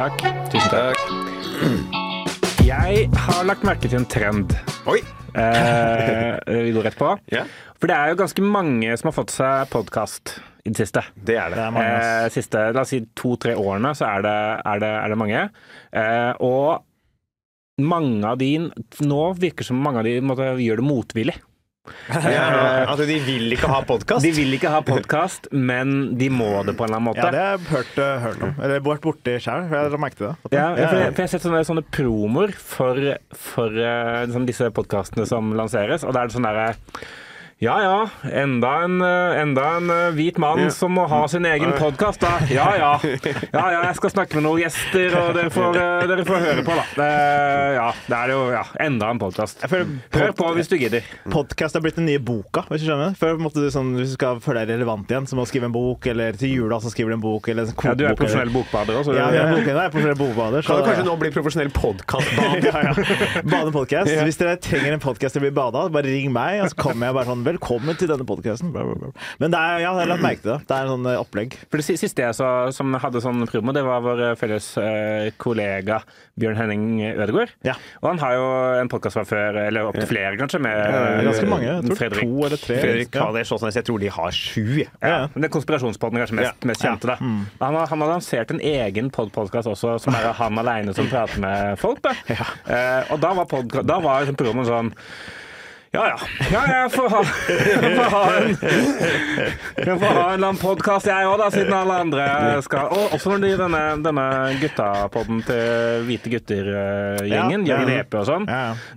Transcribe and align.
Takk. 0.00 0.22
Tusen 0.48 0.70
takk. 0.72 1.00
Jeg 2.64 3.08
har 3.20 3.40
lagt 3.44 3.66
merke 3.68 3.84
til 3.84 3.98
en 3.98 4.06
trend. 4.08 4.54
Oi! 4.88 5.02
Eh, 5.36 6.38
vi 6.64 6.70
går 6.72 6.86
rett 6.88 6.96
på. 6.96 7.10
Ja. 7.34 7.42
For 7.76 7.90
det 7.90 7.98
er 7.98 8.08
jo 8.08 8.20
ganske 8.22 8.44
mange 8.44 8.94
som 8.96 9.10
har 9.10 9.16
fått 9.18 9.34
seg 9.34 9.68
podkast 9.68 10.38
i 10.64 10.72
det 10.72 10.80
siste. 10.80 11.02
Det 11.12 11.36
er 11.36 11.52
det. 11.52 11.66
Eh, 11.82 12.30
siste 12.32 12.62
la 12.72 12.86
oss 12.86 12.94
si 12.94 13.02
to-tre 13.12 13.52
årene 13.60 13.92
så 13.98 14.08
er 14.08 14.24
det, 14.24 14.38
er 14.72 14.80
det, 14.80 14.90
er 15.02 15.12
det 15.12 15.20
mange. 15.20 15.44
Eh, 15.92 16.32
og 16.48 17.84
mange 17.84 18.24
av 18.24 18.40
de 18.40 18.54
Nå 19.04 19.22
virker 19.36 19.66
det 19.66 19.68
som 19.68 19.84
mange 19.84 20.00
av 20.00 20.08
de 20.08 20.16
måtte, 20.24 20.48
gjør 20.64 20.80
det 20.80 20.88
motvillig. 20.94 21.36
Ja, 22.10 22.84
altså, 22.84 23.06
de 23.08 23.16
vil 23.24 23.54
ikke 23.54 23.70
ha 23.70 23.80
podkast? 23.88 24.24
De 24.24 24.30
vil 24.36 24.52
ikke 24.56 24.70
ha 24.72 24.82
podkast, 24.84 25.48
men 25.54 26.18
de 26.20 26.28
må 26.32 26.50
det 26.66 26.74
på 26.76 26.84
en 26.84 26.90
eller 26.90 26.98
annen 27.00 27.08
måte. 27.08 27.22
Ja, 27.24 27.30
det 27.32 27.40
har 27.40 27.56
jeg 27.56 27.70
hørt, 27.70 27.96
eh, 28.04 28.20
hørt 28.26 28.44
om. 28.46 28.52
Eller 28.60 28.84
vært 28.84 29.06
borti 29.06 29.36
sjøl, 29.40 29.64
for 29.70 29.78
jeg 29.78 30.02
merket 30.04 30.04
merke 30.04 30.20
det. 30.26 30.58
Ja, 30.58 30.66
for 30.74 30.82
jeg, 30.82 31.14
for 31.14 31.22
jeg 31.22 31.26
har 31.26 31.32
sett 31.34 31.46
sånne, 31.46 31.64
sånne 31.70 31.86
promoer 31.96 32.52
for, 32.52 33.00
for 33.48 33.80
liksom 33.80 34.46
disse 34.50 34.70
podkastene 34.76 35.26
som 35.30 35.54
lanseres, 35.56 36.04
og 36.04 36.14
da 36.16 36.24
er 36.24 36.30
det 36.30 36.36
sånn 36.36 36.48
derre 36.50 36.68
ja 37.60 37.82
ja, 37.82 38.08
enda 38.32 38.68
en, 38.84 39.00
eh, 39.00 39.40
enda 39.40 39.64
en 39.76 39.90
eh, 39.90 40.06
hvit 40.16 40.38
mann 40.40 40.70
som 40.72 40.94
må 40.96 41.02
ha 41.04 41.18
sin 41.28 41.44
egen 41.44 41.74
podkast, 41.76 42.22
da. 42.22 42.38
Ja 42.48 42.70
ja. 42.78 42.92
Ja 43.52 43.64
ja, 43.74 43.82
jeg 43.84 43.98
skal 43.98 44.12
snakke 44.14 44.38
med 44.38 44.46
noen 44.46 44.62
gjester, 44.62 45.12
og 45.18 45.34
dere 45.36 45.50
får, 45.52 45.76
eh, 45.76 46.04
dere 46.08 46.24
får 46.24 46.40
høre 46.40 46.64
på, 46.64 46.78
da. 46.78 46.84
Det, 46.96 47.08
ja, 47.76 47.90
det 48.06 48.16
er 48.16 48.32
jo 48.32 48.38
ja, 48.54 48.62
enda 48.80 49.10
en 49.12 49.20
podkast. 49.20 49.66
Hør 49.68 50.32
på 50.38 50.52
hvis 50.56 50.72
du 50.72 50.78
gidder. 50.80 51.04
Podkast 51.28 51.76
er 51.76 51.84
blitt 51.84 51.98
den 52.00 52.08
nye 52.08 52.22
boka, 52.30 52.62
hvis 52.70 52.80
du 52.80 52.88
skjønner. 52.88 53.12
Før 53.20 53.36
måtte 53.44 53.60
du 53.60 53.68
sånn, 53.68 53.92
Hvis 53.98 54.14
du 54.14 54.16
skal 54.16 54.40
føle 54.40 54.64
deg 54.64 54.78
relevant 54.78 55.12
igjen, 55.12 55.28
så 55.28 55.36
må 55.36 55.44
du 55.44 55.52
skrive 55.52 55.68
en 55.68 55.76
bok, 55.76 56.08
eller 56.14 56.40
til 56.40 56.56
jula 56.62 56.80
så 56.80 56.94
skriver 56.94 57.12
du 57.12 57.18
en 57.18 57.26
bok, 57.26 57.52
eller 57.52 57.68
en 57.68 57.76
Ja, 57.90 57.92
du 57.92 58.06
er 58.08 58.16
profesjonell 58.16 58.54
bokbader 58.56 59.02
òg, 59.02 59.12
Ja, 59.12 59.28
jeg 59.36 59.44
er, 59.44 59.52
boken, 59.52 59.70
jeg 59.74 59.84
er 59.84 59.92
profesjonell 59.98 60.20
bokbader. 60.22 60.64
Kan 60.64 60.80
du 60.80 60.88
kanskje 60.88 61.06
nå 61.10 61.18
bli 61.26 61.34
profesjonell 61.36 61.76
podkastbader? 61.76 62.66
ja, 62.72 62.82
ja. 62.88 63.44
Badepodkast. 63.44 64.16
Hvis 64.24 64.40
dere 64.40 64.56
trenger 64.56 64.96
en 64.96 65.04
podkast 65.04 65.36
til 65.36 65.44
å 65.44 65.48
bli 65.50 65.54
bada, 65.60 65.84
bare 65.92 66.08
ring 66.08 66.32
meg, 66.32 66.64
og 66.64 66.72
så 66.72 66.80
kommer 66.86 67.10
jeg 67.10 67.20
bare 67.20 67.28
sånn 67.34 67.48
Velkommen 67.50 67.96
til 67.98 68.06
denne 68.06 68.22
podkasten. 68.28 68.70
Men 68.70 69.50
det 69.50 69.58
er, 69.58 69.80
ja, 69.82 69.90
jeg 69.90 70.04
har 70.04 70.08
lagt 70.12 70.22
merke 70.22 70.42
til 70.44 70.52
det. 70.52 70.58
Det 70.70 70.76
er 70.76 70.86
en 70.86 70.92
sånn 70.92 71.06
eh, 71.10 71.18
opplegg. 71.18 71.56
For 71.66 71.80
det 71.80 71.96
siste 71.98 72.22
jeg 72.22 72.36
så 72.38 72.48
som 72.74 72.94
hadde 73.02 73.22
sånn 73.24 73.42
promo, 73.50 73.72
det 73.74 73.82
var 73.86 74.04
vår 74.04 74.20
felles 74.38 74.68
eh, 74.78 75.30
kollega 75.40 75.98
Bjørn 76.40 76.58
Henning 76.60 76.84
Ødegaard. 77.10 77.50
Ja. 77.66 77.74
Og 78.04 78.06
han 78.12 78.20
har 78.22 78.36
jo 78.36 78.44
en 78.84 78.90
podkast 78.92 79.18
fra 79.18 79.24
før, 79.26 79.58
eller 79.64 79.88
opptil 79.90 80.06
flere 80.12 80.38
kanskje, 80.38 80.60
med 80.62 80.78
er 80.78 81.26
ganske 81.26 81.48
mange. 81.50 81.66
Jeg 81.66 81.88
tror 81.88 81.98
Fredrik. 82.04 82.22
to 82.30 82.46
eller 82.46 82.62
tre. 82.62 82.78
Fredrik 82.84 83.10
Ja. 83.10 83.24
Kader 83.26 83.48
Sjåsnes, 83.50 83.80
jeg 83.80 83.88
tror 83.88 83.98
de 84.04 84.12
har 84.14 84.36
sju. 84.36 84.62
Ja, 85.02 85.18
men 85.34 85.42
det 85.42 85.50
er 85.50 85.54
Konspirasjonspodden 85.56 86.22
kanskje 86.22 86.38
mest, 86.38 86.68
mest 86.70 86.86
kjente. 86.86 87.10
da. 87.10 87.18
Mm. 87.18 87.42
Han, 87.58 87.80
har, 87.80 87.90
han 87.90 88.04
har 88.06 88.12
lansert 88.14 88.54
en 88.54 88.62
egen 88.62 89.10
podkast 89.10 89.68
også, 89.68 89.96
som 90.06 90.14
er 90.16 90.30
han 90.38 90.62
aleine 90.62 90.94
som 90.94 91.10
prater 91.10 91.42
med 91.42 91.76
folk. 91.82 92.02
Da. 92.06 92.14
Eh, 92.70 93.10
og 93.10 93.18
da 93.22 93.32
var, 93.34 93.48
da 93.86 93.96
var 94.02 94.20
liksom 94.22 94.36
promoen 94.38 94.66
sånn 94.68 94.90
ja 95.92 96.04
ja. 96.06 96.16
ja 96.52 96.60
jeg 96.70 96.90
får 96.94 97.08
ha, 97.10 97.20
jeg 97.50 97.92
får 97.96 98.10
ha 98.14 98.22
en 98.38 98.52
Jeg 99.80 99.96
får 99.98 100.06
ha 100.06 100.24
en 100.28 100.34
eller 100.36 100.48
annen 100.48 100.60
podkast, 100.60 101.08
jeg 101.10 101.26
òg, 101.26 101.42
siden 101.50 101.74
alle 101.74 101.96
andre 102.04 102.26
skal 102.62 102.92
Og 102.94 103.16
også 103.18 103.32
når 103.34 103.44
de, 103.44 103.52
denne, 103.58 103.82
denne 104.04 104.26
guttapodden 104.62 105.42
til 105.48 106.06
Hvite 106.06 106.34
gutter-gjengen, 106.36 107.66
Ja, 107.66 107.74
ja. 107.74 107.78
Jørgen 107.80 107.94
Epe 107.96 108.22
og 108.22 108.28
sånn, 108.30 108.50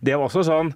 det 0.06 0.18
var 0.18 0.28
også 0.30 0.46
sånn 0.48 0.74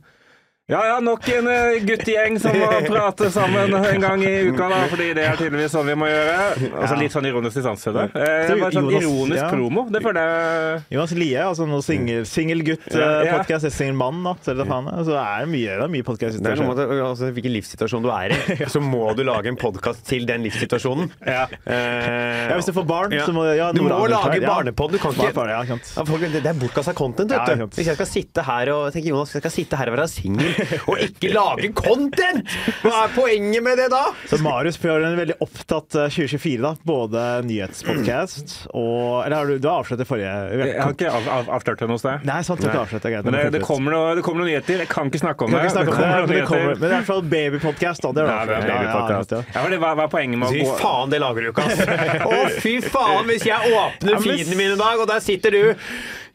ja, 0.68 0.82
ja, 0.88 0.96
nok 1.00 1.24
en 1.32 1.46
eh, 1.48 1.78
guttegjeng 1.88 2.34
som 2.44 2.52
må 2.60 2.68
prate 2.92 3.30
sammen 3.32 3.72
en 3.78 4.02
gang 4.04 4.20
i 4.28 4.32
uka, 4.50 4.66
da, 4.68 4.80
fordi 4.92 5.06
det 5.16 5.24
er 5.24 5.38
tydeligvis 5.40 5.72
sånn 5.72 5.88
vi 5.88 5.94
må 5.96 6.10
gjøre. 6.10 6.34
Altså 6.82 6.98
Litt 7.00 7.14
sånn 7.16 7.28
ironisk 7.30 7.56
distanse 7.62 7.94
det. 7.96 8.04
Eh, 8.12 8.52
bare 8.60 8.74
sånn 8.76 8.90
ironisk 8.92 9.40
ja. 9.40 9.46
promo. 9.54 9.86
Det 9.96 10.02
føler 10.04 10.28
jeg 10.28 10.82
Jonas 10.98 11.14
Lie, 11.16 11.38
altså 11.40 11.68
nå 11.72 11.80
singel- 11.86 12.26
singelgutt-podkast, 12.28 13.00
Ja, 13.00 13.38
ja. 13.48 13.62
eller 13.62 13.74
singel-mann, 13.78 14.20
da. 14.28 14.34
Så 14.44 14.52
er 14.52 14.60
det, 14.60 14.66
faen, 14.68 14.90
altså, 14.92 15.14
det 15.16 15.22
er 15.24 15.48
mye, 15.54 15.78
det 15.80 15.88
mye. 15.96 16.18
Det 16.18 16.52
er 16.52 16.60
noe 16.60 16.68
med 16.74 16.84
altså, 16.98 17.32
Hvilken 17.38 17.56
livssituasjon 17.56 18.04
du 18.04 18.12
er 18.18 18.36
i, 18.36 18.60
så 18.76 18.84
må 18.84 19.06
du 19.16 19.24
lage 19.24 19.48
en 19.54 19.62
podkast 19.64 20.04
til 20.12 20.28
den 20.28 20.44
livssituasjonen. 20.50 21.08
Ja. 21.24 21.48
Eh, 21.64 22.52
Ja, 22.52 22.60
hvis 22.60 22.68
du 22.68 22.74
får 22.76 22.90
barn, 22.92 23.16
ja. 23.16 23.24
så 23.24 23.32
må 23.36 23.48
ja, 23.56 23.72
Du 23.72 23.86
må 23.88 24.04
lage 24.12 24.44
barnepod. 24.44 24.92
Du 24.92 25.00
kan 25.00 25.16
ikke 25.16 25.32
Barn- 25.40 25.56
ja, 25.56 26.04
folk, 26.12 26.28
det 26.36 26.44
er 26.44 26.60
bortkasta 26.60 26.92
content, 27.00 27.32
vet 27.32 27.56
du. 27.56 27.66
Hvis 27.80 27.88
jeg 27.94 27.96
skal 28.02 28.12
sitte 28.12 28.44
her 28.52 28.76
og 28.76 28.92
tenke 28.92 29.16
Jonas, 29.16 29.32
jeg 29.40 29.44
skal 29.48 29.56
sitte 29.62 29.80
her 29.80 29.96
og 29.96 29.96
være 30.02 30.12
singel 30.12 30.57
og 30.90 31.02
ikke 31.04 31.32
lage 31.34 31.72
content! 31.78 32.58
Hva 32.84 33.06
er 33.06 33.14
poenget 33.16 33.64
med 33.66 33.80
det 33.82 33.90
da? 33.94 34.04
Så 34.30 34.40
Marius 34.44 34.80
får 34.82 35.06
en 35.08 35.18
veldig 35.20 35.38
opptatt 35.44 35.98
eh, 35.98 36.10
2024, 36.14 36.62
da. 36.64 36.74
Både 36.88 37.26
nyhetspodkast 37.48 38.56
og 38.74 39.26
Eller 39.26 39.36
har 39.38 39.50
du, 39.50 39.58
du 39.62 39.68
har 39.70 39.82
avslørt 39.82 40.02
det 40.02 40.08
forrige 40.10 40.34
Jeg 40.58 40.82
har 40.82 40.94
ikke 40.96 41.12
av, 41.12 41.30
av, 41.38 41.52
avslørt 41.58 41.84
det 41.84 41.90
noe 41.92 42.02
sted. 42.02 42.26
Nei, 42.28 42.40
sant, 42.48 42.62
du 42.62 42.68
har 42.68 42.76
ikke 42.76 42.86
avslørt 42.88 43.08
det. 43.08 43.14
Greit. 43.14 43.28
Men 43.28 43.38
det, 43.38 43.44
det, 43.58 43.64
kommer 43.66 43.96
noe, 43.96 44.16
det 44.18 44.26
kommer 44.26 44.44
noen 44.44 44.52
nyheter. 44.54 44.84
Jeg 44.84 44.92
kan 44.92 45.12
ikke 45.12 45.24
snakke 45.24 45.48
om 45.48 45.54
det. 45.54 45.64
ikke 45.64 45.76
snakke 45.78 45.96
om 45.96 46.02
det, 46.02 46.08
det, 46.08 46.22
men 46.28 46.34
det 46.34 46.46
kommer, 46.50 46.74
men 46.74 46.84
det 46.84 46.90
er 46.90 46.94
i 46.94 46.98
hvert 46.98 47.10
fall 47.12 47.24
babypodkast. 47.36 48.08
Det 48.18 48.24
er 48.24 48.28
er 48.28 48.68
Ja, 48.68 49.42
ja, 49.54 49.64
fordi 49.64 49.80
hva, 49.82 49.94
hva 49.98 50.06
er 50.08 50.12
poenget 50.12 50.42
med 50.42 50.50
å 50.50 50.54
Fy 50.54 50.64
gå 50.64 50.78
faen, 50.82 51.12
det 51.12 51.20
lager 51.24 51.48
du 51.48 51.52
ikke, 51.52 51.66
ass! 51.66 51.82
Å, 52.28 52.40
fy 52.64 52.78
faen, 52.84 53.28
hvis 53.30 53.48
jeg 53.48 53.74
åpner 53.74 54.22
feeden 54.24 54.60
min 54.60 54.76
i 54.76 54.80
dag, 54.80 55.04
og 55.04 55.10
der 55.10 55.24
sitter 55.24 55.56
du 55.56 55.62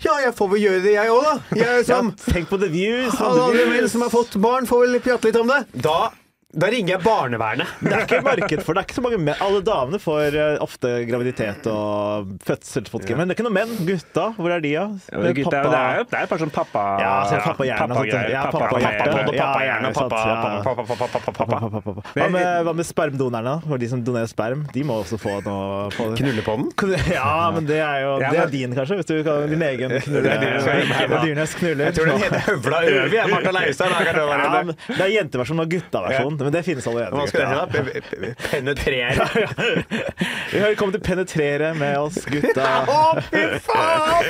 Ja, 0.02 0.16
jeg 0.24 0.32
får 0.34 0.48
vel 0.50 0.62
gjøre 0.64 0.80
det, 0.82 0.94
jeg 0.96 1.12
òg, 1.14 1.22
da. 1.26 1.34
Jeg 1.60 1.84
ja. 1.86 1.96
som 1.96 2.10
Tenk 2.24 2.48
på 2.50 2.58
The 2.58 2.70
Views. 2.72 3.14
og 3.20 3.28
Alle 3.28 3.44
andre 3.52 3.66
menn 3.70 3.88
som 3.92 4.02
har 4.02 4.10
fått 4.10 4.34
barn, 4.42 4.66
får 4.66 4.82
vel 4.86 4.98
prate 5.04 5.30
litt 5.30 5.38
om 5.38 5.52
det. 5.52 5.60
Da, 5.84 5.98
da 6.52 6.68
ringer 6.68 6.96
jeg 6.98 7.00
barnevernet. 7.04 7.70
Det 7.80 7.92
er 7.96 8.02
ikke 8.04 8.18
marked 8.26 8.62
for 8.66 8.76
det. 8.76 8.82
er 8.82 8.86
ikke 8.88 8.96
så 8.98 9.02
mange 9.04 9.18
menn. 9.24 9.38
Alle 9.40 9.60
damene 9.64 9.98
får 10.02 10.34
eh, 10.36 10.56
ofte 10.60 10.90
graviditet 11.08 11.64
og 11.72 12.34
fødselspodkast, 12.44 13.16
men 13.16 13.30
det 13.30 13.32
er 13.32 13.38
ikke 13.38 13.46
noen 13.46 13.56
menn. 13.56 13.72
Gutta, 13.88 14.26
hvor 14.36 14.52
er 14.52 14.60
de, 14.60 14.72
da? 14.76 14.82
Ja, 15.08 15.22
Det, 15.22 15.32
det 15.40 15.54
er 15.56 16.00
jo 16.02 16.04
et 16.04 16.32
par 16.34 16.42
sånn 16.42 16.52
pappa... 16.52 16.82
Ja, 17.00 17.12
så 17.30 17.38
pappahjerne 17.46 17.96
ja, 18.32 18.42
Pappa- 18.52 18.68
pappahjerne. 18.68 18.98
pappa- 19.00 19.32
Ja, 19.32 19.46
pappahjerne, 19.46 19.88
ja, 19.88 19.94
sant, 19.96 20.12
pappa- 20.12 20.28
ja. 20.28 20.60
pappa- 20.60 20.84
pappa- 20.84 21.08
pappa- 21.08 21.22
pappa- 21.24 21.48
pappa- 21.48 21.82
pappa. 21.86 22.04
Hva 22.20 22.28
med, 22.36 22.50
hva 22.68 22.74
med 22.82 22.88
spermdonerne? 22.90 23.54
Og 23.72 23.80
de 23.80 23.88
som 23.88 24.04
donerer 24.04 24.28
sperm, 24.28 24.66
de 24.74 24.84
må 24.84 24.98
også 25.06 25.16
få 25.22 25.38
noe 25.46 25.88
få 25.96 26.10
Knulle 26.20 26.44
på 26.44 26.58
den? 26.60 26.68
Ja, 27.16 27.48
men 27.56 27.64
det 27.68 27.80
er 27.80 28.04
jo 28.04 28.12
Det 28.20 28.42
er 28.44 28.52
din, 28.52 28.76
kanskje? 28.76 29.00
Hvis 29.00 29.08
du 29.08 29.14
kan 29.24 29.48
din 29.48 29.64
egen 29.70 29.96
knulle. 30.04 30.36
Er 30.36 30.44
er 30.52 31.16
dyrenes 31.24 31.56
knuller. 31.56 31.88
Jeg 31.88 31.96
tror 31.96 32.12
den 32.12 32.22
heter 32.26 32.44
Høvla 32.50 32.84
Øvi. 32.92 33.16
jeg. 33.16 33.32
Martha 33.32 33.56
Leistad 33.56 33.88
det 33.92 34.98
ja, 34.98 35.04
er 35.06 35.12
jenteversjon 35.16 35.60
og 35.62 35.68
guttaversjon, 36.42 36.48
men 36.48 36.52
det 36.52 36.62
finnes 36.66 36.86
allerede. 36.86 37.12
Hva 37.16 37.26
skal 37.28 37.40
det 37.40 37.48
hete? 37.52 37.78
pe- 37.82 38.34
Penetrere. 38.50 39.26
Vi 40.52 40.58
har 40.60 40.74
kommet 40.76 40.94
til 40.98 41.04
penetrere 41.06 41.72
med 41.78 41.96
oss, 41.98 42.18
gutta. 42.28 42.66
Å, 42.92 43.20
fy 43.28 43.42
faen! 43.64 44.24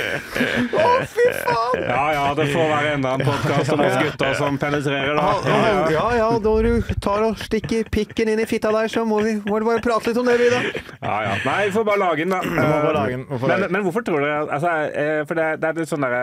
Å, 0.72 0.90
fy 1.12 1.26
faen! 1.42 1.82
Ja 1.88 2.04
ja, 2.16 2.24
det 2.38 2.46
får 2.52 2.68
være 2.70 2.92
enda 2.96 3.14
en 3.18 3.24
podkast 3.26 3.72
om 3.74 3.82
oss 3.86 3.96
gutta 4.02 4.32
som 4.38 4.58
penetrerer, 4.62 5.14
da. 5.18 5.28
Ja, 5.46 5.58
ja. 5.62 5.82
Ja, 5.92 6.06
ja, 6.20 6.28
når 6.42 6.68
du 6.68 6.92
tar 7.02 7.24
og 7.26 7.38
stikker 7.42 7.88
pikken 7.92 8.30
inn 8.32 8.40
i 8.42 8.46
fitta 8.48 8.72
der, 8.74 8.90
så 8.92 9.04
må 9.08 9.20
vi 9.24 9.34
må 9.46 9.60
bare 9.66 9.82
prate 9.84 10.10
litt 10.12 10.20
om 10.22 10.28
det, 10.28 10.36
vi, 10.40 10.48
da. 10.52 10.60
Ja, 11.02 11.16
ja. 11.26 11.34
Nei, 11.46 11.58
vi 11.68 11.74
får 11.74 11.86
bare 11.88 12.00
lage 12.02 12.24
den, 12.24 12.32
da. 12.34 12.40
må 12.46 12.62
bare 12.86 12.94
lage 12.96 13.16
den, 13.16 13.24
må 13.28 13.38
bare 13.42 13.58
Men, 13.62 13.72
men 13.76 13.84
hvorfor 13.86 14.04
tror 14.06 14.22
dere 14.22 14.38
altså, 14.54 14.70
eh, 14.94 15.22
For 15.28 15.38
det, 15.38 15.46
det 15.62 15.68
er 15.68 15.78
litt 15.82 15.90
sånn 15.90 16.04
derre 16.04 16.22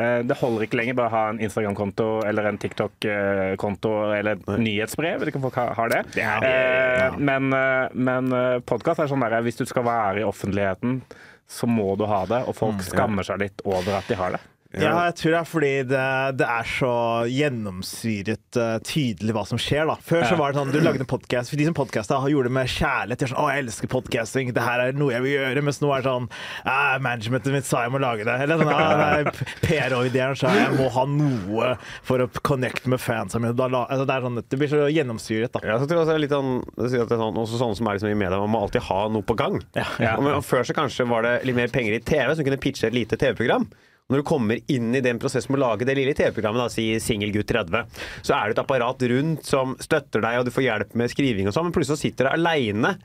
eh, 0.00 0.20
Det 0.28 0.36
holder 0.40 0.64
ikke 0.66 0.78
lenger 0.80 0.96
bare 0.98 1.10
å 1.10 1.14
ha 1.14 1.22
en 1.32 1.40
Instagram-konto 1.42 2.06
eller 2.28 2.48
en 2.50 2.58
TikTok-konto 2.60 3.92
eller 4.16 4.36
et 4.38 4.48
nyhetsbrev. 4.60 5.24
Vet 5.30 5.36
ikke 5.36 5.44
om 5.44 5.50
folk 5.50 5.76
har- 5.76 5.88
det. 5.88 6.04
Ja. 6.16 6.36
Eh, 6.42 7.16
Men, 7.18 7.52
eh, 7.52 7.88
men 7.94 8.30
podkast 8.66 8.98
er 9.00 9.06
sånn 9.06 9.20
der 9.20 9.42
Hvis 9.42 9.56
du 9.56 9.64
skal 9.64 9.84
være 9.84 10.20
i 10.20 10.24
offentligheten, 10.26 11.02
så 11.48 11.66
må 11.66 11.96
du 11.98 12.04
ha 12.06 12.24
det, 12.26 12.46
og 12.48 12.54
folk 12.54 12.80
skammer 12.82 13.22
seg 13.26 13.38
litt 13.38 13.62
over 13.64 13.96
at 13.98 14.06
de 14.06 14.14
har 14.14 14.30
det. 14.30 14.40
Ja, 14.70 14.92
jeg 15.08 15.16
tror 15.18 15.32
det 15.34 15.38
er 15.40 15.46
fordi 15.50 15.70
det, 15.90 16.02
det 16.38 16.46
er 16.46 16.68
så 16.70 16.92
gjennomsyret 17.26 18.58
uh, 18.60 18.76
tydelig 18.86 19.34
hva 19.34 19.42
som 19.48 19.58
skjer. 19.58 19.88
da. 19.90 19.96
Før 20.06 20.22
så 20.28 20.36
var 20.38 20.52
det 20.52 20.60
sånn, 20.60 20.70
du 20.70 20.78
lagde 20.78 21.02
en 21.02 21.10
podkast, 21.10 21.50
for 21.50 21.58
de 21.58 21.66
som 21.66 21.74
podkasta, 21.74 22.20
gjorde 22.30 22.52
det 22.52 22.54
med 22.54 22.70
kjærlighet. 22.70 23.18
De 23.24 23.30
sånn, 23.32 23.40
'Å, 23.40 23.48
jeg 23.50 23.64
elsker 23.64 23.90
podcasting, 23.90 24.52
det 24.54 24.62
her 24.62 24.84
er 24.84 24.94
noe 24.94 25.10
jeg 25.16 25.24
vil 25.26 25.34
gjøre.' 25.34 25.64
Mens 25.66 25.82
nå 25.82 25.90
er 25.90 26.04
det 26.04 26.12
sånn 26.12 26.30
«Ah, 26.62 27.00
'Managementet 27.02 27.56
mitt 27.56 27.66
sa 27.66 27.82
jeg 27.82 27.94
må 27.96 28.02
lage 28.02 28.28
det.' 28.28 28.38
Eller 28.46 28.62
sånn, 28.62 29.32
PR-ideen 29.66 30.38
sa 30.38 30.54
jeg 30.54 30.78
må 30.78 30.86
ha 30.94 31.06
noe 31.18 31.74
for 32.06 32.22
å 32.22 32.30
connecte 32.46 32.86
med 32.94 33.02
fansa 33.02 33.42
mine. 33.42 33.58
Altså, 33.58 34.06
det, 34.06 34.14
er 34.14 34.28
sånn, 34.28 34.40
det 34.46 34.62
blir 34.62 34.70
så 34.70 34.86
gjennomsyret, 34.86 35.50
da. 35.50 35.66
Ja, 35.66 35.82
så 35.82 35.90
tror 35.90 35.98
jeg 35.98 36.06
også 36.06 36.14
er 36.14 36.24
litt 36.28 36.38
sånn, 36.38 36.62
at 36.78 36.94
det 36.94 37.02
er 37.02 37.24
sånn, 37.26 37.42
også 37.42 37.58
sånne 37.58 37.82
som 37.82 37.90
er 37.90 37.98
liksom 37.98 38.14
i 38.14 38.18
media, 38.22 38.38
man 38.38 38.54
må 38.54 38.62
alltid 38.62 38.86
ha 38.86 39.02
noe 39.10 39.26
på 39.26 39.34
gang. 39.34 39.58
Ja. 39.74 40.14
Og, 40.14 40.22
men, 40.22 40.38
og 40.38 40.46
før 40.46 40.62
så 40.62 40.78
kanskje 40.78 41.10
var 41.10 41.26
det 41.26 41.40
litt 41.48 41.58
mer 41.58 41.74
penger 41.74 41.98
i 41.98 42.04
TV, 42.06 42.30
så 42.30 42.38
du 42.38 42.46
kunne 42.46 42.62
pitche 42.62 42.86
et 42.86 42.94
lite 42.94 43.18
TV-program. 43.18 43.66
Når 44.10 44.22
du 44.22 44.26
kommer 44.26 44.58
inn 44.72 44.90
i 44.98 45.02
den 45.04 45.20
prosessen 45.22 45.54
med 45.54 45.60
å 45.60 45.68
lage 45.68 45.86
det 45.86 45.94
lille 45.98 46.14
TV-programmet, 46.18 46.74
si 46.74 46.88
Singelgutt 47.02 47.48
30, 47.50 48.00
så 48.26 48.34
er 48.36 48.50
det 48.50 48.56
et 48.56 48.62
apparat 48.64 49.04
rundt 49.12 49.46
som 49.46 49.76
støtter 49.78 50.24
deg, 50.24 50.40
og 50.40 50.48
du 50.48 50.54
får 50.54 50.66
hjelp 50.66 50.96
med 50.98 51.12
skriving 51.12 51.50
og 51.50 51.54
sånn, 51.54 51.68
men 51.68 51.76
plutselig 51.76 52.00
så 52.00 52.08
sitter 52.08 52.26
du 52.26 52.32
aleine, 52.32 52.96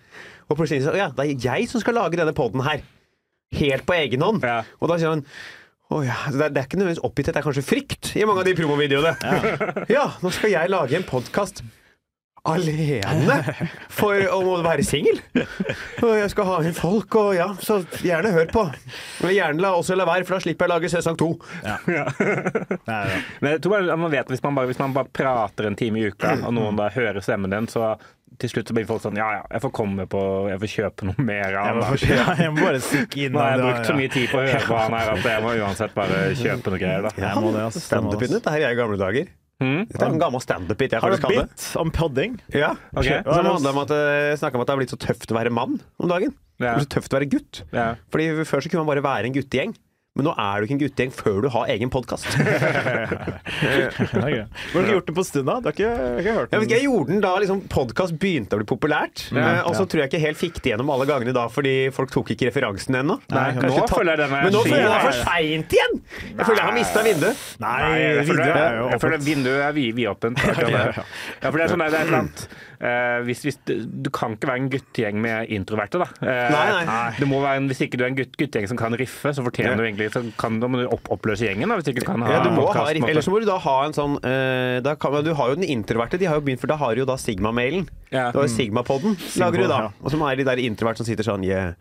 og 0.50 0.58
plutselig 0.58 0.82
sier 0.82 0.98
ja, 0.98 1.12
det 1.14 1.28
er 1.28 1.46
jeg 1.46 1.70
som 1.70 1.84
skal 1.84 2.00
lage 2.02 2.18
denne 2.18 2.34
poden 2.38 2.66
her. 2.66 2.82
Helt 3.56 3.86
på 3.86 3.96
egen 3.96 4.26
hånd. 4.26 4.44
Ja. 4.44 4.64
Og 4.82 4.90
da 4.92 4.98
sier 5.00 5.16
hun 5.16 5.24
Oh 5.94 6.02
ja, 6.02 6.16
det, 6.34 6.40
er, 6.42 6.50
det 6.50 6.58
er 6.58 6.66
ikke 6.66 6.80
nødvendigvis 6.80 7.04
oppgitt, 7.06 7.28
det 7.30 7.38
er 7.38 7.46
kanskje 7.46 7.62
frykt 7.62 8.08
i 8.18 8.24
mange 8.26 8.42
av 8.42 8.48
de 8.48 8.56
promovideoene. 8.58 9.12
Ja. 9.94 10.08
nå 10.24 10.32
skal 10.34 10.50
jeg 10.50 10.72
lage 10.74 10.98
en 10.98 11.06
podkast 11.06 11.62
alene 12.46 13.40
for 13.94 14.22
å 14.32 14.58
være 14.66 14.86
singel. 14.86 15.20
Og 16.06 16.16
jeg 16.20 16.32
skal 16.34 16.50
ha 16.50 16.58
inn 16.66 16.76
folk, 16.78 17.18
og 17.20 17.34
ja, 17.38 17.50
så 17.64 17.80
gjerne 18.06 18.34
hør 18.36 18.50
på. 18.54 18.66
Men 19.24 19.36
gjerne 19.36 19.66
la 19.66 19.74
også 19.78 19.98
la 19.98 20.08
være, 20.08 20.28
for 20.28 20.38
da 20.38 20.46
slipper 20.46 20.68
jeg 20.68 20.72
å 20.72 20.76
lage 20.76 20.92
sesong 20.94 21.20
to. 21.20 21.32
Nei, 21.66 21.78
ja. 21.96 22.06
Men 23.42 23.56
jeg 23.56 23.64
tror 23.66 23.88
man 23.96 24.12
vet, 24.14 24.30
hvis 24.34 24.44
man, 24.46 24.58
bare, 24.58 24.70
hvis 24.72 24.82
man 24.82 24.96
bare 24.96 25.12
prater 25.16 25.70
en 25.70 25.80
time 25.80 26.02
i 26.02 26.12
uka, 26.12 26.38
og 26.46 26.54
noen 26.56 26.78
da 26.80 26.92
hører 26.94 27.24
stemmen 27.26 27.54
din, 27.54 27.70
så 27.72 27.96
til 28.42 28.52
slutt 28.52 28.68
så 28.68 28.76
blir 28.76 28.88
folk 28.90 29.00
sånn 29.00 29.16
Ja, 29.16 29.28
ja, 29.38 29.44
jeg 29.54 29.64
får 29.64 29.72
komme 29.78 30.06
på 30.12 30.20
Jeg 30.50 30.60
får 30.60 30.72
kjøpe 30.74 31.08
noe 31.08 31.24
mer 31.24 31.56
av 31.56 31.70
Jeg 31.70 31.78
da. 31.80 32.10
ja, 32.10 32.26
jeg 32.42 32.52
må 32.52 32.66
bare 32.66 32.82
stikke 32.84 33.22
inn 33.28 33.36
Nå 33.36 33.40
har 33.40 33.54
jeg 33.54 33.62
brukt 33.64 33.88
så 33.88 33.96
mye 33.96 34.12
tid 34.12 34.28
på 34.28 34.42
å 34.42 34.44
høre 34.44 34.62
på 34.66 34.80
han 34.82 34.98
her 34.98 35.12
at 35.14 35.30
jeg 35.30 35.46
må 35.46 35.54
uansett 35.62 35.96
bare 35.96 36.20
kjøpe 36.42 36.74
noe 36.74 36.82
greier, 36.82 37.06
da. 37.06 37.14
Jeg 37.16 37.46
må 37.46 37.54
det, 37.56 37.64
altså. 37.70 37.84
Jeg 37.96 38.20
det, 38.26 38.32
dette 38.36 38.56
her 38.58 38.68
er 38.68 38.76
i 38.76 38.80
gamle 38.82 39.00
dager. 39.00 39.32
Mm. 39.64 39.86
Dette 39.88 40.04
er 40.04 40.12
en 40.12 40.20
gammel 40.20 40.42
standup-bit 40.44 40.92
jeg 40.92 41.00
Har 41.02 41.14
du 41.14 41.16
hadde. 41.24 41.46
bit 41.48 41.68
om 41.80 41.92
podding? 41.96 42.34
Ja. 42.52 42.74
Okay. 42.96 43.22
Som 43.24 43.46
handler 43.46 43.72
om 43.72 43.78
at 43.86 43.88
det 43.94 44.02
om 44.58 44.62
at 44.62 44.68
det 44.68 44.74
har 44.76 44.82
blitt 44.82 44.92
så 44.92 45.00
tøft 45.00 45.32
å 45.32 45.38
være 45.38 45.54
mann 45.56 45.78
om 46.00 46.10
dagen. 46.12 46.34
Det 46.60 46.66
Ja. 46.68 46.76
er 46.76 46.80
så 46.84 46.92
tøft 46.92 47.12
å 47.14 47.20
være 47.20 47.30
gutt. 47.32 47.64
Ja. 47.72 47.96
Fordi 48.12 48.44
Før 48.44 48.60
så 48.64 48.70
kunne 48.70 48.86
man 48.86 48.92
bare 48.96 49.04
være 49.04 49.26
en 49.26 49.34
guttegjeng. 49.34 49.76
Men 50.16 50.30
nå 50.30 50.32
er 50.40 50.62
du 50.62 50.64
ikke 50.64 50.76
en 50.78 50.80
guttegjeng 50.80 51.10
før 51.12 51.42
du 51.44 51.50
har 51.52 51.72
egen 51.74 51.90
podkast. 51.92 52.24
Hva 52.40 54.22
har 54.24 54.30
du 54.72 54.92
gjort 54.94 55.10
det 55.10 55.16
på 55.18 55.20
en 55.20 55.26
stund, 55.28 55.44
da? 55.50 55.56
Du 55.60 55.66
har 55.68 55.74
ikke, 55.76 55.90
jeg 55.90 56.22
ikke 56.22 56.36
hørt 56.38 56.54
Jeg, 56.56 56.62
ikke, 56.64 56.78
jeg 56.78 56.86
gjorde 56.86 57.10
den 57.10 57.24
da 57.26 57.32
liksom, 57.44 57.60
podkast 57.74 58.16
begynte 58.22 58.56
å 58.56 58.62
bli 58.62 58.68
populært. 58.70 59.26
Ja, 59.36 59.42
eh, 59.44 59.60
og 59.68 59.76
så 59.76 59.84
ja. 59.84 59.90
tror 59.92 60.02
jeg 60.06 60.14
ikke 60.14 60.22
helt 60.24 60.40
fikk 60.40 60.62
det 60.62 60.72
gjennom 60.72 60.94
alle 60.96 61.08
gangene 61.10 61.34
da, 61.36 61.44
fordi 61.52 61.74
folk 61.98 62.14
tok 62.16 62.32
ikke 62.32 62.48
referansen 62.48 62.96
ennå. 63.02 63.18
Jeg 63.28 63.58
den 63.60 63.68
Men 63.68 63.76
nå 63.76 63.84
føler 63.92 64.14
jeg 64.16 64.22
det 64.24 64.30
er 64.86 65.04
for 65.04 65.20
seint 65.20 65.76
igjen! 65.76 66.00
Jeg 66.30 66.40
føler 66.40 66.62
jeg 66.62 66.70
har 66.70 66.78
mista 66.80 67.04
vinduet. 67.10 67.44
Nei, 67.66 67.76
jeg 67.84 68.30
føler, 68.30 68.46
vinduet 68.46 68.62
er 68.62 68.80
jo 68.80 68.88
åpent. 68.88 69.28
vinduet 69.28 69.66
er 69.68 69.76
vidåpent. 69.76 70.46
Ja, 70.76 71.52
for 71.52 71.60
det 71.60 71.66
er 71.66 71.72
sånn 71.76 71.84
det 71.84 71.92
er 71.92 72.00
et 72.00 72.08
eller 72.08 72.22
annet 72.24 72.48
hvis, 73.26 73.42
hvis, 73.46 73.58
du, 73.66 74.10
kan 74.14 74.36
ikke 74.36 74.50
være 74.50 74.62
en 74.64 74.70
guttegjeng 74.74 75.20
med 75.22 75.52
introverte, 75.56 76.02
da. 76.02 76.08
Eh, 76.22 76.52
Nei, 76.52 76.84
nei. 76.86 77.12
Det 77.20 77.28
må 77.30 77.40
være 77.44 77.62
en, 77.62 77.70
hvis 77.72 77.82
ikke 77.86 78.00
du 78.00 78.04
er 78.06 78.12
en 78.12 78.18
gutt, 78.20 78.36
guttegjeng 78.40 78.68
som 78.72 78.80
kan 78.80 78.96
riffe, 79.00 79.34
så 79.36 79.46
fortjener 79.46 79.76
Ja. 79.76 79.80
du 79.80 79.84
egentlig 79.86 80.12
så 80.14 80.24
kan, 80.38 80.60
Da 80.60 80.68
må 80.68 80.82
du 80.82 80.88
opp, 80.88 81.10
oppløse 81.16 81.48
gjengen, 81.48 81.70
da, 81.70 81.80
hvis 81.80 81.92
ikke 81.92 82.04
du 82.06 82.10
kan 82.12 82.22
ha 82.22 82.32
Ja, 82.32 82.44
du 82.44 82.50
må 82.52 82.68
ha, 82.68 82.74
podcast, 82.74 82.92
på 82.92 82.96
en 82.96 83.02
måte. 83.02 83.12
eller 83.12 83.22
så 83.22 83.32
må 83.34 83.40
du 83.42 83.46
da 83.50 83.58
ha 83.58 83.76
en 83.86 83.94
sånn 83.98 84.16
eh, 84.24 84.80
da 84.86 84.96
kan, 84.96 85.24
Du 85.24 85.34
har 85.34 85.50
jo 85.50 85.56
den 85.56 85.68
introverte, 85.70 86.20
de 86.20 86.26
har 86.30 86.36
jo 86.36 86.46
begynt, 86.46 86.60
for 86.62 86.68
da 86.68 86.76
har 86.78 86.96
du 86.96 87.02
jo 87.04 87.10
da 87.10 87.18
Sigma-mailen. 87.18 87.88
Ja. 88.12 88.32
Du 88.32 88.40
har 88.40 88.48
jo 88.48 88.54
Sigma-podden, 88.56 89.16
lager 89.40 89.64
du 89.64 89.68
da. 89.68 89.82
Og 90.02 90.12
så 90.12 90.20
er 90.32 90.36
de 90.36 90.44
der 90.44 90.58
introverte 90.64 91.04
som 91.04 91.06
sitter 91.06 91.24
sånn 91.24 91.44
Yeah, 91.46 91.74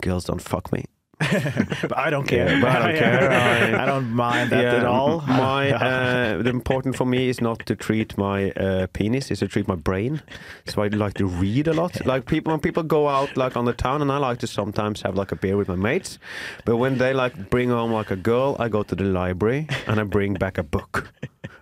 girls 0.00 0.26
don't 0.26 0.42
fuck 0.42 0.72
me. 0.72 0.84
I 1.96 2.10
don't 2.10 2.26
care. 2.28 2.58
Yeah, 2.58 2.66
I 2.66 2.78
don't 2.78 2.98
care. 2.98 3.78
I 3.80 3.86
don't 3.86 4.10
mind 4.10 4.50
that 4.50 4.64
at 4.64 4.84
all. 4.84 5.22
My, 5.22 5.70
uh, 5.72 6.42
the 6.42 6.50
important 6.50 6.94
for 6.94 7.06
me 7.06 7.30
is 7.30 7.40
not 7.40 7.64
to 7.66 7.74
treat 7.74 8.18
my 8.18 8.50
uh, 8.50 8.86
penis, 8.92 9.30
is 9.30 9.38
to 9.38 9.48
treat 9.48 9.66
my 9.66 9.76
brain. 9.76 10.20
So 10.66 10.82
I 10.82 10.88
like 10.88 11.14
to 11.14 11.26
read 11.26 11.68
a 11.68 11.72
lot. 11.72 12.04
Like 12.04 12.26
people, 12.26 12.52
when 12.52 12.60
people 12.60 12.82
go 12.82 13.08
out 13.08 13.34
like 13.34 13.56
on 13.56 13.64
the 13.64 13.72
town, 13.72 14.02
and 14.02 14.12
I 14.12 14.18
like 14.18 14.38
to 14.40 14.46
sometimes 14.46 15.00
have 15.02 15.14
like 15.14 15.32
a 15.32 15.36
beer 15.36 15.56
with 15.56 15.68
my 15.68 15.76
mates. 15.76 16.18
But 16.66 16.76
when 16.76 16.98
they 16.98 17.14
like 17.14 17.48
bring 17.48 17.70
home 17.70 17.92
like 17.92 18.10
a 18.10 18.16
girl, 18.16 18.54
I 18.58 18.68
go 18.68 18.82
to 18.82 18.94
the 18.94 19.04
library 19.04 19.68
and 19.86 19.98
I 19.98 20.02
bring 20.04 20.34
back 20.34 20.58
a 20.58 20.62
book, 20.62 21.10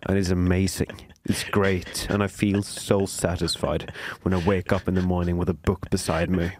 and 0.02 0.18
it's 0.18 0.30
amazing. 0.30 1.13
It's 1.26 1.42
great, 1.42 2.06
and 2.10 2.22
I 2.22 2.26
feel 2.26 2.62
so 2.62 3.06
satisfied 3.06 3.90
when 4.22 4.34
I 4.34 4.46
wake 4.46 4.72
up 4.74 4.88
in 4.88 4.94
the 4.94 5.00
morning 5.00 5.38
with 5.38 5.48
a 5.48 5.54
book 5.54 5.88
beside 5.88 6.28
me. 6.28 6.50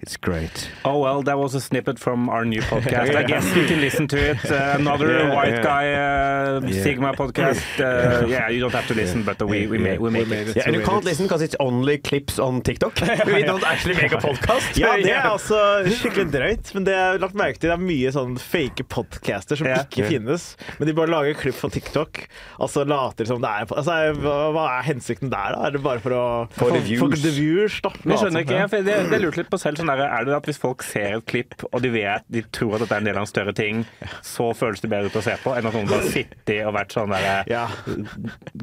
It's 0.00 0.16
great. 0.16 0.70
Oh 0.86 0.98
well, 1.00 1.22
that 1.24 1.36
was 1.38 1.54
a 1.54 1.60
snippet 1.60 1.98
from 1.98 2.30
our 2.30 2.46
new 2.46 2.62
podcast. 2.62 3.14
I 3.22 3.24
guess 3.24 3.44
you 3.54 3.66
can 3.66 3.80
listen 3.82 4.08
to 4.08 4.16
it. 4.16 4.50
Uh, 4.50 4.76
another 4.78 5.10
Yeah, 5.12 5.34
white 5.34 5.52
yeah. 5.56 5.62
guy 5.62 5.84
uh, 5.92 6.60
Yeah. 6.64 6.82
Sigma 6.82 7.12
podcast. 7.12 7.60
Uh, 7.78 8.26
yeah, 8.26 8.48
you 8.48 8.60
don't 8.60 8.72
have 8.72 8.86
to 8.88 8.94
listen, 8.94 9.22
but 9.22 9.38
we 9.42 9.66
we 9.66 9.76
Yeah. 9.76 9.84
make 9.90 10.00
we 10.00 10.10
make 10.10 10.28
made 10.28 10.48
it. 10.48 10.48
it. 10.48 10.56
Yeah, 10.56 10.66
and 10.68 10.74
you 10.76 10.82
can't 10.82 11.04
listen 11.04 11.26
because 11.26 11.42
it's 11.44 11.56
only 11.60 11.98
clips 11.98 12.38
on 12.38 12.62
TikTok. 12.62 12.98
We 13.26 13.42
don't 13.42 13.64
actually 13.64 13.96
make 14.00 14.12
a 14.12 14.20
podcast. 14.20 14.78
Ja, 14.80 14.96
det 15.04 15.12
er 15.12 15.28
altså 15.28 15.60
skikkelig 16.00 16.32
drøyt. 16.32 16.72
Men 16.74 16.84
det 16.88 16.94
er 16.96 17.10
har 17.12 17.18
lagt 17.20 17.34
merke 17.36 17.58
til, 17.60 17.68
det 17.68 17.76
er 17.76 17.84
mye 17.84 18.10
sånn 18.16 18.38
fake 18.40 18.84
podcaster 18.88 19.60
som 19.60 19.68
ikke 19.68 20.08
finnes. 20.08 20.56
Men 20.78 20.88
de 20.88 20.96
bare 20.96 21.12
lager 21.12 21.36
klipp 21.44 21.60
fra 21.60 21.68
TikTok, 21.76 22.24
og 22.64 22.70
så 22.72 22.86
later 22.88 23.28
som 23.28 23.44
det 23.44 23.50
er 23.50 23.68
altså, 23.68 23.89
hva, 24.20 24.34
hva 24.54 24.64
er 24.78 24.86
hensikten 24.88 25.30
der, 25.32 25.54
da? 25.56 25.66
Er 25.68 25.74
det 25.76 25.82
bare 25.84 26.00
for 26.04 26.14
å 26.16 26.22
For 26.56 26.70
the 26.74 26.80
views. 26.86 27.00
For 27.02 27.14
the 27.16 27.32
viewers 27.36 27.76
da. 27.84 27.90
Men 28.04 28.16
skjønner 28.20 28.44
ikke, 28.46 28.56
Ja. 28.56 28.64
jeg, 28.64 28.70
for 28.72 28.88
det, 28.88 28.96
det 29.10 29.20
lurte 29.22 29.42
litt 29.42 29.50
på 29.52 29.60
selv, 29.60 29.80
sånn 29.80 29.90
der, 29.92 30.02
er 30.06 30.24
det 30.28 30.34
at 30.38 30.48
hvis 30.50 30.60
folk 30.62 30.82
ser 30.86 31.18
et 31.18 31.26
klipp, 31.30 31.54
og 31.72 31.82
de 31.84 31.90
vet, 31.94 32.24
de 32.30 32.42
tror 32.54 32.74
at 32.78 32.84
dette 32.86 32.96
er 32.98 33.04
en 33.04 33.10
del 33.10 33.20
av 33.20 33.26
en 33.26 33.32
større 33.32 33.54
ting, 33.56 33.84
så 34.26 34.50
føles 34.56 34.80
det 34.84 34.90
bedre 34.92 35.10
ut 35.12 35.20
å 35.20 35.24
se 35.26 35.36
på, 35.44 35.54
enn 35.58 35.66
at 35.70 35.74
noen 35.78 35.88
bare 35.90 36.10
sitter 36.12 36.66
og 36.70 36.74
vært 36.78 36.96
sånn 36.96 37.10
der, 37.14 37.44
Ja. 37.50 37.66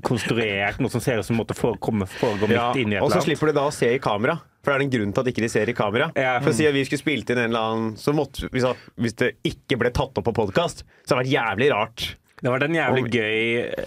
konstruert, 0.05 0.79
noe 0.83 0.91
som 0.93 1.01
ser 1.03 1.19
ut 1.21 1.25
som 1.27 1.37
måtte 1.39 1.55
foregå, 1.57 1.93
foregå 2.17 2.49
Ja, 2.51 2.69
midt 2.73 2.83
inni 2.85 2.97
et 2.99 3.03
og 3.05 3.11
så 3.13 3.21
slipper 3.25 3.51
de 3.51 3.57
da 3.59 3.65
å 3.69 3.73
se 3.73 3.89
i 3.95 3.99
kamera. 4.03 4.37
For 4.63 4.73
det 4.73 4.81
er 4.81 4.83
en 4.83 4.91
grunn 4.91 5.13
til 5.15 5.23
at 5.23 5.29
ikke 5.31 5.43
de 5.45 5.49
ser 5.51 5.69
i 5.71 5.75
kamera. 5.77 6.09
Ja. 6.19 6.37
For 6.43 6.51
si 6.55 6.65
at 6.67 6.73
vi 6.75 6.83
skulle 6.83 6.99
spilt 6.99 7.29
inn 7.31 7.39
en 7.39 7.49
eller 7.53 7.67
annen 7.71 7.93
Så 7.95 8.11
måtte, 8.15 8.49
hvis, 8.51 8.65
hvis 8.99 9.15
det 9.21 9.29
ikke 9.47 9.77
ble 9.79 9.91
tatt 9.95 10.17
opp 10.19 10.25
på 10.27 10.33
podkast, 10.35 10.83
så 11.07 11.15
hadde 11.15 11.23
det 11.23 11.31
vært 11.31 11.35
jævlig 11.37 11.69
rart. 11.71 12.07
Det 12.37 12.51
var 12.53 12.61
en 12.61 12.75
jævlig 12.77 13.01
gøy, 13.09 13.37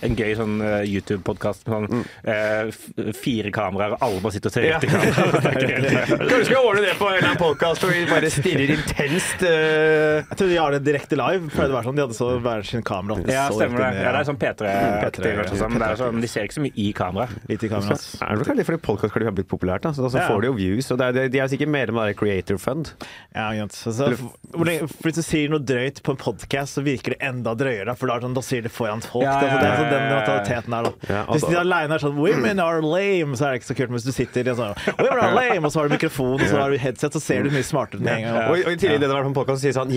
en 0.02 0.16
gøy 0.18 0.32
sånn 0.34 0.54
eh, 0.66 0.80
YouTube-podkast 0.90 1.68
med 1.70 1.84
sånn 1.90 2.00
eh, 2.26 2.70
f- 2.72 3.14
fire 3.14 3.52
kameraer, 3.54 3.92
og 3.94 4.02
alle 4.02 4.18
bare 4.24 4.34
sitter 4.34 4.50
og 4.50 4.54
ser 4.56 4.64
Ja. 4.66 4.78
rett 4.80 4.88
i 4.88 4.90
kameraet. 4.90 6.08
Kanskje 6.18 6.38
vi 6.40 6.48
skal 6.48 6.66
ordne 6.66 6.82
det 6.82 6.96
på 6.98 7.06
en 7.06 7.14
eller 7.14 7.28
annen 7.28 7.38
podkast 7.38 7.84
hvor 7.84 7.92
vi 7.94 8.00
bare 8.10 8.30
stirrer 8.34 8.72
intenst 8.74 9.44
eh, 9.46 10.18
Jeg 10.18 10.34
trodde 10.34 10.50
de 10.50 10.58
har 10.58 10.74
det 10.74 10.80
direkte 10.88 11.18
live. 11.20 11.46
Pleide 11.54 11.70
å 11.70 11.76
være 11.78 11.86
sånn. 11.90 12.00
De 12.00 12.04
hadde 12.08 12.16
så 12.18 12.30
hver 12.42 12.66
sin 12.66 12.82
kamera. 12.90 13.20
Ja, 13.30 13.44
så 13.52 13.60
stemmer 13.60 13.84
det. 13.84 13.92
inn 13.94 14.00
i- 14.00 14.02
Ja, 14.02 14.10
det 14.16 14.20
er 14.24 14.28
sånn 14.32 14.40
P3-aktig. 14.42 15.22
P3, 15.22 15.32
kanskje, 15.38 15.60
sånn, 15.62 15.78
det 15.78 15.86
er 15.92 16.00
sånn, 16.02 16.20
de 16.26 16.32
ser 16.34 16.48
ikke 16.48 16.58
så 16.58 16.64
mye 16.66 16.74
i 16.74 16.88
kamera. 17.04 17.28
Litt 17.52 17.62
i 17.62 17.70
kamera. 17.70 17.94
ass. 18.00 18.08
Er 18.20 18.34
det 18.42 18.48
kanskje 18.50 18.66
fordi 18.72 18.82
podkastklubb 18.90 19.30
har 19.30 19.36
blitt 19.38 19.50
populært? 19.54 19.86
Da. 19.86 19.94
Så, 19.94 20.10
så 20.10 20.18
Ja. 20.18 20.26
får 20.26 20.42
de 20.42 20.50
jo 20.50 20.58
views. 20.58 20.90
Og 20.90 20.98
det 20.98 21.06
er, 21.14 21.28
de 21.36 21.38
er 21.38 21.46
sikkert 21.54 21.70
medlem 21.70 22.02
av 22.02 22.10
det 22.10 22.18
Creator 22.18 22.58
Fund. 22.58 22.92
Ja, 23.30 23.46
ikke 23.54 23.70
sant. 23.70 23.78
Så, 23.78 23.94
så, 23.94 24.10
hvor 24.58 24.66
lenge- 24.66 24.90
for 24.90 25.06
hvis 25.06 25.22
du 25.22 25.22
sier 25.22 25.48
noe 25.54 25.62
drøyt 25.62 26.02
på 26.02 26.16
en 26.18 26.20
podkast, 26.26 26.74
så 26.74 26.82
virker 26.82 27.14
det 27.14 27.22
enda 27.30 27.54
drøyere. 27.54 27.94
For 27.96 28.10
da, 28.10 28.18
er 28.18 28.24
det 28.24 28.26
sånn, 28.30 28.38
da 28.40 28.46
sier 28.46 28.64
det 28.66 28.72
foran 28.74 29.02
folk. 29.04 29.24
Ja, 29.26 29.36
det, 29.40 29.48
er 29.48 29.54
sånn- 29.54 29.60
det 29.60 29.70
er 29.70 29.76
sånn 29.80 29.90
den 29.90 30.00
ja, 30.00 30.08
ja. 30.08 30.16
mentaliteten 30.18 30.76
der, 30.76 30.88
da. 30.88 30.92
Hvis 31.30 31.34
altså- 31.36 31.50
de 31.52 31.60
alene 31.60 31.94
er 31.94 32.04
sånn 32.04 32.16
'Women 32.16 32.60
are 32.64 32.82
lame', 32.82 33.36
så 33.36 33.46
er 33.46 33.52
det 33.52 33.60
ikke 33.60 33.70
så 33.70 33.76
kult. 33.78 33.90
Men 33.90 33.98
hvis 34.00 34.08
du 34.08 34.12
sitter 34.16 34.40
i 34.40 34.54
sånn 34.56 34.74
'Women 34.98 35.20
are 35.20 35.34
lame', 35.36 35.64
og 35.64 35.72
så 35.72 35.80
har 35.80 35.88
du 35.88 35.94
mikrofon, 35.96 36.40
og 36.40 36.46
så 36.48 36.56
har 36.60 36.70
du 36.70 36.78
headset, 36.78 37.12
så 37.12 37.20
ser 37.20 37.42
du 37.44 37.50
mye 37.50 37.66
smartere 37.66 38.00
med 38.00 38.12
en 38.16 38.22
gang. 38.24 38.50
Og, 38.50 38.64
og 38.66 38.72
i 38.72 38.76
tillegg 38.80 39.00
det 39.00 39.08
det 39.10 39.14
var 39.16 39.24
en 39.26 39.34
podcast, 39.34 39.60
sier 39.62 39.74
sånn 39.76 39.90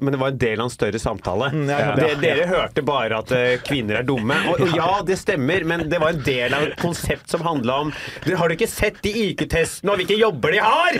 Men 0.00 0.12
det 0.12 0.20
var 0.20 0.28
en 0.28 0.38
del 0.38 0.60
av 0.60 0.66
en 0.66 0.70
større 0.70 0.98
samtale. 0.98 1.50
Mm, 1.52 1.68
ja, 1.70 1.78
ja. 1.78 1.94
De, 1.94 2.14
dere 2.20 2.46
hørte 2.50 2.82
bare 2.82 3.18
at 3.18 3.30
eh, 3.32 3.58
kvinner 3.64 4.00
er 4.00 4.06
dumme. 4.06 4.34
Og, 4.50 4.60
og 4.60 4.74
ja, 4.76 5.02
det 5.06 5.18
stemmer, 5.18 5.64
men 5.64 5.88
det 5.88 6.00
var 6.00 6.14
en 6.14 6.22
del 6.26 6.54
av 6.54 6.62
et 6.68 6.76
konsept 6.80 7.30
som 7.30 7.40
handla 7.46 7.80
om 7.84 7.92
Dere 8.24 8.36
Har 8.38 8.48
dere 8.50 8.58
ikke 8.58 8.68
sett 8.70 9.00
de 9.04 9.10
IQ-testene 9.28 9.92
og 9.94 10.00
hvilke 10.00 10.18
jobber 10.18 10.54
de 10.54 10.58
har?! 10.62 10.98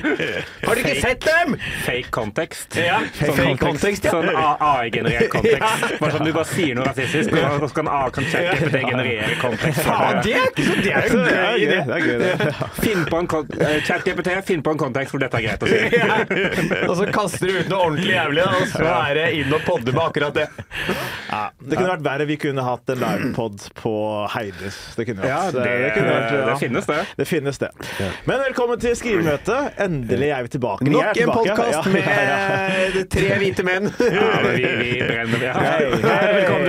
Har 0.65 0.79
dere 0.79 0.85
ikke 0.85 1.03
sett 1.03 1.27
dem?! 1.27 1.57
Fake 1.85 2.11
kontekst. 2.15 2.77
Ja, 2.79 3.01
Sånn 3.19 3.37
fake 3.37 3.59
kontekst, 3.63 4.07
ja. 4.09 4.15
Sånn 4.15 4.31
AI-generert 4.33 5.31
kontekst. 5.33 5.87
Bare 6.01 6.15
sånn 6.15 6.29
Du 6.29 6.33
bare 6.37 6.49
sier 6.51 6.78
noe 6.79 6.89
rasistisk, 6.89 7.35
og 7.39 7.69
så 7.69 7.75
kan 7.79 7.91
kan 8.15 8.29
ChatGPT 8.33 8.81
generere 8.89 9.37
kontekst. 9.43 9.81
Faen, 9.87 10.21
det 10.25 10.35
er 10.39 10.49
ikke 10.51 10.67
så 10.69 10.77
Det 10.79 10.93
jo 10.95 11.09
Så 11.09 11.19
en 11.19 11.25
det 11.25 11.35
gøy. 11.35 11.67
Det 11.69 11.97
er 11.97 12.07
gøy, 12.07 12.19
det. 12.23 12.55
Finn 12.83 13.05
på 13.09 13.21
en 13.23 13.29
kon- 13.31 13.53
eh, 13.61 13.77
ChatGPT, 13.87 14.31
finn 14.49 14.63
på 14.67 14.75
en 14.75 14.81
kontekst 14.85 15.15
hvor 15.15 15.23
dette 15.23 15.39
er 15.41 15.47
greit 15.49 15.63
å 15.63 15.71
si. 15.71 15.79
Ja. 15.99 16.19
Og 16.89 16.95
så 16.99 17.07
kaster 17.13 17.47
du 17.51 17.59
ut 17.59 17.69
noe 17.73 17.81
ordentlig 17.89 18.15
jævlig, 18.15 18.45
da, 18.45 18.63
og 18.63 18.69
så 18.73 18.87
er 18.89 19.15
det 19.19 19.27
inn 19.41 19.53
og 19.57 19.63
podde 19.67 19.93
med 19.95 20.03
akkurat 20.05 20.35
det. 20.39 20.47
Ja, 21.29 21.43
det 21.61 21.77
kunne 21.79 21.91
vært 21.93 22.05
verre. 22.07 22.27
Vi 22.29 22.37
kunne 22.41 22.65
hatt 22.67 22.93
en 22.95 23.01
livepod 23.03 23.67
på 23.83 23.93
Heides. 24.35 24.79
Det 24.97 25.07
kunne 25.09 25.23
vi 25.25 25.29
Ja, 25.33 25.41
det, 25.53 25.65
det, 25.65 25.91
kunne 25.97 26.15
vært, 26.15 26.33
ja. 26.33 26.45
det 26.49 26.57
finnes, 26.63 26.89
det. 26.89 27.01
Det 27.19 27.29
finnes 27.29 27.61
det. 27.63 27.71
Men 28.29 28.43
velkommen 28.47 28.81
til 28.83 28.97
skrivemøte. 28.99 29.59
Endelig 29.85 30.31
er 30.37 30.47
vi 30.47 30.53
tilbake. 30.57 30.89
Nok 30.89 31.23
en 31.25 31.33
podkast 31.35 31.91
med 31.93 32.99
tre 33.13 33.29
hvite 33.43 33.67
menn. 33.67 33.91
Ja, 34.19 34.29
men 34.45 34.55
vi, 34.57 34.65
vi 34.83 34.93
brenner 35.03 35.45
ja. 35.49 35.55
Hei, 35.59 35.91
hei. 36.03 36.33
Velkommen 36.39 36.68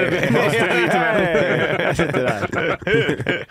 Jeg 1.79 1.96
sitter. 2.00 3.46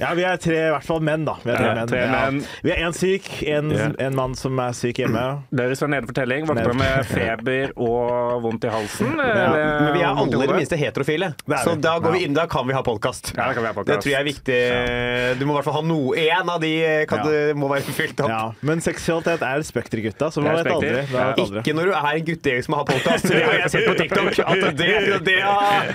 Ja, 0.00 0.12
vi 0.16 0.24
er 0.26 0.36
tre, 0.40 0.56
i 0.68 0.70
hvert 0.72 0.86
fall 0.86 1.00
menn, 1.04 1.24
da. 1.28 1.34
Vi 1.44 1.50
er 1.52 1.56
tre 1.60 1.66
Ja, 1.70 1.74
menn. 1.76 1.90
tre 1.90 2.02
menn. 2.10 2.38
Vi 2.64 2.70
er 2.74 2.82
én 2.86 2.94
syk, 2.96 3.28
en, 3.48 3.70
Ja. 3.70 3.88
en 4.06 4.14
mann 4.16 4.34
som 4.34 4.58
er 4.58 4.72
syk 4.76 4.96
hjemme. 5.02 5.24
Deres 5.60 5.80
var 5.82 5.88
nedefortelling. 5.94 6.46
Våkner 6.48 6.74
med 6.78 7.06
feber 7.10 7.72
og 7.76 8.42
vondt 8.44 8.64
i 8.64 8.68
halsen. 8.72 9.12
eller 9.20 9.80
Men 9.80 9.92
vi 9.94 10.00
er 10.00 10.06
alle 10.10 10.44
i 10.44 10.46
det 10.46 10.56
minste 10.56 10.76
heterofile, 10.80 11.34
Det 11.46 11.56
er 11.58 11.64
så 11.64 11.74
da, 11.80 11.98
går 12.00 12.12
vi 12.16 12.24
inn, 12.24 12.34
da 12.36 12.46
kan 12.50 12.66
vi 12.68 12.72
ha 12.76 12.82
podkast. 12.86 13.32
Ja, 13.36 13.48
da 13.48 13.52
kan 13.54 13.62
vi 13.62 13.68
ha 13.72 13.84
Det 13.90 14.00
tror 14.00 14.10
jeg 14.10 14.20
er 14.20 14.28
viktig. 14.28 15.38
Du 15.40 15.46
må 15.46 15.52
i 15.54 15.56
hvert 15.60 15.64
fall 15.68 15.78
ha 15.80 15.82
noe. 15.86 16.16
Én 16.20 16.48
av 16.48 16.60
de 16.60 16.72
kan, 17.08 17.18
Ja. 17.18 17.24
det 17.30 17.56
må 17.56 17.68
være 17.70 17.82
fylt 17.94 18.20
opp. 18.20 18.28
Ja, 18.28 18.52
men 18.62 18.80
seksualitet 18.80 19.42
er 19.42 19.60
Spekter, 19.70 20.00
gutta, 20.02 20.30
så 20.32 20.42
man 20.42 20.56
er 20.56 20.64
vet 20.64 20.72
aldri. 20.72 21.04
Ja. 21.12 21.34
Ikke 21.36 21.74
når 21.76 21.84
du 21.90 21.92
er 21.92 22.14
en 22.16 22.24
guttegjeng 22.24 22.64
som 22.64 22.74
har 22.74 22.84
podkast. 22.88 23.28
Det 23.28 23.42
har 23.46 23.52
jeg 23.60 23.70
sett 23.70 23.86
på 23.86 23.94
TikTok. 23.98 24.38
At 24.50 24.76
det, 24.76 25.24
det, 25.24 25.40
har- 25.42 25.89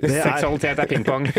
Det 0.00 0.10
er- 0.10 0.22
Seksualitet 0.24 0.78
er 0.78 0.86
pingpong. 0.90 1.26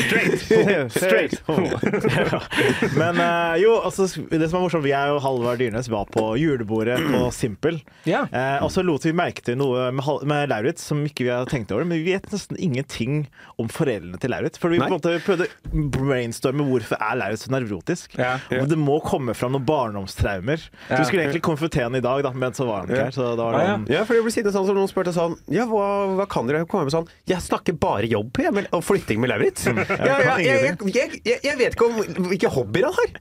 Straight. 0.00 0.92
Straight. 0.92 1.42
Men 3.00 3.20
eh, 3.20 3.56
jo, 3.62 3.74
altså, 3.84 4.06
det 4.30 4.48
som 4.50 4.58
er 4.60 4.64
morsomt, 4.64 4.84
vi 4.84 4.92
er 4.96 5.10
jo 5.12 5.18
Halvard 5.22 5.60
Dyrnes 5.60 5.88
var 5.92 6.08
på 6.12 6.24
julebordet 6.40 6.98
på 7.10 7.22
Simpel. 7.34 7.80
Ja. 8.08 8.24
Eh, 8.32 8.58
og 8.64 8.70
så 8.74 8.84
lot 8.86 9.04
vi 9.06 9.12
merke 9.16 9.44
til 9.46 9.58
noe 9.60 9.88
med, 9.94 10.04
med 10.30 10.50
Lauritz 10.52 10.84
som 10.90 11.02
ikke 11.06 11.26
vi 11.26 11.32
hadde 11.32 11.50
tenkt 11.52 11.72
over. 11.74 11.86
Men 11.88 12.00
vi 12.02 12.14
vet 12.14 12.28
nesten 12.32 12.58
ingenting 12.60 13.24
om 13.60 13.70
foreldrene 13.72 14.20
til 14.22 14.32
Lauritz. 14.34 14.60
For 14.60 14.72
vi 14.72 14.80
på 14.80 14.88
en 14.88 14.96
måte 14.96 15.16
prøvde 15.26 15.48
å 15.48 15.84
brainstorme 15.94 16.66
hvorfor 16.68 17.00
er 17.00 17.18
Lauritz 17.20 17.46
så 17.46 17.54
nevrotisk. 17.54 18.16
Ja. 18.20 18.36
Og 18.60 18.68
Det 18.70 18.78
må 18.80 18.98
komme 19.04 19.34
fram 19.36 19.54
noen 19.56 19.66
barndomstraumer. 19.68 20.60
Så 20.60 20.70
Ja. 20.90 20.98
vi 21.00 21.04
skulle 21.08 21.24
egentlig 21.26 21.42
konfrontere 21.46 21.86
han 21.88 21.96
i 21.98 22.02
dag, 22.04 22.22
da, 22.26 22.32
men 22.36 22.52
så 22.56 22.66
var 22.68 22.82
han 22.84 22.90
ikke 22.90 23.04
her. 23.08 23.14
Så 23.16 23.30
da 23.36 23.44
var 23.44 23.52
det 23.52 23.60
Ah, 23.60 23.66
ja. 23.70 23.78
Ja, 23.98 24.04
for 24.08 24.14
det 24.16 24.22
ble 24.24 24.32
sittende 24.32 24.54
sånn 24.54 24.66
som 24.68 24.76
noen 24.78 24.88
spurte 24.88 25.12
sånn 25.12 25.34
Ja, 25.52 25.64
hva, 25.68 25.84
hva 26.16 26.24
kan 26.30 26.46
dere? 26.48 26.59
Komme 26.68 26.88
med 26.88 26.94
sånn 26.94 27.08
Jeg 27.30 27.40
snakker 27.44 27.76
bare 27.80 28.08
jobb 28.10 28.40
jeg, 28.42 28.52
med, 28.56 28.68
og 28.76 28.84
flytting 28.84 29.22
med 29.22 29.32
Lauritz. 29.32 29.66
Jeg, 29.70 30.44
jeg, 30.44 30.76
jeg, 30.94 31.18
jeg, 31.24 31.40
jeg 31.44 31.58
vet 31.58 31.74
ikke 31.74 31.86
om 31.88 32.28
hvilke 32.30 32.50
hobbyer 32.52 32.88
han 32.88 32.96
har. 32.96 33.18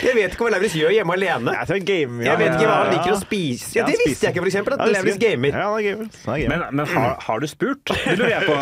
Jeg 0.00 0.16
vet 0.16 0.32
ikke 0.32 0.46
hva 0.46 0.52
Lauritz 0.54 0.74
gjør 0.76 0.92
hjemme 0.94 1.14
alene. 1.18 1.52
Jeg 1.68 1.84
game, 1.84 2.22
ja. 2.24 2.32
Jeg 2.32 2.40
vet 2.40 2.54
ikke 2.56 2.68
hva 2.68 2.76
han 2.78 2.86
ja. 2.88 2.92
liker 2.94 3.12
å 3.12 3.18
spise. 3.20 3.72
Ja, 3.76 3.84
det 3.84 3.98
visste 4.00 4.26
jeg 4.26 4.32
ikke, 4.32 4.44
for 4.44 4.50
eksempel. 4.50 4.76
Ja, 4.76 4.86
At 4.86 4.94
Lauritz 4.96 5.18
gamer. 5.20 5.52
Ja, 5.52 5.66
han 5.68 5.76
er 5.76 5.84
gamer. 5.84 6.06
Han 6.24 6.34
er 6.34 6.40
gamer. 6.42 6.54
Men, 6.54 6.78
men 6.80 6.92
har, 6.94 7.16
har 7.26 7.42
du 7.42 7.48
spurt? 7.50 7.92
Det 7.92 8.16
lurer 8.16 8.32
jeg 8.32 8.48
på 8.48 8.56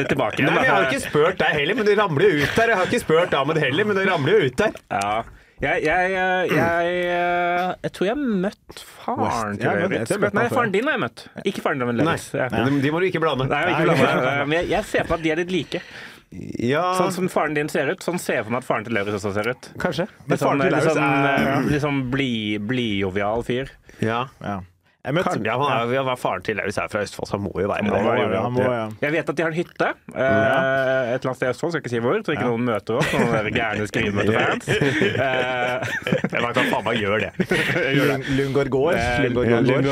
litt 0.00 0.12
tilbake. 0.14 0.44
Nei, 0.46 0.52
men 0.54 0.68
Jeg 0.68 0.74
har 0.76 0.86
ikke 0.86 1.02
spurt 1.08 1.40
deg 1.42 1.58
heller, 1.58 1.80
men 1.80 1.90
det 1.90 1.96
ramler 1.98 2.28
jo 2.28 2.44
ut 2.44 2.60
der. 2.60 2.72
Jeg 2.72 2.80
har 2.80 2.92
ikke 2.92 3.02
spurt 3.02 3.34
Ahmed 3.40 3.60
heller, 3.66 3.90
men 3.90 3.98
det 3.98 4.06
ramler 4.12 4.38
jo 4.38 4.52
ut 4.52 4.62
der. 4.62 4.78
Ja. 4.94 5.16
Jeg, 5.56 5.82
jeg, 5.86 6.10
jeg, 6.12 6.50
jeg, 6.52 7.76
jeg 7.82 7.92
tror 7.96 8.04
jeg 8.06 8.12
har 8.12 8.24
møtt 8.46 8.80
faren 9.00 9.54
til 9.56 10.18
men 10.20 10.34
Nei, 10.36 10.48
faren 10.52 10.74
din 10.74 10.84
har 10.90 10.96
jeg 10.98 11.02
møtt. 11.06 11.22
Ikke 11.48 11.62
faren 11.64 11.80
din, 11.80 11.88
men 11.88 12.02
Nei, 12.04 12.74
de, 12.84 12.90
må 12.92 13.00
du 13.00 13.06
ikke 13.08 13.22
blande. 13.24 13.46
Nei, 13.48 13.62
ikke 13.72 13.96
blande. 14.02 14.34
Men 14.50 14.58
jeg, 14.60 14.68
jeg 14.74 14.84
ser 14.90 15.08
på 15.08 15.16
at 15.16 15.24
de 15.24 15.32
er 15.32 15.40
litt 15.40 15.54
like. 15.54 15.80
Ja, 16.60 16.82
Sånn 16.98 17.12
som 17.14 17.28
faren 17.32 17.54
din 17.56 17.70
ser 17.72 17.88
ut, 17.88 18.02
sånn 18.04 18.18
ser 18.20 18.40
jeg 18.42 18.44
for 18.48 18.52
meg 18.52 18.64
at 18.64 18.68
faren 18.68 18.84
til 18.84 18.96
Lauritz 18.98 19.16
også 19.22 19.32
ser 19.38 19.48
ut. 19.54 19.68
kanskje. 19.80 20.08
Litt 20.28 20.42
faren 20.42 20.58
sånn, 20.58 20.64
til 20.66 20.74
litt 20.74 20.84
Lauritz 20.84 20.98
sånn, 20.98 21.28
er- 21.30 21.50
eh, 21.54 21.68
litt 21.72 21.84
sånn 21.86 22.00
bli- 22.12 22.58
jovial 23.00 23.44
fyr. 23.46 23.70
Ja. 24.02 24.26
Ja. 24.42 24.58
Jeg 25.06 25.14
møtte 25.14 25.32
Kan, 25.36 25.44
ja, 25.46 25.54
han 25.60 25.70
er, 25.86 25.92
ja, 25.94 26.02
hva 26.02 26.16
faren 26.18 26.42
til 26.42 26.56
Lauritz 26.58 26.78
er 26.82 26.88
fra 26.90 27.00
Østfold, 27.06 27.28
så 27.30 27.36
han 27.36 27.44
må 27.46 27.52
jo 27.62 27.68
være 27.70 27.84
ja. 27.86 28.80
Jeg 29.04 29.12
vet 29.14 29.28
at 29.30 29.36
de 29.38 29.44
har 29.44 29.52
en 29.52 29.56
hytte 29.56 29.86
eh, 29.86 30.16
et 30.16 30.24
eller 30.26 31.30
annet 31.30 31.38
sted 31.38 31.46
i 31.46 31.50
Østfold, 31.54 31.72
skal 31.76 31.82
ikke 31.84 31.92
si 31.94 32.00
hvor, 32.02 32.18
så 32.26 32.34
ikke 32.34 32.48
noen 32.50 32.64
møter 32.66 32.98
opp. 32.98 33.12
Noen 33.14 33.32
der 33.36 33.50
gærne 33.54 33.86
skrivemøtefans. 33.90 34.66
Eh, 35.26 35.78
Jeg 36.32 36.42
vet 36.42 36.58
at 36.58 36.68
faen 36.72 36.84
meg 36.86 36.98
gjør 37.00 37.22
det. 37.22 37.30
Lungård 38.38 38.68
gård. 38.72 38.94
Eh, 38.98 39.26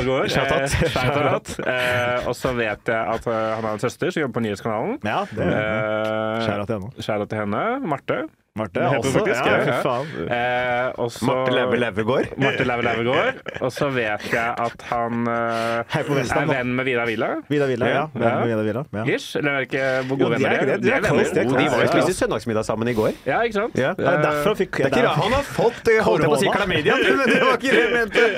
gård. 0.04 0.26
Eh. 0.26 1.74
Eh, 1.74 2.28
Og 2.28 2.34
så 2.36 2.52
vet 2.56 2.90
jeg 2.90 3.14
at 3.16 3.26
eh, 3.30 3.50
han 3.54 3.64
har 3.68 3.72
en 3.76 3.82
søster 3.82 4.10
som 4.14 4.24
jobber 4.24 4.38
på 4.40 4.44
Nyhetskanalen. 4.48 4.98
Ja, 5.06 5.22
det 5.30 5.44
Eh, 5.44 6.46
henne. 6.74 6.90
shout-out 7.04 7.28
til 7.30 7.38
henne. 7.44 7.62
Marte. 7.86 8.24
Marte 8.54 8.78
også. 8.86 9.10
faktisk, 9.10 9.46
Ja, 9.50 9.54
ja. 9.66 9.78
faen. 9.82 10.10
Eh, 10.30 10.92
og 11.02 11.08
så 11.10 11.24
Marte 11.26 11.50
Leve 11.56 11.74
Levegård. 11.82 12.26
Marte 12.38 12.62
Leve 12.62 12.84
Levegård. 12.86 13.40
Og 13.66 13.72
så 13.74 13.88
vet 13.90 14.28
jeg 14.30 14.52
at 14.62 14.84
han 14.92 15.24
eh, 15.26 15.96
Vestland, 16.06 16.52
er 16.52 16.60
venn 16.60 16.70
med 16.78 16.86
Vidar 16.86 17.08
Villa. 17.10 17.30
Vidar 17.50 17.66
Villa, 17.66 17.88
ja. 17.90 17.94
Ja, 17.96 18.04
Venn 18.14 18.36
med 18.38 18.46
Vidar 18.52 18.62
Villa. 18.68 18.84
Ja. 18.94 19.04
Ish? 19.16 19.34
Eller 19.40 19.56
er 19.58 19.66
ikke 19.66 19.82
hvor 20.06 20.20
gode 20.20 20.38
de 20.38 20.46
er 20.46 20.54
venner 20.54 20.54
ikke 20.54 20.68
det. 20.70 20.76
De 20.84 20.92
er 20.92 21.02
de 21.02 21.40
er 21.40 21.48
de 21.64 21.66
var 21.72 21.82
jo 21.82 21.88
spiste 21.96 22.14
søndagsmiddag 22.20 22.64
sammen 22.68 22.92
i 22.92 22.94
går. 22.94 23.10
Ja, 23.26 23.40
ikke 23.42 23.56
sant? 23.58 23.74
Ja. 23.82 23.90
Det 23.98 24.06
er 24.12 24.22
derfor 24.22 24.52
han 24.52 24.60
fikk 24.62 24.78
Det 24.78 24.86
er 24.86 24.94
ikke 24.94 25.02
rart. 25.08 25.18
Han 25.24 25.34
har 25.34 25.50
fått 25.50 25.90
eh, 25.90 25.98
holdt 26.06 26.22
jeg 26.22 26.30
på 26.30 26.38
å 26.38 26.38
si 26.38 26.46
Korona. 26.46 26.60
klamydia, 26.62 27.00
men 27.02 27.34
det 27.34 27.42
var 27.42 27.58
ikke 27.58 27.74
det 27.74 27.82
jeg 27.82 27.92
mente. 27.98 28.28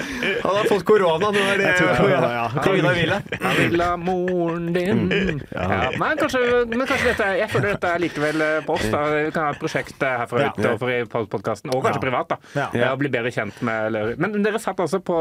Han 0.46 0.58
har 0.62 0.70
fått 0.72 0.86
korona. 0.94 1.32
Nå 1.36 1.44
er 1.52 1.60
det 1.60 1.74
korona, 2.00 2.32
ja. 2.38 2.48
Vidar 2.72 2.96
Villa. 3.02 3.20
Han 3.44 3.60
vil 3.60 3.84
ha 3.84 3.92
moren 4.00 4.72
din 4.72 5.04
ja. 5.52 5.92
Men, 6.00 6.16
kanskje, 6.24 6.40
men 6.72 6.86
kanskje 6.88 7.12
dette 7.12 7.28
Jeg 7.42 7.52
føler 7.52 7.74
dette 7.76 7.92
er 7.92 8.00
likevel 8.06 8.40
eh, 8.48 8.58
på 8.64 8.80
oss. 8.80 8.88
da 8.96 9.04
Vi 9.12 9.30
kan 9.36 9.50
ha 9.50 9.52
et 9.52 9.60
prosjekt 9.60 10.05
eh, 10.06 10.16
herfra 10.22 10.40
Ja. 10.46 10.72
og 10.72 10.78
for 10.80 10.90
i 10.94 11.02
podkasten, 11.04 11.74
og 11.74 11.82
kanskje 11.84 12.00
Ja. 12.00 12.04
privat. 12.06 12.28
da 12.28 12.36
Ja. 12.54 12.66
Eh, 12.72 12.92
Og 12.92 12.98
bli 13.00 13.08
bedre 13.12 13.30
kjent 13.34 13.60
med 13.62 13.92
Lauritz. 13.92 14.18
Men 14.18 14.42
dere 14.42 14.58
satt 14.62 14.78
altså 14.80 15.00
på 15.02 15.16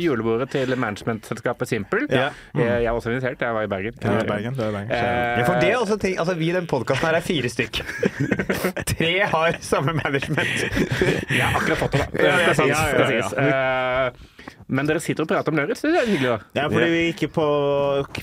julebordet 0.00 0.50
til 0.50 0.74
managementselskapet 0.76 1.68
Simpel. 1.68 2.06
Ja. 2.10 2.30
Jeg, 2.54 2.84
var 2.88 2.96
også 3.00 3.10
invitert. 3.10 3.40
Jeg 3.40 3.54
var 3.54 3.62
i 3.62 3.66
Bergen. 3.66 3.92
Det 3.98 4.04
er 4.08 4.24
Bergen. 4.24 4.54
Det 4.54 4.64
er 4.64 4.72
Bergen. 4.72 4.90
Eh, 4.90 5.38
Ja, 5.38 5.44
for 5.44 5.60
det 5.60 5.70
er 5.72 5.76
også 5.76 5.98
ting, 6.00 6.18
altså 6.18 6.34
Vi 6.38 6.50
i 6.50 6.52
den 6.52 6.66
podkasten 6.66 7.06
her 7.08 7.14
er 7.16 7.20
fire 7.20 7.48
stykk. 7.48 7.82
Tre 8.92 9.12
har 9.26 9.56
samme 9.60 9.92
management. 9.92 10.48
Jeg 11.30 11.42
har 11.42 11.60
akkurat 11.60 11.78
fått 11.78 11.92
det, 11.92 12.00
da. 12.12 12.22
Ja, 12.22 12.38
ja, 12.38 12.46
Det 12.48 12.56
skal 12.56 12.66
sies, 13.06 14.57
Men 14.68 14.88
dere 14.88 15.00
sitter 15.00 15.24
og 15.24 15.28
prater 15.30 15.52
om 15.54 15.56
Lauritz. 15.58 15.80
Det 15.80 15.94
er 15.96 16.06
hyggelig, 16.08 16.28
da. 16.28 16.38
Ja, 16.60 16.64
fordi 16.68 16.88
vi 16.92 17.02
gikk 17.12 17.32
på 17.32 17.44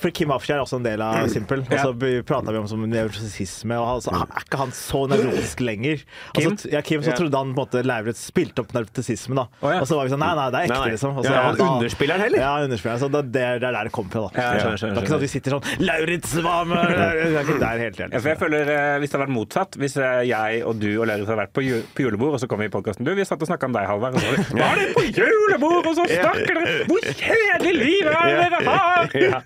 For 0.01 0.11
Kim 0.13 0.31
Afshi 0.35 0.53
er 0.53 0.61
også 0.61 0.77
en 0.79 0.85
del 0.85 1.01
av 1.01 1.25
Simpel. 1.33 1.63
Og 1.65 1.73
så 1.81 1.93
prata 2.27 2.53
vi 2.53 2.59
om 2.61 2.67
som 2.69 2.83
nevrosisme, 2.89 3.77
og 3.81 3.87
altså, 3.95 4.13
er 4.13 4.43
ikke 4.45 4.59
han 4.61 4.73
så 4.75 5.01
nevrotisk 5.09 5.63
lenger? 5.65 6.03
Kim? 6.37 6.51
Altså, 6.53 6.69
ja, 6.73 6.81
Kim 6.85 7.01
så 7.05 7.15
trodde 7.17 7.37
han 7.41 7.53
på 7.55 7.55
en 7.55 7.59
måte 7.63 7.81
Lauritz 7.85 8.21
spilte 8.29 8.61
opp 8.61 8.75
nevrotisismen, 8.77 9.39
da. 9.41 9.47
Å, 9.63 9.73
ja. 9.73 9.79
Og 9.81 9.89
så 9.89 9.97
var 9.97 10.05
vi 10.09 10.13
sånn 10.13 10.21
Nei, 10.25 10.31
nei, 10.37 10.45
det 10.53 10.59
er 10.59 10.67
ekte, 10.69 10.75
Nei, 10.75 10.85
nei. 10.85 10.93
liksom. 10.95 11.17
Og 11.17 11.25
så, 11.25 11.33
Ja, 11.33 11.41
han 11.49 11.57
da- 11.59 11.69
underspiller 11.75 12.13
den 12.15 12.23
heller? 12.25 12.43
Ja, 12.45 12.51
underspiller. 12.67 13.01
Så 13.01 13.09
det, 13.15 13.23
det 13.35 13.41
er 13.45 13.55
er 13.55 13.73
der 13.75 13.89
det 13.89 13.93
kommer 13.95 14.11
fra, 14.13 14.21
da. 14.25 14.29
Ja, 14.35 14.45
skjønner, 14.45 14.61
skjønner, 14.61 14.77
skjønner, 14.77 14.95
Det 14.95 15.01
er 15.01 15.05
ikke 15.05 15.13
sånn 15.13 15.19
at 15.19 15.25
vi 15.25 15.31
sitter 15.33 15.55
sånn 15.55 15.85
Lauritz 15.89 16.35
var 16.45 16.65
med 16.69 16.93
Det 16.93 17.25
er 17.25 17.41
ikke 17.41 17.57
der 17.65 17.83
helt, 17.85 17.99
helt. 18.03 18.13
Ja, 18.13 18.19
for 18.21 18.29
jeg 18.29 18.39
føler, 18.45 18.71
eh, 18.75 18.97
Hvis 19.01 19.09
det 19.11 19.17
hadde 19.17 19.25
vært 19.25 19.35
motsatt, 19.35 19.77
hvis 19.81 19.97
eh, 19.97 20.21
jeg 20.29 20.61
og 20.69 20.79
du 20.81 20.87
og 21.01 21.07
Lauritz 21.09 21.29
hadde 21.29 21.39
vært 21.41 21.53
på, 21.57 21.65
julebord, 22.05 22.37
og 22.37 22.41
så 22.43 22.49
kom 22.51 22.61
vi 22.61 22.69
i 22.69 22.73
podkasten 22.73 23.05
Du, 23.07 23.13
vi 23.17 23.25
satt 23.25 23.41
og 23.41 23.49
snakka 23.49 23.69
om 23.69 23.75
deg, 23.77 23.87
Halvard. 23.89 24.15
Og 24.15 24.21
så 24.21 24.59
var 24.59 24.75
det, 24.79 24.87
på 24.95 25.03
julebord, 25.09 25.89
og 25.89 25.95
så 25.97 26.05
snakker 26.35 26.59
dere 26.59 26.85
Hvor 26.89 27.07
kjedelig 27.23 27.73
liv 27.79 28.11
er 28.11 28.29
det 28.29 28.51
dere 28.55 28.61
har! 28.69 29.09
Ja. 29.15 29.41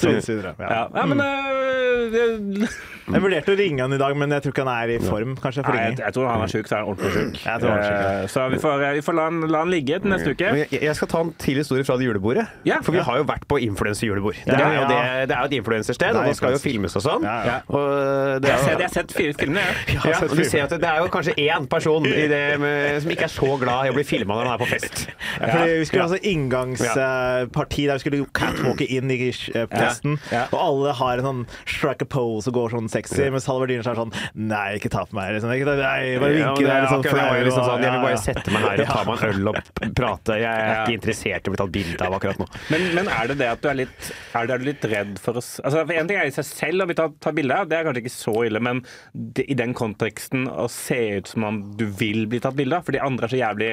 Så 0.00 0.10
ja. 0.10 0.52
Ja, 0.58 0.82
ja 0.94 1.06
men 1.06 1.20
øh, 1.20 2.12
det- 2.12 2.68
Jeg 3.04 3.20
vurderte 3.20 3.52
å 3.52 3.56
ringe 3.58 3.82
han 3.84 3.92
i 3.92 3.98
dag, 4.00 4.14
men 4.16 4.32
jeg 4.32 4.42
tror 4.44 4.52
ikke 4.54 4.62
han 4.64 4.72
er 4.88 4.92
i 4.94 4.98
form. 5.04 5.34
Kanskje 5.36 5.60
for 5.66 5.76
Nei, 5.76 5.82
jeg, 5.90 5.98
jeg 6.00 6.14
tror 6.16 6.28
han 6.30 6.40
er 6.40 6.48
sjuk, 6.48 6.68
så 6.70 6.76
er 6.76 6.78
han 6.80 6.88
ordentlig 6.88 7.10
sjuk. 7.12 7.34
Jeg 7.44 7.60
tror 7.60 7.70
han 7.74 7.78
er 7.78 7.84
syk, 7.84 7.98
Eh, 8.04 8.28
Så 8.32 8.44
vi 8.48 8.58
får, 8.62 8.84
vi 8.96 9.02
får 9.04 9.16
la, 9.18 9.24
han, 9.28 9.40
la 9.52 9.58
han 9.60 9.72
ligge 9.74 9.98
til 10.00 10.08
neste 10.12 10.32
uke. 10.32 10.52
Jeg, 10.62 10.80
jeg 10.86 10.96
skal 10.96 11.10
ta 11.12 11.20
en 11.26 11.32
til 11.44 11.60
historie 11.60 11.84
fra 11.84 11.98
det 12.00 12.06
julebordet. 12.08 12.46
Ja. 12.64 12.78
For 12.86 12.96
vi 12.96 13.02
har 13.04 13.18
jo 13.20 13.26
vært 13.28 13.44
på 13.50 13.58
influenserjulebord. 13.66 14.38
Det, 14.46 14.56
er 14.56 14.64
jo 14.64 14.80
ja. 14.80 14.86
det, 14.88 15.28
det 15.28 15.36
er 15.36 15.42
jo 15.44 15.50
et 15.50 15.56
influensersted, 15.58 16.08
er 16.08 16.20
og 16.22 16.30
det 16.30 16.38
skal 16.38 16.56
jo 16.56 16.62
filmes 16.64 16.96
og 16.96 17.04
sånn. 17.04 17.28
Ja, 17.28 17.36
ja. 17.44 17.58
Og 17.68 18.40
det 18.40 18.48
Jeg 18.54 18.56
er 18.56 18.72
jeg 18.72 18.88
har 18.88 18.94
sett 18.96 19.12
fire 19.18 19.36
filmene, 19.36 19.66
jeg. 19.68 19.98
ja, 20.00 20.16
og 20.24 20.34
du 20.40 20.44
ser 20.48 20.64
at 20.64 20.72
det 20.72 20.88
er 20.94 21.04
jo 21.04 21.12
kanskje 21.12 21.36
én 21.44 21.68
person 21.68 22.08
i 22.08 22.24
det 22.32 22.42
med, 22.64 23.02
som 23.04 23.12
ikke 23.12 23.28
er 23.28 23.34
så 23.36 23.52
glad 23.60 23.84
i 23.90 23.92
å 23.92 23.98
bli 24.00 24.06
filma 24.08 24.38
når 24.40 24.48
han 24.48 24.56
er 24.56 24.64
på 24.64 24.70
fest. 24.72 25.04
Ja, 25.40 25.48
fordi 25.54 25.78
vi 25.80 25.86
skulle 25.88 26.04
ha 26.04 26.10
sånn 26.14 26.26
inngangsparti 26.30 27.86
der 27.88 27.98
vi 27.98 28.02
skulle 28.02 28.26
catwalke 28.36 28.86
inn 28.86 29.10
i 29.12 29.18
presten, 29.24 29.68
festen. 29.72 30.16
Ja. 30.32 30.44
Og 30.54 30.58
alle 30.60 30.92
har 30.98 31.20
en 31.22 31.26
sånn 31.28 31.42
strike 31.68 32.06
a 32.06 32.10
pose 32.14 32.50
og 32.50 32.56
går 32.58 32.74
sånn 32.74 32.88
sexy, 32.92 33.26
mens 33.32 33.46
Halvard 33.50 33.72
Dyrnes 33.72 33.88
er 33.90 33.98
sånn 33.98 34.12
Nei, 34.34 34.76
ikke 34.78 34.90
ta 34.92 35.04
på 35.08 35.16
meg. 35.18 35.32
Liksom. 35.36 35.52
Ikke, 35.56 35.68
ta- 35.68 35.76
nei, 35.80 36.14
bare 36.22 36.36
Ja, 36.38 36.52
vinke. 36.54 36.66
der, 36.68 36.84
liksom, 36.84 37.04
akkurat 37.04 37.14
var 37.14 37.24
jo 37.24 37.30
flau, 37.34 37.44
liksom 37.48 37.68
sånn, 37.70 37.84
jeg 37.86 37.94
vil 37.94 38.04
bare 38.04 38.20
sette 38.24 38.54
meg 38.54 38.66
her 38.68 38.82
og 38.84 38.92
ta 38.92 39.04
meg 39.08 39.24
en 39.24 39.30
øl 39.34 39.50
og 39.52 39.60
prate. 40.00 40.38
Jeg 40.44 40.50
er 40.50 40.74
ikke 40.84 40.96
interessert 40.98 41.48
i 41.48 41.50
å 41.50 41.54
bli 41.54 41.62
tatt 41.62 41.74
bilde 41.78 42.08
av 42.08 42.18
akkurat 42.18 42.42
nå. 42.42 42.48
Men, 42.74 42.86
men 43.00 43.10
er 43.14 43.32
det 43.32 43.38
det 43.42 43.50
at 43.54 43.64
du 43.64 43.68
er 43.72 43.80
litt, 43.84 44.10
er 44.34 44.46
du, 44.50 44.54
er 44.54 44.62
du 44.64 44.68
litt 44.70 44.84
redd 44.90 45.18
for 45.22 45.40
oss 45.40 45.54
altså, 45.64 45.84
for 45.84 45.94
En 45.94 46.08
ting 46.10 46.18
er 46.20 46.28
i 46.30 46.34
seg 46.34 46.46
selv 46.48 46.84
å 46.84 46.88
bli 46.90 46.96
tatt, 46.98 47.14
tatt 47.24 47.36
bilde 47.36 47.56
av, 47.56 47.68
det 47.70 47.78
er 47.78 47.86
kanskje 47.88 48.02
ikke 48.04 48.14
så 48.14 48.34
ille, 48.48 48.60
men 48.64 48.82
det, 49.14 49.46
i 49.50 49.56
den 49.58 49.72
konteksten 49.76 50.46
å 50.50 50.66
se 50.72 50.98
ut 51.18 51.30
som 51.30 51.44
om 51.48 51.60
du 51.78 51.86
vil 51.98 52.26
bli 52.30 52.40
tatt 52.44 52.56
bilde 52.58 52.76
av, 52.78 52.84
for 52.86 52.92
de 52.96 53.02
andre 53.04 53.26
er 53.28 53.32
så 53.34 53.40
jævlig 53.40 53.70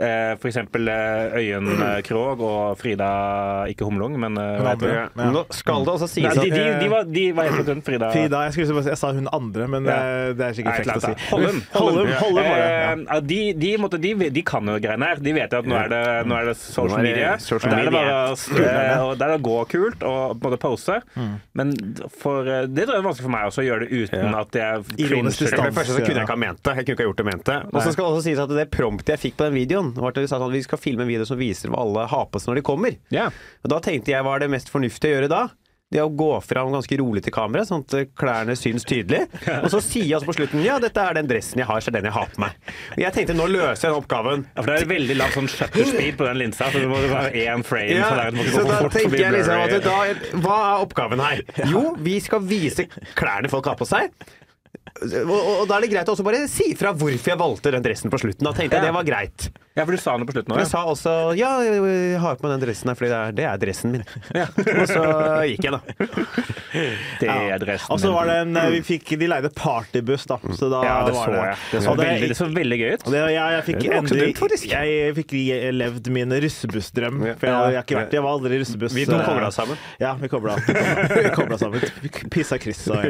eh, 0.00 0.32
for 0.40 0.48
eksempel 0.50 0.88
eh, 0.90 1.36
Øyen 1.40 1.68
eh, 1.76 2.00
Krogh 2.08 2.40
og 2.46 2.78
Frida 2.80 3.10
Ikke 3.70 3.84
Humlung, 3.88 4.16
men 4.20 4.34
det? 4.36 4.90
Ja. 4.90 5.06
Nå 5.30 5.44
skal 5.54 5.84
det 5.86 5.94
også 5.94 6.08
sies 6.10 6.24
de, 6.34 6.40
at 6.40 6.56
de, 6.56 6.64
de, 6.80 6.88
var, 6.92 7.04
de 7.08 7.24
var 7.36 7.50
helt 7.50 7.68
på 7.70 7.76
Frida 7.90 8.10
Frida, 8.14 8.42
jeg, 8.48 8.56
skulle, 8.56 8.82
si- 8.84 8.92
jeg 8.92 9.00
sa 9.00 9.12
hun 9.16 9.28
andre, 9.36 9.68
men 9.76 9.88
Ja. 9.90 9.98
det 10.36 10.46
er 10.48 10.56
sikkert 10.58 10.72
Nei, 10.72 10.84
frekt 10.84 10.96
å 10.96 11.04
si. 11.04 11.28
Hollum. 11.30 11.60
Hollum, 11.74 12.12
Hollum. 12.20 12.44
Ja. 12.44 12.92
Eh, 12.94 13.20
de, 13.30 13.40
de, 13.58 13.72
måtte, 13.82 14.00
de, 14.02 14.14
de 14.32 14.42
kan 14.46 14.66
jo 14.70 14.76
greiene 14.82 15.10
her. 15.10 15.20
De 15.22 15.34
vet 15.36 15.52
jo 15.54 15.60
at 15.62 15.68
nå 15.70 15.76
er 15.80 15.90
det, 15.92 16.02
nå 16.30 16.36
er 16.38 16.50
det 16.50 16.56
social 16.60 16.96
det 16.96 17.06
media. 17.10 17.34
Der 17.40 17.76
er 17.80 17.88
det 17.90 17.94
bare 17.94 18.16
å 18.30 19.08
og 19.10 19.12
der 19.20 19.26
er 19.26 19.34
det 19.34 19.38
å 19.40 19.44
gå 19.44 19.56
kult 19.70 20.02
og 20.06 20.18
på 20.40 20.40
en 20.40 20.44
måte 20.46 20.60
pose. 20.62 20.98
Mm. 21.16 21.34
Men 21.60 21.72
for, 22.20 22.46
det 22.46 22.84
tror 22.86 22.96
jeg 22.96 23.02
er 23.02 23.06
vanskelig 23.08 23.26
for 23.26 23.34
meg 23.34 23.48
også, 23.50 23.62
å 23.62 23.66
gjøre 23.66 23.86
det 23.86 24.02
uten 24.04 24.36
at 24.40 24.58
jeg 24.60 24.84
Ironisk. 25.06 25.42
Distanse. 25.44 25.68
det 25.70 25.76
første 25.78 25.94
så 25.96 26.00
kunne 26.04 26.20
jeg 26.20 26.26
ikke 26.28 26.36
ha 26.36 26.42
ment 26.44 26.62
det. 26.66 26.74
Jeg 26.80 26.86
kunne 26.86 26.96
ikke 26.96 27.04
ha 27.04 27.08
gjort 27.10 27.20
det 27.22 27.28
ment 27.30 27.44
det. 27.50 27.58
Og 27.70 27.80
så 27.84 27.92
skal 27.94 28.04
det 28.06 28.10
også 28.14 28.24
sies 28.28 28.42
at 28.44 28.54
det 28.60 28.66
promptet 28.74 29.14
jeg 29.16 29.22
fikk 29.26 29.38
på 29.40 29.48
den 29.48 29.56
videoen, 29.60 29.89
var 29.96 30.12
at 30.14 30.20
de 30.22 30.28
sa 30.30 30.38
sånn, 30.38 30.52
vi 30.54 30.62
skal 30.66 30.78
filme 30.78 31.02
en 31.06 31.10
video 31.10 31.26
som 31.28 31.38
viser 31.40 31.72
hva 31.72 31.82
alle 31.84 32.06
har 32.10 32.28
på 32.30 32.38
seg 32.40 32.52
når 32.52 32.60
de 32.60 32.66
kommer. 32.70 32.98
Yeah. 33.14 33.34
Og 33.64 33.72
da 33.74 33.80
tenkte 33.84 34.12
jeg 34.14 34.22
hva 34.26 34.36
er 34.36 34.44
det 34.46 34.52
mest 34.54 34.70
fornuftige 34.72 35.14
å 35.14 35.18
gjøre 35.18 35.32
da? 35.32 35.42
Det 35.90 35.98
å 35.98 36.10
gå 36.14 36.28
fram 36.46 36.68
ganske 36.70 36.94
rolig 37.00 37.24
til 37.26 37.32
kameraet, 37.34 37.66
sånn 37.66 37.80
at 37.82 38.12
klærne 38.14 38.54
syns 38.54 38.84
tydelig. 38.86 39.24
Og 39.64 39.72
så 39.72 39.80
sier 39.82 40.04
jeg 40.06 40.14
altså 40.20 40.28
på 40.28 40.36
slutten 40.36 40.62
ja, 40.62 40.76
dette 40.78 41.02
er 41.02 41.16
den 41.18 41.26
dressen 41.26 41.58
jeg 41.58 41.66
har, 41.66 41.80
så 41.82 41.90
den 41.90 42.06
jeg 42.06 42.14
har 42.14 42.28
på 42.30 42.44
meg. 42.44 42.54
Og 42.94 43.00
jeg 43.02 43.10
tenkte 43.16 43.34
nå 43.34 43.48
løser 43.50 43.88
jeg 43.88 43.90
den 43.90 43.98
oppgaven. 43.98 44.44
Ja, 44.52 44.60
for 44.62 44.70
det 44.70 44.76
er 44.84 44.90
veldig 44.92 45.16
lav 45.18 45.34
sånn 45.34 45.50
shutter 45.50 45.88
speed 45.90 46.14
på 46.20 46.28
den 46.28 46.38
linsa, 46.44 46.68
så 46.70 46.84
det 46.84 46.90
må 46.92 47.00
være 47.10 47.32
én 47.42 47.66
frame. 47.66 47.96
Ja, 47.98 48.06
så 48.06 48.20
er- 48.22 48.38
ikke 48.38 48.54
så 48.54 48.62
da 48.70 48.92
tenker 48.94 49.18
jeg 49.18 49.34
liksom 49.34 49.64
at 49.64 49.74
da, 49.88 49.96
Hva 50.46 50.60
er 50.68 50.84
oppgaven 50.86 51.24
her? 51.26 51.42
Jo, 51.72 51.82
vi 51.98 52.20
skal 52.22 52.46
vise 52.46 52.86
klærne 53.18 53.50
folk 53.50 53.66
har 53.72 53.80
på 53.82 53.90
seg. 53.90 54.14
Og, 55.00 55.26
og, 55.26 55.50
og 55.62 55.66
da 55.70 55.76
er 55.78 55.84
det 55.84 55.90
greit 55.92 56.08
å 56.10 56.14
også 56.14 56.24
bare 56.26 56.44
si 56.50 56.70
fra 56.78 56.92
hvorfor 56.94 57.32
jeg 57.32 57.38
valgte 57.40 57.72
den 57.74 57.82
dressen 57.84 58.12
på 58.12 58.18
slutten. 58.20 58.46
Da 58.46 58.54
tenkte 58.54 58.78
jeg 58.78 58.86
det 58.86 58.94
var 58.94 59.06
greit. 59.10 59.50
Ja, 59.80 59.86
for 59.88 59.96
du 59.96 60.00
sa 60.02 60.14
noe 60.20 60.28
på 60.28 60.34
slutten 60.36 60.52
òg. 60.54 60.60
jeg 60.60 60.70
sa 60.70 60.84
også 60.90 61.14
ja, 61.38 61.50
jeg 61.64 62.18
har 62.20 62.36
på 62.38 62.46
meg 62.46 62.54
den 62.58 62.64
dressen 62.66 62.90
her, 62.92 62.98
fordi 62.98 63.10
det 63.10 63.18
er, 63.20 63.32
det 63.40 63.46
er 63.48 63.62
dressen 63.64 63.94
min. 63.96 64.04
Ja. 64.40 64.46
Og 64.52 64.86
så 64.88 65.02
gikk 65.50 65.66
jeg, 65.66 65.72
da. 65.74 65.80
Det 67.20 67.28
er 67.28 67.58
dressen 67.62 67.90
Og 67.92 67.98
så 68.00 68.10
var 68.14 68.28
det 68.30 68.36
en 68.44 68.56
eh, 68.60 68.68
vi 68.76 68.80
fikk, 68.86 69.14
De 69.20 69.26
leide 69.30 69.50
partybuss, 69.56 70.26
da. 70.30 70.38
Så 70.56 70.68
da 70.72 70.82
Ja, 70.86 70.94
det 71.08 71.14
var 71.16 71.26
så 71.32 71.34
jeg. 71.34 71.56
Det 71.72 71.82
så, 71.84 71.94
det- 71.96 72.06
veldig, 72.06 72.28
det 72.30 72.36
så 72.38 72.46
veldig 72.54 72.78
gøy 72.80 72.92
ut. 72.94 73.04
Det, 73.10 73.22
jeg, 73.34 73.54
jeg 73.56 73.64
fikk 73.70 73.86
endelig 73.98 74.28
dumt. 74.38 74.66
Jeg 74.70 75.14
fikk 75.18 75.34
levd 75.80 76.10
min 76.14 76.36
russebussdrøm. 76.44 77.20
For 77.40 77.48
jeg, 77.50 77.56
har 77.56 77.78
ikke 77.82 77.98
vært 77.98 78.16
Jeg 78.16 78.24
var 78.26 78.36
aldri 78.38 78.60
russebuss. 78.62 78.94
Vi 78.96 79.06
to 79.08 79.18
kobla 79.26 79.50
sammen. 79.54 79.80
Ja, 80.02 80.12
vi 80.20 80.30
kobla 80.32 80.56
vi 80.60 81.24
kobla 81.36 81.58
sammen. 81.60 81.84
Pissa 82.32 82.58
Chris 82.62 82.82
og. 82.92 83.04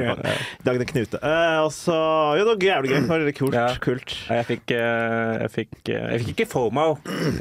Dagny 0.67 0.87
Knute. 0.89 1.21
Eh, 1.21 1.59
og 1.65 1.73
så 1.75 1.97
Jo, 2.39 2.47
det 2.47 2.55
var 2.55 2.67
jævlig 2.71 2.93
gøy. 2.95 3.01
Det 3.01 3.09
var 3.11 3.37
kult. 3.41 3.59
Ja. 3.61 3.67
kult. 3.83 4.17
Jeg 4.31 4.47
fikk, 4.49 4.75
eh, 4.77 5.41
jeg 5.45 5.53
fikk, 5.57 5.75
jeg 5.93 6.23
fikk 6.25 6.33
ikke 6.37 6.49
FOMO. 6.61 6.87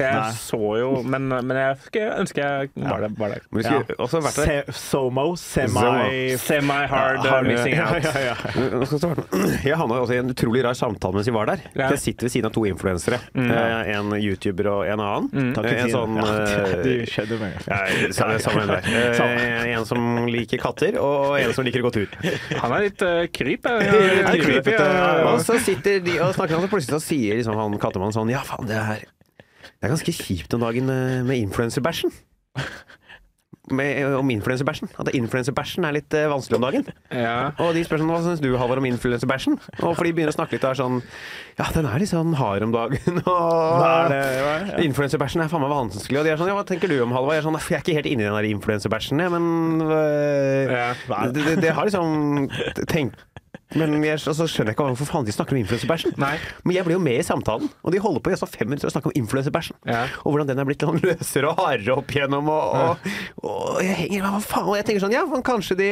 Nei. 0.00 0.32
så 0.40 0.60
jo 0.80 0.90
Men, 1.04 1.28
men 1.28 1.52
jeg 1.56 1.76
skulle 1.84 2.18
ønske 2.24 2.40
jeg 2.40 2.70
var 2.80 3.04
der. 3.04 3.12
Var 3.20 3.34
der. 3.36 3.44
Men 3.50 3.60
vi 3.60 3.66
skulle 3.68 3.96
også 4.00 4.20
vært 4.24 4.40
der. 4.40 4.50
Se, 4.72 4.78
Somo. 4.80 5.26
Semi... 5.36 6.36
Semi-hard 6.40 7.20
Hard- 7.26 7.48
missing 7.50 7.76
out. 7.80 8.04
ja, 8.04 8.32
ja. 8.32 8.36
Jeg 9.70 9.76
havna 9.76 9.98
også 10.00 10.14
i 10.16 10.20
en 10.22 10.30
utrolig 10.32 10.62
rar 10.64 10.76
samtale 10.78 11.18
mens 11.18 11.28
vi 11.28 11.34
var 11.34 11.50
der. 11.52 11.62
Ja. 11.76 11.90
Jeg 11.92 12.00
sitter 12.02 12.26
ved 12.26 12.32
siden 12.34 12.48
av 12.50 12.54
to 12.56 12.64
influensere. 12.68 13.18
Mm. 13.36 13.50
En 13.94 14.12
YouTuber 14.16 14.68
og 14.72 14.82
en 14.88 15.02
annen. 15.04 15.52
Takk 15.56 15.68
Eh, 15.70 15.84
En 15.84 15.92
sånn 15.92 16.16
ja, 16.18 16.24
eh, 16.24 16.70
en 16.80 17.44
ja, 17.68 18.10
samme, 18.16 18.38
samme 18.42 18.64
der. 18.70 18.88
Eh, 19.20 19.68
En 19.76 19.84
som 19.86 20.26
liker 20.30 20.58
katter, 20.62 20.96
og 21.00 21.36
en 21.40 21.52
som 21.56 21.64
liker 21.66 21.82
å 21.84 21.88
gå 21.88 21.92
tur. 22.00 22.16
Han 22.62 22.74
er 22.76 22.86
litt 22.88 23.04
uh, 23.06 23.22
kryp. 23.32 23.68
Ja, 23.68 23.76
Ja, 23.84 24.00
ja. 24.34 24.80
ja. 24.80 25.30
Og 25.30 25.40
så 25.44 25.58
sitter 25.62 26.00
de 26.04 26.16
og 26.24 26.34
snakker, 26.36 26.56
og 26.58 26.64
så 26.66 26.70
plutselig 26.72 26.96
så 26.96 27.02
sier 27.04 27.38
liksom 27.38 27.56
han 27.58 27.76
kattemannen 27.80 28.14
sånn 28.16 28.30
Ja, 28.32 28.42
faen, 28.46 28.66
det 28.70 28.76
er, 28.78 29.04
det 29.80 29.88
er 29.88 29.94
ganske 29.96 30.12
kjipt 30.12 30.52
om 30.58 30.60
dagen 30.66 30.86
med, 30.90 31.24
med 31.30 31.40
influenserbæsjen. 31.48 32.12
Med, 33.70 34.02
om 34.18 34.30
influenserbæsjen. 34.34 34.88
At 34.98 35.12
influenserbæsjen 35.14 35.84
er 35.86 35.92
litt 35.94 36.14
eh, 36.18 36.24
vanskelig 36.32 36.56
om 36.58 36.64
dagen. 36.64 36.88
Ja. 37.14 37.52
Og 37.62 37.70
de 37.76 37.84
spør 37.86 38.00
sånn, 38.02 38.08
hva 38.10 38.18
syns 38.24 38.40
du, 38.42 38.48
Halvor, 38.58 38.80
om 38.82 38.88
influenserbæsjen? 38.88 39.54
Og 39.84 39.92
for 39.94 40.08
de 40.08 40.10
begynner 40.16 40.32
å 40.32 40.34
snakke 40.34 40.56
litt 40.56 40.64
og 40.66 40.72
er 40.72 40.80
sånn 40.80 40.96
Ja, 41.60 41.68
den 41.76 41.86
er 41.86 42.02
litt 42.02 42.10
sånn 42.10 42.34
hard 42.40 42.66
om 42.66 42.72
dagen. 42.74 43.20
Og 43.30 43.84
er 43.86 44.82
influenserbæsjen 44.88 45.44
er 45.44 45.52
faen 45.52 45.62
meg 45.62 45.70
vanskelig. 45.70 46.18
Og 46.18 46.26
de 46.26 46.32
er 46.34 46.40
sånn 46.40 46.50
Ja, 46.50 46.56
hva 46.58 46.66
tenker 46.66 46.90
du 46.90 46.96
om, 47.04 47.14
Halvor? 47.14 47.36
Jeg 47.36 47.44
er 47.44 47.46
sånn, 47.46 47.60
jeg 47.62 47.78
er 47.78 47.84
ikke 47.86 47.96
helt 48.00 48.10
inni 48.10 48.26
den 48.26 48.34
der 48.40 48.50
influenserbæsjen, 48.50 49.22
jeg, 49.22 49.34
men 49.36 49.86
øh, 49.86 50.74
Ja. 50.74 50.90
det, 51.30 51.46
det, 51.52 51.56
det 51.68 51.74
har 51.78 51.86
liksom 51.86 52.48
tenkt 52.90 53.22
men 53.78 54.02
jeg, 54.04 54.18
og 54.26 54.34
så 54.36 54.46
skjønner 54.50 54.72
jeg 54.72 54.76
ikke 54.78 54.86
hvorfor 54.90 55.08
faen 55.10 55.26
de 55.28 55.34
snakker 55.34 55.54
om 55.54 55.60
influenserbæsjen. 55.62 56.16
Men 56.18 56.74
jeg 56.74 56.86
ble 56.86 56.96
jo 56.96 57.02
med 57.02 57.20
i 57.20 57.26
samtalen, 57.26 57.70
og 57.84 57.94
de 57.94 58.00
holder 58.02 58.22
på 58.24 58.32
i 58.32 58.34
altså 58.36 58.48
fem 58.50 58.68
minutter 58.70 58.90
å 58.90 58.92
snakke 58.94 59.10
om 59.10 59.16
influenserbæsjen. 59.20 59.78
Ja. 59.86 60.02
Og 60.24 60.34
hvordan 60.34 60.50
den 60.50 60.62
er 60.62 60.68
blitt 60.68 60.82
sånn 60.84 61.00
løsere 61.04 61.52
og 61.52 61.60
hardere 61.62 61.96
opp 62.00 62.14
igjennom. 62.14 62.50
Og, 62.50 62.74
og, 62.80 63.46
og 63.50 63.80
jeg 63.84 63.96
henger 64.02 64.26
hva 64.26 64.40
faen? 64.42 64.66
Og 64.66 64.78
jeg 64.78 64.88
tenker 64.88 65.04
sånn, 65.04 65.14
ja, 65.14 65.22
men 65.30 65.44
kanskje 65.46 65.76
de 65.78 65.88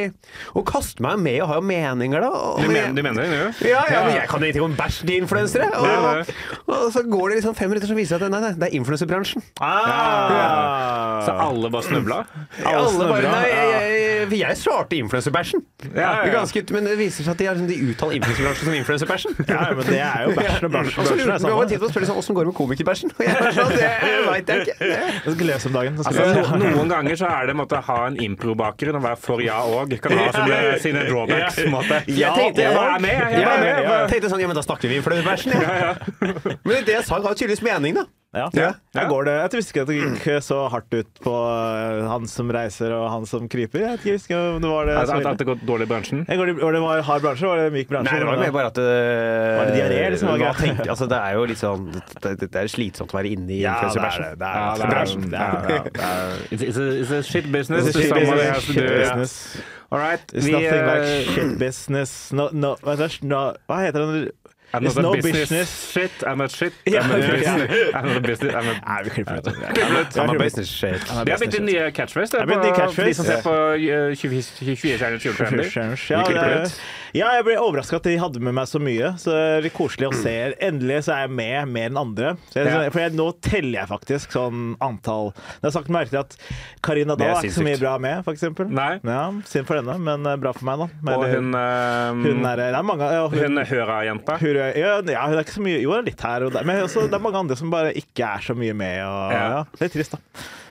Og 0.57 0.65
kaster 0.67 1.03
meg 1.05 1.19
med 1.23 1.39
og 1.43 1.49
har 1.51 1.59
jo 1.61 1.65
meninger, 1.69 2.25
da. 2.25 2.29
Og, 2.29 2.63
Du, 2.63 2.71
mener, 2.71 2.93
du 2.95 3.03
mener 3.05 3.23
det, 3.23 3.39
du? 3.59 3.67
ja, 3.69 3.83
ja, 3.91 4.03
men 4.07 4.17
jeg 4.17 4.27
kan 4.31 4.43
ingenting 4.43 4.65
om 4.65 4.75
bæsj 4.79 4.99
til 5.05 5.15
influensere. 5.23 5.69
Og, 5.79 6.33
og 6.73 6.85
så 6.95 7.03
går 7.07 7.31
det 7.31 7.39
liksom 7.39 7.57
fem 7.57 7.71
minutter, 7.71 7.89
så 7.91 7.97
viser 7.97 8.19
det 8.21 8.29
at 8.29 8.35
nei, 8.35 8.41
nei, 8.43 8.53
det 8.59 8.69
er 8.69 8.77
influenserbransjen. 8.79 9.45
Ah! 9.63 11.23
Så 11.25 11.35
alle 11.35 11.71
bare 11.71 11.87
snubla? 11.87 12.19
Alle 12.67 13.09
bare, 13.09 13.31
nei, 13.31 13.47
jeg, 13.49 13.71
jeg, 13.73 14.39
jeg 14.41 14.59
svarte 14.59 14.99
influenserbæsjen. 14.99 15.63
Ja, 15.93 16.25
ja. 16.27 16.43
ja. 16.43 16.63
men 16.75 16.89
det 16.89 16.97
viser 16.99 17.25
seg 17.25 17.33
at 17.35 17.41
de, 17.41 17.49
har 17.49 17.68
de 17.69 17.77
uttaler 17.89 18.17
influenserbransjen 18.19 18.65
som 18.69 18.75
influenserbæsjen. 18.79 19.35
Ja, 19.49 19.61
men 19.77 19.87
det 19.87 19.99
er 20.03 20.25
jo 20.25 20.35
bæsjen 20.37 20.67
og 20.67 20.73
bæsjen. 20.75 20.99
Og 20.99 21.07
så 21.07 21.15
lurer 21.19 21.33
er 21.35 21.69
vi 21.69 21.79
på 21.79 21.87
å 21.87 21.91
spørre 21.93 22.09
sånn, 22.09 22.19
åssen 22.21 22.37
går 22.37 22.47
det 22.47 22.51
med 22.51 22.57
komikerbæsjen? 22.59 23.13
Er 23.29 23.55
sånn, 23.55 23.73
det 23.73 23.89
veit 24.27 24.51
jeg 24.51 24.65
ikke. 24.65 24.89
Jeg 24.89 25.33
skal 25.35 25.49
lese 25.49 25.69
om 25.69 25.77
dagen. 25.77 25.99
Altså, 26.03 26.27
no, 26.59 26.71
noen 26.75 26.93
ganger 26.93 27.19
så 27.21 27.31
er 27.31 27.49
det 27.51 27.55
måtte 27.59 27.81
ha 27.89 27.97
en 28.09 28.19
impro-bakgrunn 28.25 28.99
og 28.99 29.05
være 29.05 29.21
for 29.23 29.43
ja 29.45 29.59
òg. 29.65 29.95
Kan 30.03 30.17
ha 30.19 30.29
sine, 30.35 30.59
sine 30.83 31.05
drawbacks. 31.09 31.61
Måte. 31.71 32.01
Jeg 32.09 32.35
tenkte 32.35 32.65
jeg 32.65 32.75
var 32.75 33.01
med, 33.03 33.17
jeg 33.35 33.45
var 33.45 33.63
med. 33.63 33.83
jeg 33.89 34.13
tenkte 34.13 34.33
sånn, 34.33 34.43
ja, 34.43 34.51
men 34.51 34.59
da 34.59 34.65
snakker 34.65 34.91
vi 34.91 35.01
influenserbæsjen, 35.01 35.55
ja. 35.59 35.93
Men 36.65 36.87
det 36.87 36.99
jeg 36.99 37.05
sa, 37.07 37.19
har 37.19 37.29
jo 37.29 37.37
tydeligvis 37.37 37.65
mening, 37.65 38.01
da. 38.01 38.07
Ja. 38.29 38.49
Ja. 38.53 38.73
Ja. 38.93 39.07
Går 39.09 39.25
det, 39.25 39.33
jeg 39.39 39.53
visste 39.57 39.73
ikke 39.73 39.81
at 39.81 39.89
det 39.89 39.95
gikk 39.97 40.43
så 40.45 40.57
hardt 40.69 40.93
ut 40.93 41.21
på 41.23 41.31
eh, 41.33 42.01
han 42.05 42.27
som 42.29 42.51
reiser 42.53 42.93
og 42.93 43.07
han 43.09 43.25
som 43.29 43.47
kryper. 43.49 43.81
Jeg 43.81 43.95
vet 43.95 44.03
ikke, 44.03 44.11
jeg 44.11 44.19
husker 44.19 44.43
om 44.53 44.59
det 44.61 44.69
var 44.69 44.85
det 44.89 44.97
At, 45.01 45.13
at, 45.31 45.39
det 45.39 45.47
går 45.49 45.63
dårlig 45.65 45.87
i 45.87 45.89
bransjen. 45.89 46.21
Jeg 46.29 46.37
går 46.37 46.51
det, 46.51 46.55
var 46.61 46.99
det 46.99 47.05
hard 47.07 47.25
bransje, 47.25 47.49
var 47.49 47.63
det 47.63 47.73
myk 47.73 47.89
bransje? 47.89 48.11
Nei, 48.11 48.19
det 48.21 48.29
var 48.29 48.43
mer 48.43 48.53
bare 48.53 48.69
at 48.69 48.77
det, 48.77 48.85
Var 48.85 49.71
det 49.71 49.79
diaré, 49.79 50.03
liksom, 50.13 50.29
var 50.29 50.43
greit? 50.43 50.83
altså, 50.85 51.09
Det 51.09 51.21
er 51.23 51.39
jo 51.39 51.47
litt 51.49 51.63
sånn 51.63 51.89
Det, 51.97 52.35
det, 52.45 52.51
er 52.53 52.69
slitsomt 52.69 53.15
å 53.15 53.19
være 53.19 53.33
inne 53.33 53.55
i 53.57 53.59
Ja, 53.63 53.79
det 53.89 53.97
er 53.97 54.21
det. 54.27 54.31
Det 54.37 54.53
er, 54.53 54.77
det 54.77 54.93
er-. 54.93 55.25
Det 55.25 55.41
er, 55.41 56.05
er- 56.05 56.45
It's, 56.53 56.61
it's, 56.61 56.77
a, 56.77 56.87
it's 57.01 57.11
a 57.11 57.23
shit 57.23 57.51
business. 57.51 57.89
It's 57.89 57.97
a 57.97 58.01
shit 58.01 58.13
business. 58.13 58.63
Shit 58.69 58.89
business. 58.93 59.35
All 59.91 59.97
right. 59.97 60.21
It's 60.33 60.45
Vi, 60.45 60.51
nothing 60.51 60.85
like 60.85 61.01
eh, 61.01 61.23
shit 61.33 61.57
business. 61.57 62.31
No, 62.31 62.49
no, 62.53 62.75
hva 62.85 62.93
heter 62.93 64.05
det? 64.05 64.31
No, 64.73 64.79
not? 64.79 64.81
I'm 64.81 64.85
It's 64.85 64.95
not 64.95 64.99
a 64.99 65.07
no 65.07 65.13
business, 65.15 65.49
business. 65.49 65.91
shit. 65.91 66.11
I'm 66.27 66.41
a 66.41 66.47
shit. 66.49 66.73
I'm 66.87 67.11
a 67.11 67.17
ja. 67.19 67.31
business. 67.31 67.95
I'm 67.95 68.05
not 68.05 68.17
a 68.17 68.21
business. 68.21 68.53
I'm 68.55 68.67
a 68.69 68.73
Nei, 68.89 69.03
vi 69.03 69.09
klipper 69.09 69.37
ut. 69.37 69.47
I'm 70.19 70.29
a 70.29 70.39
business 70.39 70.69
shit. 70.69 71.01
det 71.25 71.33
er 71.33 71.37
blitt 71.41 71.51
din 71.57 71.65
nye 71.65 71.91
catchphrase. 71.91 72.31
Det, 72.31 72.45
Det 72.45 72.55
har 72.55 72.61
blitt 72.61 72.75
på, 72.75 72.79
catchphrase. 72.81 73.07
de 73.09 73.13
som 73.13 73.25
ser 73.25 73.41
på 73.41 73.53
uh, 73.53 74.13
24-stjerners 74.21 75.25
julekalender. 75.25 75.69
Ja, 76.09 76.19
Vi 76.19 76.23
klipper 76.29 76.49
det, 76.49 76.61
ut. 76.65 76.79
ja, 77.17 77.31
jeg 77.39 77.45
ble 77.47 77.55
overraska 77.61 77.97
at 77.99 78.05
de 78.09 78.15
hadde 78.21 78.39
med 78.45 78.53
meg 78.57 78.67
så 78.69 78.79
mye. 78.81 79.11
Så 79.21 79.33
det 79.33 79.41
er 79.57 79.65
litt 79.65 79.75
koselig 79.77 80.09
å 80.11 80.13
se. 80.17 80.35
Endelig 80.69 80.99
så 81.07 81.15
er 81.15 81.25
jeg 81.25 81.33
med 81.39 81.73
mer 81.73 81.89
enn 81.89 81.99
andre. 82.03 82.35
Så 82.53 82.61
jeg, 82.61 82.69
Ja. 82.69 82.85
For 82.93 83.01
jeg, 83.03 83.15
nå 83.17 83.27
teller 83.45 83.79
jeg 83.81 83.89
faktisk 83.89 84.31
sånn 84.35 84.75
antall 84.83 85.31
Det 85.61 85.69
er 85.69 85.73
sagt 85.73 85.89
merke 85.93 86.09
til 86.13 86.19
at 86.21 86.35
Karina 86.85 87.15
Det 87.17 87.25
er 87.25 87.33
Dahl 87.33 87.41
er 87.41 87.47
ikke 87.49 87.57
så 87.57 87.63
mye 87.65 87.73
sinnssykt. 87.75 87.83
bra 87.85 87.95
med, 88.05 88.23
for 88.25 88.33
eksempel. 88.37 88.69
Nei. 88.69 88.91
Ja, 89.03 89.23
Synd 89.49 89.67
for 89.69 89.79
henne, 89.81 89.95
men 90.05 90.25
eh, 90.29 90.35
bra 90.41 90.53
for 90.53 90.65
meg, 90.69 90.83
da. 90.83 91.15
Og 91.15 91.25
hun, 91.33 91.49
uh, 91.55 92.13
hun 92.23 92.45
er, 92.45 92.61
det 92.61 92.67
er 92.77 92.85
mange 92.85 93.09
ja, 93.13 93.25
hun, 93.31 93.39
hun 93.39 93.65
Høra-jenta. 93.69 94.37
Er- 94.63 95.11
ja, 95.11 95.25
hun 95.27 95.35
er 95.35 95.39
ikke 95.45 95.55
så 95.57 95.61
mye 95.65 95.81
Jo, 95.81 95.91
det 95.95 95.99
er 95.99 96.07
litt 96.11 96.21
her 96.21 96.45
og 96.45 96.51
der, 96.53 96.63
men 96.67 96.81
også, 96.83 97.05
det 97.07 97.13
er 97.13 97.23
mange 97.23 97.37
andre 97.39 97.55
som 97.55 97.71
bare 97.71 97.93
ikke 97.93 98.23
er 98.27 98.39
så 98.45 98.53
mye 98.57 98.73
med. 98.73 99.01
Og, 99.05 99.31
Ja. 99.31 99.43
ja. 99.57 99.63
Det 99.79 99.87
er 99.89 99.93
trist, 99.97 100.11
da. 100.11 100.17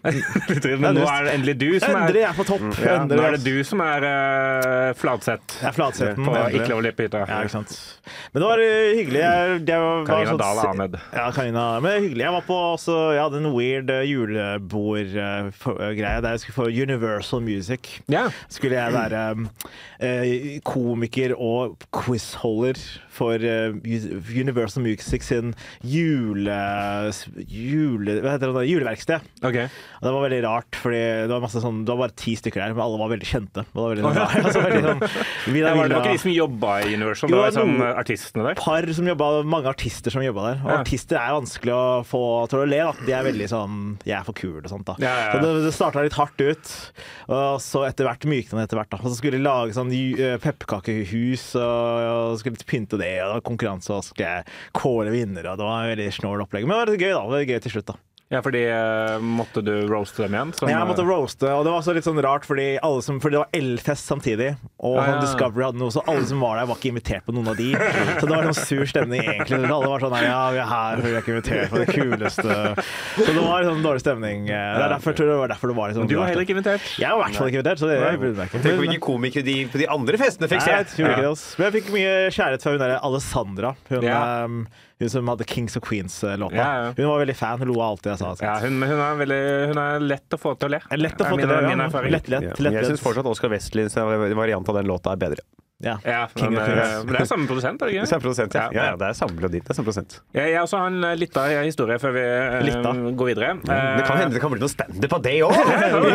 Men 0.83 0.95
nå 0.95 1.03
er 1.09 1.25
det 1.27 1.33
endelig 1.35 1.55
du 1.59 1.81
som 1.81 1.91
er 1.91 1.97
Endelig 2.05 2.23
er 2.29 2.35
på 2.37 2.45
topp! 2.47 2.63
Ja, 2.79 3.05
nå 3.09 3.17
er 3.19 3.33
det 3.37 3.45
du 3.47 3.65
som 3.67 3.81
er 3.83 4.01
uh, 4.07 4.95
Fladseth. 4.99 5.59
Ja, 5.65 5.71
Fladseth 5.75 6.17
på 6.21 6.35
Ikke 6.53 6.69
lov 6.71 6.79
å 6.83 6.85
le 6.87 6.93
på 6.95 7.03
hytta. 7.07 7.19
Ja, 7.27 7.41
ikke 7.43 7.57
sant. 7.57 7.71
Men 8.33 8.39
det 8.43 8.49
var 8.49 8.59
eh, 8.63 8.97
hyggelig. 8.99 9.21
Jeg, 9.23 9.29
var, 9.69 10.05
Karina 10.09 10.31
var 10.31 10.39
Dahl 10.43 10.59
Ahmed. 10.65 10.93
Ja, 11.13 11.27
Karina. 11.35 11.65
Men 11.83 11.91
det 11.91 12.05
hyggelig. 12.07 12.25
Jeg 12.27 12.35
var 12.37 12.45
på 12.49 12.57
også, 12.75 12.95
jeg 13.17 13.23
hadde 13.25 13.39
en 13.43 13.53
weird 13.57 13.89
uh, 13.93 13.97
julebordgreie 14.07 16.21
der 16.25 16.33
jeg 16.37 16.43
skulle 16.45 16.61
få 16.61 16.67
Universal 16.71 17.41
Music. 17.45 17.83
Ja. 18.13 18.25
Skulle 18.53 18.77
jeg 18.79 18.89
være 18.95 19.21
eh, 20.01 20.61
komiker 20.67 21.35
og 21.35 21.77
quizholder 21.95 22.79
for 23.19 23.35
uh, 23.43 23.75
Universal 24.31 24.83
Music 24.83 25.23
sin 25.27 25.55
jule... 25.83 26.59
jule 27.49 28.21
hva 28.23 28.31
heter 28.37 28.53
det? 28.55 28.69
Juleverksted. 28.71 29.21
OK. 29.43 29.59
Og 29.99 30.05
det 30.07 30.13
var 30.15 30.23
veldig 30.29 30.41
rart, 30.45 30.77
fordi 30.79 30.99
det 31.27 31.33
var, 31.33 31.41
masse 31.43 31.61
sånn, 31.63 31.81
det 31.85 31.91
var 31.95 32.01
bare 32.07 32.15
ti 32.15 32.35
stykker 32.39 32.63
der, 32.63 32.75
men 32.77 32.85
alle 32.85 32.99
var 33.01 33.11
veldig 33.11 33.27
kjente. 33.29 33.65
Det 33.67 33.75
var 33.75 33.95
veldig, 33.95 34.05
altså, 34.47 34.63
veldig 34.63 34.83
sånn, 34.87 35.01
Det 35.59 35.63
var, 35.65 35.89
det 35.89 35.97
var 35.99 36.05
ikke 36.07 36.13
de 36.15 36.23
som 36.23 36.33
jobba 36.35 36.73
i 36.87 36.95
Universal, 36.95 37.31
Jo, 37.33 37.37
det 37.37 37.43
var 37.43 37.57
sånn 37.59 37.83
artistene 37.89 38.45
der. 38.47 38.59
par 38.63 38.89
som 38.99 39.09
jobbet, 39.11 39.49
mange 39.55 39.73
artister 39.73 40.15
som 40.15 40.23
jobba 40.23 40.45
der. 40.53 40.61
Og 40.65 40.71
Ja. 40.71 40.79
artister 40.85 41.19
er 41.19 41.35
vanskelig 41.35 41.75
å 41.75 41.85
få 42.07 42.23
til 42.53 42.63
å 42.63 42.69
le. 42.69 42.79
Da. 42.89 42.93
De 43.09 43.13
er 43.19 43.27
veldig 43.27 43.49
sånn 43.51 43.77
Jeg 44.07 44.17
er 44.21 44.25
for 44.29 44.39
kul 44.39 44.61
og 44.63 44.71
sånt. 44.71 44.87
da 44.87 44.95
Ja. 45.03 45.15
Så 45.35 45.43
det, 45.43 45.53
det 45.67 45.75
starta 45.75 46.03
litt 46.07 46.17
hardt 46.19 46.41
ut, 46.41 46.75
og 47.29 47.59
så 47.65 47.85
etter 47.89 48.07
hvert 48.07 48.25
mykna 48.31 48.61
det 48.63 48.69
etter 48.69 48.79
hvert. 48.81 48.91
da 48.95 49.01
Og 49.03 49.11
så 49.11 49.17
skulle 49.19 49.39
de 49.39 49.45
lage 49.45 49.75
sånn 49.77 49.91
eh, 49.93 50.39
pepperkakehus, 50.39 51.55
og, 51.59 52.33
og 52.33 52.39
skulle 52.41 52.57
pynte 52.69 52.99
det, 53.01 53.15
og 53.23 53.29
det 53.33 53.37
var 53.41 53.47
konkurranse, 53.51 53.91
og 53.93 54.03
så 54.05 54.13
skulle 54.13 54.31
jeg 54.31 54.45
kåre 54.79 55.11
vinner, 55.15 55.47
og 55.51 55.59
det 55.59 55.67
var 55.69 55.91
veldig 55.93 56.09
snål 56.21 56.45
opplegg. 56.47 56.67
Men 56.69 56.87
det 56.87 56.95
var 56.97 57.03
gøy, 57.05 57.13
da. 57.15 57.23
Det 57.25 57.35
var 57.37 57.49
gøy 57.53 57.61
til 57.67 57.75
slutt, 57.77 57.91
da. 57.93 57.99
Ja, 58.29 58.43
fordi 58.45 58.61
uh, 58.69 59.15
måtte 59.25 59.63
du 59.65 59.71
roaste 59.89 60.27
dem 60.27 60.35
igjen? 60.37 60.51
Som, 60.53 60.69
ja, 60.69 60.83
jeg 60.83 60.89
måtte 60.91 61.05
roaste, 61.09 61.49
og 61.49 61.63
det 61.65 61.71
var 61.73 61.79
også 61.81 61.95
litt 61.97 62.05
sånn 62.05 62.19
rart, 62.21 62.45
fordi, 62.45 62.67
alle 62.85 63.01
som, 63.01 63.17
fordi 63.25 63.39
det 63.39 63.41
var 63.41 63.55
L-fest 63.57 64.05
samtidig. 64.11 64.51
Og 64.85 64.99
Ah, 65.01 65.07
ja. 65.09 65.15
Discovery 65.23 65.65
hadde 65.65 65.81
noe, 65.81 65.89
så 65.95 66.03
alle 66.05 66.27
som 66.29 66.43
var 66.45 66.59
der, 66.61 66.67
var 66.69 66.77
ikke 66.77 66.91
invitert 66.93 67.25
på 67.25 67.33
noen 67.33 67.49
av 67.49 67.57
de. 67.57 67.71
Så 68.19 68.27
det 68.29 68.35
var 68.35 68.51
sånn 68.51 68.59
sur 68.59 68.85
stemning, 68.91 69.23
egentlig. 69.25 69.63
Så 69.63 69.71
alle 69.79 69.89
var 69.95 70.05
sånn 70.05 70.17
her, 70.19 70.27
ja, 70.29 70.43
vi 70.53 70.61
er 70.61 70.69
her, 70.75 71.01
vi 71.07 71.13
er 71.15 71.17
ikke 71.23 71.33
invitert 71.39 71.73
på 71.73 71.81
det 71.81 71.87
kuleste. 71.95 72.59
Så 73.17 73.29
det 73.33 73.45
var 73.47 73.65
sånn 73.71 73.81
dårlig 73.87 74.03
stemning. 74.05 74.45
Det 74.51 74.59
er 74.59 74.93
derfor, 74.93 75.17
tror 75.17 75.25
jeg 75.31 75.33
det 75.33 75.39
var 75.47 75.53
derfor 75.55 75.73
det 75.73 75.77
var 75.81 75.89
litt 75.95 75.99
sånn 76.03 76.11
Du 76.13 76.17
var 76.21 76.29
heller 76.29 76.45
ikke 76.45 76.57
invitert? 76.59 76.91
Jeg 77.01 77.09
var 77.09 77.23
i 77.23 77.25
hvert 77.25 77.41
fall 77.41 77.49
ikke 77.55 77.61
invitert, 77.63 77.81
så 77.81 77.89
det 77.89 77.97
jeg 78.03 78.21
brydde 78.27 78.37
meg 78.43 78.53
ikke. 78.53 78.61
Tenk 78.67 78.75
Men- 78.75 78.85
hvilke 78.85 79.01
komikere 79.09 79.47
de 79.49 79.57
på 79.73 79.81
de 79.81 79.89
andre 79.97 80.21
festene 80.21 80.53
fikk 80.53 80.69
se! 80.69 80.77
Men 81.09 81.71
jeg 81.71 81.75
fikk 81.81 81.91
mye 81.97 82.13
kjærlighet 82.29 82.69
fra 82.69 82.77
hun 82.77 82.85
der 82.85 82.95
Alessandra. 83.01 83.73
Hun, 83.89 84.05
Ja. 84.05 84.21
ehm, 84.45 84.61
hun 85.01 85.11
som 85.13 85.29
hadde 85.31 85.47
Kings 85.47 85.77
of 85.79 85.85
Queens-låta. 85.87 86.57
Ja, 86.57 86.69
ja. 86.85 86.95
Hun 86.97 87.07
var 87.07 87.23
veldig 87.23 87.37
fan. 87.39 87.61
Hun 87.63 87.71
lo 87.71 87.79
av 87.81 87.93
alt 87.95 88.09
jeg 88.11 88.19
sa. 88.19 88.33
Ja, 88.43 88.57
hun, 88.65 88.81
hun, 88.83 88.99
er 89.05 89.21
veldig, 89.23 89.43
hun 89.71 89.83
er 89.85 90.03
lett 90.03 90.35
å 90.35 90.41
få 90.41 90.57
til 90.59 90.71
å 90.71 90.75
le. 90.75 90.83
Lett 90.99 91.23
å 91.23 91.29
få 91.29 91.39
til 91.39 91.49
det. 91.49 91.61
min 91.69 91.85
Ja. 91.87 92.03
Lett, 92.09 92.29
lett, 92.29 92.49
Ja. 92.49 92.59
lett, 92.59 92.81
jeg 92.81 92.91
syns 92.93 93.05
fortsatt 93.05 93.31
Oskar 93.31 93.53
Westlins 93.55 93.95
variant 93.95 94.69
av 94.69 94.75
den 94.81 94.91
låta 94.91 95.15
er 95.15 95.23
bedre. 95.23 95.47
Ja. 95.79 95.99
Ja, 96.03 96.27
King 96.35 96.51
men, 96.51 96.59
of 96.59 96.69
eh, 96.69 97.05
men 97.07 97.15
det 97.15 97.21
er 97.23 97.29
samme 97.31 97.47
produsent, 97.47 97.83
er 97.83 97.87
det 97.87 97.95
ikke? 97.95 98.07
Samme 98.11 98.25
produsent, 98.25 98.55
ja. 98.59 98.65
Ja. 98.75 98.87
ja. 98.89 98.95
det 98.99 99.07
er 99.13 99.15
samme 99.15 99.37
melodi. 99.39 99.61
Det 99.63 99.71
er 99.71 99.77
samme 99.79 99.87
produsent. 99.87 100.17
Jeg, 100.35 100.51
jeg 100.51 100.63
også 100.65 100.81
har 100.81 100.89
en 100.91 101.07
eh, 101.07 101.15
lita 101.21 101.45
historie 101.63 101.99
før 102.03 102.17
vi 102.17 102.25
Litta. 102.67 102.95
Går 103.21 103.31
videre. 103.31 103.53
Det 103.63 103.69
kan 103.69 104.17
Eh, 104.17 104.23
hende 104.25 104.35
det 104.35 104.43
kan 104.43 104.51
bli 104.51 104.59
noe 104.65 104.73
standup 104.73 105.15
av 105.15 105.23
det 105.23 105.37
òg! 105.47 105.55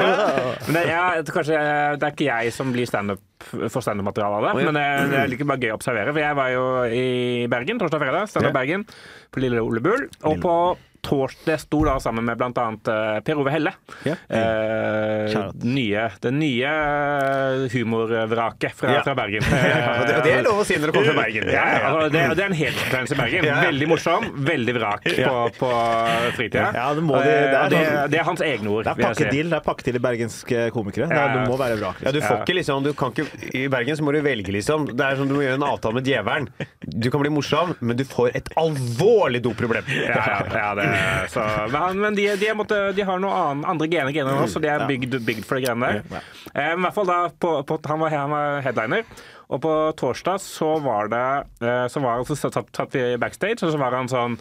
Men 0.68 0.76
det, 0.76 0.84
ja, 0.92 1.06
kanskje, 1.32 1.62
det 1.96 2.10
er 2.10 2.12
ikke 2.12 2.28
jeg 2.28 2.52
som 2.60 2.76
blir 2.76 2.90
standup 2.92 3.24
for 3.52 3.82
standup-materiale 3.84 4.40
av 4.40 4.46
det, 4.48 4.54
Oh, 4.56 4.62
ja. 4.64 4.72
men 4.72 4.80
det, 4.80 4.86
det 5.12 5.20
er 5.24 5.30
like 5.34 5.48
bare 5.50 5.60
gøy 5.66 5.74
å 5.74 5.78
observere. 5.80 6.14
For 6.16 6.24
jeg 6.24 6.40
var 6.40 6.50
jo 6.54 6.64
i 6.88 7.06
Bergen 7.52 7.80
torsdag 7.82 8.00
og 8.00 8.06
fredag, 8.08 8.32
standup 8.32 8.52
Ja. 8.52 8.58
Bergen, 8.62 8.86
på 9.34 9.44
Lille 9.44 9.62
Ole 9.64 9.84
Bull. 9.84 10.08
Og 10.30 10.42
på 10.44 10.56
torsdag 11.04 11.60
sto 11.62 11.82
da 11.86 11.98
sammen 12.02 12.24
med 12.26 12.40
annet 12.64 12.88
eh, 12.88 13.18
Per 13.28 13.40
Ove 13.42 13.52
Helle. 13.54 13.74
Ja. 14.08 14.16
Eh, 14.32 15.36
nye, 15.68 16.06
det 16.24 16.32
nye 16.36 16.72
humorvraket 17.74 18.76
fra, 18.78 18.94
Ja. 18.98 19.02
fra 19.04 19.16
Bergen. 19.16 19.44
Det, 20.04 20.16
det 20.26 20.32
er 20.38 20.44
lov 20.46 20.60
å 20.62 20.66
si 20.68 20.76
når 20.80 20.90
det 20.90 20.94
kommer 20.96 21.12
fra 21.14 21.22
Bergen. 21.24 21.48
Ja, 21.52 21.64
ja, 21.74 21.90
altså, 21.90 22.10
det, 22.14 22.22
det 22.38 22.44
er 22.44 22.50
en 22.50 22.56
heltidsbetegnelse 22.58 23.16
i 23.16 23.20
Bergen. 23.20 23.48
Veldig 23.68 23.88
morsom, 23.92 24.26
veldig 24.48 24.76
vrak 24.78 25.06
på, 25.10 25.36
på 25.60 25.70
fritida. 26.38 26.66
Ja, 26.76 26.88
det 26.98 27.04
må 27.06 27.20
de- 27.20 27.24
det 27.24 27.34
er 27.34 27.64
Eh, 27.64 27.70
det, 27.70 27.80
sånn- 27.84 28.10
det 28.14 28.20
er 28.20 28.26
hans 28.28 28.42
egne 28.44 28.70
ord. 28.74 28.84
Det 28.88 28.92
er 28.92 28.96
jeg 29.14 29.18
si. 29.20 29.24
pakke 29.68 29.84
til 29.88 29.96
er 29.96 30.02
bergenske 30.04 30.64
komikere. 30.76 31.08
Det, 31.10 31.18
er, 31.18 31.36
ja. 31.38 31.46
må 31.50 31.58
være 31.60 31.78
vrak. 31.80 32.02
Ja, 32.04 32.12
du 32.16 32.20
får 32.24 32.42
ikke 32.44 32.56
liksom 32.60 32.84
du 32.84 32.92
kan 32.98 33.14
ikke, 33.14 33.26
I 33.56 33.64
Bergen 33.72 33.98
så 34.00 34.04
må 34.06 34.14
du 34.16 34.20
velge, 34.26 34.52
liksom. 34.56 34.88
Det 34.92 35.06
er 35.08 35.16
som 35.20 35.28
du 35.30 35.36
må 35.38 35.44
gjøre 35.46 35.60
en 35.60 35.66
avtale 35.68 35.98
med 36.00 36.08
djevelen. 36.10 36.50
Du 36.84 37.10
kan 37.14 37.24
bli 37.24 37.32
morsom, 37.34 37.74
men 37.80 37.98
du 38.00 38.04
får 38.08 38.36
et 38.40 38.50
alvorlig 38.60 39.42
doproblem. 39.46 39.88
Ja, 39.94 40.20
ja, 40.20 40.40
ja, 40.54 40.70
det, 40.80 40.88
så, 41.34 41.44
men 41.98 42.16
de, 42.18 42.28
de, 42.40 42.50
måtte, 42.58 42.80
de 42.98 43.06
har 43.08 43.22
noen 43.24 43.64
andre 43.66 43.88
gener, 43.92 44.12
gener 44.16 44.42
oss, 44.44 44.54
så 44.56 44.62
de 44.64 44.70
er 44.72 44.86
bygd, 44.90 45.20
bygd 45.26 45.46
for 45.48 45.60
de 45.60 45.66
greiene 45.68 45.90
der. 46.10 46.24
Eh, 46.54 46.74
men 46.74 46.84
i 46.84 46.88
hvert 46.88 46.98
fall 46.98 47.10
da, 47.10 47.20
på, 47.32 47.54
på, 47.70 47.80
han, 47.90 48.00
var, 48.04 48.16
han 48.18 48.34
var 48.34 48.62
headliner. 48.66 49.06
Og 49.54 49.62
på 49.62 49.72
torsdag 50.00 50.42
så 50.42 50.74
var 50.82 51.10
det 51.14 51.24
eh, 51.62 51.88
Så 51.92 52.02
var 52.04 52.24
så 52.26 52.36
satt, 52.36 52.94
vi 52.96 53.18
backstage, 53.22 53.62
og 53.64 53.74
så 53.74 53.78
var 53.82 53.94
han 53.94 54.10
sånn 54.10 54.38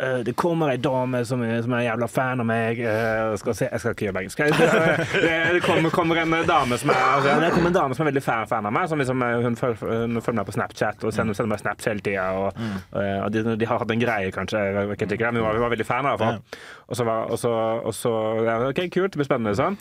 eh, 0.00 0.22
det 0.24 0.32
kommer 0.40 0.72
ei 0.72 0.78
dame 0.80 1.20
som 1.28 1.42
som 1.62 1.74
er 1.76 1.84
jævla 1.84 2.08
fan 2.08 2.40
av 2.40 2.46
meg. 2.48 2.80
eh, 2.80 3.34
skal 3.40 3.56
se, 3.58 3.68
jeg 3.70 3.82
skal 3.82 3.94
ikke 3.94 4.06
gjøre 4.06 4.16
bergensk. 4.16 4.40
Eh, 4.40 5.02
Det, 5.24 5.34
det 5.58 5.60
kommer, 5.66 5.90
kommer 5.92 6.22
en 6.24 6.32
dame 6.48 6.78
som 6.80 6.90
er 6.94 7.02
altså, 7.02 7.34
det 7.42 7.50
kommer 7.54 7.72
en 7.72 7.76
dame 7.76 7.98
som 7.98 8.06
er 8.06 8.10
veldig 8.10 8.22
fan, 8.24 8.48
fan 8.50 8.70
av 8.70 8.74
meg. 8.74 8.88
Som 8.88 9.02
liksom, 9.02 9.26
hun, 9.44 9.58
følger, 9.60 10.32
meg 10.38 10.48
på 10.48 10.56
Snapchat 10.56 11.04
og 11.04 11.14
sender, 11.14 11.36
sender 11.36 11.52
meg 11.52 11.62
snaps 11.62 11.90
hele 11.90 12.04
tida. 12.04 12.30
Og, 12.40 12.64
eh, 12.96 13.20
og 13.20 13.28
de, 13.34 13.44
de 13.60 13.68
har 13.68 13.82
hatt 13.84 13.92
en 13.94 14.02
greie, 14.02 14.32
kanskje. 14.34 14.64
Jeg 14.64 14.96
ikke, 15.04 15.30
men 15.30 15.42
hun 15.42 15.46
var, 15.48 15.60
hun 15.60 15.66
var 15.66 15.76
veldig 15.76 15.88
fan. 15.90 16.08
hvert 16.08 16.24
fall. 16.24 16.40
Og 16.88 16.96
så, 16.98 17.06
var, 17.08 17.30
og 17.30 17.38
så, 17.40 17.52
og 17.84 17.94
så 17.96 18.16
ja, 18.48 18.58
OK, 18.70 18.82
kult, 18.96 19.12
det 19.12 19.20
blir 19.20 19.28
spennende. 19.28 19.54
Sånn. 19.58 19.78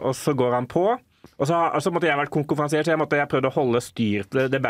Og 0.00 0.16
så 0.16 0.34
går 0.38 0.56
han 0.58 0.68
på. 0.70 0.88
Og 1.36 1.46
så, 1.48 1.56
og 1.56 1.82
så 1.84 1.92
måtte 1.92 2.08
jeg 2.08 2.18
vært 2.20 2.32
konferansiert, 2.32 2.86
så 2.88 2.94
jeg, 2.94 3.00
måtte, 3.00 3.18
jeg 3.20 3.28
prøvde 3.28 3.50
å 3.50 3.56
holde 3.56 3.82
styr 3.84 4.28
Det, 4.32 4.46
det 4.52 4.60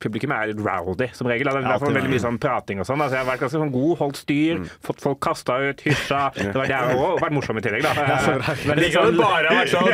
bergenspublikummet 0.00 0.36
er 0.36 0.50
litt 0.52 0.60
rowdy, 0.64 1.06
som 1.14 1.26
regel. 1.28 1.48
Det 1.48 1.60
er 1.62 1.68
derfor 1.68 1.92
veldig 1.94 2.10
mye 2.10 2.20
sånn 2.22 2.38
prating 2.42 2.80
og 2.82 2.86
sånn. 2.88 3.00
Altså, 3.00 3.16
jeg 3.16 3.24
har 3.24 3.28
vært 3.30 3.40
ganske 3.44 3.58
sånn 3.60 3.72
god, 3.72 3.92
holdt 4.00 4.16
styr, 4.18 4.62
fått 4.84 5.00
folk 5.00 5.20
kasta 5.22 5.56
ut, 5.70 5.80
hysja. 5.84 6.22
Det 6.34 6.54
var 6.54 6.66
det 6.66 6.74
jeg 6.74 6.98
og 6.98 7.20
vært 7.22 7.34
morsom 7.36 7.58
i 7.58 7.62
tillegg, 7.64 7.82
da. 7.82 7.92
Men 8.68 8.78
Det 8.82 8.90
kan 8.92 9.16
bare 9.16 9.48
ha 9.48 9.54
vært 9.60 9.72
sånn. 9.72 9.88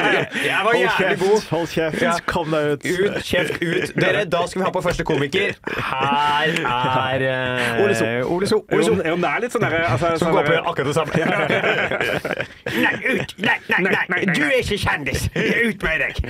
Jeg 0.44 0.64
var 0.64 0.74
jævlig 0.80 1.18
god. 1.20 1.42
hold 1.50 1.68
kjeft, 1.74 2.00
Ja. 2.02 2.14
kom 2.26 2.50
deg 2.50 2.72
ut. 2.72 2.84
Ut, 2.86 3.22
kjeft, 3.24 3.62
ut. 3.62 3.94
Dere, 4.00 4.24
da 4.24 4.44
skal 4.46 4.60
vi 4.62 4.64
ha 4.66 4.72
på 4.74 4.82
første 4.82 5.04
komiker. 5.04 5.54
Her 5.90 6.48
er 6.64 7.26
uh, 7.30 7.84
Ole 7.84 7.94
So. 7.94 8.06
Ole 8.34 8.46
So. 8.50 8.64
Ole 8.72 8.84
So. 8.84 8.94
Jo, 9.04 9.16
det 9.20 9.30
er 9.30 9.40
litt 9.44 9.52
sånn 9.54 9.64
derre 9.64 9.84
altså, 9.90 10.14
Som 10.18 10.30
sånn 10.30 10.36
går 10.36 10.48
på 10.48 10.56
akkurat 10.70 10.86
det 10.86 10.96
samme. 10.96 11.10
Nei, 12.80 12.94
ut! 13.20 13.34
Nei, 13.42 13.56
nei, 13.68 13.94
nei! 14.08 14.20
Du 14.34 14.42
er 14.46 14.58
ikke 14.60 14.78
kjendis! 14.80 15.26
Ut 15.34 15.82
med 15.84 16.02
deg! 16.02 16.20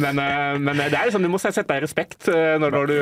Men, 0.00 0.18
uh, 0.20 0.56
men 0.60 0.78
det 0.78 0.94
er 0.94 1.08
liksom, 1.08 1.24
du 1.24 1.30
må 1.32 1.40
sette 1.42 1.64
deg 1.66 1.80
i 1.80 1.84
respekt 1.84 2.28
eh, 2.30 2.56
når, 2.60 2.70
når 2.76 2.86
du 2.90 2.95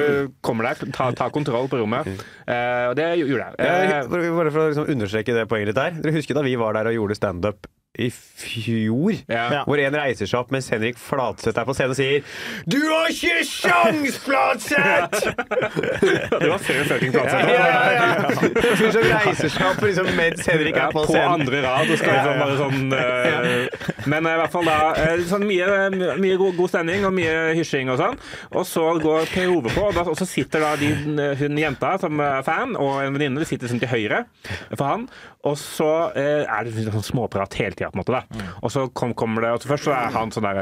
kommer 0.45 0.69
der. 0.71 0.91
Ta, 0.95 1.11
ta 1.17 1.29
kontroll 1.35 1.69
på 1.73 1.79
rommet. 1.83 2.09
Eh, 2.47 2.85
og 2.91 2.97
det 2.99 3.07
gjorde 3.21 3.47
jeg. 3.47 3.59
Eh, 3.59 4.09
Bare 4.11 4.51
for 4.55 4.63
å 4.65 4.69
liksom 4.71 4.91
understreke 4.95 5.35
det 5.37 5.47
poenget 5.51 5.73
litt 5.73 5.79
der. 5.81 5.99
Dere 6.05 6.17
husker 6.19 6.39
da 6.39 6.45
vi 6.47 6.55
var 6.61 6.77
der 6.79 6.91
og 6.93 6.97
gjorde 6.99 7.17
standup 7.19 7.69
i 7.95 8.09
fjor? 8.11 9.13
Ja. 9.31 9.45
Ja. 9.55 9.61
Hvor 9.69 9.79
en 9.79 9.95
reiser 9.95 10.27
seg 10.27 10.41
opp 10.41 10.51
mens 10.55 10.67
Henrik 10.73 10.97
Flatseth 10.99 11.61
er 11.61 11.67
på 11.69 11.75
scenen 11.77 11.93
og 11.95 11.99
sier 11.99 12.25
Du 12.67 12.79
har 12.91 13.13
ikke 13.13 13.45
sjans, 13.47 14.17
Flatseth!' 14.25 15.29
det 16.43 16.49
var 16.51 16.59
før 16.65 16.81
fucking 16.91 17.15
Ja, 17.15 17.23
Fladseth. 17.23 17.53
ja, 17.55 17.69
ja. 17.95 18.07
En 18.25 18.79
fyr 18.81 18.91
som 18.97 19.07
reiser 19.07 19.53
seg 19.55 19.67
opp 19.69 19.85
liksom, 19.87 20.11
mens 20.19 20.49
Henrik 20.51 20.75
Ja, 20.81 20.89
er 20.89 20.97
på 20.97 21.05
på 21.05 21.13
scenen. 21.13 21.37
andre 21.39 21.61
rad. 21.67 21.93
Og 21.95 22.01
skal 22.01 22.17
liksom 22.19 22.43
bare 22.43 22.57
sånn 22.59 22.81
uh, 22.95 24.09
Men 24.11 24.27
eh, 24.27 24.35
i 24.35 24.41
hvert 24.43 24.55
fall 24.57 24.69
da 24.69 24.79
uh, 24.99 25.23
sånn 25.31 25.47
mye, 25.47 25.69
mye 26.19 26.41
god, 26.41 26.57
god 26.59 26.73
stemning 26.75 27.07
og 27.07 27.15
mye 27.15 27.37
hysjing 27.61 27.93
og 27.95 28.01
sånn. 28.01 28.19
Og 28.55 28.67
så 28.69 28.89
går 29.05 29.31
Per 29.35 29.53
Ove 29.55 29.71
på, 29.75 29.87
og, 29.87 29.95
da, 29.97 30.07
og 30.11 30.19
så 30.19 30.27
sitter 30.29 30.65
da 30.65 30.75
de, 30.81 30.91
hun 31.45 31.63
jenta 31.63 31.95
som 32.03 32.19
er 32.25 32.43
fan, 32.47 32.75
og 32.81 32.99
en 33.05 33.15
venninne 33.15 33.47
sitter 33.49 33.71
sånn 33.71 33.83
til 33.83 33.93
høyre 33.95 34.25
for 34.75 34.87
han. 34.89 35.07
Og 35.45 35.57
så 35.61 35.89
eh, 36.17 36.43
er 36.49 36.65
det 36.65 36.87
sånn 36.89 37.05
småprat 37.05 37.57
hele 37.61 37.77
tida, 37.77 37.91
på 37.93 37.99
en 37.99 38.03
måte. 38.03 38.17
da. 38.17 38.45
Og 38.65 38.73
så 38.73 38.87
kom, 38.97 39.13
kommer 39.19 39.45
det 39.45 39.51
og 39.55 39.63
så 39.63 39.71
Først 39.75 39.89
så 39.89 39.95
er 39.97 40.13
han 40.15 40.33
sånn 40.33 40.47
der 40.47 40.61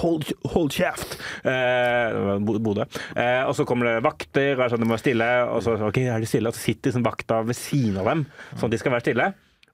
Hold, 0.00 0.26
hold 0.54 0.72
kjeft! 0.74 1.18
Eh, 1.46 2.38
Bodø. 2.42 2.86
Eh, 3.14 3.42
og 3.46 3.54
så 3.56 3.66
kommer 3.68 3.92
det 3.92 4.06
vakter, 4.06 4.54
og 4.56 4.64
er 4.66 4.72
sånn, 4.74 4.82
de 4.82 4.88
må 4.90 4.96
være 4.96 5.04
stille. 5.04 5.28
Og 5.54 5.62
så 5.66 5.76
ok, 5.88 6.00
er 6.04 6.24
de 6.24 6.30
stille, 6.30 6.50
og 6.50 6.56
så 6.58 6.64
sitter 6.66 6.90
liksom 6.90 7.06
vakta 7.06 7.42
ved 7.46 7.58
siden 7.58 8.00
av 8.02 8.10
dem, 8.12 8.24
sånn 8.56 8.68
at 8.70 8.74
de 8.74 8.80
skal 8.82 8.96
være 8.96 9.06
stille. 9.06 9.28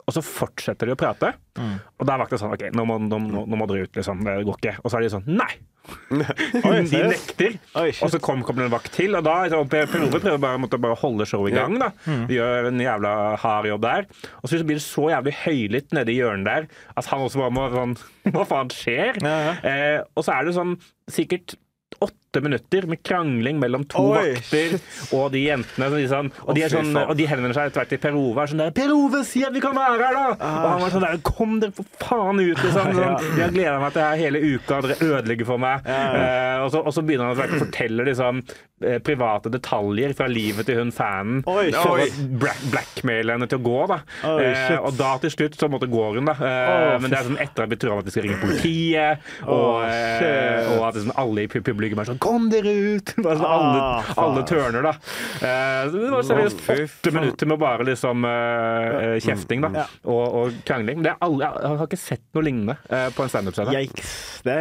Og 0.05 0.13
så 0.13 0.21
fortsetter 0.21 0.91
de 0.91 0.93
å 0.93 1.01
prate. 1.01 1.31
Og 1.97 2.05
da 2.05 2.17
er 2.19 2.21
vakta 2.27 2.41
sånn 2.41 2.53
OK, 2.53 2.67
nå 2.77 2.85
må, 2.89 2.99
nå, 3.01 3.21
nå 3.49 3.57
må 3.57 3.69
dere 3.71 3.87
ut, 3.89 3.95
liksom. 3.97 4.21
Det 4.27 4.43
går 4.45 4.61
ikke. 4.61 4.75
Og 4.83 4.93
så 4.93 4.99
er 5.01 5.07
de 5.07 5.15
sånn 5.17 5.31
Nei! 5.41 5.55
Oi, 6.15 6.77
de 6.89 7.01
nekter. 7.11 7.57
Oi, 7.77 7.91
og 8.05 8.13
så 8.13 8.21
kom, 8.23 8.41
en 8.55 8.73
vakt 8.73 8.93
til, 8.97 9.15
og 9.19 9.25
da 9.27 9.35
liksom, 9.45 9.69
Per 9.73 9.91
Per 9.91 10.07
prøver 10.15 10.41
bare, 10.41 10.61
måtte 10.63 10.81
bare 10.81 10.97
holde 11.01 11.27
showet 11.29 11.53
i 11.53 11.57
gang. 11.59 11.77
da. 11.83 11.91
De 12.29 12.39
gjør 12.39 12.71
en 12.71 12.81
jævla 12.81 13.15
hard 13.43 13.69
jobb 13.69 13.85
der. 13.85 14.09
Og 14.43 14.49
så 14.51 14.63
blir 14.65 14.81
det 14.81 14.87
så 14.87 15.09
jævlig 15.13 15.35
høylytt 15.45 15.93
nede 15.97 16.15
i 16.15 16.19
hjørnet 16.21 16.49
der 16.49 16.67
at 16.97 17.09
han 17.11 17.25
også 17.25 17.41
bare 17.43 17.55
må 17.55 17.69
sånn 17.73 17.95
Hva 18.35 18.45
faen 18.49 18.73
skjer? 18.73 19.19
Ja, 19.23 19.37
ja. 19.51 19.55
Eh, 19.69 19.99
og 20.17 20.25
så 20.27 20.37
er 20.39 20.49
det 20.49 20.57
sånn 20.57 20.77
sikkert 21.13 21.57
åtte 22.01 22.24
minutter 22.43 22.87
med 22.91 23.03
krangling 23.03 23.61
mellom 23.61 23.85
to 23.87 24.03
Oi, 24.15 24.35
vakter 24.35 24.79
og 25.13 25.31
de 25.33 25.45
jentene. 25.47 25.91
De 25.95 26.09
sånn, 26.11 26.33
og, 26.47 26.55
de 26.57 26.69
sånn, 26.73 26.91
og 27.05 27.15
de 27.17 27.27
henvender 27.31 27.55
seg 27.55 27.71
etter 27.71 27.81
hvert 27.83 27.93
til 27.95 27.99
Per 28.03 28.15
Ove. 28.19 28.47
Sånn 28.51 28.59
der, 28.65 28.71
'Per 28.75 28.91
Ove, 28.95 29.25
si 29.25 29.45
at 29.45 29.53
vi 29.53 29.61
kan 29.61 29.75
være 29.77 29.99
her, 30.03 30.15
da!' 30.15 30.35
Og 30.35 30.69
han 30.73 30.81
var 30.81 30.91
sånn 30.91 31.07
der 31.07 31.19
'Kom 31.23 31.61
dere 31.61 31.73
for 31.73 31.85
faen 32.03 32.41
ut!' 32.41 32.59
Liksom. 32.65 32.93
Sånn, 32.99 33.19
'Jeg 33.37 33.45
har 33.45 33.51
gleda 33.55 33.79
meg 33.81 33.93
til 33.93 34.01
det 34.03 34.09
her 34.11 34.17
hele 34.25 34.39
uka, 34.55 34.81
dere 34.83 34.97
ødelegger 35.01 35.47
for 35.47 35.59
meg.' 35.59 35.87
Eh, 35.87 36.65
og, 36.65 36.71
så, 36.73 36.83
og 36.85 36.93
så 36.95 37.03
begynner 37.05 37.31
han 37.31 37.37
å 37.37 37.59
fortelle 37.65 38.05
liksom, 38.09 38.43
eh, 38.83 38.99
private 38.99 39.51
detaljer 39.51 40.15
fra 40.17 40.27
livet 40.27 40.67
til 40.67 40.77
hun 40.81 40.91
fanen. 40.93 41.43
Oi, 41.47 41.71
for 41.73 42.01
black, 42.41 42.61
blackmaile 42.73 43.33
henne 43.37 43.49
til 43.49 43.59
å 43.59 43.63
gå. 43.63 43.87
da. 43.89 44.01
Oi, 44.25 44.43
Eh, 44.45 44.79
og 44.79 44.97
da 44.97 45.17
til 45.19 45.31
slutt 45.31 45.57
så 45.59 45.69
måtte 45.71 45.89
går 45.91 46.19
hun, 46.19 46.25
da. 46.29 46.33
Eh, 46.33 46.95
oh, 46.95 47.01
men 47.03 47.11
det 47.11 47.19
er 47.19 47.25
sånn 47.29 47.39
etter 47.41 47.65
at 47.65 47.71
vi 47.73 47.77
tror 47.81 47.99
at 47.99 48.05
vi 48.09 48.11
skal 48.15 48.27
ringe 48.27 48.41
politiet, 48.41 49.19
Å, 49.45 49.57
og, 49.57 49.83
og 50.75 50.85
at 50.89 50.99
sånn, 51.01 51.13
alle 51.21 51.45
i 51.45 51.49
publikum 51.49 52.01
er 52.03 52.09
sånn 52.09 52.21
'Kom 52.25 52.49
dere 52.51 52.73
ut!' 52.97 53.13
Bare 53.25 53.37
sånn, 53.37 53.45
alle, 53.45 53.81
Ah, 53.85 54.01
faen. 54.09 54.25
alle 54.25 54.45
tørner, 54.49 54.83
da. 54.89 54.93
Eh, 55.45 55.91
det 55.93 56.11
var 56.15 56.25
seriøst 56.25 56.65
åtte 56.73 57.13
minutter 57.13 57.47
med 57.53 57.59
bare 57.61 57.85
liksom 57.85 58.25
eh, 58.25 58.97
eh, 59.05 59.19
kjefting 59.21 59.61
da, 59.67 59.71
Ja. 59.83 59.87
og, 60.09 60.25
og 60.41 60.53
krangling. 60.65 61.03
Det 61.05 61.13
er 61.13 61.21
alle, 61.21 61.51
jeg 61.61 61.77
har 61.77 61.87
ikke 61.87 62.01
sett 62.01 62.25
noe 62.35 62.47
lignende 62.49 62.79
eh, 62.89 63.11
på 63.15 63.23
en 63.27 63.29
standup-scene. 63.33 63.77
Det, 64.45 64.55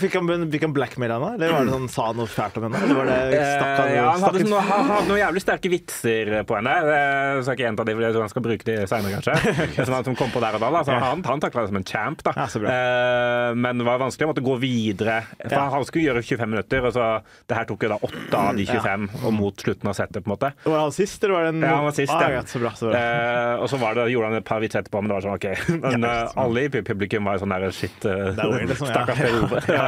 fikk 0.00 0.14
han, 0.16 0.28
fikk 0.48 0.62
han 0.64 0.72
blackmail 0.72 1.10
henne, 1.12 1.30
eller 1.36 1.50
var 1.52 1.66
det 1.68 1.72
sånn, 1.74 1.88
sa 1.92 2.06
han 2.08 2.16
noe 2.16 2.30
fælt 2.30 2.54
om 2.56 2.64
henne? 2.66 2.78
Eller 2.86 2.96
var 2.96 3.08
det 3.10 3.16
stakk 3.36 3.74
han, 3.76 3.88
Eh, 3.90 3.96
ja, 3.98 4.04
han 4.14 4.22
hadde, 4.24 4.40
stakk- 4.40 4.48
noe, 4.48 4.60
han 4.64 4.86
hadde 4.88 5.08
noen 5.10 5.20
jævlig 5.20 5.42
sterke 5.44 5.70
vitser 5.72 6.30
på 6.48 6.56
henne. 6.56 6.72
Jeg 6.88 7.42
skal 7.44 7.56
ikke 7.58 7.66
gjenta 7.66 7.84
de, 7.84 7.94
for 7.98 8.04
jeg 8.06 8.14
tror 8.16 8.24
han 8.24 8.32
skal 8.32 8.44
bruke 8.46 8.64
de 8.70 8.76
senere, 8.88 9.12
kanskje. 9.18 9.34
Det 9.76 9.84
som 9.86 9.96
han 9.98 10.06
som 10.08 10.16
kom 10.16 10.32
på 10.32 10.40
der 10.40 10.56
og 10.56 10.64
da. 10.64 10.70
da. 10.72 10.82
Så 10.88 10.96
han 10.96 11.24
han 11.30 11.42
takla 11.44 11.66
det 11.66 11.70
som 11.72 11.78
en 11.80 11.84
champ, 11.90 12.22
da. 12.24 12.32
Ja. 12.38 12.46
Eh, 12.72 13.50
men 13.60 13.82
det 13.82 13.86
var 13.86 14.00
vanskelig 14.00 14.26
å 14.28 14.30
måtte 14.32 14.44
gå 14.46 14.56
videre. 14.62 15.18
For 15.42 15.56
Ja. 15.58 15.66
Han 15.76 15.84
skulle 15.84 16.06
gjøre 16.08 16.22
25 16.24 16.50
minutter, 16.54 16.86
og 16.88 16.92
så 16.96 17.10
det 17.50 17.56
her 17.60 17.68
tok 17.68 17.84
jo 17.84 17.92
da 17.92 17.98
åtte 18.08 18.40
av 18.40 18.56
de 18.56 18.64
25, 18.66 19.06
og 19.20 19.32
mot 19.36 19.54
slutten 19.66 19.90
av 19.92 19.94
settet, 20.00 20.24
på 20.24 20.30
en 20.30 20.34
måte. 20.34 20.52
Var 20.64 20.80
han 20.80 20.96
sist, 20.96 21.20
eller 21.24 21.34
var 21.36 21.44
det 21.44 21.52
en 21.54 21.62
Ja, 21.68 21.74
han 21.76 21.84
var 21.90 21.96
sist, 22.00 22.12
ah, 22.16 22.30
ja. 22.32 22.40
Så 22.48 22.58
bra. 22.64 22.72
Så 22.78 22.88
bra. 22.88 22.96
Eh, 23.04 23.54
og 23.60 23.68
så 23.68 23.76
var 23.84 23.94
det, 24.00 24.08
gjorde 24.14 24.32
han 24.32 24.40
et 24.40 24.48
par 24.48 24.64
vitser 24.64 24.80
etterpå, 24.80 25.04
men 25.04 25.12
det 25.12 25.18
var 25.18 25.28
sånn 25.28 25.36
OK. 25.36 25.48
Men 25.84 26.08
Ja, 26.08 26.16
eh, 26.24 26.40
alle 26.40 26.64
i 26.64 26.72
publikum 26.72 27.28
var 27.28 27.38
sånn 27.44 27.52
der 27.52 27.68
shit 27.76 28.00
Det 28.00 28.16
er 28.16 28.48
weird, 28.48 28.68
liksom, 28.72 28.88
ja. 28.88 29.04
Per 29.20 29.38
Ove. 29.44 29.62
Ja, 29.70 29.86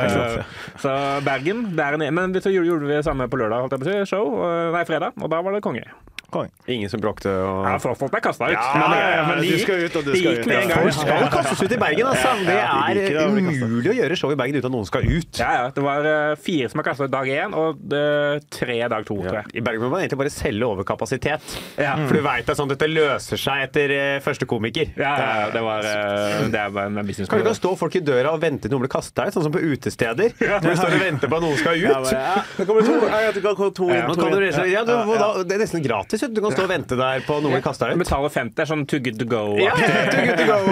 så 0.82 0.94
Bergen, 1.26 1.64
det 1.76 1.84
er 1.84 1.98
en 1.98 2.14
Men 2.14 2.36
så 2.40 2.52
gjorde 2.52 2.86
vi 2.86 2.94
det 2.94 3.04
samme 3.06 3.28
på 3.28 3.40
lørdag, 3.40 3.64
holdt 3.64 3.76
jeg 3.76 3.84
på 3.84 3.88
å 3.88 3.92
si, 3.92 4.10
show. 4.10 4.34
Nei, 4.74 4.84
fredag, 4.88 5.18
og 5.20 5.32
da 5.32 5.42
var 5.44 5.56
det 5.56 5.64
konge. 5.64 5.86
Konge. 6.32 6.48
Ingen 6.72 6.88
som 6.88 6.96
bråkte 7.02 7.28
og 7.28 7.66
Ja, 7.68 7.74
for 7.82 7.92
folk 8.00 8.08
ble 8.14 8.20
kasta 8.24 8.46
ut. 8.48 8.54
Ja, 8.56 8.68
men, 8.72 8.92
ja, 8.96 9.08
ja, 9.12 9.24
men 9.28 9.40
du 9.42 9.48
det 9.52 9.58
skal 9.60 9.82
ut, 9.84 9.96
og 10.00 10.04
du 10.06 10.14
skal 10.16 10.38
ut. 10.38 10.46
Ja, 10.48 10.76
folk 10.80 10.94
skal 10.96 11.26
kastes 11.34 11.60
ut 11.60 11.72
i 11.74 11.78
Bergen, 11.82 12.06
altså! 12.08 12.30
Det 12.46 12.54
de 12.56 13.16
er 13.20 13.26
umulig 13.28 13.90
å 13.92 13.96
gjøre 13.98 14.16
show 14.16 14.32
i 14.32 14.38
Bergen 14.40 14.56
uten 14.56 14.70
at 14.70 14.72
noen 14.72 14.88
skal 14.88 15.04
ut. 15.04 15.40
Ja, 15.42 15.50
ja. 15.58 15.66
Det 15.76 15.84
var 15.84 16.08
eh, 16.08 16.32
fire 16.40 16.70
som 16.72 16.80
er 16.80 16.86
kasta 16.86 17.04
ut 17.04 17.12
dag 17.12 17.28
én, 17.28 17.52
og 17.52 17.84
eh, 17.98 18.38
tre 18.48 18.78
dag 18.88 19.04
to, 19.04 19.18
tror 19.20 19.38
jeg. 19.42 19.52
I 19.60 19.64
Bergen 19.66 19.84
må 19.84 19.90
man 19.92 20.06
egentlig 20.06 20.20
bare 20.22 20.32
selge 20.32 20.70
overkapasitet. 20.72 21.58
Ja. 21.76 21.92
For 22.06 22.16
du 22.16 22.24
veit 22.24 22.48
at 22.48 22.56
sånn, 22.62 22.72
dette 22.72 22.88
løser 22.88 23.42
seg 23.44 23.66
etter 23.66 23.94
eh, 23.98 24.14
første 24.24 24.48
komiker. 24.48 24.88
Ja, 24.96 25.12
ja, 25.20 25.28
ja, 25.42 25.52
det 25.52 25.64
var 25.68 25.84
Det 25.84 26.62
er 26.62 26.72
bare 26.72 26.88
en 26.94 27.02
business 27.04 27.28
Kan 27.28 27.42
du 27.42 27.50
ikke 27.50 27.58
stå 27.60 27.74
folk 27.82 28.00
i 28.00 28.04
døra 28.08 28.32
og 28.32 28.40
vente 28.40 28.70
til 28.70 28.72
noen 28.72 28.86
blir 28.86 28.94
kasta 28.96 29.28
ut, 29.28 29.36
sånn 29.36 29.44
som 29.50 29.52
på 29.52 29.60
utesteder? 29.60 30.32
Når 30.40 30.64
du 30.64 30.80
står 30.80 30.96
og 30.96 31.04
venter 31.04 31.28
på 31.28 31.36
at 31.42 31.44
noen 31.44 31.60
skal 31.60 31.76
Ja, 31.82 32.00
ut. 32.00 32.10
ja, 32.16 32.34
det 32.56 32.66
kommer 32.72 32.88
to, 32.88 32.96
ja, 33.04 33.30
det 33.36 33.44
kommer 33.44 33.76
to, 33.76 33.92
Ja. 33.92 34.06
to, 34.08 34.16
to, 34.16 34.32
rett 34.32 34.54
og 34.54 34.60
slett- 34.62 34.72
ja, 34.72 34.82
ja, 34.88 35.04
ja. 35.20 35.30
det 35.44 35.58
er 35.58 35.64
nesten 35.66 35.84
gratis. 35.84 36.01
Vet 36.02 36.20
Du 36.20 36.34
Du 36.36 36.40
kan 36.44 36.54
stå 36.54 36.64
og 36.66 36.70
vente 36.72 36.98
der 36.98 37.24
på 37.26 37.38
noen 37.40 37.54
blir 37.56 37.64
kasta 37.64 37.88
ut. 37.92 37.98
Betale 38.00 38.30
50, 38.34 38.62
er 38.62 38.70
sånn 38.70 38.84
too 38.90 39.00
good 39.04 39.18
to 39.20 39.26
go. 39.28 39.42
Ja, 39.60 39.72
too 39.76 40.26
good 40.26 40.42
to 40.42 40.46
go. 40.48 40.58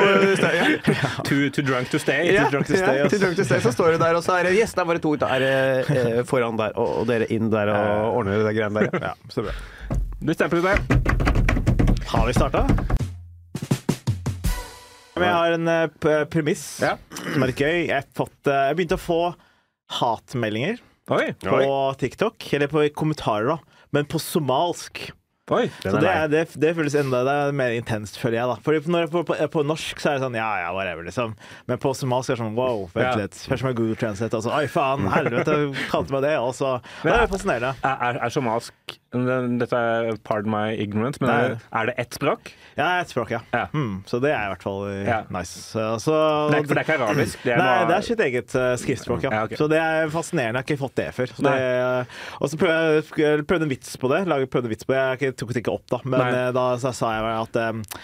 Ja. 0.90 1.08
Too, 1.24 1.50
too 1.54 1.62
drunk 1.62 1.90
to 1.92 1.98
stay. 2.02 2.32
Ja, 2.34 2.44
Too 2.44 2.56
drunk 2.56 2.66
to 2.70 2.76
stay. 2.76 2.96
ja, 2.98 3.08
too 3.08 3.18
drunk 3.22 3.36
to 3.38 3.44
stay, 3.44 3.60
så 3.62 3.72
står 3.72 3.94
du 3.94 3.98
der, 4.02 4.16
og 4.18 4.24
så 4.26 4.38
er 4.38 4.48
det 4.48 4.54
Yes, 4.58 4.74
er 4.76 4.88
bare 4.88 5.00
to 5.02 5.14
er 5.14 5.42
det 5.42 5.52
eh, 5.90 6.22
foran 6.26 6.58
der, 6.58 6.74
og, 6.76 7.02
og 7.02 7.06
dere 7.10 7.28
inn 7.32 7.50
der 7.52 7.70
og 7.72 8.20
ordner 8.20 8.42
det 8.44 8.54
greiene 8.56 8.86
der. 8.90 9.10
Ja. 9.10 9.14
Så 9.32 9.44
bra. 9.46 9.54
Du 10.20 10.32
stempler 10.34 10.64
det. 10.64 10.76
Har 12.10 12.26
vi 12.26 12.34
starta? 12.34 12.66
Jeg 15.20 15.36
har 15.36 15.52
en 15.52 15.68
uh, 15.68 16.24
premiss 16.32 16.80
Ja. 16.82 16.94
som 17.12 17.42
er 17.44 17.50
litt 17.52 17.60
gøy. 17.60 17.76
Jeg, 17.90 18.06
fått, 18.16 18.38
uh, 18.48 18.70
jeg 18.70 18.78
begynte 18.78 18.96
å 18.96 19.02
få 19.02 19.20
hatmeldinger 20.00 20.80
Oi. 21.10 21.32
på 21.44 21.54
TikTok, 22.00 22.46
eller 22.56 22.70
på 22.70 22.84
kommentarer, 22.96 23.50
da, 23.56 23.84
men 23.94 24.06
på 24.08 24.20
somalsk. 24.22 25.10
Oi. 25.50 25.64
Så 25.82 25.96
det, 25.98 26.06
er, 26.06 26.28
det, 26.30 26.44
det 26.62 26.70
føles 26.78 26.94
enda 26.94 27.24
det 27.26 27.32
er 27.34 27.56
mer 27.58 27.74
intenst, 27.74 28.18
føler 28.22 28.38
jeg. 28.38 28.50
da 28.52 28.56
Fordi 28.62 28.92
når 28.92 29.04
jeg, 29.04 29.10
på, 29.10 29.22
på, 29.26 29.36
på 29.56 29.64
norsk 29.66 29.98
så 29.98 30.12
er 30.12 30.18
det 30.18 30.24
sånn 30.24 30.38
ja, 30.38 30.48
ja, 30.62 30.68
whatever, 30.76 31.02
liksom. 31.08 31.34
Men 31.66 31.80
på 31.82 31.92
somalisk 31.98 32.30
er 32.30 32.38
det 32.38 32.44
sånn 32.44 32.58
wow, 32.58 32.84
vent 32.94 33.18
litt. 33.18 33.40
Først 33.50 33.66
med 33.66 33.74
Google 33.80 33.98
Translate, 33.98 34.38
og 34.38 34.46
så 34.46 34.54
oi, 34.54 34.64
faen, 34.70 35.08
helvete, 35.10 35.56
kalte 35.90 36.14
meg 36.14 36.26
det. 36.28 36.36
Og 36.38 36.54
så 36.54 36.76
Det 37.02 37.16
er 37.16 37.26
fascinerende. 37.32 37.74
Er, 37.82 37.96
er, 38.10 38.20
er 38.28 38.34
somalsk 38.34 38.76
Dette 39.10 39.74
er 39.74 40.12
pardon 40.22 40.52
my 40.54 40.68
ignorance, 40.78 41.18
men 41.18 41.30
er, 41.34 41.54
er 41.74 41.88
det 41.90 41.94
ett 41.98 42.14
språk? 42.14 42.52
Ja, 42.78 43.00
ett 43.00 43.10
språk, 43.10 43.32
ja. 43.34 43.40
Ja. 43.50 43.64
Mm, 43.74 44.04
så 44.06 44.20
det 44.22 44.30
er 44.30 44.44
i 44.46 44.52
hvert 44.52 44.62
fall 44.62 44.84
eh, 44.86 45.00
Ja. 45.08 45.16
nice. 45.34 45.58
Så, 45.74 46.14
Det 46.52 46.60
er, 46.60 46.68
for 46.68 46.78
det 46.78 46.78
er 46.78 46.86
ikke 46.86 46.98
arabisk? 47.08 47.42
Det 47.42 47.52
er 47.56 47.58
Nei, 47.58 47.66
bare... 47.66 47.88
det 47.90 47.96
er 47.96 48.06
sitt 48.06 48.22
eget 48.28 48.54
eh, 48.54 48.70
skriftspråk, 48.78 49.26
ja. 49.26 49.32
Ja, 49.34 49.42
okay. 49.48 49.58
Så 49.58 49.66
det 49.72 49.80
er 49.82 50.12
fascinerende. 50.14 50.62
Jeg 50.62 50.62
har 50.62 50.68
ikke 50.70 50.82
fått 50.84 50.96
det 51.02 51.08
før. 51.18 51.34
Så 51.34 51.46
det, 51.48 51.58
og 52.38 52.52
så 52.54 52.60
prøvde 52.62 53.20
jeg 53.26 53.46
prøvde 53.50 53.66
en 53.66 53.74
vits 53.74 53.96
på 53.98 54.12
det. 54.14 54.22
Lager, 54.30 54.46
prøvde 54.54 54.70
en 54.70 54.76
vits 54.76 54.86
på 54.86 54.94
det. 54.94 55.02
Jeg 55.26 55.36
tok 55.42 55.54
det 55.56 55.64
ikke 55.64 55.74
opp, 55.74 55.86
da. 55.90 56.00
Men 56.06 56.18
Nei. 56.22 56.30
eh, 56.44 56.50
da 56.60 56.68
så 56.78 56.94
sa 56.94 57.10
jeg 57.18 57.34
at 57.34 57.60
eh, 57.66 57.98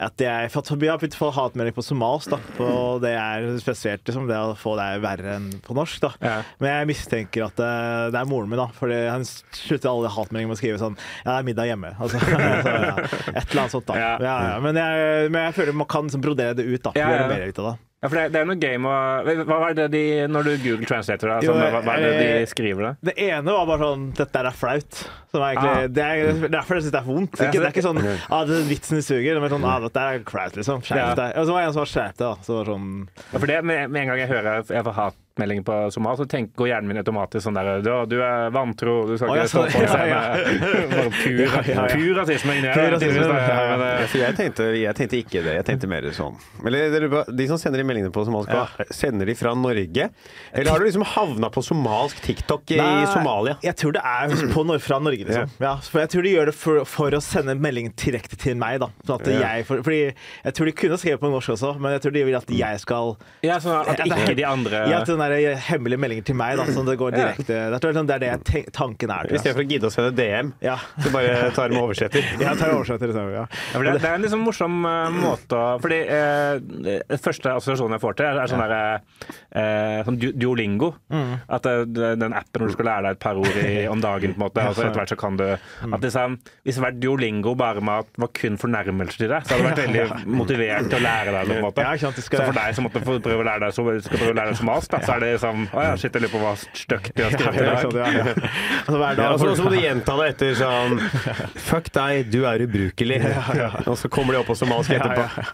at 0.00 0.22
jeg, 0.22 0.50
for 0.52 0.64
jeg 0.80 0.90
har 0.90 1.00
begynt 1.00 1.16
å 1.18 1.20
få 1.20 1.30
hatmelding 1.36 1.76
på 1.76 1.84
somalisk. 1.84 2.32
På 2.56 2.68
det 3.04 3.12
er 3.18 3.48
spesielt 3.62 4.06
liksom, 4.08 4.28
det 4.30 4.38
å 4.38 4.56
få 4.58 4.74
det 4.78 4.88
er 4.88 5.04
verre 5.04 5.36
enn 5.36 5.50
på 5.64 5.76
norsk. 5.76 6.08
Ja. 6.22 6.40
Men 6.62 6.74
jeg 6.76 6.90
mistenker 6.94 7.46
at 7.48 7.62
eh, 7.62 8.08
det 8.14 8.20
er 8.20 8.30
moren 8.30 8.50
min, 8.50 8.60
da. 8.60 8.68
Fordi 8.76 8.98
han 9.10 9.26
slutter 9.26 9.92
alle 9.92 10.12
hatmeldinger 10.12 10.50
med 10.50 10.58
å 10.58 10.62
skrive 10.62 10.80
sånn 10.82 10.98
Ja, 10.98 11.34
det 11.34 11.38
er 11.38 11.48
middag 11.50 11.70
hjemme. 11.70 11.94
Altså, 11.98 12.18
altså, 12.22 12.74
ja, 12.74 12.96
et 13.36 13.46
eller 13.46 13.64
annet 13.64 13.76
sånt, 13.76 13.88
da. 13.92 14.58
Men, 14.64 14.82
jeg, 14.82 15.30
men 15.32 15.48
jeg 15.48 15.56
føler 15.60 15.80
man 15.82 15.90
kan 15.90 16.08
liksom 16.08 16.24
brodere 16.24 16.58
det 16.58 16.68
ut, 16.68 16.82
da. 16.84 16.94
Gjøre 16.96 17.30
mer 17.30 17.48
ut 17.48 17.62
av 17.64 17.72
det. 17.72 17.78
Ja, 18.02 18.08
for 18.10 18.18
det, 18.18 18.22
det 18.34 18.40
er 18.40 18.46
noe 18.50 18.58
game 18.58 18.90
å 18.90 18.94
Hva 19.46 19.58
var 19.62 19.74
det 19.78 19.84
de 19.92 20.00
Når 20.26 20.48
du 20.48 20.52
Google 20.64 20.88
Translator, 20.90 21.30
da, 21.30 21.36
sånn, 21.46 21.60
hva, 21.62 21.82
hva 21.86 21.92
er 22.00 22.02
det 22.02 22.24
de 22.40 22.48
skriver 22.50 22.88
da? 22.88 22.90
Det 23.10 23.14
ene 23.28 23.54
var 23.54 23.68
bare 23.70 23.86
sånn 23.86 24.08
Dette 24.18 24.42
er 24.42 24.56
flaut. 24.58 25.02
Som 25.30 25.44
er 25.46 25.54
egentlig, 25.54 25.70
Ah. 25.72 25.86
det 25.86 26.06
er 26.08 26.48
derfor 26.52 26.76
jeg 26.76 26.84
syns 26.88 26.92
det 26.92 27.00
er 27.00 27.06
vondt. 27.06 27.38
Ikke, 27.38 27.60
det 27.62 27.68
er 27.68 27.72
ikke 27.72 27.84
sånn 27.86 28.00
ah, 28.02 28.42
det, 28.44 28.58
vitsen 28.68 29.00
suger. 29.06 29.38
Det 29.38 29.46
er 29.46 29.54
sånn 29.54 29.64
ah, 29.70 29.78
dette 29.86 30.02
er 30.10 30.24
flaut, 30.28 30.58
liksom. 30.58 30.82
Skjerp 30.84 31.14
deg. 31.22 31.36
Og 31.38 31.46
så 31.46 31.54
var 31.54 31.62
det 31.62 31.68
en 31.70 31.76
som 31.78 31.84
var 31.84 31.92
skjerp 31.94 32.18
deg, 32.18 32.26
da. 32.26 32.46
Så 32.48 32.58
var 32.58 32.72
sånn 32.74 32.90
Ja, 33.22 33.38
for 33.38 33.46
det, 33.54 33.60
med, 33.70 33.86
med 33.94 34.02
en 34.02 34.10
gang 34.12 34.20
jeg 34.26 34.32
hører 34.34 34.66
jeg 34.66 34.88
får 34.90 34.98
hatmelding 35.32 35.64
på 35.64 35.90
somal, 35.92 36.16
så 36.16 36.26
tenk, 36.28 36.52
går 36.56 36.68
hjernen 36.68 36.88
min 36.88 36.98
automatisk 37.00 37.46
sånn 37.46 37.54
der 37.56 37.80
Du, 37.82 37.90
du 38.06 38.18
er 38.22 38.50
vantro, 38.52 39.06
du 39.08 39.16
skal 39.16 39.32
ikke 39.32 39.40
ja, 39.40 39.48
stå 39.48 39.62
på 39.62 39.80
en 39.80 39.88
så- 39.88 39.96
scene. 39.96 41.12
pur, 41.22 41.40
Ja, 41.42 41.62
ja, 41.66 41.86
ja. 41.88 42.14
rasisme 42.20 42.54
ja, 42.62 42.74
ja. 42.76 43.76
Eh, 43.82 44.02
Ja, 44.12 44.26
jeg, 44.28 44.36
tenkte, 44.36 44.64
jeg 44.76 44.94
tenkte 44.98 45.16
ikke 45.18 45.42
det. 45.44 45.54
Jeg 45.56 45.64
tenkte 45.64 45.88
mer 45.88 46.02
sånn 46.14 46.36
Eller 46.66 47.08
De 47.32 47.46
som 47.48 47.58
sender 47.58 47.78
de 47.82 47.84
meldingene 47.88 48.12
på 48.12 48.24
somalsk, 48.26 48.50
hva? 48.52 48.86
sender 48.92 49.26
de 49.26 49.34
fra 49.38 49.54
Norge? 49.54 50.08
Eller 50.52 50.70
har 50.70 50.78
du 50.78 50.84
liksom 50.86 51.04
havna 51.04 51.50
på 51.52 51.62
somalsk 51.64 52.20
TikTok 52.22 52.70
i 52.74 52.76
Nei, 52.80 53.06
Somalia? 53.12 53.56
Jeg 53.62 53.76
tror 53.76 53.92
det 53.96 54.02
er 54.04 54.28
på, 54.52 54.64
fra 54.82 54.98
Norge, 55.02 55.24
liksom. 55.28 55.50
Ja, 55.62 55.76
for 55.76 56.00
jeg 56.02 56.08
tror 56.12 56.22
de 56.22 56.34
gjør 56.36 56.46
det 56.50 56.54
for, 56.58 56.84
for 56.88 57.10
å 57.16 57.20
sende 57.22 57.54
melding 57.58 57.92
direkte 57.96 58.36
til 58.40 58.56
meg, 58.60 58.80
da. 58.82 58.88
Sånn 59.06 59.20
at 59.20 59.26
Ja. 59.32 59.40
jeg, 59.56 59.66
for, 59.66 59.82
fordi 59.82 60.00
jeg 60.44 60.54
tror 60.54 60.66
de 60.66 60.72
kunne 60.72 60.98
skrevet 61.00 61.20
på 61.22 61.30
norsk 61.32 61.54
også, 61.56 61.72
men 61.80 61.92
jeg 61.96 62.02
tror 62.04 62.12
de 62.12 62.24
vil 62.28 62.36
at 62.36 62.50
jeg 62.52 62.80
skal 62.82 63.16
ja, 63.42 63.58
sånn 63.62 63.88
at 63.88 64.02
ikke 64.06 64.36
de 64.40 64.44
andre 64.48 64.82
Ja, 64.90 65.00
at 65.02 65.06
den 65.30 65.58
hemmelige 65.68 65.98
meldinger 66.02 66.24
til 66.24 66.36
meg, 66.36 66.56
da. 66.58 66.64
Sånn 66.72 66.86
det 66.88 66.96
går 66.98 67.14
direkte 67.14 67.54
Jeg 67.54 67.80
tror 67.80 67.92
det 67.94 68.14
er 68.16 68.22
det 68.22 68.64
tanken 68.72 69.10
er. 69.10 69.30
I 69.32 69.38
stedet 69.38 69.54
for 69.56 69.62
å 69.62 69.68
gidde 69.68 69.86
å 69.86 69.92
sende 69.94 70.12
DM, 70.18 70.52
Ja. 70.60 70.76
så 70.98 71.12
bare 71.14 71.50
tar 71.54 71.70
og 71.70 71.82
oversetter. 71.88 72.24
ja, 72.42 72.54
tar 72.58 72.74
oversetter, 72.74 73.06
liksom. 73.12 73.30
Ja. 73.32 73.46
Ja, 73.72 73.82
det, 73.86 73.94
det 74.02 74.08
er 74.10 74.14
en 74.18 74.22
liksom 74.26 74.42
morsom 74.46 74.80
uh, 74.84 75.10
måte 75.14 75.56
å 75.56 75.78
Fordi 75.82 76.00
eh, 76.08 77.18
første 77.22 77.54
assosiasjonen 77.56 77.96
jeg 77.96 78.02
får 78.02 78.18
til, 78.18 78.26
er, 78.26 78.40
er 78.42 78.50
sånn 78.50 78.62
der 78.64 78.76
eh, 79.52 80.02
sånn 80.06 80.18
du- 80.18 80.32
Duolingo. 80.32 80.92
At 81.48 81.62
det, 81.66 81.74
det, 81.94 82.12
den 82.22 82.34
appen 82.36 82.62
hvor 82.64 82.70
du 82.72 82.76
skal 82.76 82.88
lære 82.88 83.06
deg 83.06 83.16
et 83.18 83.22
par 83.22 83.38
ord 83.40 83.58
i, 83.62 83.86
om 83.90 84.00
dagen, 84.02 84.34
på 84.34 84.40
en 84.40 84.46
måte. 84.46 84.62
Altså, 84.72 84.86
etter 84.86 85.02
hvert 85.02 85.10
så 85.12 85.16
kan 85.20 85.36
du 85.36 85.42
at 85.52 86.00
liksom, 86.04 86.38
Hvis 86.64 86.78
det 86.78 86.82
var 86.84 86.94
Duolingo 86.96 87.52
bare 87.58 87.82
med 87.84 88.04
at 88.06 88.12
det 88.14 88.22
var 88.22 88.30
kun 88.38 88.54
fornærmelser 88.60 89.24
til 89.24 89.32
deg, 89.32 89.44
så 89.44 89.56
hadde 89.58 89.62
du 89.62 89.68
vært 89.68 89.82
veldig 90.22 90.36
motivert 90.38 90.88
til 90.88 90.96
å 90.96 91.02
lære 91.02 91.34
deg 91.34 91.42
det. 91.42 91.48
på 91.50 91.58
en 91.58 91.66
måte. 91.66 91.84
Ja, 91.84 91.96
Så 91.98 92.12
for 92.38 92.56
deg 92.56 92.76
som 92.78 92.86
måtte 92.88 93.02
prøve 93.04 93.36
å 93.42 93.46
lære 93.46 93.66
deg, 93.66 93.74
så, 93.76 93.84
skal 94.06 94.22
prøve 94.22 94.32
å 94.32 94.38
lære 94.38 94.52
deg 94.54 94.60
somalsk, 94.62 94.94
da, 94.94 95.02
så 95.04 95.11
er 95.12 95.22
det 95.22 95.30
liksom 95.36 95.64
Å 95.72 95.82
ja, 95.86 95.92
shit, 96.00 96.14
jeg 96.16 96.22
lurer 96.24 96.32
på 96.32 96.40
hva 96.42 96.52
stygt 96.60 97.12
de 97.16 97.24
har 97.26 97.34
skrevet 97.36 97.60
i 97.60 97.66
dag. 97.66 97.78
sånn. 97.82 97.98
Altså, 98.82 98.98
hver 99.02 99.18
dag 99.18 99.32
og 99.32 99.56
så 99.58 99.66
må 99.66 99.72
du 99.72 99.78
gjenta 99.80 100.16
det 100.18 100.28
etter 100.32 100.54
sånn 100.58 100.98
Fuck 101.68 101.90
deg, 101.96 102.30
du 102.32 102.40
er 102.48 102.64
ubrukelig. 102.66 103.20
Og 103.90 103.96
så 104.00 104.10
kommer 104.12 104.36
de 104.36 104.40
opp 104.42 104.48
på 104.50 104.56
somalsk 104.58 104.94
etterpå. 104.96 105.44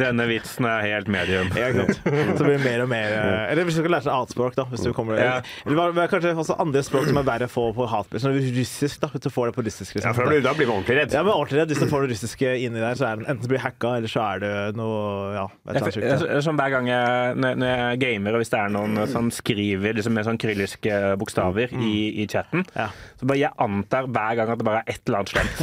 Denne 0.00 0.26
vitsen 0.30 0.66
er 0.68 0.84
helt 0.88 1.08
medium. 1.12 1.50
Ja, 1.58 1.70
ikke 1.72 1.86
sant. 1.94 2.38
Så 2.38 2.46
blir 2.46 2.56
det 2.58 2.64
mer 2.64 2.84
og 2.84 2.90
mer 2.92 3.14
eh, 3.16 3.52
Eller 3.52 3.66
hvis 3.68 3.78
du 3.78 3.82
skal 3.82 3.94
lære 3.96 4.06
seg 4.06 4.14
annet 4.14 4.34
språk, 4.34 4.56
da. 4.58 4.66
Hvis 4.72 4.84
du 4.86 4.92
kommer, 4.96 5.18
Ja. 5.20 5.36
Eller 5.66 6.08
kanskje 6.12 6.34
også 6.34 6.56
andre 6.62 6.82
språk 6.86 7.08
som 7.08 7.20
er 7.20 7.26
verre 7.28 7.48
å 7.48 7.52
få 7.52 7.66
på 7.76 7.86
hatbrev. 7.90 8.22
Sånn 8.22 8.36
russisk, 8.58 9.00
da. 9.04 9.10
Hvis 9.14 9.24
du 9.26 9.30
får 9.34 9.50
det 9.50 9.56
på 9.58 9.64
russisk. 9.66 9.98
Ja, 10.00 10.12
for 10.16 10.24
da 10.26 10.32
blir, 10.34 10.42
da 10.44 10.54
blir 10.56 10.68
man 10.70 10.80
ordentlig 10.80 10.98
redd. 11.00 11.14
Ja, 11.16 11.22
men 11.26 11.34
ordentlig 11.34 11.60
redd. 11.62 11.72
Hvis 11.74 11.82
du 11.84 11.90
får 11.90 12.06
det 12.06 12.14
russiske 12.14 12.54
inni 12.66 12.82
der, 12.82 12.98
så 12.98 13.08
er 13.10 13.22
det 13.22 13.28
enten 13.34 13.50
blir 13.50 13.62
hacka, 13.64 13.94
eller 14.00 14.10
så 14.10 14.24
er 14.34 14.42
det 14.44 14.52
noe 14.78 15.02
Ja, 15.34 15.46
det 15.70 15.82
jeg, 15.94 16.42
sånn 16.44 16.58
hver 16.58 16.72
gang 16.74 16.88
jeg, 16.90 17.36
når, 17.40 17.58
når 17.60 17.72
jeg 17.74 18.00
gamer, 18.04 18.36
og 18.36 18.42
hvis 18.44 18.52
det 18.52 18.60
er 18.60 18.72
noen 18.74 18.98
som 19.10 19.30
skriver 19.34 19.94
liksom 19.96 20.14
med 20.16 20.26
sånn 20.26 20.38
krylliske 20.40 20.98
bokstaver 21.20 21.72
i, 21.74 22.22
i 22.22 22.26
chatten, 22.30 22.64
Ja. 22.74 22.88
så 23.20 23.26
bare 23.28 23.38
jeg 23.40 23.52
antar 23.58 24.06
hver 24.08 24.34
gang 24.38 24.52
at 24.54 24.58
det 24.60 24.66
bare 24.68 24.82
er 24.84 24.92
et 24.94 25.00
eller 25.06 25.18
annet 25.22 25.32
slemt. 25.34 25.62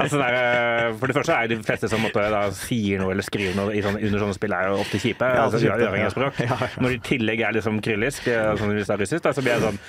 Altså, 0.00 0.20
er, 0.24 0.92
for 1.00 1.06
det 1.10 1.16
første 1.16 1.32
er 1.36 1.50
de 1.52 1.58
fleste 1.66 1.88
som 1.92 2.00
måtte, 2.04 2.22
da, 2.32 2.42
sier 2.56 3.00
noe 3.02 3.12
eller 3.14 3.26
skriver 3.26 3.56
noe 3.58 3.74
i 3.76 3.82
sånne, 3.84 4.02
under 4.06 4.24
sånne 4.24 4.36
spill, 4.38 4.52
er 4.56 4.68
jo 4.70 4.78
ofte 4.82 5.00
kjipe. 5.02 5.30
Ja, 5.34 5.46
altså, 5.46 5.60
uavhengig 5.66 6.08
av 6.08 6.14
språk. 6.14 6.40
Når 6.80 6.88
det 6.88 6.98
i 6.98 7.02
tillegg 7.10 7.44
er 7.48 7.56
liksom 7.58 7.80
kryllisk, 7.84 8.28
eh, 8.30 8.52
sånn 8.60 8.74
hvis 8.76 8.86
det 8.90 8.96
er 8.96 9.02
russisk, 9.04 9.22
da, 9.26 9.32
så 9.36 9.44
blir 9.44 9.56
jeg 9.56 9.64
sånn 9.66 9.80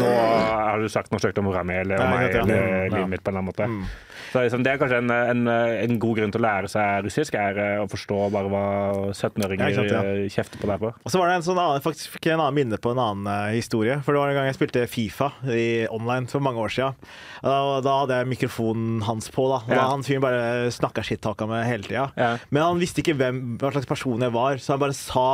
Nå 0.00 0.08
har 0.10 0.80
du 0.82 0.88
sagt 0.92 1.10
noe 1.12 1.20
stygt 1.22 1.38
om 1.40 1.46
mora 1.50 1.62
mi 1.66 1.74
eller 1.80 2.00
om 2.04 2.10
meg 2.14 2.30
eller 2.34 2.48
Mm, 2.50 2.94
livet 2.94 3.08
mitt 3.12 3.22
på 3.24 3.30
en 3.30 3.36
eller 3.36 3.52
annen 3.66 3.80
måte. 3.80 4.09
Så 4.30 4.44
liksom, 4.44 4.62
det 4.64 4.72
er 4.72 4.80
kanskje 4.80 5.00
en, 5.02 5.10
en, 5.10 5.48
en 5.50 5.98
god 6.02 6.18
grunn 6.20 6.34
til 6.34 6.40
å 6.40 6.44
lære 6.44 6.70
seg 6.70 7.06
russisk, 7.06 7.36
er 7.38 7.58
eh, 7.58 7.82
å 7.82 7.88
forstå 7.90 8.18
bare 8.34 8.50
hva 8.52 8.64
17-åringer 9.10 9.74
Ja, 9.74 9.86
ja. 9.88 10.02
eh, 10.02 10.30
kjefter 10.30 10.60
på 10.62 10.70
deg 10.70 10.82
på. 10.82 10.92
Og 10.94 11.12
så 11.12 11.20
var 11.20 11.30
det 11.30 11.38
en 11.40 11.46
sånn 11.46 11.60
annen, 11.60 11.84
faktisk 11.84 12.30
en 12.30 12.38
annen 12.38 12.58
minne 12.60 12.80
på 12.80 12.94
en 12.94 13.02
annen 13.02 13.30
uh, 13.30 13.54
historie. 13.54 13.98
For 14.06 14.14
det 14.14 14.22
var 14.22 14.32
en 14.32 14.38
gang 14.40 14.50
jeg 14.50 14.58
spilte 14.58 14.86
Fifa 14.90 15.32
i 15.50 15.86
online 15.90 16.30
for 16.30 16.44
mange 16.44 16.62
år 16.62 16.74
siden. 16.76 17.10
Og 17.50 17.72
da 17.86 17.96
hadde 18.02 18.20
jeg 18.20 18.30
mikrofonen 18.34 19.00
hans 19.06 19.30
på, 19.32 19.48
da. 19.50 19.62
Og 19.64 19.74
da 19.74 19.88
han 19.88 20.06
fyren 20.06 20.24
bare 20.24 20.70
snakka 20.74 21.04
shit-talka 21.06 21.48
med 21.50 21.66
hele 21.68 21.88
tida. 21.88 22.06
Ja. 22.18 22.34
Men 22.50 22.66
han 22.66 22.80
visste 22.82 23.02
ikke 23.04 23.16
hvem, 23.18 23.42
hva 23.60 23.72
slags 23.74 23.88
person 23.90 24.22
jeg 24.26 24.34
var, 24.36 24.60
så 24.60 24.76
han 24.76 24.84
bare 24.84 24.96
sa 24.96 25.26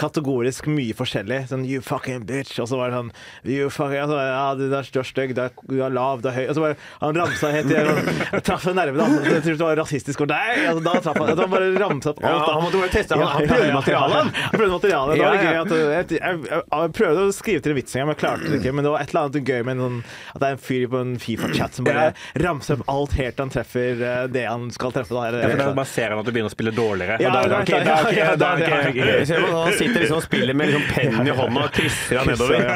kategorisk 0.00 0.66
mye 0.72 0.94
forskjellig. 0.96 1.44
Sånn 1.50 1.66
'you 1.68 1.82
fucking 1.84 2.24
bitch', 2.26 2.56
og 2.62 2.68
så 2.70 2.78
var 2.80 2.90
det 2.90 2.96
sånn 2.96 3.10
you 3.44 3.68
fucking, 3.68 4.00
altså, 4.00 4.16
ja, 4.16 4.54
du, 4.56 4.64
er, 4.72 5.04
stygg, 5.04 5.34
du 5.36 5.42
du 5.68 5.82
er 5.84 5.92
lav, 5.92 6.22
du 6.22 6.28
er 6.30 6.36
høy 6.36 6.46
Og 6.48 6.54
så 6.56 6.62
bare 6.64 6.76
Han 7.02 7.16
ramsa 7.16 7.50
helt 7.52 7.68
til 7.68 7.76
jeg, 7.76 8.42
traff 8.46 8.66
en 8.66 8.76
nerve, 8.78 8.96
da. 8.96 9.06
Jeg 9.22 9.42
trodde 9.44 9.58
det 9.60 9.66
var 9.66 9.76
rasistisk 9.82 10.24
og 10.24 10.28
deg. 10.32 10.62
Altså, 10.70 10.82
da 10.84 10.94
traff 11.00 11.18
han. 11.20 11.28
Altså, 11.32 11.46
han 11.46 11.52
bare 11.52 11.68
ramsa 11.82 12.12
opp 12.12 12.22
alt. 12.24 12.46
da. 12.46 12.52
han 12.56 12.62
måtte 12.64 12.80
bare 12.80 12.94
teste. 12.94 13.18
Han, 13.18 13.28
han 13.28 13.48
prøvde 13.52 13.72
materialet. 13.76 14.14
ja, 14.16 14.22
ja. 14.22 14.46
Han 14.48 14.56
prøvde 14.56 14.72
materialet. 14.78 15.18
Det 15.18 15.26
var 15.26 15.36
gøy 15.42 15.60
at 15.60 15.74
jeg, 15.76 15.90
jeg, 15.92 16.40
jeg, 16.48 16.62
jeg 16.72 16.94
prøvde 16.98 17.26
å 17.26 17.36
skrive 17.36 17.64
til 17.64 17.74
en 17.74 17.78
vits 17.78 17.96
en 17.96 18.00
gang, 18.00 18.08
men 18.08 18.16
jeg 18.16 18.22
klarte 18.22 18.48
det 18.48 18.60
ikke. 18.62 18.74
Men 18.78 18.86
det 18.86 18.94
var 18.94 19.04
et 19.04 19.12
eller 19.12 19.28
annet 19.28 19.52
gøy 19.52 19.66
med 19.68 19.80
noen, 19.82 20.00
at 20.32 20.42
det 20.42 20.48
er 20.48 20.56
en 20.56 20.62
fyr 20.62 20.86
på 20.92 21.02
en 21.02 21.14
Fifa-chat 21.22 21.78
som 21.78 21.88
bare 21.88 22.08
ramser 22.42 22.80
opp 22.80 22.88
alt 22.92 23.16
helt 23.18 23.36
til 23.36 23.46
han 23.46 23.52
treffer 23.52 24.02
eh, 24.08 24.24
det 24.32 24.46
han 24.48 24.68
skal 24.74 24.94
treffe. 24.96 25.14
Da. 25.14 25.42
Ja, 25.42 25.52
for 25.52 25.62
Da 25.62 25.70
bare 25.76 25.90
ser 25.92 26.14
han 26.14 26.22
at 26.22 26.28
du 26.28 26.32
begynner 26.32 26.52
å 26.52 26.54
spille 26.56 26.74
dårligere. 26.74 27.20
Ja, 27.22 27.32
da, 27.34 27.42
det 27.44 27.52
da, 27.52 27.60
ok, 27.62 27.72
klart. 27.72 27.86
da, 27.86 27.98
ok, 28.00 28.12
da, 28.12 28.16
ja, 28.16 28.34
da, 28.38 29.81
er- 29.82 29.88
sitter 29.88 30.00
liksom 30.04 30.16
og 30.16 30.22
spiller 30.26 30.54
med 30.54 30.68
liksom 30.72 30.84
pennen 30.94 31.26
i 31.26 31.34
hånda 31.36 31.64
og 31.66 31.72
krysser 31.76 32.18
han 32.22 32.26
nedover. 32.32 32.66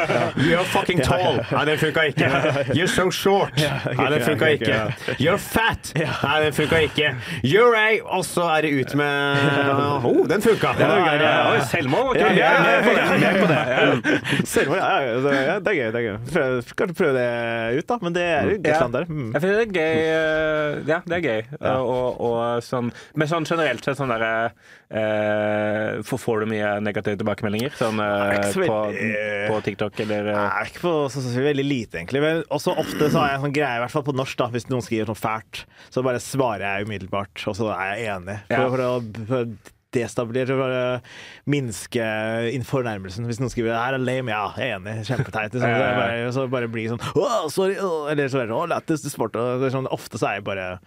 You're 0.46 0.64
fucking 0.72 1.00
tall. 1.06 1.40
Nei, 1.52 1.64
den 1.70 1.78
funka 1.78 2.06
ikke. 2.10 2.30
You're 2.76 2.90
so 2.90 3.08
short. 3.10 3.56
Nei, 3.56 4.08
den 4.10 4.22
funka 4.26 4.50
ikke. 4.56 4.80
You're 5.22 5.38
fat. 5.38 5.92
Nei, 5.96 6.36
den 6.44 6.52
funka 6.56 6.82
ikke. 6.88 7.14
You're 7.44 7.74
a 7.76 7.86
Og 8.16 8.24
så 8.24 8.44
er 8.56 8.62
det 8.66 8.72
ut 8.80 8.94
med 8.98 9.36
Oh, 10.06 10.26
den 10.28 10.42
funka. 10.42 10.74
Oi, 10.76 11.60
selvmål? 11.70 12.16
Ja, 12.16 12.52
med 12.62 13.40
på 13.40 13.48
det. 13.50 14.20
Selvmord, 14.52 14.78
ja, 14.78 15.16
det 15.22 15.32
er- 15.32 15.76
gøy. 15.76 15.90
det 15.92 16.00
er 16.00 16.04
gøy. 16.06 16.16
Kanskje 16.76 16.94
prøve 16.96 17.12
det 17.16 17.78
ut, 17.78 17.86
da. 17.88 17.98
Men 18.02 18.12
det 18.16 18.22
er 18.26 18.50
jo 18.50 18.56
gøy 18.62 18.74
standard. 18.76 19.08
Mm. 19.10 19.32
Jeg 19.34 19.42
finner 19.42 19.56
det 19.56 19.66
er 19.66 19.72
gøy 19.76 19.94
eh, 20.06 20.80
Ja, 20.90 20.98
det 21.06 21.16
er 21.18 21.24
gøy. 21.26 21.42
Eh, 21.60 21.80
Og, 21.86 22.20
og 22.20 22.62
sånn, 22.66 22.90
men 23.14 23.28
sånn 23.30 23.46
generelt 23.48 23.84
sett 23.86 23.98
sånn 24.00 24.12
derre 24.12 24.50
eh, 24.90 26.02
får- 26.06 26.20
Får 26.26 26.40
du 26.42 26.46
mye 26.50 26.80
negative 26.96 27.20
tilbakemeldinger 27.20 27.76
sånn, 27.76 28.00
uh, 28.00 28.32
så 28.50 28.64
på, 28.64 28.80
på 29.52 29.60
TikTok 29.68 30.02
eller 30.06 30.32
uh... 30.32 30.40
Nei, 30.48 30.64
ikke 30.70 30.82
på 30.86 30.94
så, 31.12 31.20
så, 31.20 31.28
så 31.36 31.44
veldig 31.44 31.66
lite, 31.66 32.00
egentlig. 32.00 32.24
Men 32.24 32.42
også 32.48 32.74
ofte 32.80 33.10
så 33.12 33.22
har 33.22 33.32
jeg 33.34 33.40
en 33.40 33.46
sånn 33.46 33.56
greie, 33.60 33.76
i 33.78 33.84
hvert 33.84 33.94
fall 33.94 34.06
på 34.08 34.16
norsk, 34.16 34.40
da, 34.40 34.50
hvis 34.56 34.68
noen 34.72 34.84
skriver 34.84 35.12
noe 35.12 35.20
fælt, 35.20 35.64
så 35.92 36.04
bare 36.06 36.22
svarer 36.22 36.66
jeg 36.66 36.88
umiddelbart, 36.88 37.46
og 37.46 37.56
så 37.58 37.70
er 37.76 37.94
jeg 37.94 38.12
enig. 38.16 38.40
For, 38.48 38.56
Ja. 38.56 38.68
for 38.72 39.24
for 39.26 39.56
destabilisere, 39.96 40.66
og 40.66 41.50
minske 41.50 42.04
fornærmelsen. 42.68 43.26
Hvis 43.28 43.40
noen 43.40 43.52
skriver 43.52 43.76
'her 43.76 43.96
er 43.96 44.02
lame', 44.02 44.32
ja, 44.32 44.52
jeg 44.58 44.70
er 44.70 44.76
enig, 44.76 45.06
kjempeteit. 45.08 45.54
Liksom. 45.54 45.70
Ja. 45.76 45.94
bare, 45.96 46.32
så 46.32 46.46
bare 46.50 46.68
blir 46.68 46.90
sånn 46.92 47.00
'å, 47.00 47.50
sorry', 47.52 47.78
eller 48.10 48.28
så 48.28 48.42
er 48.42 48.50
det 48.50 48.56
'å, 48.56 48.68
lættis, 48.68 49.02
du 49.02 49.08
sport'. 49.08 49.38
Sånn, 49.72 49.88
ofte 49.90 50.18
så 50.18 50.28
er 50.28 50.34
jeg 50.40 50.44
bare 50.44 50.78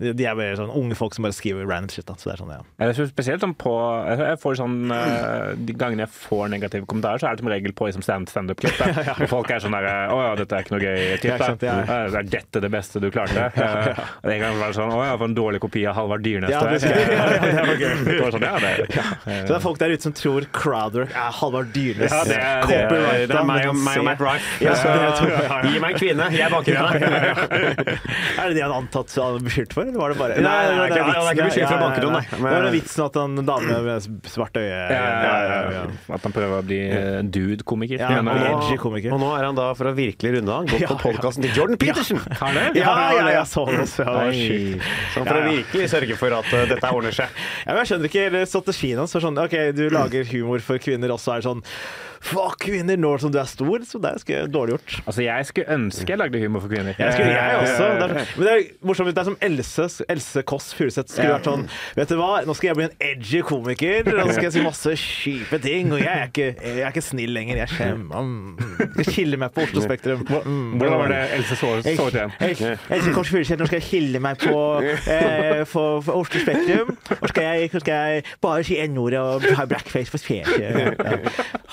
de 0.00 0.24
er 0.26 0.34
bare 0.38 0.56
sånn 0.56 0.70
unge 0.72 0.96
folk 0.96 1.12
som 1.14 1.26
bare 1.26 1.34
skriver 1.36 1.66
random 1.68 1.90
shit. 1.92 2.06
Da. 2.08 2.14
Så 2.16 2.30
det 2.30 2.34
er 2.34 2.40
sånn, 2.40 2.52
ja. 2.54 2.60
Jeg 2.86 2.96
synes 2.96 3.10
spesielt 3.12 3.42
sånn 3.44 3.52
på 3.60 3.72
jeg 4.08 4.38
får 4.40 4.56
sånn 4.60 4.76
eh, 4.96 5.50
De 5.68 5.74
gangene 5.76 6.06
jeg 6.06 6.12
får 6.14 6.48
negative 6.54 6.86
kommentarer, 6.88 7.20
så 7.20 7.28
er 7.28 7.36
det 7.36 7.44
som 7.44 7.50
regel 7.52 7.74
på 7.76 7.88
liksom 7.90 8.04
stand- 8.06 8.30
standup-klipp. 8.32 8.80
Og 8.80 9.28
folk 9.34 9.50
er 9.52 9.60
sånn 9.60 9.76
derre 9.76 9.92
Å 10.14 10.18
ja, 10.24 10.30
dette 10.40 10.56
er 10.56 10.64
ikke 10.64 10.74
noe 10.76 10.82
gøy. 10.84 11.18
Tipp, 11.20 11.36
sant, 11.44 11.66
ja. 11.68 11.76
Er 12.16 12.30
dette 12.32 12.62
det 12.64 12.70
beste 12.72 13.02
du 13.04 13.10
klarte? 13.12 13.48
Eh, 13.60 13.98
og 14.24 14.30
En 14.32 14.40
gang 14.40 14.56
var 14.60 14.70
det 14.72 14.76
sånn 14.78 14.90
Å 14.94 14.98
ja, 15.04 15.12
for 15.20 15.26
en 15.28 15.34
dårlig 15.36 15.60
kopi 15.62 15.82
av 15.90 15.94
Halvard 15.98 16.22
Dyrnes. 16.24 16.50
Ja, 16.54 16.60
det 16.70 16.80
skal 16.80 16.96
ja, 16.96 17.26
det 17.44 17.64
var 17.68 17.76
gøy. 17.80 17.92
Det 18.06 18.16
var 18.22 18.34
sånn, 18.34 18.46
ja, 18.46 18.56
det, 18.62 19.02
Så 19.26 19.50
det 19.50 19.56
er 19.58 19.62
folk 19.64 19.78
der 19.82 19.92
ute 19.94 20.06
som 20.06 20.14
tror 20.16 20.46
crowdwork 20.56 21.12
er 21.14 21.34
Halvard 21.40 21.70
Dyrnes. 21.74 22.12
Ja, 22.14 22.22
det 22.28 22.38
er- 22.40 22.66
det 22.70 22.78
er- 22.78 22.88
copyrighta, 22.88 23.26
Det 23.30 23.38
er 23.40 23.48
meg 23.50 23.68
og, 23.70 23.76
meg 23.84 24.00
og 24.00 24.06
Matt 24.08 24.24
Rife. 24.24 24.64
Ja, 24.64 24.74
ja, 24.80 24.96
ja, 24.96 25.60
Gi 25.70 25.82
meg 25.82 25.94
en 25.94 26.00
kvinne, 26.00 26.28
jeg 26.34 26.46
er 26.46 26.54
bakgrunnen. 26.54 27.40
Er 28.40 28.50
det 28.50 28.56
de 28.56 28.62
han 28.64 28.74
antatt 28.80 29.14
beskyldt 29.44 29.74
for, 29.76 29.89
eller 29.90 30.00
var 30.00 30.12
det 30.14 30.18
bare 30.20 30.36
Nei, 30.40 30.56
det 30.70 31.00
er 31.00 31.18
ikke 31.34 31.46
beskjed 31.50 31.66
fra 31.66 31.70
for 31.70 31.74
ja, 31.74 31.80
ja, 31.80 31.84
bakgrunn, 31.84 32.14
ja, 32.14 32.20
nei. 32.20 32.40
Men- 32.40 32.54
Det 32.54 32.62
var 32.64 32.74
vitsen 32.74 33.04
at 33.04 33.18
han 33.20 33.36
dame 33.50 33.78
med 33.86 34.08
svart 34.30 34.58
øye 34.60 34.68
ja, 34.70 34.86
ja, 34.90 35.34
ja, 35.50 35.58
ja. 35.76 35.82
At 36.16 36.26
han 36.26 36.34
prøver 36.34 36.56
å 36.60 36.64
bli 36.66 36.78
eh, 36.86 37.20
dude-komiker. 37.26 38.00
Ja, 38.00 38.10
og 38.20 38.30
eh, 38.32 38.48
edgy 38.50 38.78
komiker. 38.80 39.14
Og 39.16 39.22
nå 39.22 39.30
er 39.36 39.48
han 39.50 39.58
da, 39.58 39.68
for 39.78 39.90
å 39.90 39.94
virkelig 39.96 40.34
runde 40.38 40.56
av, 40.56 40.68
gått 40.70 40.86
på 40.90 40.98
podkasten 41.04 41.46
til 41.46 41.56
Jordan 41.58 41.80
Peterson. 41.80 42.20
Ja. 42.40 42.90
Ja, 42.90 42.92
ja, 43.16 43.26
jeg 43.40 43.46
så 43.50 43.64
det. 43.68 43.86
Så 43.90 44.04
for 44.06 45.36
å 45.36 45.42
virkelig 45.46 45.88
sørge 45.92 46.16
for 46.20 46.34
at 46.38 46.52
uh, 46.54 46.62
dette 46.70 46.90
ordner 46.94 47.14
seg. 47.14 47.32
Ja, 47.66 47.72
men 47.74 47.82
jeg 47.82 47.90
skjønner 47.92 48.10
ikke 48.12 48.44
strategien 48.50 49.00
hans. 49.02 49.16
Sånn, 49.20 49.38
ok, 49.42 49.56
Du 49.76 49.84
lager 49.92 50.24
humor 50.32 50.62
for 50.64 50.80
kvinner, 50.82 51.12
og 51.14 51.20
så 51.22 51.34
er 51.36 51.42
det 51.42 51.48
sånn 51.50 51.64
Fuck 52.20 52.58
kvinner 52.66 52.98
nå 53.00 53.14
som 53.16 53.30
du 53.32 53.38
er 53.40 53.46
stor. 53.48 53.80
Så 53.88 53.96
det 54.02 54.10
er 54.28 54.48
dårlig 54.52 54.74
gjort. 54.74 54.96
Altså, 55.08 55.22
jeg 55.24 55.46
skulle 55.48 55.72
ønske 55.78 56.12
jeg 56.12 56.20
lagde 56.20 56.42
humor 56.42 56.60
for 56.60 56.68
kvinner. 56.68 56.92
Jeg, 57.00 57.14
skulle, 57.16 57.32
jeg 57.32 57.54
Eh, 57.54 57.62
også. 57.62 57.86
Det 57.96 58.04
er, 58.04 58.34
men 58.36 58.44
det 58.44 58.52
er 58.52 58.66
morsomt. 58.84 59.08
Det 59.16 59.22
er 59.22 59.28
som 59.30 59.38
Else, 59.48 59.79
Else 60.08 60.42
Kåss 60.48 60.72
Furuseth 60.76 61.10
skulle 61.12 61.32
vært 61.36 61.48
sånn 61.48 61.64
Vet 61.96 62.10
du 62.12 62.16
hva, 62.20 62.28
nå 62.46 62.54
skal 62.56 62.70
jeg 62.70 62.76
bli 62.78 62.86
en 62.88 62.96
edgy 63.10 63.40
komiker, 63.46 64.08
og 64.12 64.26
så 64.28 64.34
skal 64.36 64.46
jeg 64.48 64.54
si 64.56 64.62
masse 64.64 64.94
kjipe 65.00 65.60
ting. 65.64 65.90
Og 65.94 66.00
jeg 66.02 66.10
er 66.10 66.28
ikke, 66.30 66.48
jeg 66.60 66.82
er 66.84 66.90
ikke 66.92 67.04
snill 67.04 67.32
lenger. 67.36 67.60
Jeg 67.62 67.72
skjemmer 67.74 68.26
mm, 68.26 68.94
Jeg 69.00 69.06
skiller 69.10 69.40
meg 69.42 69.54
på 69.56 69.64
Oslo 69.66 69.84
Spektrum. 69.84 70.24
Mm. 70.28 70.78
Hvordan 70.80 70.98
var 71.04 71.12
det 71.14 71.20
Else 71.38 71.58
så, 71.60 71.72
ut 71.80 71.90
igjen? 71.90 72.34
Else 72.40 73.14
Kåss 73.16 73.32
Furuseth, 73.32 73.60
nå 73.60 73.68
skal 73.70 73.80
jeg 73.80 73.86
skille 73.88 74.22
meg 74.22 74.40
på 74.42 74.56
eh, 74.84 75.62
for, 75.70 76.00
for 76.06 76.20
Oslo 76.22 76.42
Spektrum. 76.44 76.94
Og 77.20 77.28
skal 77.32 77.48
jeg, 77.50 77.70
skal 77.80 77.94
jeg 77.94 78.24
bare 78.44 78.64
si 78.66 78.78
n-ordet 78.84 79.20
og 79.20 79.46
ha 79.58 79.66
blackface 79.70 80.10
for 80.12 80.22
fjeset. 80.22 80.60
Ja. 80.60 81.18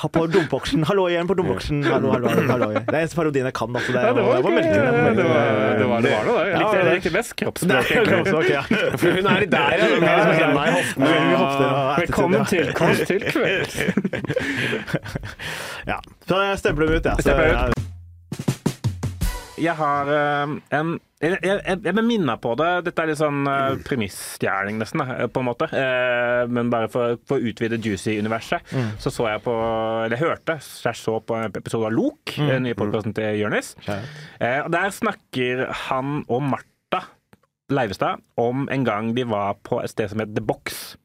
På 0.08 0.26
domboksen. 0.32 0.84
Hallo 0.88 1.08
igjen 1.12 1.28
på 1.30 1.36
domboksen. 1.38 1.82
Hallo, 1.88 2.12
hallo, 2.14 2.30
hallo. 2.48 2.68
Det 2.78 2.94
er 2.94 3.00
eneste 3.04 3.18
parodien 3.18 3.48
jeg 3.50 3.56
kan. 3.58 3.76
Altså. 3.76 3.92
Det, 3.96 4.04
Ja, 4.08 4.14
det 4.14 4.24
var, 4.24 4.42
det 4.42 4.54
melke 4.54 4.78
den. 4.78 4.84
var, 4.88 5.16
det 5.18 5.26
var, 5.28 5.78
det 5.78 5.88
var 5.88 6.02
da. 6.06 6.12
Jeg 6.48 6.52
Ja, 6.54 6.60
likte, 6.62 6.78
det- 6.78 6.86
jeg 6.88 6.96
likte 7.02 7.12
best 7.18 7.36
kroppsspråket 7.40 7.68
kroppsspråk. 7.78 7.97
det 7.97 7.97
egentlig. 8.06 8.28
er 8.28 8.36
ok, 8.36 8.50
ja. 8.50 8.64
For 8.98 9.18
hun 9.18 9.26
er 9.26 9.46
der, 9.46 9.78
ja. 9.78 9.88
Liksom 9.88 10.04
henda 10.08 10.68
i 10.68 10.72
hoftene. 10.76 11.74
Velkommen 12.02 12.46
til 12.46 12.74
Kåss 12.78 13.04
til 13.08 13.28
kvelds. 13.32 13.82
Ja. 15.88 16.02
Så 16.28 16.40
jeg 16.44 16.58
stempler 16.60 16.90
dem 16.90 16.98
ut, 16.98 17.06
jeg. 17.06 17.16
Ja. 17.26 17.68
ut. 17.70 17.84
Jeg 19.58 19.74
har 19.74 20.10
eh, 20.12 20.52
en 20.78 20.90
Jeg, 21.18 21.38
jeg, 21.42 21.62
jeg 21.66 21.94
ble 21.96 22.04
minna 22.06 22.36
på 22.38 22.52
det. 22.60 22.68
Dette 22.86 23.02
er 23.02 23.10
litt 23.10 23.18
sånn 23.18 23.48
uh, 23.50 23.74
premissstjeling, 23.88 24.78
nesten, 24.78 25.02
på 25.34 25.42
en 25.42 25.48
måte. 25.48 25.66
Eh, 25.74 26.44
men 26.52 26.70
bare 26.70 26.92
for, 26.94 27.16
for 27.26 27.40
å 27.40 27.50
utvide 27.50 27.80
Juicy-universet, 27.82 28.76
så 29.02 29.10
så 29.10 29.26
jeg 29.32 29.42
på 29.48 29.56
Eller 30.04 30.22
hørte, 30.22 30.60
slash 30.62 31.00
jeg 31.00 31.08
så 31.08 31.18
på 31.26 31.40
en 31.40 31.58
episode 31.58 31.90
av 31.90 31.96
Lok, 31.96 32.36
den 32.38 32.68
nye 32.68 32.78
podkasten 32.78 33.18
til 33.18 33.40
Jonis. 33.40 33.74
Eh, 33.88 34.62
der 34.70 34.94
snakker 34.94 35.66
han 35.88 36.20
og 36.28 36.46
Martha 36.52 36.77
Leivestad 37.74 38.22
om 38.40 38.68
en 38.72 38.84
gang 38.88 39.12
de 39.16 39.26
var 39.28 39.58
på 39.68 39.82
et 39.84 39.92
sted 39.92 40.12
som 40.12 40.22
het 40.24 40.32
The 40.36 40.44
Box 40.44 40.96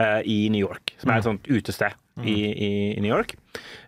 eh, 0.00 0.20
i 0.26 0.38
New 0.50 0.62
York. 0.62 0.96
Som 0.98 1.12
er 1.12 1.20
et 1.20 1.28
sånt 1.28 1.46
utested 1.46 1.94
i, 2.20 2.34
i, 2.34 2.70
i 2.96 3.00
New 3.00 3.12
York. 3.12 3.36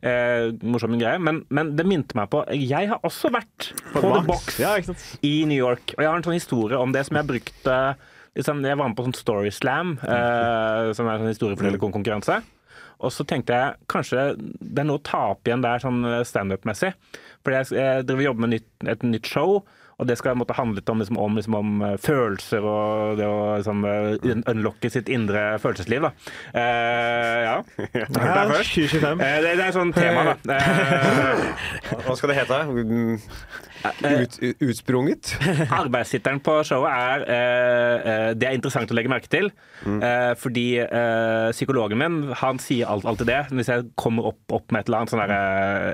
Eh, 0.00 0.52
morsom 0.62 0.94
greie. 1.00 1.18
Men, 1.18 1.42
men 1.50 1.74
det 1.76 1.86
minte 1.88 2.16
meg 2.18 2.30
på 2.32 2.44
Jeg 2.54 2.90
har 2.92 3.02
også 3.04 3.32
vært 3.34 3.72
på, 3.92 4.02
The 4.04 4.22
Box 4.28 4.58
Ja, 4.62 4.76
i 5.26 5.34
New 5.48 5.58
York. 5.58 5.96
Og 5.96 6.04
jeg 6.04 6.10
har 6.10 6.18
en 6.20 6.26
sånn 6.26 6.38
historie 6.38 6.80
om 6.80 6.94
det 6.94 7.04
som 7.08 7.18
jeg 7.18 7.30
brukte 7.34 7.78
liksom, 8.38 8.64
Jeg 8.64 8.78
var 8.80 8.90
med 8.90 8.98
på 8.98 9.06
sånn 9.08 9.18
Story 9.18 9.52
Slam, 9.54 9.96
eh, 10.02 10.90
som 10.96 11.08
er 11.08 11.16
en 11.16 11.26
sånn 11.26 11.34
historiefortellerkonkurranse. 11.34 12.40
Og 13.04 13.10
så 13.12 13.26
tenkte 13.28 13.56
jeg 13.58 13.88
kanskje 13.90 14.28
det 14.38 14.80
er 14.80 14.86
noe 14.86 15.00
å 15.00 15.04
ta 15.04 15.26
opp 15.34 15.48
igjen 15.48 15.64
der 15.64 15.82
sånn 15.82 16.04
standup-messig. 16.24 16.94
Fordi 17.44 17.58
jeg, 17.58 17.74
jeg 17.76 18.06
driver 18.06 18.22
og 18.22 18.28
jobber 18.30 18.46
med 18.46 18.54
nytt, 18.54 18.68
et 18.94 19.02
nytt 19.04 19.28
show, 19.28 19.58
og 19.98 20.08
det 20.08 20.16
skal 20.18 20.36
måtte 20.38 20.56
handlet 20.58 20.82
litt 20.82 20.90
om, 20.90 21.02
liksom, 21.02 21.18
om, 21.22 21.36
liksom, 21.38 21.54
om 21.58 21.74
eh, 21.86 21.96
følelser 22.02 22.66
og 22.66 23.18
det 23.20 23.28
å 23.30 23.38
liksom, 23.58 23.84
eh, 23.86 24.40
unlocke 24.50 24.90
sitt 24.90 25.08
indre 25.12 25.44
følelsesliv. 25.62 26.08
Da. 26.08 26.12
Eh, 26.52 27.38
ja. 27.46 27.56
Hørte 27.78 28.24
Ja, 28.24 28.34
jeg 28.34 28.52
først. 28.54 28.74
2025. 28.74 29.24
Eh, 29.28 29.38
det, 29.44 29.54
det 29.60 29.68
er 29.68 29.76
sånn 29.78 29.94
tema, 29.94 30.26
da. 30.32 30.58
Eh, 30.58 31.98
Hva 32.08 32.18
skal 32.18 32.34
det 32.34 32.40
hete? 32.42 32.62
Mm, 33.84 34.22
Ut, 34.24 34.36
ut, 34.40 34.62
utsprunget? 34.64 35.34
Arbeidstittelen 35.82 36.38
på 36.44 36.54
showet 36.64 36.88
er 36.94 37.24
eh, 37.28 38.06
eh, 38.14 38.28
Det 38.38 38.48
er 38.48 38.56
interessant 38.56 38.88
å 38.90 38.96
legge 38.96 39.10
merke 39.12 39.28
til. 39.28 39.50
Eh, 39.84 40.32
fordi 40.40 40.64
eh, 40.80 41.50
psykologen 41.52 42.00
min 42.00 42.16
han 42.40 42.60
sier 42.64 42.88
alt, 42.88 43.04
alltid 43.04 43.28
det. 43.28 43.40
Hvis 43.52 43.68
jeg 43.68 43.84
kommer 44.00 44.30
opp, 44.32 44.40
opp 44.56 44.72
med 44.72 44.80
et 44.84 44.88
eller 44.88 45.02
annet 45.02 45.12
sånn 45.12 45.24
der, 45.24 45.34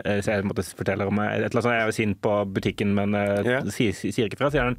eh, 0.06 0.20
jeg 0.22 0.46
måtte 0.46 0.66
fortelle 0.78 1.08
om 1.10 1.18
et 1.24 1.32
eller 1.34 1.48
annet 1.50 1.58
sånt, 1.58 1.74
jeg 1.74 1.88
er 1.90 1.96
sint 1.98 2.20
på 2.22 2.36
butikken, 2.54 2.94
men 2.94 3.18
eh, 3.18 3.42
Ja. 3.50 3.60
sier, 3.74 3.90
sier 3.98 4.30
ikke 4.30 4.38
fra, 4.44 4.52
sier 4.54 4.68
han 4.70 4.78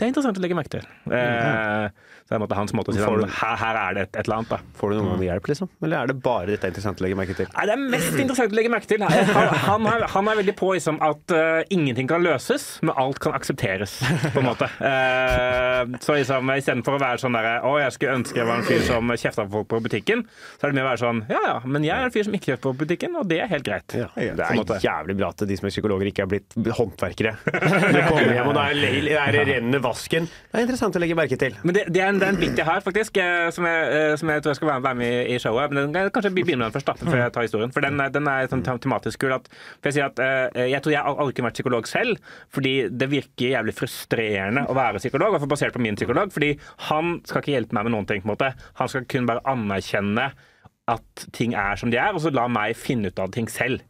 det 0.00 0.06
er 0.06 0.12
interessant 0.14 0.38
å 0.38 0.40
legge 0.44 0.56
merke 0.56 0.72
til. 0.78 0.84
Eh, 1.12 1.88
Så 2.30 2.36
det 2.36 2.38
er 2.38 2.42
måte 2.44 2.56
hans 2.60 2.72
måte 2.78 2.92
å 2.92 2.94
si 2.94 3.00
sånn, 3.02 3.24
her, 3.26 3.56
her 3.58 3.76
er 3.80 3.94
det 3.96 4.02
et, 4.06 4.12
et 4.14 4.28
eller 4.28 4.36
annet. 4.36 4.50
da. 4.52 4.74
Får 4.78 4.92
du 4.92 4.96
noen 5.00 5.08
gang 5.16 5.22
hjelp, 5.26 5.48
liksom? 5.50 5.70
Eller 5.82 5.96
er 5.98 6.10
det 6.12 6.14
bare 6.22 6.46
dette 6.52 6.68
interessant 6.70 7.00
å 7.02 7.02
legge 7.02 7.16
merke 7.18 7.34
til? 7.34 7.48
Nei, 7.50 7.64
Det 7.66 7.74
er 7.74 7.82
mest 7.96 8.18
interessant 8.22 8.54
å 8.54 8.58
legge 8.60 8.70
merke 8.70 8.86
til. 8.86 9.02
Han, 9.02 9.50
han, 9.64 9.88
er, 9.90 10.04
han 10.12 10.30
er 10.30 10.38
veldig 10.38 10.54
på 10.60 10.68
liksom, 10.76 11.00
at 11.02 11.34
uh, 11.34 11.72
ingenting 11.74 12.06
kan 12.06 12.22
løses, 12.22 12.68
men 12.86 12.94
alt 13.02 13.18
kan 13.24 13.34
aksepteres. 13.34 13.96
på 14.30 14.44
en 14.44 14.46
måte. 14.46 14.70
Uh, 14.78 15.98
så 16.04 16.20
liksom, 16.20 16.54
Istedenfor 16.54 17.00
å 17.00 17.02
være 17.02 17.22
sånn 17.24 17.34
derre 17.34 17.56
å, 17.66 17.74
jeg 17.82 17.96
skulle 17.96 18.20
ønske 18.20 18.38
jeg 18.38 18.46
var 18.46 18.62
en 18.62 18.68
fyr 18.68 18.86
som 18.86 19.10
kjefta 19.10 19.48
på 19.48 19.56
folk 19.58 19.70
på 19.74 19.82
butikken, 19.88 20.22
så 20.54 20.68
er 20.68 20.70
det 20.70 20.78
mye 20.78 20.86
å 20.86 20.90
være 20.92 21.02
sånn 21.02 21.24
ja 21.30 21.40
ja, 21.44 21.56
men 21.66 21.84
jeg 21.86 21.96
er 21.96 22.06
en 22.06 22.14
fyr 22.14 22.26
som 22.26 22.36
ikke 22.36 22.52
kjefter 22.52 22.66
på 22.68 22.74
butikken, 22.84 23.18
og 23.18 23.26
det 23.30 23.40
er 23.42 23.50
helt 23.50 23.66
greit. 23.66 23.86
Det 23.90 24.06
på 24.14 24.56
måte. 24.60 24.78
er 24.78 24.86
jævlig 24.86 25.18
bra 25.18 25.32
at 25.34 25.44
de 25.50 25.58
som 25.58 25.66
er 25.66 25.74
psykologer, 25.74 26.10
ikke 26.12 26.26
er 26.26 26.30
blitt 26.30 26.58
håndverkere. 26.78 27.34
Du 27.90 27.98
kommer 28.06 28.32
hjem, 28.34 28.48
og 28.50 28.58
er 28.60 29.34
det 29.34 29.40
der 29.40 29.50
renner 29.50 29.82
vasken. 29.82 30.26
Det 30.30 30.58
er 30.58 30.66
interessant 30.66 30.96
å 30.96 31.02
legge 31.02 31.16
merke 31.18 31.38
til. 31.40 31.56
Men 31.64 31.76
det, 31.76 31.84
det, 31.90 32.02
er 32.02 32.12
en, 32.12 32.19
det 32.20 32.26
er 32.26 32.34
en 32.34 32.40
bit 32.40 32.58
jeg 32.60 32.66
har, 32.68 32.82
faktisk, 32.84 33.16
eh, 33.20 33.48
som 33.54 33.66
jeg, 33.68 33.86
eh, 33.96 34.14
som 34.20 34.30
jeg 34.32 34.42
tror 34.42 34.52
jeg 34.52 34.58
skal 34.58 34.70
være 34.70 34.94
med 34.98 35.30
i, 35.32 35.38
showet. 35.42 35.72
Men 35.72 35.94
den, 35.94 36.10
kanskje 36.14 36.32
begynne 36.36 36.60
med 36.60 36.68
den 36.68 36.76
først, 36.76 36.90
da, 36.90 37.08
før 37.10 37.22
jeg 37.22 37.32
tar 37.34 37.46
historien. 37.46 37.72
For 37.74 37.84
den, 37.84 38.02
den 38.14 38.28
er 38.30 38.50
sånn 38.50 38.64
tematisk 38.66 39.22
kul. 39.24 39.34
At, 39.36 39.48
for 39.78 39.90
jeg 39.90 39.98
sier 39.98 40.10
at 40.10 40.20
eh, 40.24 40.68
jeg 40.74 40.84
tror 40.84 40.94
jeg 40.94 41.02
al- 41.02 41.16
aldri 41.24 41.38
kunne 41.38 41.50
vært 41.50 41.60
psykolog 41.60 41.88
selv, 41.90 42.36
fordi 42.52 42.74
det 42.92 43.10
virker 43.12 43.54
jævlig 43.56 43.74
frustrerende 43.78 44.66
å 44.68 44.76
være 44.76 45.02
psykolog, 45.02 45.38
og 45.38 45.48
basert 45.50 45.76
på 45.76 45.82
min 45.82 45.98
psykolog. 45.98 46.30
Fordi 46.36 46.52
han 46.90 47.18
skal 47.24 47.44
ikke 47.44 47.56
hjelpe 47.56 47.78
meg 47.78 47.88
med 47.88 47.96
noen 47.96 48.08
ting. 48.10 48.22
på 48.22 48.30
en 48.30 48.34
måte. 48.36 48.52
Han 48.82 48.92
skal 48.92 49.08
kun 49.10 49.28
bare 49.30 49.44
anerkjenne 49.48 50.30
at 50.90 51.26
ting 51.36 51.52
er 51.54 51.78
som 51.78 51.90
de 51.92 51.98
er, 52.00 52.14
og 52.14 52.22
så 52.24 52.32
la 52.34 52.46
meg 52.50 52.74
finne 52.78 53.10
ut 53.10 53.20
av 53.22 53.30
ting 53.34 53.46
selv. 53.50 53.82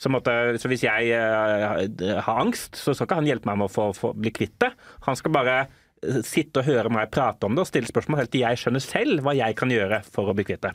Så, 0.00 0.10
måtte, 0.12 0.32
så 0.58 0.70
hvis 0.72 0.82
jeg 0.82 1.12
uh, 1.14 1.84
har 2.24 2.40
angst, 2.42 2.74
så 2.80 2.94
skal 2.94 3.06
ikke 3.06 3.18
han 3.20 3.28
hjelpe 3.28 3.50
meg 3.50 3.60
med 3.60 3.68
å 3.68 3.72
få, 3.72 3.90
få, 3.94 4.10
bli 4.18 4.32
kvitt 4.34 4.56
det. 4.64 4.72
Han 5.06 5.18
skal 5.18 5.34
bare 5.36 5.60
sitte 6.24 6.62
og 6.62 6.68
høre 6.68 6.92
meg 6.92 7.10
prate 7.12 7.46
om 7.46 7.56
det 7.56 7.64
og 7.64 7.68
stille 7.68 7.90
spørsmål 7.90 8.22
helt 8.22 8.32
til 8.32 8.44
jeg 8.44 8.60
skjønner 8.60 8.84
selv 8.84 9.24
hva 9.24 9.34
jeg 9.36 9.56
kan 9.58 9.72
gjøre 9.72 10.00
for 10.08 10.30
å 10.30 10.36
bli 10.36 10.46
kvitt 10.48 10.64
det. 10.64 10.72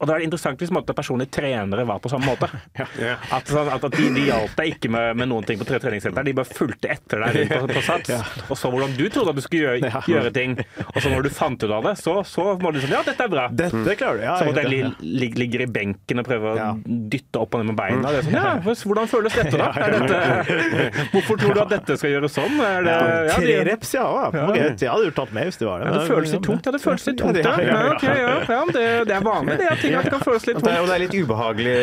Og 0.00 0.08
da 0.08 0.14
er 0.14 0.22
det 0.22 0.26
interessant 0.30 0.60
hvis 0.62 0.70
måte, 0.72 0.94
personlige 0.96 1.28
trenere 1.36 1.84
var 1.84 1.98
på 2.00 2.08
samme 2.08 2.24
måte. 2.30 2.48
At, 3.36 3.46
sånn, 3.50 3.68
at, 3.68 3.84
at 3.84 3.92
de, 3.96 4.06
de 4.16 4.22
hjalp 4.30 4.54
deg 4.56 4.70
ikke 4.74 4.88
med, 4.92 5.16
med 5.20 5.28
noen 5.28 5.44
ting 5.44 5.58
på 5.60 5.66
tre- 5.68 5.78
treningssenter, 5.82 6.24
de 6.24 6.32
bare 6.38 6.48
fulgte 6.48 6.88
etter 6.94 7.20
deg 7.26 7.36
rundt 7.36 7.52
på, 7.52 7.74
på 7.76 7.82
sats 7.90 8.12
og 8.50 8.56
så 8.58 8.70
hvordan 8.72 8.94
du 8.96 9.04
trodde 9.12 9.34
at 9.34 9.38
du 9.38 9.42
skulle 9.44 9.66
gjøre, 9.76 9.90
Ja. 9.90 10.00
gjøre 10.08 10.32
ting. 10.34 10.54
Og 10.94 10.98
så 11.04 11.12
når 11.12 11.26
du 11.26 11.30
fant 11.36 11.62
ut 11.62 11.70
av 11.76 11.84
det, 11.90 11.92
så, 12.00 12.14
så 12.26 12.46
må 12.60 12.72
du 12.72 12.80
sånn 12.82 12.94
Ja, 12.96 13.02
dette 13.06 13.26
er 13.26 13.32
bra. 13.32 13.44
Dette 13.52 13.94
klarer 14.00 14.18
du. 14.20 14.24
Ja, 14.24 14.34
Så 14.40 14.48
må 14.48 14.54
den 14.56 14.68
li, 14.72 14.80
li, 15.04 15.28
ligger 15.44 15.64
i 15.66 15.68
benken 15.70 16.22
og 16.22 16.26
prøve 16.28 16.54
å 16.54 16.56
Ja. 16.60 16.70
dytte 16.84 17.42
opp 17.44 17.54
og 17.58 17.62
ned 17.62 17.70
med 17.72 17.78
beina. 17.80 18.10
Det 18.14 18.22
er 18.22 18.26
sånn, 18.30 18.38
ja, 18.40 18.54
hvordan 18.64 19.10
føles 19.12 19.36
dette, 19.36 19.60
da? 19.60 19.68
Er 19.80 19.94
dette, 19.98 21.04
hvorfor 21.12 21.38
tror 21.40 21.54
du 21.56 21.60
at 21.66 21.70
dette 21.76 21.96
skal 22.00 22.14
gjøres 22.16 22.34
sånn? 22.36 22.56
Er 22.64 22.84
det, 22.88 22.96
Ja, 22.96 23.20
ja, 23.28 23.36
Tre 23.40 23.58
reps, 23.70 23.92
ja. 23.96 24.06
ja. 24.08 24.26
Ja. 24.40 24.48
Jeg 24.72 24.88
hadde 24.90 25.06
gjort 25.10 25.18
tatt 25.20 25.32
med 25.36 25.48
hvis 25.50 25.60
det 25.60 25.68
var 25.68 25.84
det. 25.84 25.90
Men, 25.90 26.00
det 26.00 26.08
føles 26.14 26.34
litt 26.34 26.44
tungt. 26.46 26.66
Ja, 26.66 26.72
det 26.74 26.82
føles 26.84 27.06
litt 27.10 27.20
tungt, 27.20 27.40
ja. 27.40 27.44
Ja, 27.44 27.54
ja, 27.60 27.70
ja, 27.70 27.84
ja. 27.84 27.94
ok, 27.94 28.04
ja, 28.08 28.34
ja 28.56 28.64
det, 28.74 28.86
det 29.10 29.14
er 29.20 29.24
vanlig, 29.26 29.56
det. 29.60 29.68
at 29.74 29.84
at 29.98 30.06
det 30.06 30.12
kan 30.14 30.22
føles 30.24 30.46
litt 30.48 30.58
vondt. 30.60 30.78
og 30.80 30.86
det 30.88 30.94
er 30.94 31.02
litt 31.04 31.16
ubehagelig 31.18 31.76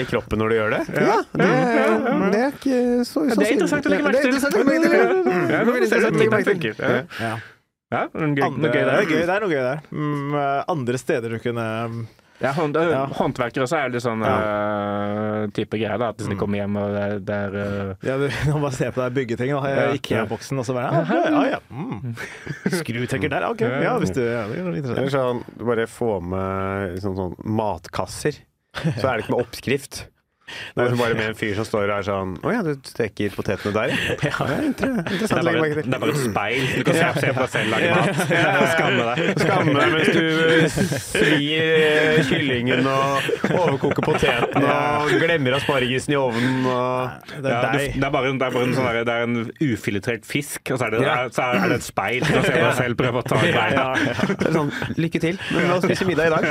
i 0.00 0.04
kroppen 0.10 0.40
når 0.42 0.48
du 0.48 0.54
gjør 0.58 0.70
det. 0.74 0.82
Ja, 0.94 1.16
det, 1.36 1.48
det 2.34 2.40
er 2.40 2.54
ikke 2.54 2.78
så 3.08 3.24
Ja, 3.28 3.34
det 3.34 3.46
er 3.48 3.56
interessant 3.58 3.86
å 3.86 3.92
legge 3.92 4.06
merke 4.08 4.22
til. 4.22 4.30
Det 4.30 4.30
er 4.30 4.32
interessant 4.34 4.54
å 4.54 4.62
legge 6.22 6.36
merke 6.38 6.54
til. 6.54 6.70
Ja, 6.72 6.74
det 6.78 6.94
er. 6.94 7.04
Ja. 7.20 7.32
Ja. 7.32 7.34
Ja, 7.94 8.08
noe 8.10 8.34
gøy, 8.34 8.42
Andre, 8.42 8.70
er 8.74 8.88
der. 8.88 9.06
det 9.06 9.34
er 9.36 9.44
noe 9.44 9.52
gøy 9.52 9.60
der. 9.62 9.82
Mm, 9.94 10.32
andre 10.72 10.98
steder 10.98 11.34
du 11.36 11.38
kunne 11.44 11.66
Ja, 12.42 12.50
hånd, 12.56 12.76
Ja. 12.76 13.04
Håndverkere 13.14 13.64
også 13.64 13.78
er 13.78 13.92
litt 13.94 14.02
sånn 14.02 14.22
øh, 14.26 15.44
type 15.54 15.78
greier. 15.78 15.98
da. 16.00 16.10
At 16.10 16.20
hvis 16.20 16.32
de 16.32 16.38
kommer 16.38 16.60
hjem 16.60 16.78
og 16.80 16.94
det, 16.94 17.04
det 17.28 17.36
er 17.46 17.58
uh... 17.58 17.92
ja, 18.06 18.16
du, 18.20 18.26
kan 18.48 18.64
bare 18.64 18.74
se 18.74 18.90
på 18.90 19.02
deg 19.04 19.18
bygge 19.20 19.38
ting, 19.40 19.52
da. 19.54 19.74
Ja. 19.74 19.84
Ikea-boksen, 19.98 20.62
og 20.62 20.66
så 20.66 20.76
bare 20.76 21.04
Ja, 21.04 21.20
ja, 21.30 21.44
ja. 21.54 21.60
Mm. 21.70 22.16
Skrutrekker 22.80 23.34
der, 23.36 23.46
OK. 23.50 23.62
Ja, 23.62 23.94
hvis 24.02 24.14
du 24.16 24.22
ja, 24.24 24.46
det 24.50 24.58
er 24.64 24.90
Eller 24.96 25.12
sånn, 25.14 25.44
du 25.54 25.62
bare 25.68 25.86
få 25.90 26.18
med 26.24 26.98
sånn, 27.04 27.16
sånn 27.18 27.38
matkasser. 27.44 28.42
Så 28.74 29.06
er 29.06 29.14
det 29.14 29.24
ikke 29.24 29.36
med 29.36 29.44
oppskrift. 29.46 30.04
Det 30.76 30.84
er 30.84 30.94
bare 30.98 31.14
med 31.16 31.28
en 31.30 31.36
fyr 31.38 31.54
som 31.56 31.64
står 31.64 31.86
og 31.88 31.92
er 31.94 32.04
sånn 32.04 32.32
Å 32.44 32.50
ja, 32.52 32.58
du 32.66 32.74
steker 32.84 33.32
potetene 33.32 33.72
der, 33.72 33.92
ja. 33.94 34.34
Det 34.50 34.56
inter- 34.68 34.92
det 35.08 35.24
er, 35.24 35.46
bare, 35.46 35.70
det 35.78 35.94
er 35.96 36.02
bare 36.02 36.12
et 36.12 36.20
speil. 36.20 36.66
Du 36.76 36.82
kan 36.84 36.98
se, 36.98 37.06
se 37.24 37.30
på 37.32 37.40
deg 37.44 37.52
selv 37.54 37.72
lage 37.72 37.88
mat. 37.94 38.10
Skamme 38.74 39.06
deg. 39.08 39.30
Skamme 39.40 39.74
deg 39.78 39.94
mens 39.94 40.10
du 40.12 40.26
svir 41.14 41.64
eh, 41.64 42.20
kyllingen 42.28 42.88
og 42.90 43.30
overkoker 43.54 44.04
poteten 44.04 44.66
og 44.68 45.14
glemmer 45.22 45.56
aspargesen 45.58 46.12
i 46.14 46.18
ovnen 46.20 46.68
og 46.68 47.30
Det 47.32 47.40
er 47.40 47.54
Ja, 47.54 47.62
deg. 47.72 47.96
det, 47.96 48.04
er 48.04 48.14
bare, 48.18 48.34
det, 48.34 48.48
er 48.50 48.54
bare 48.58 48.68
en 48.68 48.76
sånn 48.76 48.88
der, 48.90 49.00
det 49.08 49.14
er 49.16 49.26
en 49.30 49.38
ufiletert 49.64 50.28
fisk, 50.28 50.74
og 50.74 50.80
så 50.82 50.90
er 50.90 50.96
det, 50.98 51.02
så 51.38 51.48
er 51.54 51.64
det 51.72 51.80
et 51.80 51.88
speil. 51.88 52.20
Du 52.24 52.30
kan 52.34 52.44
se 52.44 52.52
på 52.52 52.62
deg 52.66 52.76
selv 52.82 53.00
prøve 53.00 53.22
å 53.22 53.26
ta 53.32 53.40
i 53.40 53.54
bein. 53.54 53.78
Ja, 53.78 53.88
ja. 53.96 54.14
Så 54.20 54.38
det 54.44 54.52
sånn 54.58 54.72
Lykke 55.00 55.20
til, 55.24 55.40
men 55.54 55.68
la 55.70 55.78
oss 55.80 55.88
spise 55.88 56.06
middag 56.08 56.28
i 56.28 56.34
dag. 56.34 56.42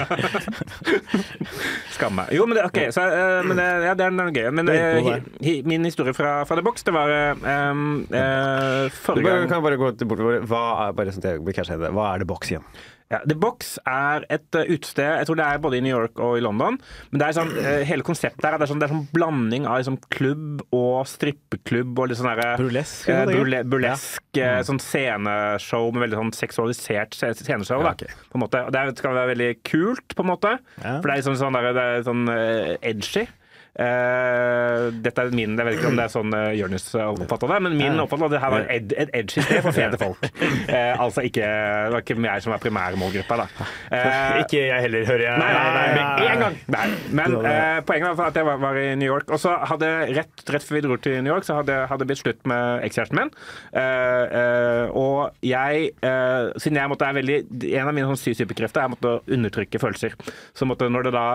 Skam 1.93 2.17
meg. 2.17 2.31
Jo, 2.35 2.45
men 2.49 2.57
det, 2.57 2.65
ok, 2.67 2.79
så, 2.95 3.05
eh, 3.13 3.39
men, 3.47 3.59
eh, 3.61 3.82
ja, 3.85 3.93
det 3.97 4.07
er 4.07 4.31
gøy. 4.37 4.49
Men 4.55 4.71
eh, 4.71 4.97
hi, 5.03 5.17
hi, 5.45 5.55
min 5.67 5.85
historie 5.87 6.15
fra, 6.17 6.39
fra 6.49 6.57
The 6.59 6.65
Box, 6.65 6.85
det 6.87 6.95
var 6.95 7.13
um, 7.43 8.03
eh, 8.09 8.89
forrige 9.03 9.29
gang 9.29 9.45
Du 9.45 9.53
kan 9.53 9.63
bare 9.65 9.79
gå 9.81 9.93
bortover. 10.03 10.41
Hva 10.49 10.63
er, 10.87 10.97
bare 10.97 11.15
sånn 11.15 11.27
jeg. 11.27 11.43
Hva 11.43 12.09
er 12.13 12.23
The 12.23 12.29
Box 12.29 12.53
igjen? 12.53 12.67
Ja, 13.13 13.19
The 13.29 13.35
Box 13.37 13.75
er 13.89 14.23
et 14.33 14.57
uh, 14.57 14.63
utested 14.65 15.05
Jeg 15.05 15.27
tror 15.27 15.37
det 15.37 15.45
er 15.45 15.59
både 15.61 15.77
i 15.77 15.83
New 15.85 15.93
York 15.93 16.19
og 16.23 16.37
i 16.39 16.43
London. 16.43 16.79
Men 17.11 17.21
det 17.21 17.27
er 17.27 17.35
sånn, 17.37 17.51
uh, 17.53 17.81
hele 17.87 18.05
konseptet 18.05 18.45
her 18.45 18.55
er 18.55 18.61
det 18.61 18.67
er 18.67 18.71
sånn, 18.71 18.81
det 18.81 18.87
er 18.87 18.93
sånn 18.95 19.05
blanding 19.13 19.67
av 19.69 19.81
liksom, 19.81 19.99
klubb 20.13 20.63
og 20.73 21.03
strippeklubb 21.09 21.99
og 21.99 22.09
litt 22.09 22.21
sånn 22.21 22.31
derre 22.31 22.55
Burlesk, 22.61 23.11
eh, 23.11 23.23
burle 23.29 23.61
burlesk 23.69 24.39
eh, 24.39 24.59
sånn 24.65 24.81
sceneshow 24.81 25.91
med 25.93 26.07
veldig 26.07 26.19
sånn 26.21 26.33
seksualisert 26.37 27.17
sceneshow. 27.17 27.83
Ja, 27.83 27.93
okay. 27.93 28.09
da, 28.09 28.27
på 28.31 28.39
en 28.39 28.45
måte. 28.45 28.65
Og 28.65 28.73
det 28.73 28.97
skal 28.97 29.17
være 29.19 29.33
veldig 29.33 29.51
kult, 29.67 30.17
på 30.17 30.25
en 30.25 30.31
måte. 30.31 30.57
Ja. 30.79 30.97
For 30.97 31.09
det 31.09 31.15
er 31.15 31.27
sånn, 31.27 31.39
sånn, 31.39 31.57
der, 31.59 31.71
det 31.75 31.87
er 31.91 32.05
sånn 32.07 32.25
edgy. 32.81 33.27
Eh, 33.73 34.83
dette 35.01 35.23
er 35.23 35.31
min, 35.33 35.55
Jeg 35.57 35.65
vet 35.65 35.79
ikke 35.79 35.89
om 35.89 35.95
det 35.97 36.03
er 36.05 36.11
sånn 36.13 36.33
uh, 36.35 36.51
Jonis 36.53 36.83
oppfatta 36.93 37.47
det, 37.49 37.55
men 37.65 37.77
min 37.79 38.01
oppfatning 38.03 38.27
var 38.27 38.29
at 38.29 38.35
det 38.35 38.41
her 38.43 38.51
var 38.53 38.67
ed, 38.69 38.91
et 39.01 39.13
edgy 39.17 39.41
sted 39.41 39.61
for 39.65 39.73
fete 39.73 39.97
folk. 39.97 40.27
Uh, 40.69 41.01
altså 41.01 41.23
ikke, 41.25 41.47
Det 41.47 41.95
var 41.95 42.03
ikke 42.05 42.17
jeg 42.27 42.43
som 42.45 42.53
var 42.53 42.61
primærmålgruppa, 42.61 43.39
da. 43.41 43.47
Uh, 43.89 44.43
Ikke 44.43 44.61
jeg 44.67 44.85
heller, 44.85 45.07
hører 45.09 45.25
jeg. 45.25 45.41
Nei, 45.41 45.47
nei, 45.57 45.71
nei, 45.73 45.87
nei, 45.97 46.27
en 46.35 46.43
gang! 46.45 46.59
Nei. 46.75 46.85
Men 47.17 47.35
poenget 47.87 48.19
var 48.19 48.29
at 48.29 48.37
jeg 48.37 48.47
var, 48.47 48.61
var 48.61 48.77
i 48.77 48.85
New 48.99 49.09
York. 49.09 49.33
Og 49.33 49.41
så 49.41 49.55
hadde 49.71 49.89
rett, 50.19 50.45
rett 50.53 50.67
før 50.67 50.77
vi 50.77 50.83
dro 50.85 50.99
til 51.01 51.17
New 51.25 51.33
York, 51.33 51.47
så 51.47 51.57
hadde 51.61 51.79
det 52.03 52.09
blitt 52.09 52.21
slutt 52.21 52.45
med 52.49 52.85
ekskjæresten 52.85 53.19
min. 53.19 53.33
Og 54.93 55.45
jeg, 55.45 55.89
siden 56.61 56.79
jeg 56.79 56.91
måtte, 56.91 57.07
er 57.07 57.17
veldig 57.17 57.37
En 57.73 57.89
av 57.89 57.93
mine 57.95 58.09
sånn 58.11 58.19
syv 58.19 58.37
superkrefter 58.41 58.85
er 58.85 59.09
å 59.09 59.15
undertrykke 59.33 59.81
følelser. 59.81 60.15
Så 60.57 60.67
måtte, 60.69 60.89
når, 60.93 61.09
det 61.09 61.13
da, 61.15 61.25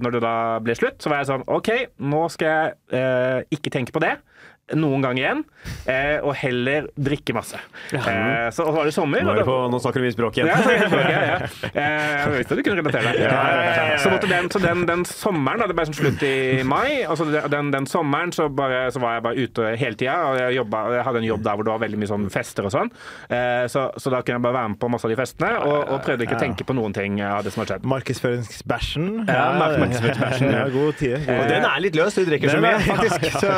når 0.00 0.16
det 0.16 0.24
da 0.24 0.34
ble 0.64 0.76
slutt, 0.78 1.00
så 1.02 1.12
var 1.12 1.22
jeg 1.22 1.32
sånn 1.32 1.46
OK, 1.50 1.73
nå 1.98 2.22
skal 2.32 2.50
jeg 2.50 3.00
eh, 3.00 3.40
ikke 3.54 3.72
tenke 3.74 3.94
på 3.94 4.02
det 4.04 4.16
noen 4.72 5.02
gang 5.04 5.18
igjen, 5.20 5.40
eh, 5.92 6.16
og 6.24 6.32
heller 6.40 6.86
drikke 6.96 7.34
masse. 7.36 7.58
Eh, 7.92 8.48
så 8.56 8.64
var 8.72 8.86
det 8.88 8.94
sommer. 8.96 9.20
Nå, 9.26 9.34
det 9.36 9.44
på, 9.44 9.56
nå 9.68 9.76
snakker 9.82 10.00
du 10.00 10.06
mye 10.06 10.14
språk 10.14 10.38
igjen. 10.38 10.48
ja, 10.48 10.56
språk, 10.88 11.10
ja, 11.12 11.20
ja. 11.28 11.48
Eh, 11.84 12.14
jeg 12.24 12.30
visste 12.38 12.56
du 12.56 12.62
kunne 12.64 12.78
relatere 12.80 13.10
deg. 13.12 13.18
Ja, 13.26 13.28
ja, 13.34 13.58
ja, 13.60 13.84
ja. 13.92 13.98
Så, 14.00 14.08
måtte 14.14 14.28
den, 14.30 14.48
så 14.54 14.60
den, 14.62 14.86
den 14.88 15.02
sommeren, 15.08 15.60
da, 15.60 15.66
det 15.68 15.76
ble 15.76 15.84
som 15.90 15.96
slutt 15.98 16.22
i 16.24 16.62
mai, 16.64 17.04
og 17.04 17.18
så 17.20 17.26
den, 17.52 17.68
den 17.74 17.88
sommeren 17.90 18.32
så, 18.32 18.46
bare, 18.48 18.86
så 18.94 19.02
var 19.04 19.18
jeg 19.18 19.24
bare 19.26 19.44
ute 19.44 19.74
hele 19.82 19.98
tida. 20.00 20.16
Og 20.30 20.38
jeg, 20.40 20.56
jobbet, 20.62 20.94
jeg 20.96 21.06
hadde 21.10 21.22
en 21.24 21.28
jobb 21.28 21.44
der 21.44 21.58
hvor 21.60 21.68
det 21.68 21.74
var 21.74 21.84
veldig 21.84 22.00
mye 22.00 22.12
sånn 22.14 22.26
fester 22.32 22.68
og 22.70 22.74
sånn. 22.74 22.92
Eh, 23.28 23.66
så, 23.72 23.84
så 24.00 24.14
da 24.14 24.22
kunne 24.24 24.38
jeg 24.40 24.46
bare 24.48 24.58
være 24.62 24.72
med 24.74 24.80
på 24.80 24.90
masse 24.96 25.04
av 25.08 25.12
de 25.12 25.20
festene, 25.20 25.52
og, 25.60 25.76
og 25.92 26.02
prøvde 26.08 26.24
ikke 26.28 26.38
å 26.38 26.42
tenke 26.46 26.64
på 26.68 26.78
noen 26.80 26.96
ting 26.96 27.20
av 27.20 27.44
det 27.44 27.52
som 27.52 27.64
har 27.66 27.74
skjedd. 27.74 27.84
Markedsføringsbæsjen. 27.92 29.10
Ja, 29.28 29.44
mark- 29.60 29.78
markedsføringsbæsjen, 29.84 30.48
ja. 30.54 30.64
Ja, 30.64 30.72
god 30.72 30.98
tid. 31.02 31.16
Og 31.36 31.44
den 31.52 31.68
er 31.68 31.84
litt 31.84 31.98
løs, 32.00 32.16
du 32.16 32.24
drikker 32.30 32.54
så 32.56 32.64
mye, 32.64 32.80
faktisk. 32.88 33.28
Så, 33.44 33.52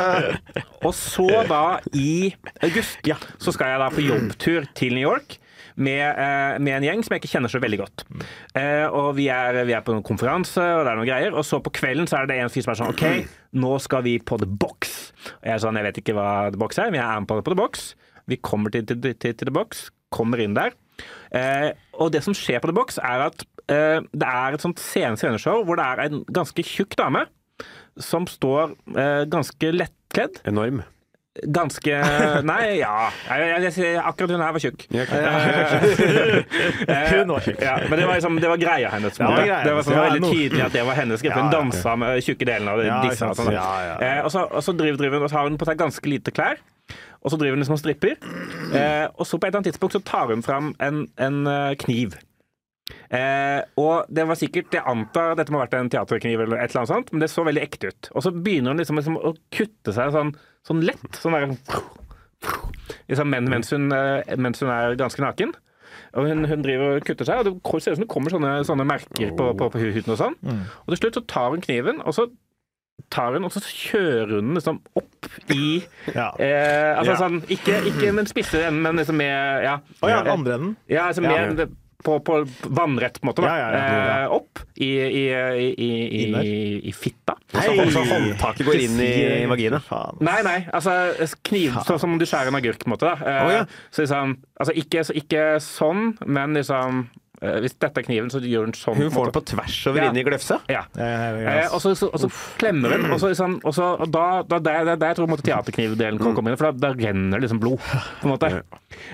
så 0.97 1.27
da, 1.49 1.63
i 1.95 2.31
august, 2.65 2.99
så 3.39 3.53
skal 3.55 3.73
jeg 3.75 3.81
da 3.83 3.89
på 3.93 4.03
jobbtur 4.05 4.65
til 4.77 4.97
New 4.97 5.05
York. 5.05 5.37
Med, 5.77 6.01
eh, 6.17 6.55
med 6.57 6.73
en 6.79 6.85
gjeng 6.87 7.03
som 7.05 7.13
jeg 7.13 7.21
ikke 7.21 7.29
kjenner 7.35 7.51
så 7.53 7.59
veldig 7.61 7.77
godt. 7.83 8.01
Eh, 8.57 8.87
og 8.89 9.11
vi 9.19 9.27
er, 9.29 9.59
vi 9.69 9.75
er 9.77 9.83
på 9.85 9.93
noen 9.93 10.01
konferanse, 10.07 10.57
og 10.73 10.81
det 10.87 10.89
er 10.89 10.97
noen 10.97 11.05
greier. 11.09 11.35
Og 11.37 11.45
så 11.45 11.59
på 11.61 11.69
kvelden 11.77 12.09
så 12.09 12.23
er 12.23 12.31
det 12.31 12.39
en 12.41 12.49
fyr 12.49 12.65
som 12.65 12.73
er 12.73 12.79
sånn 12.79 12.95
OK, 12.95 13.03
nå 13.61 13.75
skal 13.85 14.01
vi 14.07 14.15
på 14.17 14.39
The 14.41 14.49
Box. 14.49 14.95
Og 15.35 15.45
jeg 15.45 15.53
er 15.53 15.61
sånn, 15.61 15.77
jeg 15.77 15.85
vet 15.85 15.99
ikke 16.01 16.15
hva 16.17 16.31
The 16.49 16.57
Box 16.63 16.81
er, 16.81 16.89
men 16.89 16.97
jeg 16.97 17.05
er 17.05 17.21
med 17.21 17.29
på, 17.29 17.37
på 17.45 17.53
The 17.53 17.59
Box. 17.61 17.85
Vi 18.25 18.39
kommer 18.41 18.73
til, 18.73 18.87
til, 18.89 18.97
til, 19.05 19.19
til 19.21 19.37
The 19.45 19.53
Box, 19.53 19.85
kommer 20.17 20.41
inn 20.41 20.57
der. 20.57 20.73
Eh, 21.37 21.69
og 22.01 22.09
det 22.15 22.23
som 22.25 22.33
skjer 22.33 22.57
på 22.63 22.71
The 22.71 22.77
Box, 22.79 22.97
er 22.97 23.27
at 23.27 23.45
eh, 23.69 24.01
det 24.17 24.31
er 24.33 24.57
et 24.57 24.65
sånt 24.65 24.81
scene- 24.81 25.19
sceneshow 25.21 25.61
hvor 25.67 25.77
det 25.77 25.85
er 25.93 26.07
en 26.07 26.23
ganske 26.33 26.65
tjukk 26.65 26.97
dame 26.97 27.27
som 28.01 28.25
står 28.29 28.73
eh, 28.97 29.23
ganske 29.29 29.71
lettkledd. 30.07 30.39
enorm. 30.45 30.83
Ganske 31.37 31.97
Nei, 32.49 32.79
ja. 32.79 33.09
Jeg, 33.29 33.71
jeg, 33.77 33.97
akkurat 34.01 34.31
hun 34.33 34.41
her 34.41 34.53
var 34.55 34.59
tjukk. 34.63 34.87
Ja. 34.89 35.03
Eh, 36.87 37.11
Hun 37.19 37.29
var 37.29 37.43
tjukk. 37.45 37.59
Ja, 37.61 37.75
men 37.89 37.99
det 37.99 38.07
var, 38.07 38.13
liksom, 38.15 38.39
det 38.41 38.49
var 38.49 38.57
greia 38.57 38.89
hennes. 38.89 39.17
Det 39.17 39.23
var, 39.23 39.43
greia 39.43 39.59
det 39.65 39.73
var 39.75 39.85
sånn, 39.85 39.99
veldig 39.99 40.31
tydelig 40.31 40.63
at 40.65 40.73
det 40.73 40.85
var 40.87 40.97
hennes 40.97 41.21
greie. 41.21 41.35
Hun 41.37 41.51
dansa 41.53 41.93
med 41.99 42.23
tjukke 42.25 42.47
delen 42.47 42.71
av 42.71 42.81
disse. 43.05 43.27
Og, 43.27 43.37
sånn. 43.37 43.51
Ja, 43.53 43.67
ja. 43.85 43.95
Eh, 44.01 44.19
og, 44.25 44.31
så, 44.33 44.47
og 44.49 44.63
så 44.65 44.73
driver, 44.77 44.97
driver 45.03 45.19
hun 45.19 45.27
og 45.27 45.31
så 45.33 45.37
har 45.39 45.49
hun 45.51 45.59
på 45.61 45.67
seg 45.69 45.77
ganske 45.81 46.09
lite 46.09 46.33
klær. 46.33 46.61
Og 47.21 47.33
så 47.33 47.37
driver 47.41 47.57
hun 47.57 47.61
liksom 47.61 47.77
og 47.77 47.81
stripper. 47.83 48.15
Eh, 48.73 49.05
og 49.13 49.27
så 49.27 49.37
på 49.37 49.45
et 49.45 49.51
eller 49.51 49.59
annet 49.59 49.69
tidspunkt 49.73 49.97
så 49.97 50.01
tar 50.07 50.31
hun 50.33 50.41
fram 50.45 50.71
en, 50.83 51.03
en 51.21 51.39
eh, 51.51 51.73
kniv. 51.83 52.17
Eh, 53.09 53.61
og 53.79 54.05
det 54.11 54.25
var 54.27 54.35
sikkert, 54.35 54.73
jeg 54.75 54.83
antar 54.85 55.35
dette 55.39 55.51
må 55.53 55.59
ha 55.61 55.65
vært 55.65 55.77
en 55.79 55.89
teaterkniv 55.93 56.41
eller 56.43 56.57
et 56.59 56.71
eller 56.71 56.81
annet 56.83 56.91
sånt, 56.91 57.11
men 57.13 57.23
det 57.23 57.29
så 57.31 57.45
veldig 57.47 57.61
ekte 57.63 57.91
ut. 57.93 58.09
Og 58.13 58.25
så 58.25 58.33
begynner 58.35 58.73
hun 58.73 58.81
liksom, 58.81 58.99
liksom 58.99 59.19
å 59.21 59.31
kutte 59.55 59.93
seg 59.95 60.11
sånn, 60.15 60.33
sånn 60.67 60.83
lett. 60.87 61.07
Sånn 61.21 61.37
der, 61.37 61.55
liksom, 63.07 63.29
men, 63.31 63.47
mens, 63.51 63.71
hun, 63.71 63.87
eh, 63.95 64.35
mens 64.37 64.59
hun 64.63 64.69
er 64.73 64.97
ganske 64.99 65.23
naken. 65.23 65.53
Og 66.17 66.27
hun, 66.29 66.45
hun 66.49 66.63
driver 66.65 66.97
og 66.97 67.05
kutter 67.07 67.27
seg, 67.27 67.39
og 67.41 67.47
det 67.47 67.83
ser 67.83 67.93
ut 67.93 67.97
som 67.99 68.03
det 68.05 68.11
kommer 68.11 68.33
sånne, 68.33 68.51
sånne 68.67 68.85
merker 68.87 69.31
på, 69.37 69.51
på, 69.59 69.69
på 69.73 69.81
huden 69.81 70.13
og 70.13 70.19
sånn. 70.19 70.35
Og 70.85 70.91
til 70.93 71.01
slutt 71.01 71.19
så 71.19 71.23
tar 71.29 71.49
hun 71.53 71.63
kniven, 71.63 71.99
og 72.03 72.15
så 72.15 72.27
tar 73.13 73.35
hun, 73.35 73.45
og 73.45 73.51
så 73.53 73.61
kjører 73.61 74.39
hun 74.39 74.55
liksom 74.57 74.79
opp 74.97 75.27
i 75.53 75.83
Ja. 76.15 76.31
eh, 76.41 76.97
Altså 76.97 77.11
Ja. 77.13 77.17
sånn, 77.21 77.41
ikke, 77.53 77.75
ikke 77.91 78.07
med 78.11 78.23
den 78.23 78.31
spisse 78.31 78.63
enden, 78.65 78.81
men 78.81 78.97
liksom 78.97 79.17
med 79.19 79.63
Ja. 79.63 79.75
Å 80.01 80.09
ja, 80.09 80.23
andre 80.33 80.53
enden. 80.57 80.75
Ja, 80.89 81.07
altså 81.11 81.21
Ja. 81.23 81.67
På, 82.03 82.19
på 82.19 82.47
vannrett, 82.63 83.17
på 83.19 83.25
en 83.25 83.29
måte. 83.31 83.41
Da. 83.41 83.47
Ja, 83.57 83.57
ja, 83.57 83.81
ja. 83.81 84.17
Eh, 84.23 84.33
opp 84.37 84.61
i, 84.75 84.89
i, 85.01 85.23
i, 85.33 85.67
i, 85.73 85.91
i, 86.23 86.81
i 86.89 86.93
fitta. 86.93 87.35
Så, 87.51 87.73
så 87.91 88.03
håndtaket 88.05 88.67
går 88.67 88.81
inn 88.85 88.99
i 89.01 89.45
vagina. 89.49 89.79
Faen. 89.83 90.19
Nei, 90.23 90.39
nei, 90.45 90.57
altså 90.73 90.93
kniv 91.47 91.79
sånn 91.87 92.01
som 92.01 92.13
om 92.13 92.19
du 92.21 92.27
skjærer 92.29 92.51
en 92.53 92.59
agurk, 92.59 92.83
på 92.83 92.89
en 92.91 92.93
måte. 92.95 93.09
Da. 93.09 93.15
Eh, 93.21 93.45
oh, 93.47 93.53
ja. 93.55 93.63
Så 93.89 94.05
liksom, 94.05 94.35
altså 94.59 94.75
ikke, 94.77 95.05
så 95.07 95.15
ikke 95.17 95.45
sånn, 95.63 96.11
men 96.25 96.53
liksom 96.57 97.07
eh, 97.41 97.57
Hvis 97.65 97.75
dette 97.81 98.03
er 98.03 98.05
kniven, 98.07 98.29
så 98.33 98.43
gjør 98.45 98.69
hun 98.69 98.77
sånn. 98.77 98.99
Hun 99.01 99.09
får 99.09 99.17
måte. 99.17 99.31
den 99.31 99.37
på 99.39 99.43
tvers 99.55 99.79
over 99.91 100.03
Ja. 100.03 100.11
inn 100.11 100.21
i 100.21 100.25
gløfsa. 100.27 100.59
Ja. 100.71 100.85
Eh, 100.93 101.65
og, 101.71 101.81
så, 101.83 101.95
så, 101.97 102.11
så 102.13 102.29
klemmer 102.61 102.93
hun, 102.95 103.09
og 103.09 103.19
så, 103.23 103.33
liksom, 103.33 103.57
og 103.65 103.75
så 103.77 103.89
og 103.97 104.13
da, 104.13 104.27
da, 104.45 104.61
der, 104.61 104.85
der, 104.93 105.01
der 105.01 105.17
tror 105.17 105.25
jeg 105.25 105.33
teaterknivdelen 105.33 106.21
teaterknivdelen 106.21 106.37
komme 106.37 106.53
inn, 106.53 106.61
for 106.61 106.69
da, 106.71 106.91
da 106.91 106.93
renner 106.97 107.41
liksom 107.43 107.59
blod, 107.63 107.81
på 108.21 108.29
en 108.29 108.35
måte. 108.35 108.53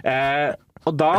Eh, 0.03 0.51
Og 0.85 0.97
da 0.99 1.13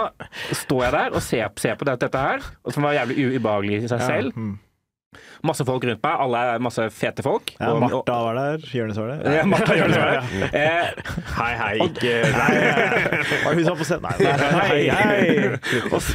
står 0.53 0.83
jeg 0.85 0.93
der 0.99 1.15
og 1.17 1.23
ser, 1.25 1.49
ser 1.61 1.75
på 1.81 1.85
dette, 1.89 2.11
her, 2.15 2.45
og 2.65 2.73
som 2.75 2.83
var 2.87 2.93
jævlig 2.99 3.39
ubehagelig 3.39 3.83
i 3.85 3.89
seg 3.89 4.01
selv. 4.05 4.37
Mm. 4.37 4.59
Masse 5.47 5.63
folk 5.69 5.85
rundt 5.87 6.01
meg, 6.03 6.15
alle 6.25 6.39
er 6.55 6.63
masse 6.65 6.87
fete 6.91 7.23
folk. 7.23 7.53
Ja, 7.61 7.69
Og- 7.75 7.81
Martha 7.85 8.15
var 8.25 8.35
der. 8.39 8.65
Jonis 8.75 8.97
var 8.99 9.13
der. 9.13 9.35
Ja, 9.37 9.45
Martha 9.47 9.75
det. 9.77 9.95
sånn. 9.95 10.55
Eh, 10.55 10.85
Hei, 11.37 11.53
hei, 11.61 11.75
ikke 11.85 12.15
Nei, 12.33 12.55
var 13.45 13.55
hun 13.55 13.65
sa 13.69 13.75
på 13.79 13.85
scenen? 13.85 14.03
Nei, 14.03 14.37
nei, 14.41 14.63
hei, 14.71 14.83
hei. 14.91 15.59
og, 15.93 16.01
så, 16.03 16.15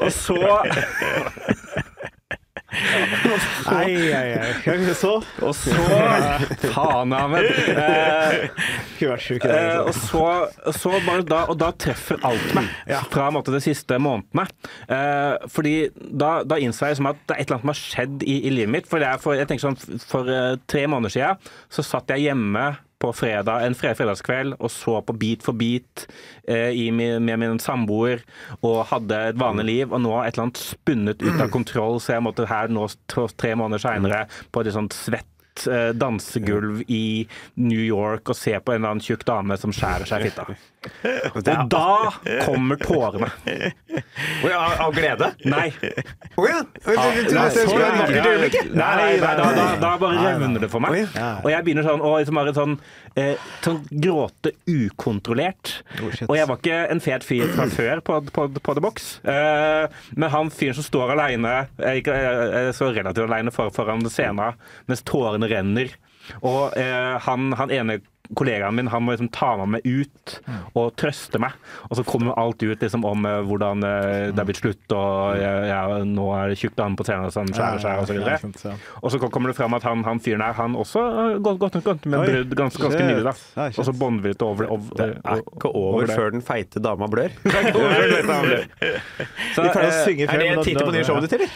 og 0.00 0.10
så 0.16 0.40
Nei, 3.70 3.94
nei, 4.10 4.36
nei. 4.36 4.94
Så 4.96 5.16
Og 5.42 5.52
så 5.56 5.74
Faen, 6.72 7.12
Ahmed. 7.16 7.48
Eh, 7.72 8.48
Eh, 9.50 9.52
dag. 9.52 9.88
og, 9.88 9.94
så, 9.94 10.24
så 10.76 10.94
bare 11.06 11.24
da, 11.26 11.42
og 11.50 11.58
da 11.60 11.70
treffer 11.76 12.20
alt 12.26 12.54
meg 12.56 12.70
fra 13.10 13.28
en 13.28 13.36
måte, 13.36 13.54
de 13.54 13.60
siste 13.64 13.98
månedene. 14.02 14.46
Eh, 14.88 15.48
fordi 15.52 15.76
da, 15.96 16.40
da 16.48 16.58
innså 16.62 16.86
jeg 16.88 16.96
liksom 16.96 17.10
at 17.12 17.20
det 17.26 17.36
er 17.36 17.42
et 17.42 17.50
eller 17.50 17.58
annet 17.58 17.66
som 17.66 17.74
har 17.74 17.82
skjedd 17.82 18.26
i, 18.26 18.38
i 18.48 18.54
livet 18.54 18.74
mitt. 18.76 18.90
For, 18.90 19.02
det 19.02 19.12
for, 19.24 19.36
jeg 19.38 19.48
tenker 19.50 19.68
sånn, 19.68 20.00
for 20.06 20.32
eh, 20.32 20.56
tre 20.70 20.86
måneder 20.90 21.16
siden 21.16 21.54
så 21.72 21.84
satt 21.86 22.12
jeg 22.14 22.28
hjemme 22.28 22.68
på 23.02 23.12
fredag, 23.12 23.66
en 23.66 23.76
fred 23.76 23.96
fredagskveld 23.98 24.56
og 24.56 24.70
så 24.72 24.98
på 25.04 25.16
Beat 25.20 25.44
for 25.44 25.56
beat 25.58 26.06
eh, 26.48 26.72
i, 26.72 26.88
med 26.92 27.36
min 27.42 27.60
samboer 27.60 28.22
og 28.62 28.86
hadde 28.92 29.18
et 29.32 29.40
vanlig 29.40 29.66
liv. 29.68 29.92
Og 29.92 30.00
nå 30.02 30.14
har 30.16 30.26
et 30.26 30.36
eller 30.36 30.48
annet 30.48 30.62
spunnet 30.62 31.24
ut 31.24 31.36
av 31.36 31.52
kontroll, 31.56 32.00
så 32.00 32.16
jeg 32.16 32.26
måtte 32.26 32.48
her 32.48 32.72
nå 32.72 32.88
tre, 33.10 33.28
tre 33.36 33.54
måneder 33.58 33.84
seinere 33.84 34.24
på 34.52 34.64
et 34.64 34.72
sånt 34.76 34.96
svett 34.96 35.28
eh, 35.70 35.90
dansegulv 35.96 36.82
i 36.86 37.26
New 37.54 37.82
York 37.82 38.32
og 38.32 38.38
se 38.38 38.56
på 38.60 38.74
en 38.74 38.82
eller 38.82 38.96
annen 38.96 39.04
tjukk 39.04 39.24
dame 39.28 39.58
som 39.60 39.74
skjærer 39.74 40.08
seg 40.08 40.26
i 40.26 40.30
fitta. 40.30 40.46
Og 41.34 41.40
da 41.42 42.12
kommer 42.44 42.78
tårene. 42.78 43.28
Å 44.44 44.50
ja, 44.50 44.60
Av 44.84 44.92
glede? 44.94 45.32
Nei. 45.48 45.68
Å 46.36 46.46
ja! 46.46 46.60
Du 46.62 46.84
trodde 46.84 47.32
det 47.34 47.64
skulle 47.64 47.80
være 47.80 47.88
et 47.88 48.02
vakkert 48.02 48.28
øyeblikk? 48.30 48.58
Nei, 48.76 48.92
nei, 49.00 49.08
da, 49.22 49.32
da, 49.56 49.66
da 49.82 49.92
bare 50.00 50.22
revner 50.22 50.62
det 50.62 50.70
for 50.72 50.84
meg. 50.84 51.08
Og 51.42 51.50
jeg 51.50 51.66
begynner 51.66 51.86
sånn 51.86 52.04
å 52.04 52.12
liksom 52.20 52.38
bare 52.38 52.54
sånn, 52.56 52.76
eh, 53.18 53.48
sånn 53.64 53.80
gråte 53.90 54.52
ukontrollert. 54.70 55.72
Oh. 55.98 56.12
Og 56.28 56.36
jeg 56.38 56.50
var 56.50 56.60
ikke 56.60 56.80
en 56.94 57.02
fet 57.02 57.26
fyr 57.26 57.50
fra 57.56 57.68
før 57.72 58.04
på, 58.06 58.20
på, 58.30 58.46
på 58.54 58.76
The 58.78 58.84
Box. 58.84 59.08
Eh, 59.26 59.98
men 60.14 60.34
han 60.36 60.52
fyren 60.54 60.78
som 60.78 60.86
står 60.86 61.16
aleine, 61.16 61.56
så 62.76 62.92
relativt 62.92 63.26
aleine 63.26 63.54
for, 63.54 63.74
foran 63.74 64.04
scenen 64.06 64.56
mens 64.86 65.02
tårene 65.06 65.45
renner. 65.50 65.94
Og 66.42 66.74
eh, 66.78 67.16
han, 67.22 67.52
han 67.58 67.72
ene 67.74 68.00
kollegaen 68.34 68.74
min 68.74 68.88
han 68.90 69.02
må 69.06 69.12
liksom 69.14 69.28
ta 69.34 69.52
meg 69.60 69.68
med 69.76 69.86
ut 69.86 70.36
og 70.76 70.94
trøste 70.98 71.38
meg. 71.42 71.52
Og 71.90 71.96
så 71.98 72.04
kommer 72.06 72.34
alt 72.40 72.62
ut 72.62 72.80
liksom 72.82 73.04
om 73.06 73.26
eh, 73.28 73.40
hvordan 73.46 73.84
eh, 73.86 74.32
det 74.34 74.42
er 74.42 74.48
blitt 74.48 74.60
slutt, 74.62 74.94
og 74.96 75.36
jeg, 75.38 75.68
jeg, 75.70 76.06
nå 76.10 76.26
er 76.34 76.48
det 76.52 76.58
tjukt 76.60 76.80
han 76.82 76.96
på 76.98 77.06
scenen 77.06 77.30
som 77.34 77.46
skjærer 77.52 77.82
seg, 77.84 78.00
og 78.02 78.06
så 78.10 78.16
videre. 78.16 78.74
Og 79.02 79.12
så 79.14 79.20
kommer 79.30 79.52
det 79.52 79.56
fram 79.58 79.76
at 79.78 79.86
han, 79.86 80.02
han 80.06 80.20
fyren 80.24 80.42
her, 80.44 80.56
han 80.58 80.74
også 80.78 81.04
har 81.16 81.38
gått, 81.44 81.58
godt, 81.62 81.78
gått 81.86 82.06
med 82.10 82.24
brudd 82.26 82.56
ganske, 82.58 82.82
ganske 82.82 83.04
nylig. 83.06 83.24
da. 83.28 83.68
Og 83.76 83.84
så 83.86 83.94
båndver 83.96 84.34
det 84.34 84.42
over, 84.46 84.70
over, 84.74 84.90
Det 84.98 85.10
er 85.22 85.42
ikke 85.44 85.70
over 85.76 86.06
det. 86.08 86.16
før 86.16 86.32
den 86.34 86.42
feite 86.46 86.80
dama 86.82 87.06
blør. 87.12 87.30
Så, 89.54 89.62
Vi 89.62 89.70
pleier 89.72 89.88
å 89.88 90.04
synge 90.04 90.26
før. 90.28 90.42
Er 90.46 90.58
det 90.58 90.64
tittel 90.66 90.86
på 90.88 90.94
nye 90.94 91.04
showet 91.06 91.26
ditt, 91.26 91.36
eller? 91.36 91.48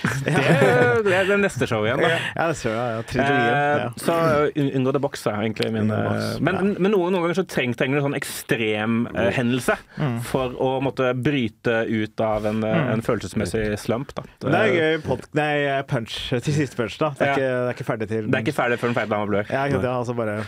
det, 1.07 1.15
er 1.17 1.29
det 1.31 1.39
neste 1.43 1.69
showet 1.71 1.91
igjen, 1.91 2.03
da. 2.05 2.11
Ja, 2.37 2.47
det 2.51 2.57
ser 2.61 2.75
jeg. 2.77 2.95
Ja, 2.97 3.03
Trilogien. 3.11 3.51
Eh, 3.51 3.69
Ja. 3.81 3.89
Så 4.01 4.15
un- 4.61 4.71
unngå 4.77 4.93
the 4.93 5.01
box 5.03 5.23
er 5.27 5.39
egentlig 5.41 5.71
min 5.73 5.87
Men 5.89 6.55
eh, 6.57 6.60
Men, 6.61 6.75
men 6.79 6.93
noen, 6.95 7.13
noen 7.15 7.25
ganger 7.27 7.39
så 7.41 7.47
treng, 7.49 7.75
trenger 7.79 7.99
du 7.99 8.01
en 8.03 8.07
sånn 8.11 8.19
ekstrem 8.21 8.97
uh, 9.15 9.27
hendelse 9.37 9.77
Mm. 10.01 10.17
for 10.25 10.55
å 10.61 10.71
måtte 10.85 11.11
bryte 11.19 11.75
ut 11.91 12.21
av 12.25 12.47
en, 12.49 12.61
mm. 12.65 12.91
en 12.95 13.03
følelsesmessig 13.05 13.65
slump. 13.83 14.15
Da. 14.17 14.25
Det 14.45 14.55
er 14.61 14.73
gøy 14.77 14.97
pod 15.05 15.27
nei, 15.37 15.53
punch 15.91 16.17
til 16.31 16.57
siste 16.57 16.79
punch, 16.79 16.97
da. 17.01 17.11
Det 17.19 17.27
er, 17.27 17.31
Ja. 17.31 17.35
ikke, 17.37 17.51
det 17.51 17.69
er 17.69 17.77
ikke 17.79 17.89
ferdig 17.91 18.09
til 18.11 18.27
Det 18.31 18.39
er 18.39 18.45
ikke 18.47 18.57
ferdig 18.57 18.79
før 18.81 18.93
den 18.93 18.99
feite 19.01 19.13
dama 19.13 19.29
blør. 19.31 19.51
Ja, 19.53 19.67
det 19.69 19.81
er 19.85 19.93
altså 19.93 20.17
bare 20.19 20.39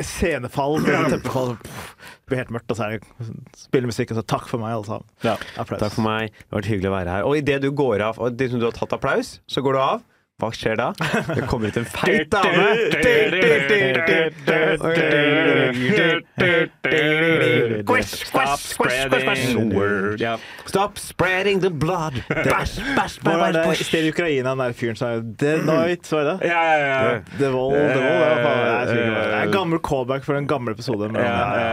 scenefall, 0.00 0.78
teppefall, 1.12 1.54
det 1.60 2.30
blir 2.30 2.40
helt 2.40 2.52
mørkt, 2.54 2.70
og 2.72 2.78
så 2.78 2.86
er 2.86 2.96
det 2.96 3.30
spillemusikk, 3.60 4.12
og 4.14 4.20
så 4.20 4.24
takk 4.34 4.48
for 4.50 4.62
meg, 4.62 4.72
alle 4.76 4.88
sammen. 4.88 5.08
Ja. 5.26 5.36
Applaus. 5.60 5.82
Takk 5.82 5.94
for 5.98 6.06
meg. 6.06 6.32
Det 6.32 6.48
har 6.54 6.60
vært 6.62 6.70
hyggelig 6.72 6.90
å 6.90 6.94
være 6.96 7.16
her. 7.18 7.26
Og 7.28 7.38
idet 7.42 7.58
du 7.64 7.70
går 7.76 8.04
av, 8.08 8.20
og 8.22 8.38
det 8.40 8.50
som 8.52 8.62
du 8.62 8.66
har 8.68 8.76
tatt 8.76 8.94
applaus, 8.96 9.36
så 9.50 9.62
går 9.64 9.76
du 9.76 9.82
av. 9.82 10.04
Hva 10.36 10.50
skjer 10.52 10.76
da? 10.76 10.90
Det 11.32 11.46
kommer 11.48 11.70
ut 11.72 11.76
en 11.80 11.86
feit 11.88 12.28
dame. 12.28 12.64
Stop 18.04 18.58
spreading 18.60 19.72
word. 19.72 20.20
Stop 20.66 20.98
spreading 21.00 21.62
the 21.64 21.70
blood. 21.70 22.20
Bæsj, 22.28 22.76
bæsj, 22.98 23.16
er 23.24 23.40
bæsj, 23.40 23.52
det 23.56 23.62
bæsj. 23.64 23.82
stedet 23.88 24.04
i 24.04 24.12
Ukraina, 24.12 24.50
den 24.50 24.60
der 24.60 24.76
fyren 24.76 25.00
sa 25.00 25.14
The 25.40 25.56
Night, 25.64 26.12
var 26.12 26.28
det 26.28 26.34
det? 26.34 26.50
Ja, 26.52 26.64
ja. 26.84 27.20
The 27.38 27.50
Wall, 27.56 27.72
The 27.72 28.04
Wall, 28.04 28.36
det 28.36 28.52
er. 28.52 28.92
Det 28.92 29.00
er 29.00 29.42
en 29.46 29.56
gammel 29.56 29.80
callback 29.88 30.28
for 30.28 30.36
en 30.36 30.46
gammel 30.52 30.76
episode. 30.76 31.08
Men, 31.08 31.22
ja, 31.22 31.32
ja, 31.32 31.72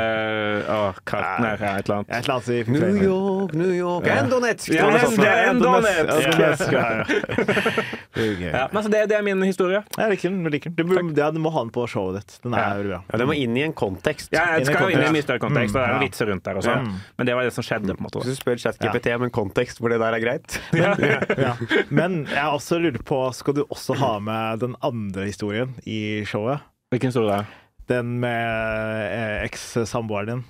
ja. 0.53 0.61
eh, 0.61 0.73
Åh, 0.87 0.99
karten 1.09 1.47
er 1.49 1.53
et 1.53 1.83
eller 1.89 1.95
annet. 1.97 2.09
Et 2.09 2.23
eller 2.23 2.35
annet 2.35 2.49
i 2.53 2.71
New 2.77 3.03
York, 3.03 3.53
New 3.59 3.73
York. 3.75 4.07
Ja, 4.09 4.19
Endonetsk! 4.23 4.69
det 4.69 4.79
er. 4.79 5.43
Ja, 5.43 5.53
Donetsk, 5.57 6.71
ja, 6.71 6.85
ja. 6.99 7.03
Det 8.13 8.21
er 8.27 8.35
gøy. 8.37 8.49
Ja, 8.53 8.67
men 8.69 8.77
altså, 8.77 8.89
det, 8.93 8.99
det 9.09 9.15
er 9.17 9.23
min 9.25 9.41
historie. 9.47 9.79
Jeg 9.97 10.11
liker 10.13 10.29
den. 10.29 10.43
jeg 10.45 10.51
liker 10.53 10.69
den. 10.69 10.75
Du, 10.77 10.83
burde- 10.93 11.17
ja, 11.23 11.31
du 11.33 11.39
må 11.41 11.49
ha 11.55 11.63
den 11.65 11.71
på 11.73 11.85
showet 11.89 12.19
ditt. 12.21 12.35
Den 12.43 12.53
er 12.53 12.83
bra. 12.85 12.99
Ja, 13.09 13.17
det 13.23 13.25
må 13.29 13.33
inn 13.37 13.57
i 13.57 13.63
en 13.65 13.73
kontekst. 13.73 14.29
Ja, 14.35 14.43
jeg 14.59 14.67
skal 14.69 14.85
jo 14.85 14.93
inn 14.93 15.01
i 15.01 15.07
en 15.07 15.15
mye 15.17 15.25
større 15.25 15.41
kontekst, 15.41 15.73
det 15.73 15.81
er 15.81 15.87
Mm, 15.93 15.97
noen 15.97 16.05
vitser 16.07 16.29
rundt 16.29 16.45
der 16.45 16.59
og 16.61 16.65
sånn. 16.67 16.91
Men 17.17 17.27
det 17.29 17.35
var 17.39 17.47
det 17.49 17.53
som 17.55 17.65
skjedde, 17.65 17.95
på 17.97 18.03
en 18.03 18.05
måte. 18.07 18.21
Hvis 18.23 18.37
du 18.37 18.41
spør 18.43 18.61
ChatGPT 18.61 19.09
om 19.17 19.25
en 19.27 19.33
kontekst 19.33 19.81
hvor 19.81 19.89
det 19.93 19.99
der 20.03 20.13
er 20.17 20.21
greit 20.23 20.59
Ja. 21.43 21.55
Men 21.89 22.23
jeg 22.29 22.45
også 22.45 22.77
lurer 22.83 23.01
på, 23.05 23.19
skal 23.33 23.57
du 23.57 23.63
også 23.65 23.97
ha 23.99 24.13
med 24.23 24.61
den 24.63 24.77
andre 24.85 25.25
historien 25.29 25.73
i 25.89 26.23
showet? 26.29 26.61
Hvilken 26.93 27.09
historie 27.09 27.33
er 27.33 27.43
det? 27.47 27.59
Den 27.89 28.19
med 28.19 29.11
eh, 29.11 29.43
eks-samboeren 29.47 30.29
din? 30.29 30.43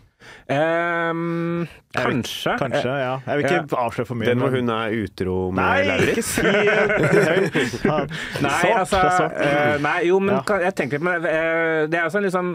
Um, 0.47 1.67
Jeg 1.67 2.05
vet- 2.05 2.05
kanskje. 2.05 2.53
Kanskje, 2.61 2.91
ja. 3.01 3.15
Jeg 3.27 3.37
vil 3.37 3.45
ikke 3.49 3.77
avsløre 3.81 4.07
for 4.07 4.15
mye. 4.15 4.29
Den 4.29 4.39
hvor 4.39 4.53
hun 4.55 4.69
er 4.71 4.93
utro 5.03 5.35
med 5.51 5.63
Nei, 5.63 5.97
ikke 6.13 6.23
si 6.23 6.41
det! 6.45 7.43
Nei, 8.45 8.71
altså 8.71 9.01
eh, 9.35 9.75
Nei, 9.83 9.97
jo, 10.07 10.19
men 10.23 10.35
Ja. 10.37 10.41
kan- 10.47 10.61
jeg 10.63 10.75
tenker 10.79 10.99
litt 10.99 11.03
Men 11.03 11.25
eh, 11.25 11.87
det 11.91 11.99
er 11.99 12.05
også 12.07 12.17
en 12.21 12.23
litt 12.29 12.35
sånn 12.37 12.53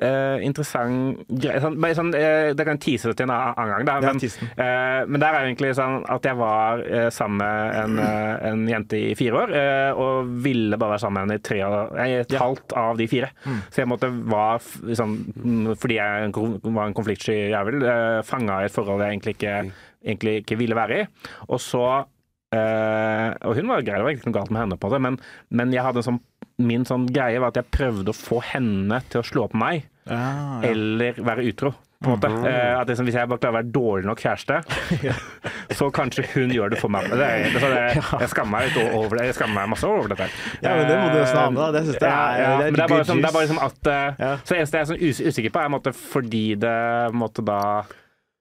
eh, 0.00 0.42
interessant 0.46 1.22
greie. 1.28 1.60
Sånn, 1.62 1.78
sånn, 1.96 2.12
uh, 2.14 2.50
det 2.56 2.66
kan 2.66 2.80
tease 2.82 3.14
til 3.16 3.26
en 3.26 3.32
annen 3.34 3.72
gang, 3.72 3.86
da. 3.88 3.96
Men, 4.04 4.20
uh, 4.20 5.00
men 5.08 5.22
det 5.22 5.28
er 5.28 5.38
egentlig 5.40 5.72
sånn 5.78 6.04
at 6.10 6.28
jeg 6.28 6.38
var 6.40 6.84
sammen 7.14 7.40
med 7.40 7.80
en, 7.80 7.98
en 8.50 8.62
jente 8.68 9.00
i 9.10 9.16
fire 9.18 9.42
år, 9.42 9.54
og 10.00 10.30
ville 10.44 10.78
bare 10.80 10.94
være 10.94 11.02
sammen 11.04 11.18
med 11.18 11.26
henne 11.26 11.40
i 11.40 11.44
tre 11.50 11.58
nei, 11.96 12.08
et 12.20 12.38
halvt 12.40 12.76
av 12.78 13.00
de 13.00 13.08
fire. 13.10 13.32
Så 13.70 13.82
jeg 13.82 13.90
måtte 13.90 14.10
var 14.10 14.62
liksom, 14.86 15.12
mm, 15.34 15.74
Fordi 15.80 15.98
jeg 15.98 16.30
var 16.32 16.86
en 16.86 16.96
konfliktsky 16.96 17.36
jævel, 17.50 17.84
fanga 18.26 18.62
i 18.62 18.68
et 18.68 18.74
forhold 18.74 19.04
jeg 19.04 19.16
egentlig 19.16 19.36
ikke, 19.36 19.58
egentlig 20.04 20.34
ikke 20.42 20.58
ville 20.60 20.78
være 20.78 21.02
i. 21.02 21.10
Og 21.48 21.60
så 21.62 21.84
Uh, 22.50 23.30
og 23.46 23.54
hun 23.54 23.68
var 23.70 23.84
grei, 23.86 23.94
det 23.94 24.02
var 24.02 24.16
ikke 24.16 24.26
noe 24.26 24.34
galt 24.34 24.50
med 24.50 24.64
henne, 24.64 24.76
på 24.82 24.88
det, 24.90 24.98
men, 25.04 25.16
men 25.54 25.70
jeg 25.70 25.84
hadde 25.86 26.02
en 26.02 26.06
sånn, 26.08 26.16
min 26.60 26.84
sånn 26.88 27.06
greie 27.10 27.40
var 27.42 27.52
at 27.54 27.60
jeg 27.62 27.70
prøvde 27.74 28.12
å 28.12 28.16
få 28.16 28.40
henne 28.52 29.00
til 29.10 29.20
å 29.22 29.26
slå 29.26 29.48
på 29.52 29.60
meg, 29.60 29.86
Ja, 30.10 30.16
ja. 30.16 30.58
eller 30.72 31.18
være 31.22 31.44
utro. 31.50 31.74
På 32.00 32.14
en 32.14 32.16
måte. 32.16 32.28
Eh, 32.48 32.78
at 32.80 32.88
liksom, 32.88 33.04
hvis 33.04 33.16
jeg 33.18 33.28
bare 33.28 33.38
klarer 33.42 33.52
å 33.52 33.56
være 33.58 33.72
dårlig 33.74 34.06
nok 34.08 34.22
kjæreste, 34.24 34.56
så 35.76 35.88
kanskje 35.92 36.24
hun 36.32 36.50
gjør 36.54 36.72
det 36.72 36.78
for 36.80 36.88
meg. 36.92 37.10
Det, 37.12 37.26
det, 37.52 37.60
det, 37.60 37.82
jeg 38.22 38.30
skammer 38.32 38.54
meg 38.54 38.70
litt 38.70 38.94
over 38.96 39.18
det. 39.20 39.26
Jeg 39.28 39.36
skammer 39.36 39.58
meg 39.60 39.68
masse 39.74 39.90
over 39.90 40.08
dette. 40.14 40.28
Ja, 40.64 40.72
men 40.78 40.88
det 40.88 40.96
må 40.96 41.10
du 41.12 41.18
nesten 41.20 41.40
ha 41.42 41.50
med, 41.52 41.60
da. 41.60 41.82
Det 41.84 42.00
er- 42.00 42.40
ja, 42.40 42.54
det 42.62 42.70
det 42.78 42.86
bare, 42.88 43.04
sånn, 43.04 43.20
det 43.20 43.28
er 43.28 43.36
bare 43.36 43.44
liksom 43.44 43.60
at 43.66 43.90
eh. 43.92 44.36
Så 44.46 44.54
det 44.54 44.62
eneste 44.62 44.80
jeg 44.80 44.86
er 44.86 44.90
sånn 44.94 45.28
usikker 45.28 45.52
på, 45.58 45.60
er 45.66 45.74
måte, 45.76 45.92
fordi 45.92 46.44
det 46.64 46.76
måtte 47.20 47.44
da 47.44 47.60
eh, 47.84 47.92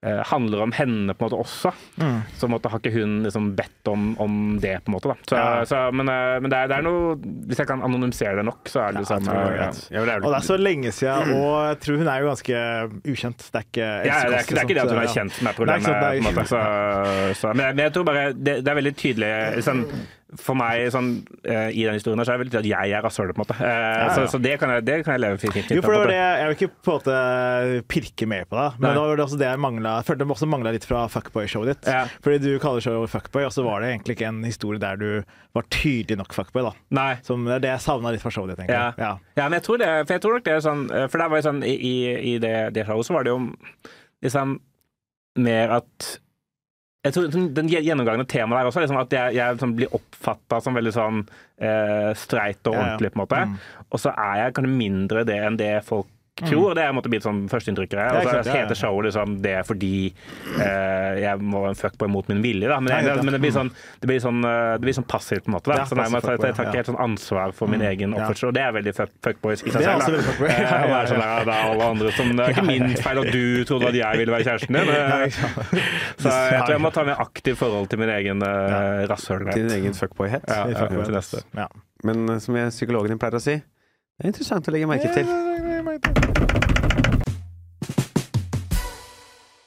handler 0.02 0.62
om 0.64 0.72
henne 0.72 1.12
på 1.14 1.26
en 1.26 1.28
måte 1.28 1.40
også, 1.44 1.72
Mm. 2.00 2.22
så 2.40 2.48
måtte, 2.48 2.70
har 2.72 2.80
ikke 2.80 2.94
hun 2.94 3.18
liksom 3.26 3.50
bedt 3.58 3.88
om, 3.92 4.16
om 4.24 4.58
det. 4.64 4.78
på 4.86 4.88
en 4.88 4.96
måte 4.96 5.10
da. 5.12 5.16
Så, 5.28 5.36
Ja. 5.36 5.66
så, 5.68 5.92
men 5.92 6.08
eh, 6.08 6.40
men 6.40 6.50
det, 6.50 6.56
er, 6.58 6.68
det 6.72 6.78
er 6.78 6.86
noe 6.86 7.18
Hvis 7.50 7.60
jeg 7.60 7.68
kan 7.68 7.82
anonymisere 7.84 8.36
det 8.40 8.46
nok, 8.48 8.64
så 8.72 8.80
er 8.88 8.94
det 8.96 9.02
liksom 9.04 9.28
eh, 9.28 9.58
ja, 9.60 9.70
det 10.06 10.14
er 10.14 10.24
Og 10.24 10.32
det 10.32 10.38
er 10.40 10.48
så 10.48 10.58
lenge 10.58 10.92
siden, 10.96 11.34
og 11.36 11.68
jeg 11.68 11.80
tror 11.84 11.98
hun 12.00 12.08
er 12.08 12.20
jo 12.24 12.28
ganske 12.32 12.62
ukjent. 13.12 13.44
Det 13.52 13.60
er 13.60 13.66
ikke 13.68 13.90
ja, 13.90 14.00
det, 14.00 14.10
er, 14.10 14.40
ikke- 14.40 14.56
det 14.56 14.60
er 14.60 14.68
ikke 14.70 14.78
det 14.80 14.84
at 14.86 14.94
hun 14.96 15.04
er 15.04 15.14
kjent 15.18 15.32
som 15.36 15.48
er 15.52 15.54
problemet. 15.60 15.84
Nei. 15.84 16.46
Så, 16.48 16.62
så, 17.42 17.54
men, 17.54 17.66
jeg, 17.66 17.76
men 17.76 17.84
jeg 17.90 17.94
tror 17.94 18.08
bare 18.08 18.24
det, 18.34 18.56
er 18.68 18.80
veldig 18.80 18.96
tydelig 18.96 19.64
sånn, 19.68 19.84
For 20.38 20.54
meg 20.54 20.92
sånn, 20.94 21.08
uh, 21.48 21.70
i 21.74 21.88
den 21.88 21.96
historien 21.98 22.22
så 22.22 22.36
er 22.36 22.38
det 22.38 22.44
veldig 22.44 22.58
at 22.60 22.68
jeg 22.70 22.94
er 22.94 23.02
rasshølet, 23.02 23.34
på 23.34 23.42
en 23.42 23.46
måte. 23.48 23.56
Uh, 23.58 23.66
ja. 23.66 24.10
Så, 24.14 24.26
så 24.36 24.40
det, 24.44 24.52
kan 24.62 24.70
jeg, 24.76 24.84
det 24.86 24.98
kan 25.02 25.16
jeg 25.16 25.24
leve 25.24 25.40
fint 25.42 25.56
med. 25.58 25.72
Jo, 25.74 25.82
for 25.82 25.96
det 25.96 26.02
var 26.04 26.12
det, 26.14 26.20
Jeg 26.20 26.44
vil 26.52 26.58
ikke 26.58 26.70
på 26.86 26.94
en 26.94 27.00
måte 27.00 27.82
pirke 27.90 28.28
mer 28.30 28.46
på 28.46 28.60
deg, 28.60 28.78
men 28.78 28.86
Nei. 28.86 28.92
det 28.94 29.02
var 29.08 29.20
det 29.22 29.26
også 29.26 29.40
det 29.42 29.48
jeg 29.50 29.62
mangla. 29.66 29.96
Følte 30.06 30.22
det 30.22 30.36
også 30.38 30.50
mangla 30.54 30.76
litt 30.76 30.86
fra 30.86 31.02
fuckboy-showet 31.10 31.72
ditt. 31.74 31.90
Ja. 31.90 32.04
Fordi 32.22 32.40
du 32.46 32.52
kaller 32.62 32.86
showet 32.86 33.14
fuckboy, 33.16 33.48
og 33.48 33.56
så 33.56 33.66
var 33.66 33.82
det 33.82 33.90
egentlig 33.96 34.20
ikke 34.20 34.30
en 34.30 34.46
historie 34.46 34.84
der 34.86 35.02
du 35.02 35.10
var 35.58 35.68
tydelig 35.74 36.20
nok 36.22 36.38
fuckboy. 36.38 36.68
da. 36.70 36.76
Nei. 37.00 37.10
Som 37.26 37.50
det 37.50 37.58
er 37.58 37.66
det 37.66 37.74
jeg 37.74 37.86
savna 37.90 38.14
litt 38.14 38.22
fra 38.24 38.36
showet 38.38 38.54
ditt. 38.54 38.70
Ja. 38.70 38.92
Ja. 39.02 39.16
Ja, 39.34 39.50
men 39.50 39.58
jeg 39.58 39.66
tror 39.66 39.82
det, 39.82 39.92
for 40.06 40.20
jeg 40.20 40.26
tror 40.28 40.38
nok 40.38 40.46
det 40.46 40.56
er 40.60 40.66
sånn 40.66 40.88
For 41.10 41.22
der 41.22 41.30
var 41.32 41.40
jo 41.40 41.48
sånn, 41.50 41.62
i, 41.66 41.96
i 42.34 42.38
det, 42.44 42.56
det 42.78 42.86
showet 42.86 43.10
så 43.10 43.18
var 43.18 43.26
det 43.26 43.34
jo 43.34 43.40
liksom 44.26 44.60
mer 45.40 45.80
at 45.80 46.20
jeg 47.06 47.16
tror 47.16 47.30
sånn, 47.32 47.50
Den 47.56 47.70
gjennomgangende 47.72 48.28
temaet 48.30 48.60
der 48.60 48.70
også 48.70 48.82
er 48.82 48.88
liksom 48.88 49.02
at 49.02 49.14
jeg, 49.16 49.36
jeg 49.38 49.56
liksom 49.56 49.76
blir 49.78 49.94
oppfatta 49.96 50.60
som 50.64 50.76
veldig 50.76 50.94
sånn 50.96 51.22
eh, 51.24 52.10
streit 52.20 52.60
og 52.68 52.76
ordentlig, 52.76 53.14
på 53.14 53.20
en 53.20 53.24
måte. 53.24 53.44
Mm. 53.48 53.60
Og 53.90 54.04
så 54.04 54.14
er 54.14 54.42
jeg 54.44 54.56
kanskje 54.58 54.80
mindre 54.82 55.26
det 55.28 55.38
enn 55.48 55.60
det 55.60 55.74
folk 55.88 56.10
tror. 56.48 56.76
Det 56.78 56.84
er 56.86 56.96
måtte 56.96 57.12
bli 57.12 57.20
sånn 57.24 57.42
førsteinntrykket. 57.52 58.00
Og 58.00 58.30
så 58.46 58.56
heter 58.56 58.78
showet 58.78 59.10
liksom 59.10 59.38
det 59.44 59.54
er 59.60 59.66
fordi 59.68 59.92
eh, 60.60 61.20
jeg 61.24 61.42
må 61.42 61.64
være 61.64 61.74
en 61.76 61.80
fuckboy 61.80 62.10
mot 62.12 62.30
min 62.32 62.42
vilje. 62.44 62.70
Da. 62.70 62.80
Men, 62.84 62.94
jeg, 62.96 63.10
det, 63.10 63.26
men 63.28 63.36
det 63.36 63.42
blir 63.44 63.54
sånn, 63.56 63.72
det 64.02 64.10
blir 64.12 64.22
sånn, 64.24 64.40
eh, 64.48 64.74
det 64.78 64.84
blir 64.88 64.98
sånn 65.00 65.08
passivt, 65.10 65.46
på 65.46 65.52
en 65.52 65.58
måte. 65.58 65.74
Da. 65.74 65.86
Så 65.90 65.98
jeg, 66.00 66.14
jeg, 66.16 66.26
tar- 66.26 66.38
jeg 66.50 66.58
tar 66.58 66.70
ikke 66.70 66.82
helt 66.82 66.92
sånn 66.92 67.02
ansvar 67.06 67.56
for 67.58 67.72
min 67.72 67.84
egen 67.90 68.16
oppførsel, 68.18 68.52
og 68.52 68.58
det 68.58 68.64
er 68.66 68.76
veldig 68.80 68.96
fuck, 68.98 69.14
fuckboys 69.26 69.66
i 69.66 69.74
seg 69.74 69.84
Det 69.84 69.92
er 69.92 70.06
selv. 70.06 70.30
da. 70.30 70.50
Eh, 70.50 70.62
ja, 70.64 70.80
være 70.94 71.12
sånn, 71.14 71.24
ja. 71.26 71.34
det 71.50 71.56
er 71.58 71.74
alle 71.74 71.90
andre 71.96 72.14
som 72.18 72.32
Det 72.36 72.46
er 72.48 72.56
ikke 72.56 72.68
min 72.74 72.96
feil 73.04 73.24
at 73.24 73.32
du 73.36 73.44
trodde 73.70 73.92
at 73.92 74.00
jeg 74.00 74.22
ville 74.24 74.36
være 74.38 74.50
kjæresten 74.50 74.80
din. 74.80 74.96
Eh. 75.00 75.36
Så 76.22 76.32
jeg 76.32 76.62
tror 76.64 76.74
jeg 76.74 76.82
må 76.84 76.90
ta 76.94 77.04
mer 77.08 77.22
aktivt 77.24 77.60
forhold 77.60 77.88
til 77.92 78.02
min 78.02 78.12
egen 78.14 78.44
uh, 78.44 79.06
rasshølhet. 79.10 79.54
Til 79.56 79.68
din 79.68 79.76
egen 79.80 79.96
fuckboyhet. 79.98 80.48
Ja, 80.48 80.66
er 80.68 80.76
ja, 80.98 81.04
til 81.06 81.16
neste. 81.16 81.44
Ja. 81.58 81.68
Men 82.04 82.30
eh, 82.30 82.40
som 82.44 82.56
jeg, 82.60 82.74
psykologen 82.76 83.16
din 83.16 83.22
pleier 83.22 83.40
å 83.40 83.44
si, 83.44 83.60
det 83.60 84.28
er 84.28 84.34
interessant 84.34 84.68
å 84.68 84.76
legge 84.76 84.90
merke 84.90 85.14
til. 85.16 86.19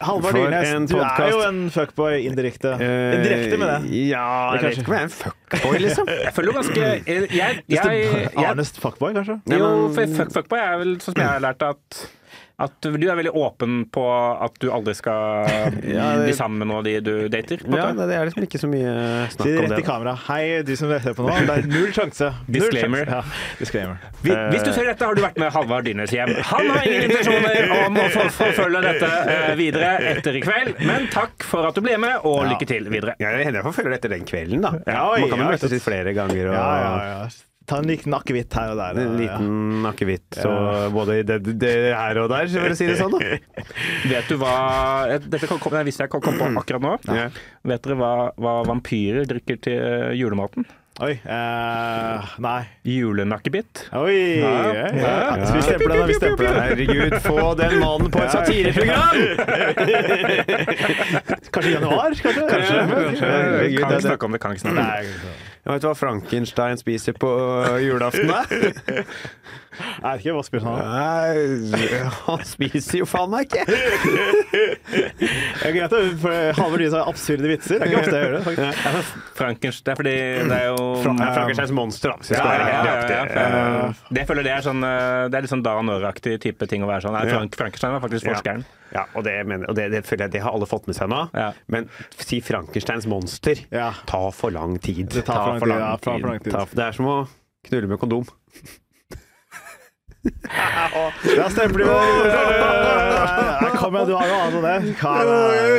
Halvard 0.07 0.35
Dyrnes, 0.37 0.91
du 0.91 0.97
er 0.99 1.29
jo 1.33 1.41
en 1.47 1.61
fuckboy 1.75 2.19
indirekte. 2.27 2.73
Eh, 2.79 3.17
Indirekte 3.19 3.59
med 3.61 3.69
det. 3.73 3.79
Ja, 4.09 4.25
jeg 4.57 4.63
vet 4.65 4.79
ikke 4.83 4.93
om 4.93 4.97
jeg 4.97 5.03
er 5.03 5.11
en 5.11 5.15
fuckboy, 5.19 5.79
liksom. 5.85 6.11
Jeg 6.27 6.33
føler 6.37 6.53
jo 6.53 6.57
ganske 6.59 6.81
Jeg, 6.81 7.03
jeg, 7.07 7.29
jeg, 7.37 7.63
jeg, 7.77 8.33
Arnest 8.47 8.81
fuckboy, 8.83 9.13
kanskje? 9.17 9.39
Jo, 9.53 9.71
men- 9.87 9.95
for 9.97 10.17
fuck, 10.19 10.33
fuckboy 10.39 10.59
er 10.65 10.77
vel 10.83 10.97
sånn 11.01 11.15
som 11.15 11.23
jeg 11.25 11.31
har 11.33 11.41
lært 11.45 11.63
at 11.69 12.03
at 12.63 12.75
du 12.85 12.89
er 13.09 13.17
veldig 13.19 13.33
åpen 13.39 13.79
på 13.91 14.03
at 14.45 14.55
du 14.63 14.69
aldri 14.71 14.93
skal 14.95 15.49
Ja, 15.89 16.17
det- 16.19 16.27
bli 16.29 16.35
sammen 16.37 16.59
med 16.63 16.69
noen 16.69 16.79
av 16.79 16.85
de 16.85 16.95
du 17.01 17.29
dater. 17.33 17.63
På 17.65 17.77
Ja, 17.79 17.89
det 17.97 18.15
er 18.15 18.29
liksom 18.29 18.45
ikke 18.47 18.61
så 18.61 18.69
mye 18.71 18.93
snakk 19.33 19.47
om 19.47 19.53
det 19.53 19.59
om 19.65 19.71
rett 19.73 19.83
i 19.83 19.87
kamera. 19.87 20.15
Hei, 20.29 20.43
du 20.67 20.75
som 20.79 20.93
ser 20.93 21.17
på 21.19 21.27
nå. 21.27 21.35
Det 21.49 21.57
er 21.57 21.69
null 21.71 21.93
sjanse. 21.97 22.29
Disclaimer. 22.47 23.09
Ja, 23.09 23.23
disclaimer. 23.59 23.99
Hvis, 24.23 24.37
hvis 24.53 24.67
du 24.69 24.73
ser 24.77 24.91
dette, 24.93 25.05
har 25.09 25.15
du 25.19 25.23
vært 25.25 25.41
med 25.43 25.53
Halvard 25.55 25.89
Dyrnes 25.89 26.13
hjem. 26.15 26.35
Han 26.53 26.71
har 26.75 26.87
ingen 26.89 27.09
intensjoner 27.11 27.73
om 27.87 27.99
å 28.03 28.09
for- 28.15 28.35
forfølge 28.43 28.83
dette 28.89 29.13
eh, 29.37 29.55
videre 29.59 29.95
etter 30.13 30.39
i 30.39 30.43
kveld, 30.45 30.77
men 30.87 31.09
takk 31.13 31.47
for 31.49 31.67
at 31.71 31.75
du 31.79 31.83
ble 31.85 31.97
med, 32.03 32.21
og 32.29 32.45
lykke 32.53 32.69
til 32.69 32.91
videre. 32.93 33.17
Ja, 33.23 33.33
det 33.37 33.47
hender 33.49 33.63
jeg 33.63 33.69
får 33.71 33.79
følge 33.81 33.95
det 33.95 34.01
etter 34.03 34.15
den 34.17 34.29
kvelden, 34.29 34.63
da. 34.69 34.75
Ja, 34.87 35.01
oi, 35.13 35.21
Man 35.25 35.33
kan 35.33 35.43
jo 35.43 35.49
ja, 35.49 35.55
møtes 35.57 35.75
litt 35.75 35.85
flere 35.87 36.15
ganger. 36.17 36.53
Og 36.53 36.55
Ja, 36.57 36.69
ja, 36.83 36.93
ja. 37.27 37.49
Ta 37.73 37.79
en 37.81 37.89
liten 37.89 38.13
akevitt 38.13 38.53
her 38.59 38.75
og 38.75 38.81
der. 38.83 38.99
En 39.01 39.15
liten 39.17 39.87
akevitt. 39.89 40.37
ja. 40.37 40.91
både 40.93 41.19
i 41.23 41.25
det, 41.25 41.39
det 41.57 41.73
her 41.97 42.21
og 42.21 42.29
der, 42.33 42.51
for 42.53 42.75
å 42.75 42.77
si 42.77 42.91
det 42.91 42.99
sånn. 43.01 43.17
da. 43.17 43.65
Vet 44.13 44.29
du 44.29 44.37
hva 44.43 44.53
Dette 45.25 45.49
kan 45.49 45.63
komme, 45.63 45.81
visste 45.89 46.05
jeg 46.05 46.13
kan 46.13 46.21
komme 46.25 46.53
på 46.53 46.63
akkurat 46.67 46.85
nå. 46.85 46.93
Ja. 47.09 47.27
Vet 47.73 47.89
dere 47.89 47.97
hva, 48.03 48.13
hva 48.37 48.55
vampyrer 48.69 49.25
drikker 49.31 49.61
til 49.65 50.13
julematen? 50.21 50.69
Oi. 51.01 51.15
Eh, 51.25 52.33
nei. 52.45 52.59
Julenakkebitt. 52.85 53.87
Oi. 53.97 54.17
Ja. 54.43 54.51
Ja. 54.75 54.89
Ja. 54.93 55.47
Så 55.47 55.55
vi 55.57 55.63
stempler 55.65 55.95
den. 55.97 56.07
Vi 56.11 56.15
stempler 56.19 56.53
den. 56.53 56.61
Herregud, 56.61 57.17
få 57.25 57.55
den 57.57 57.79
mannen 57.81 58.13
på 58.13 58.21
et 58.21 58.35
satireprogram! 58.35 59.17
Kanskje 61.53 61.71
i 61.71 61.75
januar? 61.79 62.13
Kanskje? 62.21 62.45
Kanskje, 62.53 62.85
kanskje. 62.93 63.25
Herregud, 63.25 63.81
Kan 63.81 63.97
ikke 63.97 64.05
snakke 64.05 64.29
om 64.29 64.37
det, 64.37 64.43
kan 64.45 64.53
ikke 64.53 64.67
snakke 64.67 64.85
om 64.85 65.09
det. 65.09 65.52
Nei, 65.63 65.71
Jeg 65.71 65.79
vet 65.79 65.83
du 65.85 65.87
hva 65.87 65.95
Frankenstein 65.95 66.79
spiser 66.81 67.15
på 67.23 67.29
julaften, 67.85 68.27
da? 68.27 68.41
jeg 68.51 68.73
vet 70.03 70.25
ikke. 70.25 70.33
Hva 70.35 70.43
spiser 70.43 70.67
han? 70.67 70.81
Nei, 70.83 72.01
han 72.27 72.43
spiser 72.51 72.99
jo 72.99 73.07
faen 73.07 73.31
meg 73.31 73.47
ikke! 73.47 73.63
Det 74.53 75.69
er 75.69 75.77
greit, 75.77 75.95
å- 75.95 76.03
ha 76.27 76.35
Halvard 76.59 76.83
Dyrnes 76.83 76.97
har 76.99 77.07
absurde 77.13 77.47
vitser. 77.53 77.79
Det 77.79 77.87
er 77.87 77.93
ikke 77.93 78.03
ofte 78.03 78.17
jeg 78.19 78.27
gjør 78.27 78.35
det. 78.35 78.43
faktisk. 79.39 79.85
Det 79.87 79.93
er 79.95 80.01
fordi 80.03 80.17
det 80.51 80.59
er 80.59 80.67
jo 80.73 80.89
Fra- 81.05 81.31
Frankensteins 81.39 81.75
monster, 81.79 82.11
da. 82.11 82.19
Ja, 82.35 82.43
ja, 82.59 82.83
ja, 82.83 83.25
ja. 83.31 83.95
Det 84.19 84.27
føler 84.29 84.47
det 84.47 84.53
er 84.57 84.63
sånn 84.67 84.83
eh, 84.87 85.29
Det 85.31 85.39
er 85.39 85.45
litt 85.47 85.53
sånn 85.53 85.63
Da 85.65 85.75
Når-aktig 85.83 86.37
type 86.43 86.67
ting 86.71 86.83
å 86.85 86.91
være 86.91 87.07
sånn. 87.07 87.15
Nei, 87.17 87.25
Frank, 87.31 87.55
Frankenstein 87.59 87.95
var 87.97 88.03
faktisk 88.05 88.29
forskeren. 88.29 88.65
Ja, 88.93 89.07
og 89.17 89.25
det, 89.25 89.33
mener, 89.49 89.71
og 89.73 89.77
det, 89.79 89.87
det 89.95 90.03
føler 90.05 90.27
jeg 90.27 90.35
det 90.35 90.43
har 90.45 90.53
alle 90.53 90.67
fått 90.69 90.85
med 90.91 90.97
seg 90.99 91.09
nå. 91.09 91.23
Ja. 91.33 91.47
Men 91.73 91.87
si 92.21 92.43
Frankensteins 92.45 93.07
monster 93.09 93.63
Ja. 93.73 93.89
tar 94.11 94.29
for 94.37 94.53
lang 94.53 94.77
tid. 94.85 95.09
Det 95.15 95.25
tar 95.25 95.39
for 95.47 95.52
ja, 95.52 95.52
tar 95.61 96.21
for 96.23 96.29
lang 96.29 96.41
tid. 96.41 96.53
Ta- 96.53 96.67
Det 96.73 96.85
er 96.89 96.93
som 96.93 97.07
å 97.07 97.17
knulle 97.69 97.89
med 97.93 97.99
kondom. 98.03 98.25
Da 100.23 101.49
stempler 101.51 101.83
vi 101.83 103.71
kom 103.83 103.97
jeg, 103.99 104.07
du 104.07 104.13
har 104.15 104.29
jo 104.29 104.35
annet 104.39 104.55
enn 104.55 104.67
det. 104.67 104.93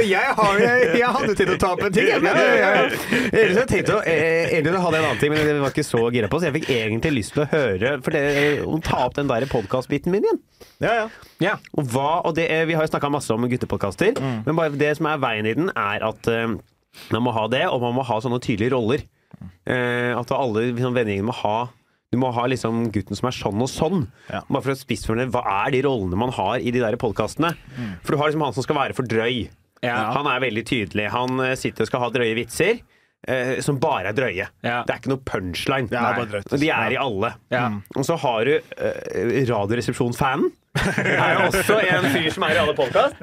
Jeg, 0.09 0.34
har, 0.36 0.57
jeg, 0.59 0.88
jeg 0.99 1.11
hadde 1.15 1.36
tid 1.38 1.45
til 1.47 1.53
å 1.53 1.59
ta 1.61 1.69
opp 1.78 1.84
en 1.88 1.93
ting. 1.95 2.09
jeg. 2.09 2.24
Jeg, 2.26 2.57
jeg, 2.59 3.30
ellers 3.32 3.59
jeg 3.61 3.69
tenkt 3.71 3.91
å, 3.93 3.99
eh, 4.09 4.49
egentlig 4.57 4.82
hadde 4.84 4.97
jeg 4.99 5.03
en 5.05 5.07
annen 5.07 5.21
ting, 5.21 5.32
men 5.32 5.39
jeg 5.47 5.61
var 5.63 5.71
ikke 5.71 5.86
så 5.88 6.01
gira 6.11 6.28
på, 6.32 6.41
så 6.41 6.49
jeg 6.49 6.55
fikk 6.57 6.67
egentlig 6.76 7.13
lyst 7.21 7.36
til 7.38 7.45
å 7.45 7.47
høre 7.53 7.93
for 8.03 8.17
det, 8.17 8.24
å 8.67 8.76
ta 8.84 8.99
opp 9.05 9.15
den 9.15 9.32
der 9.32 9.45
podkastbiten 9.51 10.11
min 10.11 10.28
igjen. 10.28 10.41
Ja, 10.84 10.93
ja. 10.97 11.07
Ja. 11.45 11.55
Og 11.80 11.88
hva, 11.93 12.09
og 12.28 12.36
det, 12.36 12.49
vi 12.67 12.76
har 12.76 12.84
jo 12.84 12.91
snakka 12.91 13.13
masse 13.13 13.32
om 13.36 13.47
guttepodkaster, 13.47 14.19
men 14.19 14.59
bare 14.59 14.76
det 14.76 14.91
som 14.99 15.07
er 15.13 15.24
veien 15.24 15.47
i 15.47 15.55
den, 15.61 15.71
er 15.71 16.03
at 16.09 16.32
eh, 16.34 16.57
man 17.15 17.24
må 17.24 17.32
ha 17.38 17.47
det, 17.51 17.63
og 17.71 17.80
man 17.86 17.95
må 18.01 18.03
ha 18.11 18.19
sånne 18.24 18.41
tydelige 18.43 18.76
roller. 18.76 19.05
Eh, 19.65 20.11
at 20.17 20.31
alle 20.36 20.67
liksom, 20.73 20.93
vennegjengene 20.97 21.29
må 21.31 21.36
ha 21.43 21.57
du 22.13 22.19
må 22.21 22.27
ha 22.29 22.43
liksom 22.45 22.91
gutten 22.93 23.17
som 23.17 23.25
er 23.25 23.34
sånn 23.34 23.61
og 23.65 23.69
sånn. 23.71 24.03
Ja. 24.29 24.43
Bare 24.45 24.61
for 24.61 24.75
å 24.75 24.77
spissformulere 24.77 25.31
hva 25.34 25.41
er 25.63 25.71
de 25.73 25.79
rollene 25.81 26.19
man 26.21 26.29
har 26.36 26.61
i 26.61 26.69
de 26.69 26.77
der 26.84 26.93
podkastene. 27.01 27.55
For 28.05 28.13
du 28.13 28.19
har 28.21 28.29
liksom 28.29 28.43
han 28.45 28.53
som 28.53 28.65
skal 28.67 28.77
være 28.77 28.93
for 28.93 29.09
drøy. 29.09 29.47
Ja. 29.81 29.95
Han 30.13 30.29
er 30.29 30.43
veldig 30.43 30.63
tydelig. 30.69 31.07
Han 31.09 31.41
eh, 31.41 31.55
sitter 31.57 31.88
og 31.88 31.89
skal 31.89 32.03
ha 32.05 32.11
drøye 32.13 32.36
vitser. 32.38 32.84
eh, 33.25 33.57
som 33.65 33.79
bare 33.81 34.11
er 34.11 34.17
drøye. 34.17 34.45
Ja. 34.61 34.84
Det 34.86 34.93
er 34.93 35.01
ikke 35.01 35.09
noe 35.15 35.23
punchline. 35.25 35.89
Det 35.89 35.97
er 35.97 36.29
drøyt. 36.36 36.53
De 36.61 36.69
er 36.69 36.93
i 36.93 36.99
alle. 37.01 37.34
Ja. 37.49 37.65
Og 37.97 38.05
så 38.05 38.19
har 38.21 38.45
du 38.45 38.53
eh, 38.59 39.41
Radioresepsjon-fanen. 39.49 40.51
er 40.84 41.36
jo 41.38 41.41
også 41.51 41.76
en 41.86 42.05
fyr 42.09 42.32
som 42.34 42.43
er 42.47 42.55
i 42.55 42.59
alle 42.63 42.74
podkast. 42.74 43.19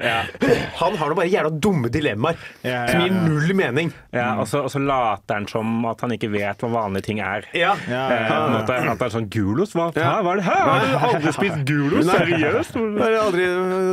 Han 0.78 0.94
har 1.00 1.10
noe 1.10 1.18
bare 1.18 1.30
jævla 1.32 1.50
dumme 1.58 1.90
dilemmaer 1.90 2.38
Ja, 2.62 2.70
ja, 2.70 2.84
som 2.92 3.02
gir 3.02 3.16
null 3.26 3.54
mening. 3.58 3.90
Ja, 4.14 4.36
og 4.38 4.46
så 4.46 4.62
og 4.68 4.70
så 4.70 4.78
later 4.82 5.40
han 5.40 5.48
som 5.50 5.82
at 5.90 6.04
han 6.04 6.14
ikke 6.14 6.30
vet 6.30 6.62
hva 6.62 6.70
vanlige 6.76 7.08
ting 7.10 7.22
er. 7.24 7.48
Ja. 7.56 7.74
Ja, 7.90 8.04
Eh, 8.10 8.30
at 8.60 8.68
det 8.68 9.06
er 9.06 9.12
sånn 9.12 9.28
Gulos? 9.32 9.74
Hva, 9.74 9.88
Ja. 9.96 10.20
Hva 10.22 10.34
er 10.36 10.40
det 10.40 10.46
her? 10.46 10.62
Har 10.70 10.86
du 10.86 11.18
aldri 11.18 11.32
spist 11.34 11.62
gulos? 11.66 12.06
Nei. 12.06 12.18
Seriøst? 12.20 12.76
Er 12.78 13.16
aldri, 13.18 13.46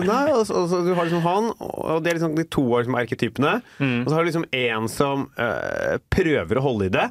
nei, 0.06 0.24
og 0.34 0.44
så, 0.48 0.62
og 0.62 0.70
så 0.72 0.82
du 0.86 0.94
har 0.94 1.08
liksom 1.10 1.24
han, 1.26 1.52
og 1.60 2.04
det 2.04 2.12
er 2.12 2.20
liksom 2.20 2.36
de 2.38 2.46
to 2.54 2.66
liksom 2.78 2.98
erketypene. 3.02 3.56
Mm. 3.82 4.00
Og 4.04 4.10
så 4.12 4.16
har 4.18 4.22
du 4.26 4.30
liksom 4.30 4.48
en 4.54 4.90
som 4.92 5.28
øh, 5.34 5.98
prøver 6.14 6.60
å 6.62 6.66
holde 6.68 6.92
i 6.92 6.94
det, 6.94 7.08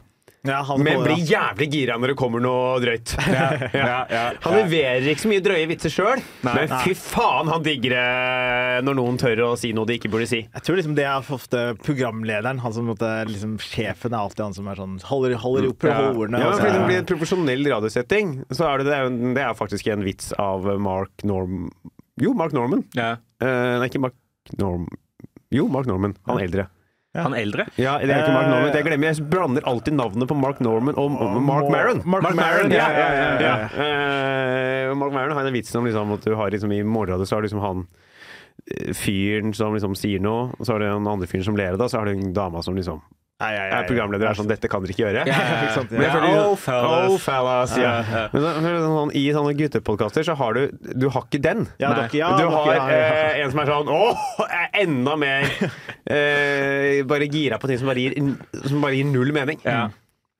Ja, 0.48 0.60
han 0.68 0.82
men 0.84 1.02
blir 1.04 1.22
jævlig 1.26 1.66
gira 1.72 1.96
når 2.00 2.12
det 2.12 2.16
kommer 2.20 2.42
noe 2.42 2.76
drøyt. 2.82 3.14
Ja, 3.26 3.46
ja, 3.74 3.96
ja. 4.10 4.22
Han 4.46 4.54
leverer 4.58 5.06
ikke 5.10 5.24
så 5.24 5.30
mye 5.30 5.42
drøye 5.44 5.66
vitser 5.70 5.92
sjøl, 5.92 6.22
men 6.46 6.70
fy 6.84 6.92
faen, 6.98 7.48
han 7.50 7.64
digger 7.64 7.94
det 7.96 8.84
når 8.86 8.96
noen 8.98 9.18
tør 9.20 9.42
å 9.46 9.50
si 9.58 9.72
noe 9.76 9.88
de 9.88 9.96
ikke 9.98 10.10
burde 10.12 10.28
si. 10.30 10.42
Jeg 10.44 10.64
tror 10.66 10.78
liksom 10.78 10.94
det 10.98 11.06
er 11.08 11.30
ofte 11.36 11.62
programlederen. 11.82 12.60
Han 12.62 12.74
som 12.76 12.86
måtte, 12.90 13.08
liksom, 13.30 13.56
Sjefen 13.62 14.14
er 14.14 14.20
alltid 14.22 14.44
han 14.46 14.56
som 14.56 14.68
er 14.70 14.80
sånn 14.80 14.96
Holder, 15.06 15.34
holder 15.42 15.68
opp 15.72 15.86
Ja. 15.88 15.96
ordene. 16.12 16.40
Ja, 16.42 16.52
fordi 16.58 16.72
det 16.76 16.84
blir 16.86 17.00
en 17.02 17.08
profesjonell 17.10 17.66
radiosetting, 17.72 18.36
så 18.54 18.68
er 18.70 18.82
det, 18.82 18.88
det, 18.90 18.96
er, 19.00 19.10
det 19.38 19.44
er 19.48 19.58
faktisk 19.58 19.90
en 19.92 20.04
vits 20.06 20.32
av 20.40 20.66
Mark 20.82 21.24
Norm... 21.26 21.68
Jo, 22.22 22.32
Mark 22.36 22.54
Norman. 22.56 22.84
Ja. 22.96 23.16
Eh, 23.42 23.74
nei, 23.80 23.90
ikke 23.90 24.00
Mark 24.06 24.16
Norm... 24.60 24.86
Jo, 25.54 25.66
Mark 25.72 25.86
Norman. 25.90 26.16
Han 26.26 26.40
er 26.40 26.48
eldre. 26.48 26.64
Han 27.24 27.36
eldre? 27.38 27.66
Ja, 27.80 27.96
det 28.02 28.12
er 28.12 28.24
ikke 28.24 28.34
Mark 28.34 28.48
Norman. 28.50 28.72
Jeg 28.74 28.86
glemmer, 28.86 29.10
jeg 29.12 29.28
blander 29.32 29.68
alltid 29.72 29.96
navnet 29.96 30.28
på 30.30 30.36
Mark 30.38 30.60
Norman 30.64 30.98
og 31.00 31.10
Mark 31.42 31.70
Maron. 31.72 32.02
Mark 32.04 32.34
Maron, 32.36 32.74
ja, 32.74 32.88
ja, 32.92 33.08
ja. 33.42 33.54
Eh, 33.86 34.94
Mark 34.96 35.14
Maron 35.14 35.36
har 35.36 35.48
en 35.48 35.56
vits 35.56 35.74
om 35.78 35.86
liksom, 35.88 36.12
at 36.16 36.26
du 36.26 36.34
har 36.34 36.50
liksom, 36.54 36.72
i 36.72 36.82
morgenradio 36.84 37.26
så 37.26 37.36
har 37.36 37.44
du 37.44 37.48
liksom 37.48 37.64
han 37.64 37.84
eh, 38.70 38.92
fyren 38.96 39.54
som 39.56 39.74
liksom 39.76 39.96
sier 39.98 40.22
noe, 40.22 40.50
og 40.56 40.64
så 40.66 40.74
har 40.74 40.82
du 40.84 40.88
den 40.90 41.12
andre 41.16 41.28
fyren 41.30 41.46
som 41.48 41.58
ler 41.58 41.76
av 41.76 41.82
det, 41.82 41.90
så 41.92 42.00
har 42.00 42.08
du 42.08 42.16
en 42.16 42.34
dame 42.36 42.62
som 42.66 42.76
liksom 42.78 43.02
Nei, 43.36 43.50
ja, 43.52 43.64
ja. 43.68 43.78
er 43.82 43.84
programleder 43.84 44.30
er 44.30 44.36
sånn 44.38 44.46
'Dette 44.48 44.68
kan 44.72 44.80
dere 44.80 44.94
ikke 44.94 45.02
gjøre'. 45.02 45.24
Yeah, 45.28 45.40
yeah. 45.68 45.90
Men 45.90 46.04
jeg 46.06 46.12
føler, 46.14 46.36
Oh, 46.40 46.54
fellas. 46.56 47.10
Oh, 47.10 47.16
fellas, 47.20 47.74
yeah. 47.76 48.12
Men 48.32 48.40
så, 48.46 48.52
så, 48.64 48.70
sånn, 48.86 49.12
I 49.20 49.24
sånne 49.36 49.52
guttepodkaster 49.58 50.24
så 50.24 50.36
har 50.40 50.56
du 50.56 50.62
Du 50.96 51.08
har 51.12 51.26
ikke 51.26 51.42
den. 51.44 51.66
Ja, 51.82 51.90
dere, 51.92 52.08
ja, 52.16 52.30
du 52.32 52.46
dere, 52.46 52.54
har 52.54 52.70
ja, 52.72 52.86
ja. 52.88 53.10
eh, 53.34 53.42
en 53.44 53.52
som 53.52 53.60
er 53.60 53.68
sånn 53.74 53.92
Åh, 53.92 54.24
er 54.46 54.80
enda 54.86 55.18
mer 55.20 55.44
eh, 56.16 57.02
Bare 57.04 57.28
gira 57.28 57.60
på 57.60 57.68
ting 57.68 57.78
som 57.82 57.92
bare 57.92 58.06
gir, 58.06 58.16
som 58.64 58.80
bare 58.80 58.96
gir 58.96 59.10
null 59.10 59.34
mening. 59.36 59.60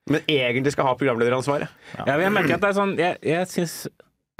Men 0.06 0.22
egentlig 0.30 0.72
skal 0.72 0.86
ha 0.86 0.96
programlederansvaret. 0.96 1.68
Ja, 1.98 2.16
jeg 2.16 2.32
merker 2.32 2.56
at 2.56 2.62
det 2.64 2.68
er 2.70 2.76
sånn 2.80 2.96
Jeg, 2.96 3.18
jeg 3.26 3.48
syns 3.50 3.76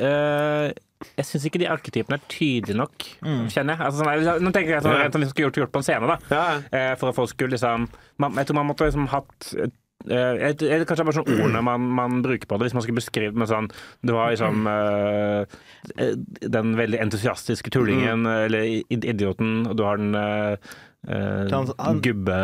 øh, 0.01 0.71
jeg 1.05 1.29
syns 1.29 1.47
ikke 1.49 1.61
de 1.61 1.69
arketypene 1.71 2.17
er 2.19 2.29
tydelige 2.33 2.79
nok, 2.79 3.07
kjenner 3.53 3.77
jeg. 3.77 3.87
Altså, 3.89 4.05
sånn, 4.05 4.45
nå 4.45 4.53
tenker 4.55 4.77
jeg 4.77 4.85
sånn, 4.85 5.01
som 5.13 5.25
vi 5.25 5.31
skulle 5.31 5.49
gjort, 5.49 5.59
gjort 5.63 5.75
på 5.75 5.83
en 5.83 5.89
scene, 5.89 6.13
da. 6.13 6.17
Ja. 6.33 6.45
Eh, 6.71 6.93
for 7.01 7.11
at 7.11 7.19
folk 7.19 7.33
skulle 7.33 7.57
liksom 7.57 7.89
man, 8.23 8.39
Jeg 8.39 8.49
tror 8.49 8.59
man 8.61 8.71
måtte 8.71 8.89
liksom 8.89 9.09
hatt 9.13 9.51
eh, 9.57 9.75
jeg, 10.09 10.57
jeg, 10.63 10.87
kanskje 10.89 11.03
det 11.03 11.05
er 11.05 11.09
bare 11.11 11.19
sånn 11.19 11.31
ordene 11.35 11.63
man, 11.67 11.87
man 11.99 12.19
bruker 12.25 12.49
på 12.49 12.57
det, 12.57 12.69
hvis 12.69 12.77
man 12.79 12.87
skulle 12.87 13.01
beskrive 13.01 13.35
det 13.35 13.43
med 13.43 13.51
sånn 13.51 13.69
Du 14.07 14.15
har 14.17 14.33
liksom 14.33 14.69
eh, 14.73 15.61
den 16.57 16.75
veldig 16.81 17.01
entusiastiske 17.05 17.73
tullingen, 17.75 18.25
eller 18.27 18.67
idioten, 18.89 19.67
og 19.69 19.77
du 19.79 19.85
har 19.87 20.01
den 20.01 20.17
eh, 21.09 21.17
eh, 21.17 21.51
Han- 21.53 21.73
han- 21.79 22.01
gubbe... 22.03 22.37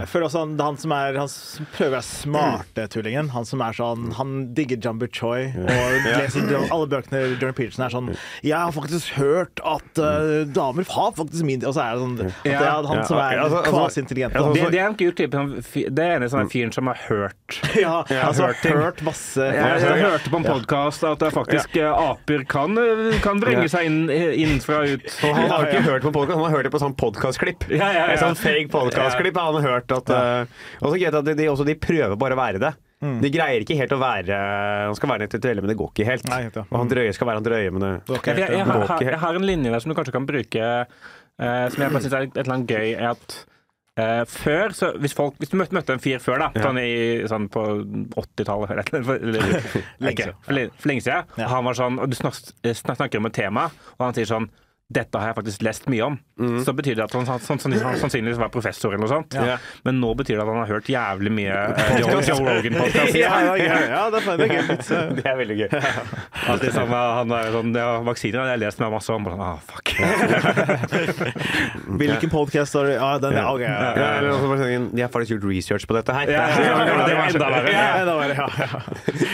Jeg 0.00 0.08
føler 0.08 0.26
også 0.28 0.38
han, 0.44 0.54
er 0.60 0.64
han 0.64 0.76
som 0.78 0.92
er 0.92 1.18
Han 1.18 1.28
som 1.28 1.66
prøver 1.74 1.90
å 1.90 1.94
være 1.96 2.06
smarte 2.08 2.86
tullingen. 2.92 3.28
Han 3.34 3.44
som 3.44 3.60
er 3.60 3.72
sånn 3.76 4.12
Han 4.18 4.54
digger 4.54 4.78
Jumbo 4.84 5.06
Choi 5.12 5.48
og 5.54 6.06
leser 6.06 6.46
de- 6.48 6.60
alle 6.70 6.86
bøkene 6.92 7.22
Jordan 7.34 7.54
Peterson 7.58 7.84
er 7.86 7.90
sånn 7.94 8.10
Jeg 8.42 8.56
har 8.58 8.72
faktisk 8.72 9.14
hørt 9.18 9.60
at 9.64 9.98
uh, 10.02 10.44
damer 10.54 10.84
har 10.94 11.12
faktisk 11.16 11.44
min 11.44 11.64
Og 11.64 11.74
så 11.74 11.82
er 11.84 11.94
det 11.94 12.02
sånn 12.04 12.14
at 12.20 12.42
det 12.44 12.54
er 12.54 12.88
han 12.90 13.04
som 13.08 13.18
er 13.18 13.38
altså- 13.44 13.62
altså- 13.62 13.72
kvasi-intelligent. 13.74 14.34
altså- 14.34 14.54
Det, 14.54 14.70
det 14.72 14.80
er 14.80 14.86
en 14.86 14.94
kul 14.94 15.12
type. 15.12 15.44
Det 15.94 16.04
er 16.04 16.22
en 16.22 16.28
sånn 16.30 16.50
fyren 16.52 16.72
som 16.74 16.86
har 16.86 16.98
hørt 17.08 17.60
Ja, 17.84 18.02
altså 18.04 18.46
hørt 18.48 18.62
ting. 18.62 18.76
hørt 18.78 19.02
masse 19.02 19.42
Jeg, 19.44 19.80
jeg 19.82 20.02
hørte 20.04 20.30
på 20.30 20.36
en 20.40 20.44
podkast 20.46 21.04
at 21.04 21.18
det 21.18 21.32
faktisk 21.34 21.74
ja. 21.78 21.92
aper 22.12 22.44
kan, 22.48 22.76
eh, 22.78 23.18
kan 23.24 23.40
vrenge 23.42 23.68
seg 23.70 23.86
inn, 23.88 23.98
innenfra 24.10 24.82
og 24.84 24.88
ut. 24.94 25.06
Og 25.24 25.34
han 25.36 25.50
har 25.50 25.66
ikke 25.68 25.82
hørt 25.88 26.02
på 26.06 26.12
podcast, 26.14 26.36
han 26.38 26.44
har 26.48 26.56
hørt 26.58 26.68
det 26.68 26.72
på 26.74 26.80
sånn 26.82 26.94
podkastklipp. 27.00 27.66
Ja, 27.70 27.88
ja, 27.92 28.03
ja. 28.03 28.03
Et 28.12 28.20
sånn 28.20 28.36
fake 28.38 28.68
podkastklipp 28.72 29.36
har 29.40 29.52
han 29.56 29.64
hørt 29.64 29.94
at 29.96 30.10
uh, 30.10 30.44
Og 30.82 30.90
så 30.92 30.98
greit 31.00 31.14
at 31.20 31.30
de, 31.30 31.46
også, 31.50 31.64
de 31.68 31.74
prøver 31.80 32.16
bare 32.20 32.36
å 32.36 32.40
være 32.40 32.60
det. 32.62 32.74
De 33.04 33.28
greier 33.28 33.60
ikke 33.60 33.76
helt 33.76 33.92
å 33.92 33.98
være 34.00 34.36
Han 34.88 34.94
skal 34.96 35.10
være 35.10 35.26
intellektuelle, 35.26 35.60
men 35.60 35.68
det 35.68 35.76
går 35.76 35.90
ikke 35.92 36.06
helt. 36.08 36.28
Nei, 36.30 36.38
helt, 36.46 36.54
ja. 36.56 36.62
Og 36.70 36.78
han 36.80 36.88
drøye 36.92 37.12
skal 37.12 37.28
være 37.28 37.40
han 37.42 37.48
drøye, 37.48 37.72
men 37.74 37.82
det 37.84 37.90
Ok, 38.16 38.30
Jeg, 38.30 38.38
jeg, 38.38 38.46
jeg, 38.48 38.52
Det 38.54 38.62
har, 38.64 38.78
går 38.78 38.84
ikke 38.86 39.00
helt. 39.02 39.10
jeg 39.12 39.22
har 39.26 39.40
en 39.40 39.48
linje 39.50 39.72
der 39.74 39.82
som 39.84 39.92
du 39.92 39.96
kanskje 39.98 40.14
kan 40.14 40.28
bruke, 40.30 40.70
eh, 40.70 41.66
som 41.74 41.82
jeg 41.84 41.92
bare 41.92 42.04
syns 42.06 42.16
er 42.16 42.28
et 42.30 42.38
eller 42.44 42.54
annet 42.54 42.72
gøy, 42.72 42.94
er 42.94 43.10
at 43.10 43.36
uh, 44.00 44.22
før, 44.30 44.72
så 44.78 44.88
hvis, 45.04 45.12
folk, 45.18 45.36
hvis 45.42 45.52
du 45.52 45.58
møtte, 45.60 45.76
møtte 45.76 45.98
en 45.98 46.00
fyr 46.06 46.22
før, 46.24 46.46
da, 46.46 46.64
sånn, 46.64 46.80
i, 46.80 46.94
sånn 47.28 47.50
på 47.52 47.66
80-tallet 48.24 48.72
eller, 48.72 48.90
eller, 48.96 49.38
eller, 49.44 50.32
for, 50.40 50.54
le- 50.56 50.68
for 50.72 50.88
lenge 50.94 51.04
siden, 51.04 51.28
Ja. 51.36 51.44
og 51.50 51.52
han 51.58 51.68
var 51.68 51.78
sånn, 51.82 52.00
og 52.00 52.08
du 52.08 52.16
snak, 52.18 52.40
snak, 52.40 52.96
snakker 53.02 53.20
om 53.20 53.28
et 53.28 53.36
tema, 53.36 53.68
og 53.98 54.06
han 54.08 54.16
sier 54.16 54.30
sånn 54.32 54.48
dette 54.92 55.16
har 55.16 55.30
jeg 55.30 55.36
faktisk 55.38 55.62
lest 55.64 55.86
mye 55.88 56.04
om. 56.04 56.16
Så 56.66 56.74
betyr 56.76 56.98
det 56.98 57.06
at 57.06 57.14
han, 57.16 57.24
han, 57.24 57.40
han, 57.40 57.74
han 57.86 57.96
sannsynligvis 58.02 58.36
var 58.40 58.50
professor 58.52 58.92
eller 58.92 59.00
noe 59.06 59.08
sånt. 59.08 59.32
Ja. 59.38 59.56
Men 59.86 59.96
nå 60.02 60.10
betyr 60.18 60.36
det 60.36 60.42
at 60.44 60.50
han 60.50 60.58
har 60.60 60.68
hørt 60.74 60.90
jævlig 60.92 61.32
mye 61.32 61.54
eh, 61.54 61.94
Joe, 62.02 62.18
Joe 62.20 62.42
Rogan-podkast. 62.44 63.16
Ja, 63.24 63.38
ja, 63.46 63.54
ja, 63.56 64.02
det 64.12 64.20
er 64.20 64.40
det 64.42 64.48
gøy. 64.50 64.62
Det 65.18 65.24
er 65.24 65.38
veldig 65.38 65.56
gøy. 65.62 65.68
Alltid 66.50 66.74
sånn, 66.74 66.92
han 66.92 67.32
er 67.32 67.48
sånn, 67.54 67.70
ja, 67.78 67.86
Vaksiner 68.04 68.42
har 68.42 68.50
jeg 68.52 68.62
lest 68.64 68.82
meg 68.82 68.92
masse 68.92 69.14
om. 69.14 69.28
Sånn, 69.30 69.40
ah, 69.40 69.56
fuck. 69.64 69.94
Hvilken 72.02 72.32
podkast 72.32 72.76
har 72.76 72.90
du 72.90 72.92
Ja, 72.98 73.10
den 73.22 73.38
er 73.40 73.48
OK. 73.48 73.64
Ja, 73.64 73.72
Ja, 73.72 73.94
ja, 73.96 74.10
eller 74.20 74.90
De 74.92 75.00
har 75.04 75.12
faktisk 75.14 75.36
gjort 75.36 75.48
research 75.48 75.88
på 75.88 75.96
dette 75.96 76.12
her. 76.16 76.34
Ja, 76.34 76.44
ja, 76.50 76.76
ja, 76.84 76.98
det 77.08 77.16
var 77.16 77.32
enda 77.32 77.50
verre. 77.54 78.36
ja. 78.36 78.84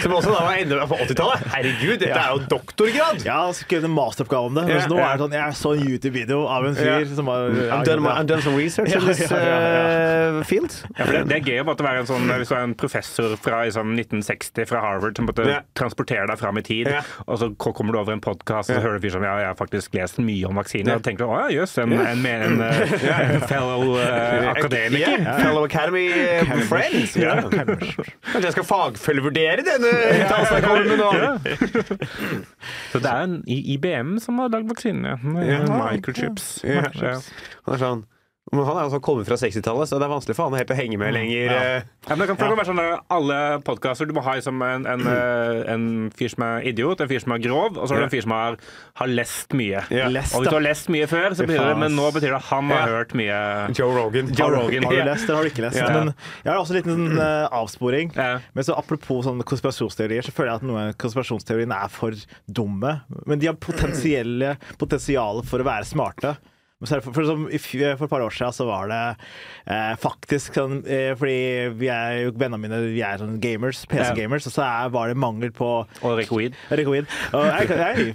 Som 0.05 0.15
også 0.21 0.31
da 0.31 0.45
var 0.47 0.61
enda 0.61 0.87
på 0.87 1.01
80-tallet. 1.09 1.51
Herregud, 1.57 1.99
dette 2.05 2.15
er 2.21 2.37
jo 2.37 2.43
doktorgrad! 2.55 3.25
Ja, 3.27 3.43
skrev 3.57 3.81
skrevet 3.81 3.89
en 3.89 3.95
masteroppgave 3.95 4.47
om 4.51 4.55
det. 4.55 4.65
Ja, 4.69 4.87
nå 4.91 4.99
er 5.01 5.17
det 5.17 5.25
sånn, 5.25 5.35
Jeg 5.41 5.57
så 5.57 5.73
en 5.77 5.83
YouTube-video 5.89 6.43
av 6.51 6.67
en 6.69 6.75
fyr 6.77 6.91
Ja. 6.91 6.99
som 7.17 7.27
var 7.31 7.49
I've 7.51 7.85
done, 7.89 8.03
my, 8.05 8.11
I've 8.21 8.27
done 8.29 8.43
some 8.45 8.57
research 8.59 8.93
in 8.93 9.01
Ja, 9.01 9.07
this 9.07 9.21
uh, 9.33 10.43
field. 10.49 10.75
Ja, 10.99 11.05
for 11.07 11.13
det, 11.17 11.23
det 11.31 11.37
er 11.39 11.45
gøy 11.51 11.61
å 11.63 11.67
måtte 11.69 11.85
være 11.87 12.03
en 12.05 12.09
sånn, 12.11 12.29
hvis 12.41 12.51
du 12.51 12.55
er 12.57 12.65
en 12.67 12.75
professor 12.79 13.37
fra 13.41 13.63
liksom, 13.69 13.95
1960 13.97 14.69
fra 14.71 14.83
Harvard 14.85 15.17
som 15.19 15.27
måtte 15.31 15.47
Ja. 15.49 15.61
transportere 15.79 16.27
deg 16.31 16.39
fram 16.41 16.59
i 16.61 16.63
tid, 16.67 16.89
Ja. 16.93 17.01
og 17.27 17.39
så 17.41 17.51
kommer 17.57 17.93
du 17.97 18.01
over 18.03 18.13
en 18.13 18.21
podkast 18.25 18.71
og 18.71 18.77
så 18.77 18.83
hører 18.85 18.99
du 19.01 19.07
fyr 19.09 19.15
som 19.17 19.25
ja, 19.27 19.37
jeg 19.43 19.51
har 19.53 19.59
faktisk 19.59 19.95
lest 19.95 20.19
mye 20.23 20.47
om 20.49 20.57
vaksiner. 20.61 20.93
Ja. 20.93 20.97
Og 21.01 21.05
tenker 21.07 21.25
du 21.25 21.31
å 21.33 21.41
ja, 21.41 21.49
jøss, 21.61 21.77
en, 21.83 21.93
en, 21.93 22.27
en, 22.27 22.61
en, 22.61 22.63
en 23.35 23.47
fellow 23.49 23.97
uh, 23.97 24.51
akademiker. 24.55 25.17
Yeah, 25.21 25.41
Fellow 25.41 25.65
Academy 25.65 26.07
uh, 26.13 26.55
friends. 26.69 27.17
Kanskje 27.17 28.45
jeg 28.45 28.53
skal 28.59 28.67
fagfølgevurdere 28.69 29.65
denne 29.67 29.91
uttalelsen 30.21 30.57
jeg 30.59 30.65
kommer 30.67 30.85
med 30.91 30.99
nå. 31.01 31.11
Så 32.93 32.99
det 33.03 33.11
er 33.11 33.25
en 33.25 33.37
IBM 33.47 34.17
som 34.23 34.39
har 34.43 34.51
lagd 34.53 34.69
vaksinene. 34.71 35.17
Ja. 35.37 35.61
Microchips. 35.93 36.63
Ja. 36.65 36.89
Ja. 36.95 37.21
Han 37.67 37.75
er 37.75 37.83
sånn 37.85 38.07
men 38.51 38.67
han 38.67 38.77
er 38.81 38.87
altså 38.89 38.99
kommet 39.05 39.29
fra 39.29 39.37
60-tallet, 39.39 39.87
så 39.87 39.99
det 40.01 40.07
er 40.07 40.11
vanskelig 40.11 40.35
for 40.35 40.51
han 40.51 40.59
helt 40.59 40.73
å 40.75 40.77
henge 40.79 40.97
med 40.99 41.15
lenger. 41.15 41.53
Ja. 41.55 41.67
Ja, 42.09 42.17
men 42.17 42.25
det 42.25 42.33
kan 42.33 42.41
ja. 42.51 42.57
være 42.59 42.67
sånn 42.67 42.81
at 42.83 43.13
Alle 43.15 43.37
podkaster 43.63 44.09
du 44.09 44.15
må 44.17 44.25
ha 44.27 44.35
liksom 44.39 44.63
en, 44.65 44.87
en, 44.89 45.05
eh, 45.07 45.61
en 45.71 45.85
fyr 46.17 46.33
som 46.33 46.45
er 46.47 46.67
idiot, 46.71 47.03
en 47.05 47.11
fyr 47.11 47.23
som 47.23 47.37
er 47.37 47.45
grov, 47.45 47.79
og 47.79 47.87
så 47.87 47.95
har 47.95 48.03
du 48.03 48.07
en 48.09 48.13
fyr 48.13 48.25
som 48.27 48.35
har, 48.35 48.59
har 48.99 49.13
lest 49.13 49.55
mye. 49.55 49.85
Ja. 49.95 50.09
Lest, 50.11 50.35
og 50.35 50.43
hvis 50.43 50.51
du 50.51 50.59
har 50.59 50.67
lest 50.67 50.91
mye 50.91 51.07
før, 51.11 51.37
så 51.39 51.47
betyr 51.47 51.63
det, 51.63 51.79
men 51.85 51.95
nå 51.95 52.11
betyr 52.17 52.35
det 52.35 52.39
at 52.41 52.49
han 52.51 52.75
har 52.75 52.95
hørt 52.97 53.17
mye. 53.21 53.41
Joe 53.79 53.95
Rogan. 53.95 54.35
Joe 54.35 54.51
Rogan. 54.57 54.89
Har 54.89 54.99
du 54.99 55.03
lest 55.13 55.29
eller 55.29 55.39
har 55.39 55.47
du 55.47 55.55
ikke 55.55 55.67
lest? 55.69 55.79
Ja. 55.79 55.91
Men 55.95 56.15
jeg 56.43 56.51
har 56.51 56.59
også 56.59 56.75
en 56.75 56.81
liten 56.81 57.19
uh, 57.23 57.47
avsporing. 57.63 58.15
Ja. 58.19 58.31
Men 58.57 58.67
så 58.67 58.79
Apropos 58.81 59.27
sånne 59.29 59.45
konspirasjonsteorier, 59.47 60.25
så 60.27 60.35
føler 60.35 60.55
jeg 60.55 60.63
at 60.63 60.67
noen 60.67 60.89
av 60.89 60.95
konspirasjonsteoriene 60.99 61.83
er 61.85 61.93
for 61.93 62.17
dumme. 62.51 62.97
Men 63.29 63.43
de 63.43 63.51
har 63.53 63.61
potensielle 63.61 64.57
potensial 64.81 65.45
for 65.47 65.63
å 65.63 65.69
være 65.69 65.87
smarte. 65.87 66.39
Det 66.81 66.89
For, 67.05 67.13
for, 67.13 67.27
som 67.29 67.43
for 67.45 68.05
et 68.07 68.11
par 68.11 68.23
år 68.25 68.33
siden 68.33 68.55
så 68.57 68.65
var 68.65 68.87
det 68.89 69.01
eh, 69.69 69.91
faktisk 70.01 70.55
sånn 70.57 70.79
eh, 70.89 71.11
Fordi 71.19 71.35
vi 71.77 71.91
er 71.93 72.15
jo 72.23 72.31
vennene 72.41 72.61
mine 72.63 72.79
vi 72.95 73.03
er 73.05 73.21
sånn 73.21 73.35
gamers, 73.43 73.83
PC-gamers, 73.91 74.47
og 74.49 74.55
så 74.55 74.65
er, 74.65 74.89
var 74.95 75.11
det 75.13 75.19
mangel 75.21 75.53
på 75.53 75.69
Og 75.85 76.15
Recoid. 76.17 76.57
Recoid. 76.73 77.05
Og 77.37 77.45
hei, 77.45 77.67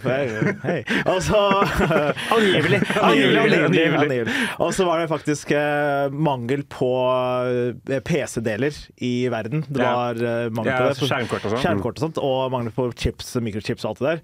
hei, 0.01 0.55
hei. 0.65 0.79
Og 1.13 1.21
så 1.27 1.43
Angivelig. 2.35 2.81
Angivelig. 2.97 4.25
Og 4.57 4.73
så 4.73 4.87
var 4.89 5.03
det 5.03 5.11
faktisk 5.13 5.53
eh, 5.53 6.09
mangel 6.09 6.65
på 6.71 6.89
eh, 7.85 8.01
PC-deler 8.05 8.81
i 9.05 9.13
verden. 9.29 9.61
Det 9.69 9.81
var 9.81 10.17
eh, 10.17 10.49
mangel 10.49 10.73
Ja, 10.73 10.79
på 10.81 10.89
det. 10.89 10.95
altså 10.95 11.09
skjermkort 11.13 11.45
og 11.45 11.53
sånt. 11.53 11.61
Skjermkort 11.67 11.99
og 12.01 12.07
sånt, 12.07 12.21
og 12.25 12.51
mangel 12.57 12.73
på 12.75 12.89
chips, 12.97 13.35
mikrochips 13.45 13.85
og 13.85 13.93
alt 13.93 14.01
det 14.01 14.09
der. 14.15 14.23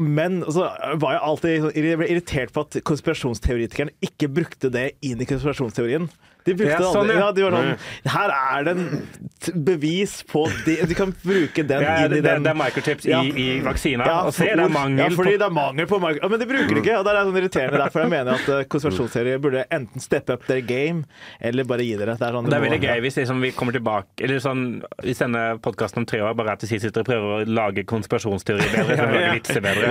Men 0.00 0.40
så 0.48 0.64
var 1.00 1.14
jeg 1.14 1.22
alltid 1.26 1.66
irritert 1.76 2.52
på 2.54 2.64
at 2.64 2.78
konspirasjonsteoretikeren 2.88 3.92
ikke 4.04 4.30
brukte 4.32 4.70
det 4.72 4.92
inn 5.04 5.20
i 5.20 5.28
konspirasjonsteorien. 5.28 6.08
De 6.44 6.54
brukte 6.58 6.72
Ja, 6.72 6.78
sånn, 6.82 7.06
aldri. 7.10 7.16
ja. 7.20 7.32
De 7.32 7.42
var 7.42 7.52
sånn 7.56 8.12
Her 8.12 8.32
er 8.58 8.64
det 8.64 8.72
en 8.76 9.62
bevis 9.64 10.22
på 10.26 10.44
det. 10.66 10.78
Du 10.88 10.94
kan 10.98 11.12
bruke 11.22 11.62
den 11.66 11.82
Ja, 11.82 11.96
inn 12.06 12.16
i 12.16 12.20
den 12.24 12.42
det 12.42 12.50
er 12.50 12.58
microchips 12.58 13.04
Ja. 13.06 13.20
i, 13.22 13.30
i 13.30 13.60
vaksina. 13.62 14.06
ja, 14.06 14.16
og 14.26 14.34
se, 14.34 14.44
det 14.50 14.58
er 14.64 14.68
mangel 14.72 15.04
ja, 15.04 15.08
fordi 15.14 15.34
på 15.36 15.38
det 15.38 15.46
er 15.46 15.54
mangel 15.56 15.86
på. 15.86 16.00
Ja, 16.18 16.28
men 16.28 16.40
de 16.42 16.46
bruker 16.50 16.74
det 16.74 16.82
ikke, 16.84 16.96
og 16.98 17.04
det 17.06 17.12
er 17.14 17.24
sånn 17.28 17.38
irriterende. 17.42 17.78
Derfor 17.82 18.00
jeg 18.04 18.10
mener 18.14 18.32
at 18.34 18.48
eh, 18.48 18.64
konspirasjonsteorier 18.74 19.38
burde 19.42 19.64
enten 19.70 20.00
steppe 20.02 20.32
up 20.34 20.46
their 20.46 20.60
game, 20.66 21.04
eller 21.40 21.64
bare 21.68 21.86
gi 21.86 21.96
dere. 22.00 22.16
Det 22.18 22.26
er, 22.26 22.32
sånn 22.38 22.50
det 22.50 22.58
er 22.58 22.64
veldig 22.66 22.80
gøy 22.82 23.00
hvis 23.06 23.16
liksom 23.22 23.40
vi 23.42 23.50
kommer 23.56 23.72
tilbake 23.76 24.22
Eller 24.24 24.38
sånn, 24.42 24.82
Hvis 25.02 25.18
denne 25.22 25.42
podkasten 25.62 26.02
om 26.02 26.06
tre 26.06 26.20
år 26.22 26.34
bare 26.38 26.52
er 26.56 26.56
til 26.62 26.68
sist 26.72 26.84
sitter 26.86 27.02
og 27.02 27.06
prøver 27.06 27.28
å 27.36 27.46
lage 27.46 27.84
konspirasjonsteorier 27.88 28.70
bedre, 28.72 28.96
så 28.98 29.06
lage 29.10 29.32
vitser 29.36 29.60
bedre. 29.64 29.86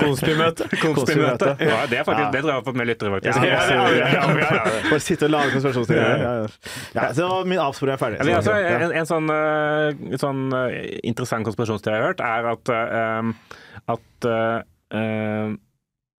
Konspimøte. 0.00 0.68
Konspimøte. 0.70 0.94
Konspimøte. 0.96 1.50
Ja, 1.60 1.80
det 1.90 1.98
er 2.00 2.04
faktisk 2.08 2.32
det 2.32 2.40
tror 2.42 2.50
jeg 2.52 2.58
har 2.60 2.64
fått 2.66 2.76
med 2.80 2.86
lyttere, 2.90 3.10
faktisk. 3.16 3.36
Ja, 3.36 3.44
ja, 3.44 3.52
ja, 3.52 3.74
ja, 3.76 4.08
ja, 4.10 4.26
ja. 4.36 4.50
Ja. 4.56 4.90
Bare 4.90 5.00
sitte 5.00 5.24
og 5.28 5.30
lage 5.34 5.45
konspirasjonsteorier. 5.54 6.22
Ja, 6.22 6.32
ja. 6.42 6.46
Ja, 6.96 7.10
så 7.16 7.28
min 7.48 7.60
avsporing 7.62 7.94
er 7.94 8.00
ferdig. 8.00 8.18
Ja, 8.26 8.40
altså, 8.40 8.56
en, 8.56 8.94
en 9.02 9.08
sånn, 9.08 9.30
uh, 9.30 10.16
sånn 10.20 10.42
uh, 10.54 10.72
interessant 11.06 11.46
konspirasjonsteori 11.48 11.96
jeg 11.96 12.02
har 12.02 12.10
hørt, 12.10 12.24
er 12.24 12.50
at, 12.54 12.74
uh, 12.74 13.94
at 13.96 14.28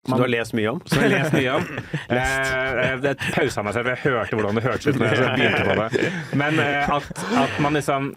Som 0.07 0.15
du 0.15 0.23
har 0.23 0.31
lest 0.31 0.53
mye 0.55 0.71
om. 0.71 0.81
som 0.87 1.01
jeg 1.03 1.09
har 1.11 1.17
lest 1.17 1.35
mye 1.35 1.55
om. 1.57 1.65
Eh, 2.07 2.93
jeg 3.03 3.17
pausa 3.35 3.63
meg 3.65 3.75
selv, 3.75 3.89
for 3.89 3.91
jeg 3.91 4.15
hørte 4.15 4.37
hvordan 4.39 4.55
det 4.55 4.63
hørtes 4.63 4.87
ut 4.87 4.95
jeg. 5.03 6.11
Men 6.41 6.59
eh, 6.63 6.93
at, 6.95 7.09
at 7.43 7.57
man 7.63 7.75
liksom 7.75 8.13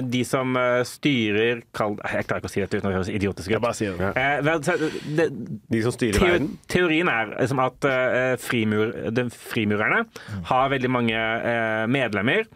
De 0.00 0.22
som 0.24 0.56
eh, 0.56 0.80
styrer 0.88 1.58
kall, 1.76 1.98
Jeg 2.00 2.24
klarer 2.24 2.40
ikke 2.40 2.48
å 2.48 2.52
si 2.54 2.62
dette 2.62 2.78
uten 2.78 2.88
å 2.88 2.94
høres 2.94 3.10
idiotisk 3.12 3.50
ut. 3.52 3.66
sier 3.76 3.98
det. 4.00 4.12
Eh, 4.16 4.40
det, 5.18 5.26
De 5.68 5.82
som 5.84 5.92
styrer 5.92 6.16
Teo 6.16 6.30
verden. 6.32 6.48
teorien 6.72 7.10
er 7.12 7.34
liksom 7.34 7.60
at 7.60 7.84
eh, 7.90 8.36
frimur, 8.40 8.94
de 9.12 9.26
frimurerne 9.30 10.06
har 10.48 10.72
veldig 10.72 10.90
mange 10.90 11.12
eh, 11.20 11.84
medlemmer 11.92 12.46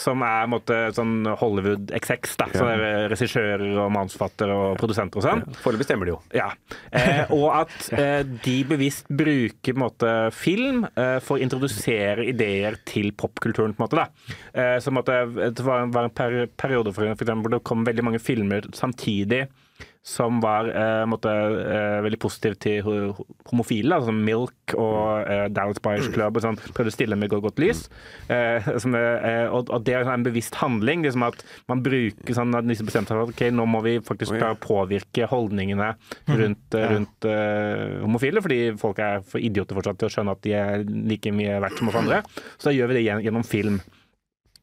som 0.00 0.24
er 0.26 0.48
måtte, 0.50 0.78
sånn 0.96 1.28
Hollywood 1.40 1.92
XX. 1.92 2.34
da. 2.40 2.48
Så 2.54 2.66
det 2.66 2.76
er 2.76 3.06
regissører 3.12 3.64
og 3.84 3.92
manusforfattere 3.94 4.56
og 4.56 4.80
produsenter 4.80 5.20
og 5.20 5.26
sånn. 5.26 5.44
Foreløpig 5.62 5.88
stemmer 5.88 6.08
det 6.08 6.14
jo. 6.14 6.20
Ja. 6.36 6.48
Eh, 6.90 7.32
og 7.36 7.48
at 7.62 7.76
eh, 8.00 8.20
de 8.44 8.56
bevisst 8.70 9.10
bruker 9.10 9.78
måtte, 9.78 10.12
film 10.34 10.84
eh, 10.90 11.18
for 11.24 11.38
å 11.38 11.44
introdusere 11.44 12.26
ideer 12.30 12.78
til 12.88 13.12
popkulturen. 13.12 13.74
på 13.76 13.82
en 13.82 13.88
måte 13.88 14.00
da. 14.00 14.08
Eh, 14.52 14.76
så 14.82 14.92
Det 15.00 15.64
var, 15.64 15.86
var 15.92 16.08
en 16.08 16.14
per, 16.14 16.46
periode 16.56 16.92
for, 16.92 17.06
for 17.14 17.26
eksempel, 17.26 17.56
det 17.56 17.64
kom 17.66 17.84
veldig 17.86 18.06
mange 18.06 18.22
filmer 18.22 18.66
samtidig 18.76 19.46
som 20.02 20.38
var 20.40 20.64
eh, 20.72 21.02
måtte, 21.04 21.28
eh, 21.28 21.98
veldig 22.06 22.18
positiv 22.22 22.54
til 22.64 22.78
ho- 22.86 23.10
ho- 23.18 23.26
homofile, 23.50 23.92
altså 23.98 24.14
Milk 24.16 24.72
og 24.80 25.28
eh, 25.28 25.42
Dallas 25.52 25.76
Buyers 25.84 26.08
Club. 26.14 26.38
og 26.38 26.42
sånn, 26.46 26.56
Prøvde 26.72 26.88
å 26.88 26.94
stille 26.94 27.18
med 27.20 27.28
godt, 27.28 27.42
godt 27.44 27.60
lys. 27.60 27.82
Eh, 28.32 28.64
som, 28.82 28.96
eh, 28.96 29.44
og, 29.52 29.68
og 29.68 29.84
det 29.84 29.98
er 29.98 30.08
en 30.08 30.24
bevisst 30.24 30.56
handling. 30.62 31.04
liksom 31.04 31.26
at 31.28 31.44
Man 31.68 31.82
bruker 31.84 32.32
sånn 32.38 32.56
at 32.56 32.64
disse 32.70 32.86
bestemte 32.88 33.12
seg 33.12 33.20
for 33.20 33.28
at 33.28 33.34
ok, 33.36 33.44
nå 33.52 33.68
må 33.68 33.82
vi 33.84 33.98
faktisk 34.00 34.38
klare 34.38 34.56
å 34.56 34.62
påvirke 34.64 35.28
holdningene 35.28 35.92
rundt, 36.32 36.74
eh, 36.80 36.88
rundt 36.96 37.28
homofile, 38.00 38.40
fordi 38.44 38.60
folk 38.80 38.98
er 39.04 39.20
for 39.20 39.38
idioter 39.44 39.76
fortsatt 39.76 40.00
til 40.00 40.08
å 40.08 40.14
skjønne 40.16 40.32
at 40.38 40.42
de 40.48 40.56
er 40.56 40.84
like 40.88 41.32
mye 41.36 41.60
verdt 41.60 41.76
som 41.80 41.92
oss 41.92 42.00
andre. 42.00 42.22
Så 42.56 42.70
da 42.70 42.76
gjør 42.78 42.88
vi 42.94 43.02
det 43.02 43.08
gjennom 43.24 43.44
film. 43.46 43.82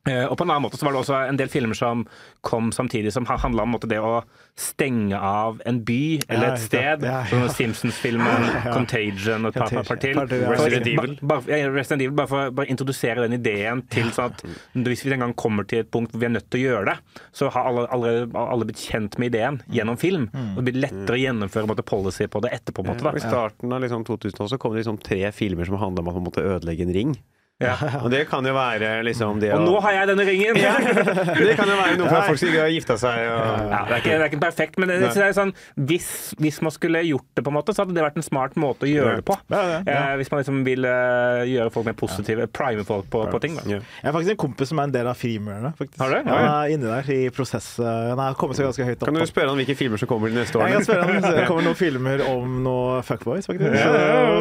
Eh, 0.08 0.26
Og 0.26 0.38
på 0.38 0.43
en 0.45 0.51
annen 0.53 0.64
måte 0.64 0.78
så 0.80 0.86
var 0.88 0.93
det 0.95 1.01
også 1.03 1.18
en 1.30 1.38
del 1.39 1.49
filmer 1.51 1.76
som 1.78 2.05
kom 2.41 2.72
samtidig, 2.72 3.12
som 3.14 3.26
handla 3.28 3.64
om 3.64 3.70
en 3.70 3.76
måte, 3.76 3.89
det 3.91 3.99
å 3.99 4.22
stenge 4.58 5.18
av 5.20 5.60
en 5.70 5.82
by 5.86 6.20
eller 6.30 6.53
et 6.55 6.64
sted. 6.64 7.03
ja, 7.05 7.20
ja. 7.22 7.26
Sånn 7.30 7.49
Simpsons-filmen, 7.53 8.47
Contagion 8.76 9.45
og 9.45 9.55
et 9.55 9.86
par, 9.88 9.99
til. 10.01 10.18
Ja. 10.18 10.53
Resident 10.55 10.88
Evil. 10.88 11.18
Ja, 11.22 12.12
bare 12.18 12.28
for 12.32 12.64
å 12.64 12.68
introdusere 12.68 13.28
den 13.28 13.38
ideen 13.38 13.84
til 13.93 14.10
sånn 14.16 14.32
at 14.34 14.41
hvis 14.88 15.03
vi 15.05 15.14
en 15.14 15.26
gang 15.28 15.36
kommer 15.38 15.68
til 15.68 15.84
et 15.84 15.91
punkt 15.93 16.12
hvor 16.14 16.24
vi 16.24 16.30
er 16.30 16.34
nødt 16.38 16.49
til 16.49 16.64
å 16.64 16.66
gjøre 16.72 16.93
det, 16.93 17.22
så 17.36 17.51
har 17.53 17.70
alle, 17.70 17.86
allerede 17.93 18.43
alle 18.47 18.66
blitt 18.70 18.82
kjent 18.88 19.18
med 19.22 19.34
ideen 19.36 19.62
gjennom 19.70 19.99
film. 20.01 20.30
Og 20.55 20.62
det 20.64 20.72
blir 20.72 20.82
lettere 20.88 21.18
å 21.18 21.22
gjennomføre 21.22 21.68
en 21.68 21.72
måte, 21.76 21.86
policy 21.88 22.28
på 22.32 22.41
det 22.45 22.53
etterpå. 22.58 22.86
En 22.86 22.93
måte, 22.95 23.16
I 23.18 23.24
starten 23.28 23.74
av 23.74 23.84
liksom 23.84 24.05
2000 24.08 24.49
så 24.53 24.58
kom 24.62 24.74
det 24.74 24.82
liksom 24.84 25.01
tre 25.03 25.30
filmer 25.36 25.68
som 25.68 25.78
handla 25.82 26.01
om 26.03 26.10
at 26.14 26.18
man 26.20 26.26
måtte 26.32 26.45
ødelegge 26.45 26.88
en 26.88 26.93
ring. 26.95 27.18
Ja. 27.58 27.74
Og 28.03 28.12
det 28.14 28.20
kan 28.30 28.45
jo 28.45 28.51
være 28.53 28.99
liksom 29.08 29.39
det 29.41 29.49
Og 29.55 29.64
å 29.64 29.66
nå 29.66 29.80
har 29.82 29.95
jeg 29.95 30.10
denne 30.12 30.26
ringen! 30.28 30.58
Det 31.47 31.55
kan 31.58 31.70
jo 31.70 31.78
være 31.80 31.95
noe 31.97 32.10
for 32.10 32.18
at 32.20 32.28
folk 32.30 32.39
som 32.41 32.49
ikke 32.51 32.62
har 32.62 32.70
gifta 32.74 32.97
seg. 33.01 33.18
Og... 33.32 33.45
Ja, 33.72 33.80
det, 33.88 33.95
er 33.95 34.01
ikke, 34.01 34.12
det 34.12 34.18
er 34.26 34.30
ikke 34.32 34.39
perfekt, 34.43 34.78
men 34.82 34.91
det, 34.91 34.97
det 35.01 35.24
er 35.26 35.34
sånn, 35.34 35.53
hvis, 35.89 36.10
hvis 36.41 36.60
man 36.66 36.74
skulle 36.76 37.01
gjort 37.08 37.26
det, 37.38 37.43
på 37.45 37.51
en 37.51 37.55
måte, 37.58 37.74
så 37.74 37.84
hadde 37.84 37.95
det 37.97 38.03
vært 38.05 38.20
en 38.20 38.26
smart 38.26 38.58
måte 38.60 38.86
å 38.86 38.89
gjøre 38.91 39.16
det 39.20 39.26
på. 39.28 39.38
Ja, 39.53 39.62
ja, 39.72 39.80
ja. 39.88 39.95
Eh, 40.12 40.14
hvis 40.22 40.30
man 40.34 40.41
liksom 40.43 40.60
vil 40.68 40.86
eh, 40.89 41.41
gjøre 41.49 41.74
folk 41.74 41.88
mer 41.89 41.97
positive, 41.97 42.47
prime 42.53 42.86
folk 42.88 43.10
på, 43.14 43.24
på 43.34 43.41
ting. 43.43 43.58
Da. 43.58 43.66
Ja. 43.78 43.80
Jeg 44.01 44.10
har 44.10 44.16
faktisk 44.18 44.36
en 44.36 44.41
kompis 44.45 44.72
som 44.74 44.82
er 44.84 44.89
en 44.89 44.95
del 44.97 45.10
av 45.10 45.18
Frimurerne. 45.18 45.74
Har 46.01 46.14
du? 46.14 46.18
Ja, 46.20 46.38
han 46.38 46.47
er 46.51 46.76
inni 46.76 46.89
der 46.91 47.12
i 47.18 47.20
prosess. 47.34 47.72
eh, 47.82 47.89
Han 48.12 48.22
har 48.22 48.38
kommet 48.39 48.60
seg 48.60 48.68
ganske 48.70 48.86
høyt 48.91 48.99
opp. 49.01 49.08
Kan 49.10 49.18
du 49.18 49.26
spørre 49.30 49.53
han 49.53 49.62
hvilke 49.64 49.78
filmer 49.80 50.01
som 50.01 50.12
kommer 50.12 50.34
de 50.34 50.38
neste 50.41 50.60
årene? 50.62 50.78
Jeg 50.78 50.84
kan 50.84 50.89
spørre 50.91 51.10
ham, 51.10 51.20
så 51.26 51.34
Det 51.41 51.47
kommer 51.49 51.68
noen 51.72 51.80
filmer 51.80 52.26
om 52.28 52.58
noe 52.66 53.01
fuckboys, 53.08 53.49
faktisk. 53.49 53.78
Så, 53.82 53.97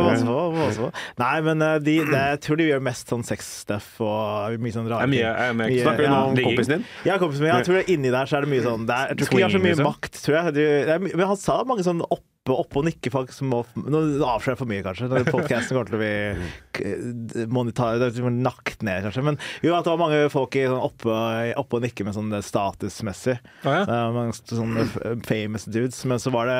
pass 0.07 0.27
på, 0.27 0.39
pass 0.61 0.81
på. 0.85 0.93
Nei, 1.25 1.35
men 1.49 1.67
eh, 1.71 1.77
de, 1.87 1.99
det, 2.13 2.25
jeg 2.35 2.43
tror 2.49 2.61
de 2.61 2.71
gjør 2.73 2.87
mest 2.91 3.06
sånn 3.07 3.25
sex-stuff 3.27 4.01
og 4.05 4.57
mye 4.63 4.75
sånn 4.75 4.89
rare 4.91 5.07
er 5.07 5.13
ting. 5.13 5.23
er 5.23 5.85
Snakker 5.87 6.07
du 6.07 6.11
nå 6.11 6.23
om 6.33 6.39
kompisen 6.41 6.77
din? 6.77 6.87
Ja, 7.07 7.19
kompisen 7.23 7.47
min. 7.47 7.53
Jeg 7.55 7.69
tror 7.69 7.79
det 7.81 7.85
inni 7.95 8.13
der 8.15 8.31
så 8.31 8.39
er 8.41 8.47
det 8.47 8.53
mye 8.55 8.65
sånn 8.65 8.87
er, 8.87 9.13
Jeg 9.13 9.21
tror 9.21 9.29
ikke 9.29 9.37
de 9.39 9.45
har 9.47 9.55
så 9.55 9.63
mye 9.63 9.75
liksom. 9.75 9.91
makt, 9.91 10.23
tror 10.25 10.39
jeg. 10.41 10.67
Er, 10.97 11.05
men 11.07 11.27
han 11.31 11.39
sa 11.41 11.61
mange 11.69 11.87
sånn 11.87 12.03
oppe 12.55 12.77
oppe 12.77 12.81
og 12.83 12.87
nikke 12.89 13.11
folk 13.13 13.33
som 13.35 13.51
må 13.53 13.63
Nå 13.77 14.01
avslører 14.27 14.55
jeg 14.55 14.61
for 14.61 14.71
mye, 14.71 14.83
kanskje. 14.85 15.09
Når 15.11 15.27
podcasten 15.31 15.77
kommer 15.77 15.89
til 15.91 15.97
å 15.97 16.03
bli 16.03 17.47
monetar, 17.51 18.03
nakt 18.31 18.83
ned, 18.87 19.05
kanskje. 19.07 19.25
Men 19.25 19.39
jo, 19.65 19.73
at 19.77 19.87
det 19.87 19.93
var 19.93 20.01
mange 20.01 20.21
folk 20.33 20.57
i 20.59 20.65
sånn 20.69 20.83
oppe, 20.83 21.17
oppe 21.61 21.79
og 21.79 21.85
nikke 21.87 22.07
med 22.07 22.17
sånn 22.17 22.35
statusmessig. 22.45 23.39
Ah, 23.65 23.79
ja. 23.81 23.83
Eh, 23.87 24.11
mange 24.15 24.37
sånne 24.37 24.87
famous 25.27 25.67
dudes. 25.69 26.03
Men 26.09 26.21
så 26.23 26.33
var 26.35 26.51
det 26.51 26.59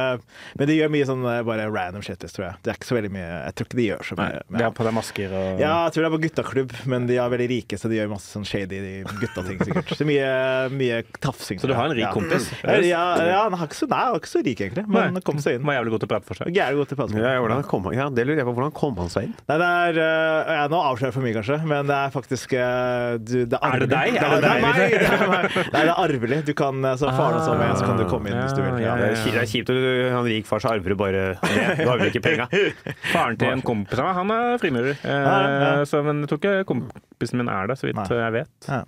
Men 0.59 0.71
de 0.71 0.79
gjør 0.79 0.93
mye 0.95 1.09
sånn 1.09 1.25
eh, 1.29 1.43
bare 1.47 1.69
random 1.73 2.05
shitlist, 2.07 2.39
tror 2.39 2.49
jeg. 2.49 2.61
Det 2.65 2.73
er 2.73 2.81
ikke 2.81 2.91
så 2.91 2.99
veldig 2.99 3.13
mye 3.17 3.27
Jeg 3.29 3.57
tror 3.59 3.69
ikke 3.69 3.81
de 3.81 3.87
gjør 3.87 4.07
så 4.09 4.19
Nei, 4.21 4.29
mye. 4.37 4.59
de 4.59 4.65
har 4.67 4.75
på 4.77 4.87
deg 4.87 4.97
masker 4.97 5.37
og 5.37 5.63
Ja, 5.63 5.75
jeg 5.87 5.95
tror 5.97 6.07
det 6.07 6.09
er 6.11 6.15
på 6.17 6.23
guttaklubb, 6.27 6.75
men 6.93 7.09
de 7.11 7.19
er 7.21 7.33
veldig 7.33 7.49
rike, 7.53 7.81
så 7.81 7.91
de 7.93 8.01
gjør 8.01 8.13
masse 8.15 8.33
sånn 8.33 8.47
shady 8.49 8.81
guttating, 9.21 9.61
sikkert. 9.63 9.93
Så 9.99 10.07
mye, 10.09 10.31
mye 10.75 11.03
tafsing. 11.23 11.61
Så 11.63 11.71
du 11.71 11.77
har 11.77 11.91
en 11.91 11.97
rik 11.97 12.11
kompis? 12.15 12.49
Ja, 12.63 12.79
ja, 12.81 13.05
ja, 13.27 13.41
han 13.47 13.57
er 13.57 13.67
ikke 13.69 13.79
så, 13.79 13.89
nei, 13.91 14.03
han 14.07 14.17
er 14.17 14.23
ikke 14.23 14.33
så 14.33 14.43
rik, 14.47 14.63
egentlig, 14.67 14.87
men 14.91 15.19
han 15.19 15.25
kom 15.27 15.41
seg 15.43 15.59
inn. 15.59 15.67
Han 15.77 15.85
var 15.85 15.85
jævlig 15.85 15.93
god 15.93 16.01
til 16.03 16.09
å 16.09 16.11
prate 16.15 16.27
for 16.27 16.39
seg. 16.41 16.51
Gæren 16.57 16.77
god 16.81 16.89
til 16.89 16.97
prat. 16.99 17.11
Ja, 17.21 17.33
hvordan 17.43 17.65
kom, 17.69 17.87
ja, 17.93 18.07
det 18.17 18.25
lurer 18.27 18.41
jeg 18.41 18.47
på. 18.49 18.55
Hvordan 18.57 18.73
kom 18.77 18.97
han 19.03 19.11
seg 19.13 19.27
inn? 19.29 19.35
Nei, 19.51 19.57
det 19.61 19.67
er 19.69 19.99
uh, 20.01 20.53
jeg 20.57 20.71
Nå 20.73 20.81
avslører 20.81 21.11
jeg 21.11 21.15
for 21.17 21.27
mye, 21.27 21.35
kanskje, 21.37 21.59
men 21.69 21.91
det 21.91 21.97
er 21.97 22.15
faktisk 22.15 22.55
uh, 22.57 23.17
du, 23.21 23.35
det 23.51 23.59
er, 23.61 23.77
Er 23.77 23.85
det 23.85 23.89
deg? 23.93 24.17
Det 24.17 24.23
Er 24.23 24.27
er, 24.27 24.37
det 24.37 24.47
det 24.47 24.51
er 24.51 24.65
meg! 24.65 24.97
Det 25.07 25.11
er 25.13 25.31
meg. 25.33 25.49
Nei, 25.57 25.83
det 25.83 25.93
er 25.93 26.01
arvelig. 26.07 26.39
Du 26.47 26.53
kan, 26.57 26.81
eh, 26.89 26.97
så 27.01 27.11
faren 27.13 27.37
hans 27.37 27.49
var 27.51 27.59
med, 27.61 27.75
så 27.81 27.89
kan 27.91 28.01
du 28.01 28.05
komme 28.11 28.31
inn 28.33 28.39
hvis 28.41 28.55
du 28.57 28.63
vil. 28.63 28.79
Ja, 28.83 28.95
Det 28.97 29.11
ja, 29.11 29.11
er 29.13 29.21
kjipt- 29.21 29.37
det 29.37 29.43
er 29.43 29.51
kjipt 29.53 29.73
når 29.73 29.81
du 29.83 30.31
rik 30.31 30.49
far, 30.49 30.63
så 30.65 30.73
arver 30.73 30.95
du 30.95 30.99
bare 31.01 31.13
det. 31.13 31.57
Du 31.83 31.91
arver 31.93 32.11
ikke 32.13 32.23
penga. 32.25 32.49
Faren 33.13 33.37
til 33.41 33.53
en 33.53 33.65
kompis 33.67 34.01
av 34.01 34.09
meg, 34.09 34.17
han 34.23 34.33
er 34.37 34.63
frimurer. 34.63 34.95
Eh, 35.03 35.21
Ja, 35.27 35.37
ja. 35.51 35.85
Så, 35.89 36.01
men 36.07 36.23
jeg 36.25 36.31
tror 36.33 36.41
ikke 36.43 36.55
kompisen 36.73 37.41
min 37.43 37.51
er 37.53 37.69
det, 37.71 37.77
så 37.81 37.89
vidt 37.91 37.99
Nei. 38.01 38.07
jeg 38.23 38.35
vet. 38.41 38.71
Ja. 38.71 38.81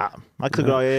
Ja, 0.00 0.08
jeg 0.08 0.42
er 0.42 0.50
ikke 0.50 0.62
så 0.62 0.66
glad 0.66 0.88
i 0.88 0.96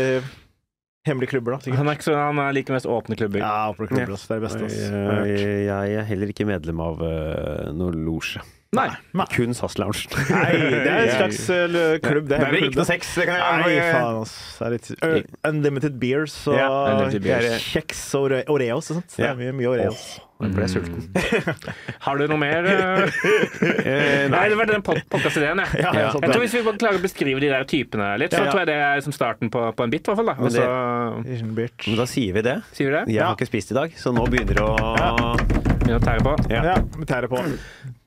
hemmelige 1.07 1.33
klubber, 1.35 1.57
da. 1.57 1.75
Han 1.77 1.87
er, 1.91 1.97
ikke 1.97 2.07
så, 2.09 2.15
han 2.17 2.39
er 2.39 2.55
like 2.55 2.73
mest 2.73 2.87
åpne 2.89 3.17
klubber. 3.19 3.41
Ja, 3.43 3.69
åpne 3.73 3.87
klubber, 3.91 4.13
ass. 4.15 4.25
Det 4.29 4.35
er 4.35 4.41
det 4.41 4.49
beste. 4.49 4.65
ass. 4.65 4.81
Jeg, 5.29 5.63
jeg 5.67 5.95
er 5.99 6.09
heller 6.09 6.31
ikke 6.33 6.47
medlem 6.49 6.79
av 6.83 7.01
uh, 7.03 7.71
noe 7.75 7.95
losje. 7.95 8.43
Nei. 8.73 8.87
Nei. 9.13 9.25
Kun 9.29 9.53
SAS 9.53 9.75
Lounge. 9.77 10.07
Nei, 10.31 10.47
det 10.57 10.89
er 10.89 11.03
en 11.03 11.11
slags 11.19 11.43
eh, 11.53 11.99
klubb. 12.01 12.25
Det 12.25 12.31
Det 12.31 12.39
er 12.39 12.45
hemmelig 12.47 12.61
vel 12.63 12.69
ikke 12.71 12.79
noe 12.81 12.89
sex? 12.89 13.11
Det 13.19 13.27
kan 13.29 13.37
jeg 13.37 13.61
Nei, 13.61 13.75
faen, 13.93 14.21
ass. 14.23 14.33
Det 14.57 14.65
er 14.65 14.73
litt 14.73 14.87
uh, 14.95 15.49
Unlimited 15.51 15.99
beers 16.01 16.37
og 16.49 16.57
Ja, 16.57 16.69
unlimited 16.95 17.27
beers. 17.27 17.67
kjeks 17.75 18.01
og 18.17 18.33
Oreos 18.49 18.89
og 18.89 18.97
sånt. 18.97 19.13
Det 19.19 19.27
er 19.29 19.37
mye, 19.37 19.53
mye 19.59 19.69
Oreos. 19.75 20.07
Nå 20.43 20.51
ble 20.55 20.65
jeg 20.67 20.73
sulten. 20.75 21.01
Har 22.05 22.17
du 22.19 22.25
noe 22.27 22.37
mer? 22.41 22.67
eh? 22.67 24.27
Nei, 24.33 24.43
det 24.51 24.57
var 24.59 24.67
den 24.69 24.83
pod 24.85 24.99
podkast-ideen, 25.11 25.61
jeg. 25.63 25.81
Ja, 25.83 25.91
ja, 25.95 26.09
Jeg 26.11 26.31
tror 26.33 26.43
hvis 26.43 26.55
vi 26.57 26.63
bare 26.67 26.79
klarer 26.81 26.99
å 26.99 27.03
beskrive 27.03 27.39
de 27.43 27.49
der 27.53 27.63
typene 27.69 28.09
litt, 28.21 28.33
så 28.35 28.43
Ja. 28.43 28.51
tror 28.51 28.63
jeg 28.63 28.69
det 28.73 28.77
er 28.83 29.01
som 29.05 29.15
starten 29.15 29.49
på, 29.53 29.63
på 29.77 29.83
en 29.87 29.93
bit, 29.93 30.03
hvert 30.03 30.19
fall. 30.19 30.25
da. 30.25 30.35
Også, 30.35 30.63
Men 31.23 31.55
det- 31.55 31.97
da 31.97 32.05
sier 32.09 32.33
vi 32.33 32.41
det. 32.41 32.57
sier 32.73 32.89
vi 32.91 32.95
det. 32.97 33.03
Jeg 33.15 33.23
har 33.23 33.35
ikke 33.35 33.47
spist 33.49 33.71
i 33.71 33.77
dag, 33.79 33.91
så 33.95 34.13
nå 34.13 34.27
begynner 34.27 34.53
det 34.55 34.63
å 34.63 34.73
Begynner 35.83 35.99
å 35.99 36.03
tære 36.05 36.21
på. 36.23 36.33
Ja. 36.49 36.61
Ja, 36.63 36.75
vi 36.95 37.05
tærer 37.05 37.27
på. 37.27 37.39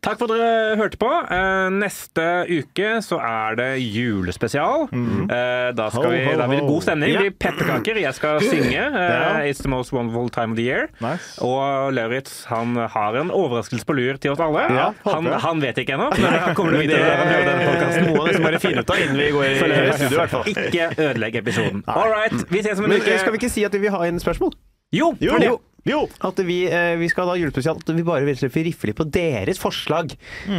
Takk 0.07 0.21
for 0.21 0.31
at 0.31 0.39
dere 0.39 0.77
hørte 0.79 0.99
på. 1.03 1.09
Eh, 1.35 1.69
neste 1.75 2.25
uke 2.47 2.91
så 3.03 3.17
er 3.27 3.57
det 3.59 3.69
julespesial. 3.83 4.85
Eh, 4.95 5.73
da, 5.75 5.89
skal 5.91 6.05
Ho, 6.07 6.13
vi, 6.13 6.21
ho, 6.29 6.37
da 6.39 6.47
blir 6.47 6.61
det 6.63 6.69
god 6.69 6.85
stemning. 6.87 7.11
Det 7.11 7.17
Ja. 7.17 7.23
blir 7.25 7.35
pepperkaker. 7.43 7.99
Jeg 8.05 8.15
skal 8.15 8.39
synge. 8.47 8.85
Eh, 9.07 9.51
It's 9.51 9.59
the 9.63 9.69
most 9.69 9.93
wonderful 9.93 10.29
time 10.31 10.53
of 10.55 10.57
the 10.57 10.63
year. 10.63 10.87
Nice. 11.03 11.41
Og 11.43 11.93
Lauritz 11.93 12.45
han 12.47 12.77
har 12.77 13.19
en 13.19 13.31
overraskelse 13.35 13.85
på 13.87 13.97
lur 13.99 14.17
til 14.23 14.31
oss 14.31 14.41
alle. 14.41 14.63
Ja, 14.73 14.87
han, 15.11 15.27
han 15.27 15.61
vet 15.61 15.79
ikke 15.83 15.97
ennå. 15.99 16.09
Han 16.15 16.55
kommer 16.55 16.79
til 16.79 16.79
å 16.79 16.87
vite 16.87 18.13
må 18.17 18.27
nesten 18.29 18.43
bare 18.47 18.61
finne 18.63 18.83
ut 18.87 18.91
av 18.95 19.03
innen 19.03 19.19
vi 19.19 19.31
går 19.35 19.45
i 19.49 19.55
studio, 19.59 20.07
i 20.07 20.19
hvert 20.21 20.35
fall. 20.37 20.51
Ikke 20.55 20.89
ødelegg 21.09 21.41
episoden. 21.43 21.83
All 21.91 22.11
right, 22.15 22.47
vi 22.51 22.63
ses 22.63 22.79
om 22.79 22.87
en 22.89 22.97
uke. 23.01 23.19
skal 23.19 23.35
vi 23.35 23.41
ikke 23.43 23.51
si 23.53 23.65
at 23.67 23.75
vi 23.75 23.83
vil 23.87 23.91
ha 23.95 24.05
en 24.07 24.21
spørsmål? 24.23 24.55
Jo! 24.95 25.15
Jo, 25.21 25.39
Jo. 25.43 25.57
Jo. 25.95 26.05
At 26.26 26.41
vi, 26.47 26.64
eh, 26.70 26.95
vi 27.01 27.09
skal 27.12 27.30
ha 27.30 27.37
julespesial. 27.39 27.78
At 27.80 27.95
vi 27.95 28.07
bare 28.07 28.26
vil 28.26 28.39
riffle 28.39 28.91
litt 28.91 28.99
på 28.99 29.09
deres 29.12 29.61
forslag 29.62 30.14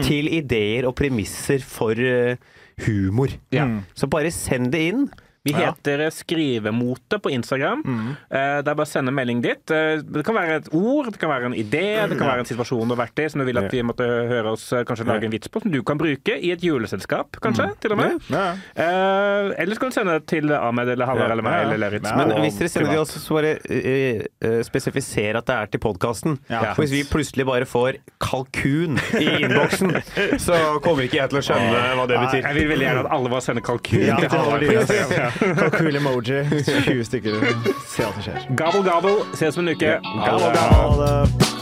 til 0.08 0.30
ideer 0.32 0.88
og 0.88 0.96
premisser 1.00 1.64
for 1.64 1.98
eh, 2.00 2.38
humor. 2.86 3.34
Ja. 3.52 3.68
Så 3.98 4.10
bare 4.12 4.32
send 4.34 4.72
det 4.76 4.84
inn. 4.92 5.08
Vi 5.48 5.54
Ja. 5.56 5.72
heter 5.72 6.10
Skrivemote 6.12 7.20
på 7.24 7.32
Instagram. 7.32 7.84
Eh, 8.30 8.62
Det 8.62 8.68
er 8.68 8.76
bare 8.76 8.86
å 8.86 8.90
sende 8.90 9.12
melding 9.16 9.42
dit. 9.42 9.72
Eh, 9.72 10.02
Det 10.04 10.24
kan 10.26 10.36
være 10.36 10.56
et 10.62 10.70
ord, 10.74 11.06
det 11.12 11.20
kan 11.20 11.30
være 11.30 11.46
en 11.46 11.54
idé, 11.56 12.08
det 12.10 12.18
kan 12.20 12.28
være 12.28 12.40
en 12.44 12.50
situasjon 12.52 12.88
du 12.88 12.96
har 12.96 13.06
vært 13.08 13.20
i 13.24 13.28
som 13.30 13.40
du 13.40 13.46
vil 13.46 13.58
at 13.58 13.72
vi 13.72 13.82
måtte 13.82 14.04
høre 14.28 14.52
oss 14.52 14.72
eh, 14.74 14.84
kanskje 14.84 15.06
lage 15.08 15.24
en 15.26 15.32
vits 15.32 15.48
på, 15.48 15.62
som 15.62 15.72
du 15.72 15.82
kan 15.84 15.98
bruke 15.98 16.36
i 16.38 16.52
et 16.52 16.62
juleselskap, 16.62 17.38
kanskje, 17.42 17.70
til 17.80 17.92
og 17.94 17.98
med. 17.98 18.20
Ja. 18.30 18.56
Eh, 18.76 19.54
eller 19.62 19.76
så 19.76 19.80
kan 19.80 19.90
du 19.90 19.96
sende 19.96 20.14
det 20.20 20.28
til 20.28 20.52
Ahmed 20.52 20.90
eller 20.90 21.06
Halvard 21.06 21.28
Ja. 21.30 21.34
eller 21.34 21.44
meg 21.44 21.66
eller 21.66 21.78
Leritz. 21.78 22.10
Ja. 22.10 22.18
Men 22.18 22.32
hvis 22.44 22.58
dere 22.60 22.70
sender 22.70 22.92
det 22.92 23.00
også, 23.00 23.20
så 23.24 23.38
bare 23.38 23.54
eh, 23.70 24.22
eh, 24.42 24.62
spesifisere 24.64 25.38
at 25.38 25.46
det 25.46 25.56
er 25.56 25.66
til 25.72 25.80
podkasten. 25.80 26.40
Ja. 26.50 26.74
For 26.74 26.84
hvis 26.84 26.92
vi 26.92 27.04
plutselig 27.04 27.46
bare 27.46 27.66
får 27.66 27.98
kalkun 28.20 28.98
i 29.22 29.26
innboksen, 29.44 29.96
så 30.40 30.80
kommer 30.84 31.04
ikke 31.08 31.22
jeg 31.22 31.30
til 31.30 31.40
å 31.40 31.46
skjønne 31.46 31.84
hva 31.98 32.08
det 32.08 32.18
betyr. 32.18 32.42
Jeg 32.44 32.56
vil 32.56 32.68
veldig 32.74 32.88
gjerne 32.88 33.06
at 33.06 33.12
alle 33.12 33.30
bare 33.30 33.42
sender 33.42 33.62
kalkun 33.62 34.06
Ja, 34.08 34.18
til 34.18 34.30
Halvard. 34.30 34.64
Halvard 34.64 35.37
Lillestrøm. 35.42 35.70
Kalkul 35.72 35.96
emoji. 35.96 36.42
20 36.88 37.04
stykker. 37.06 37.32
Se 37.88 38.04
hva 38.04 38.12
som 38.14 38.26
skjer. 38.26 38.48
Gabel, 38.58 38.84
gabel. 38.88 39.22
Ses 39.38 39.58
om 39.58 39.68
en 39.68 39.76
uke. 39.76 39.98
Ha 40.04 40.36
det. 41.04 41.57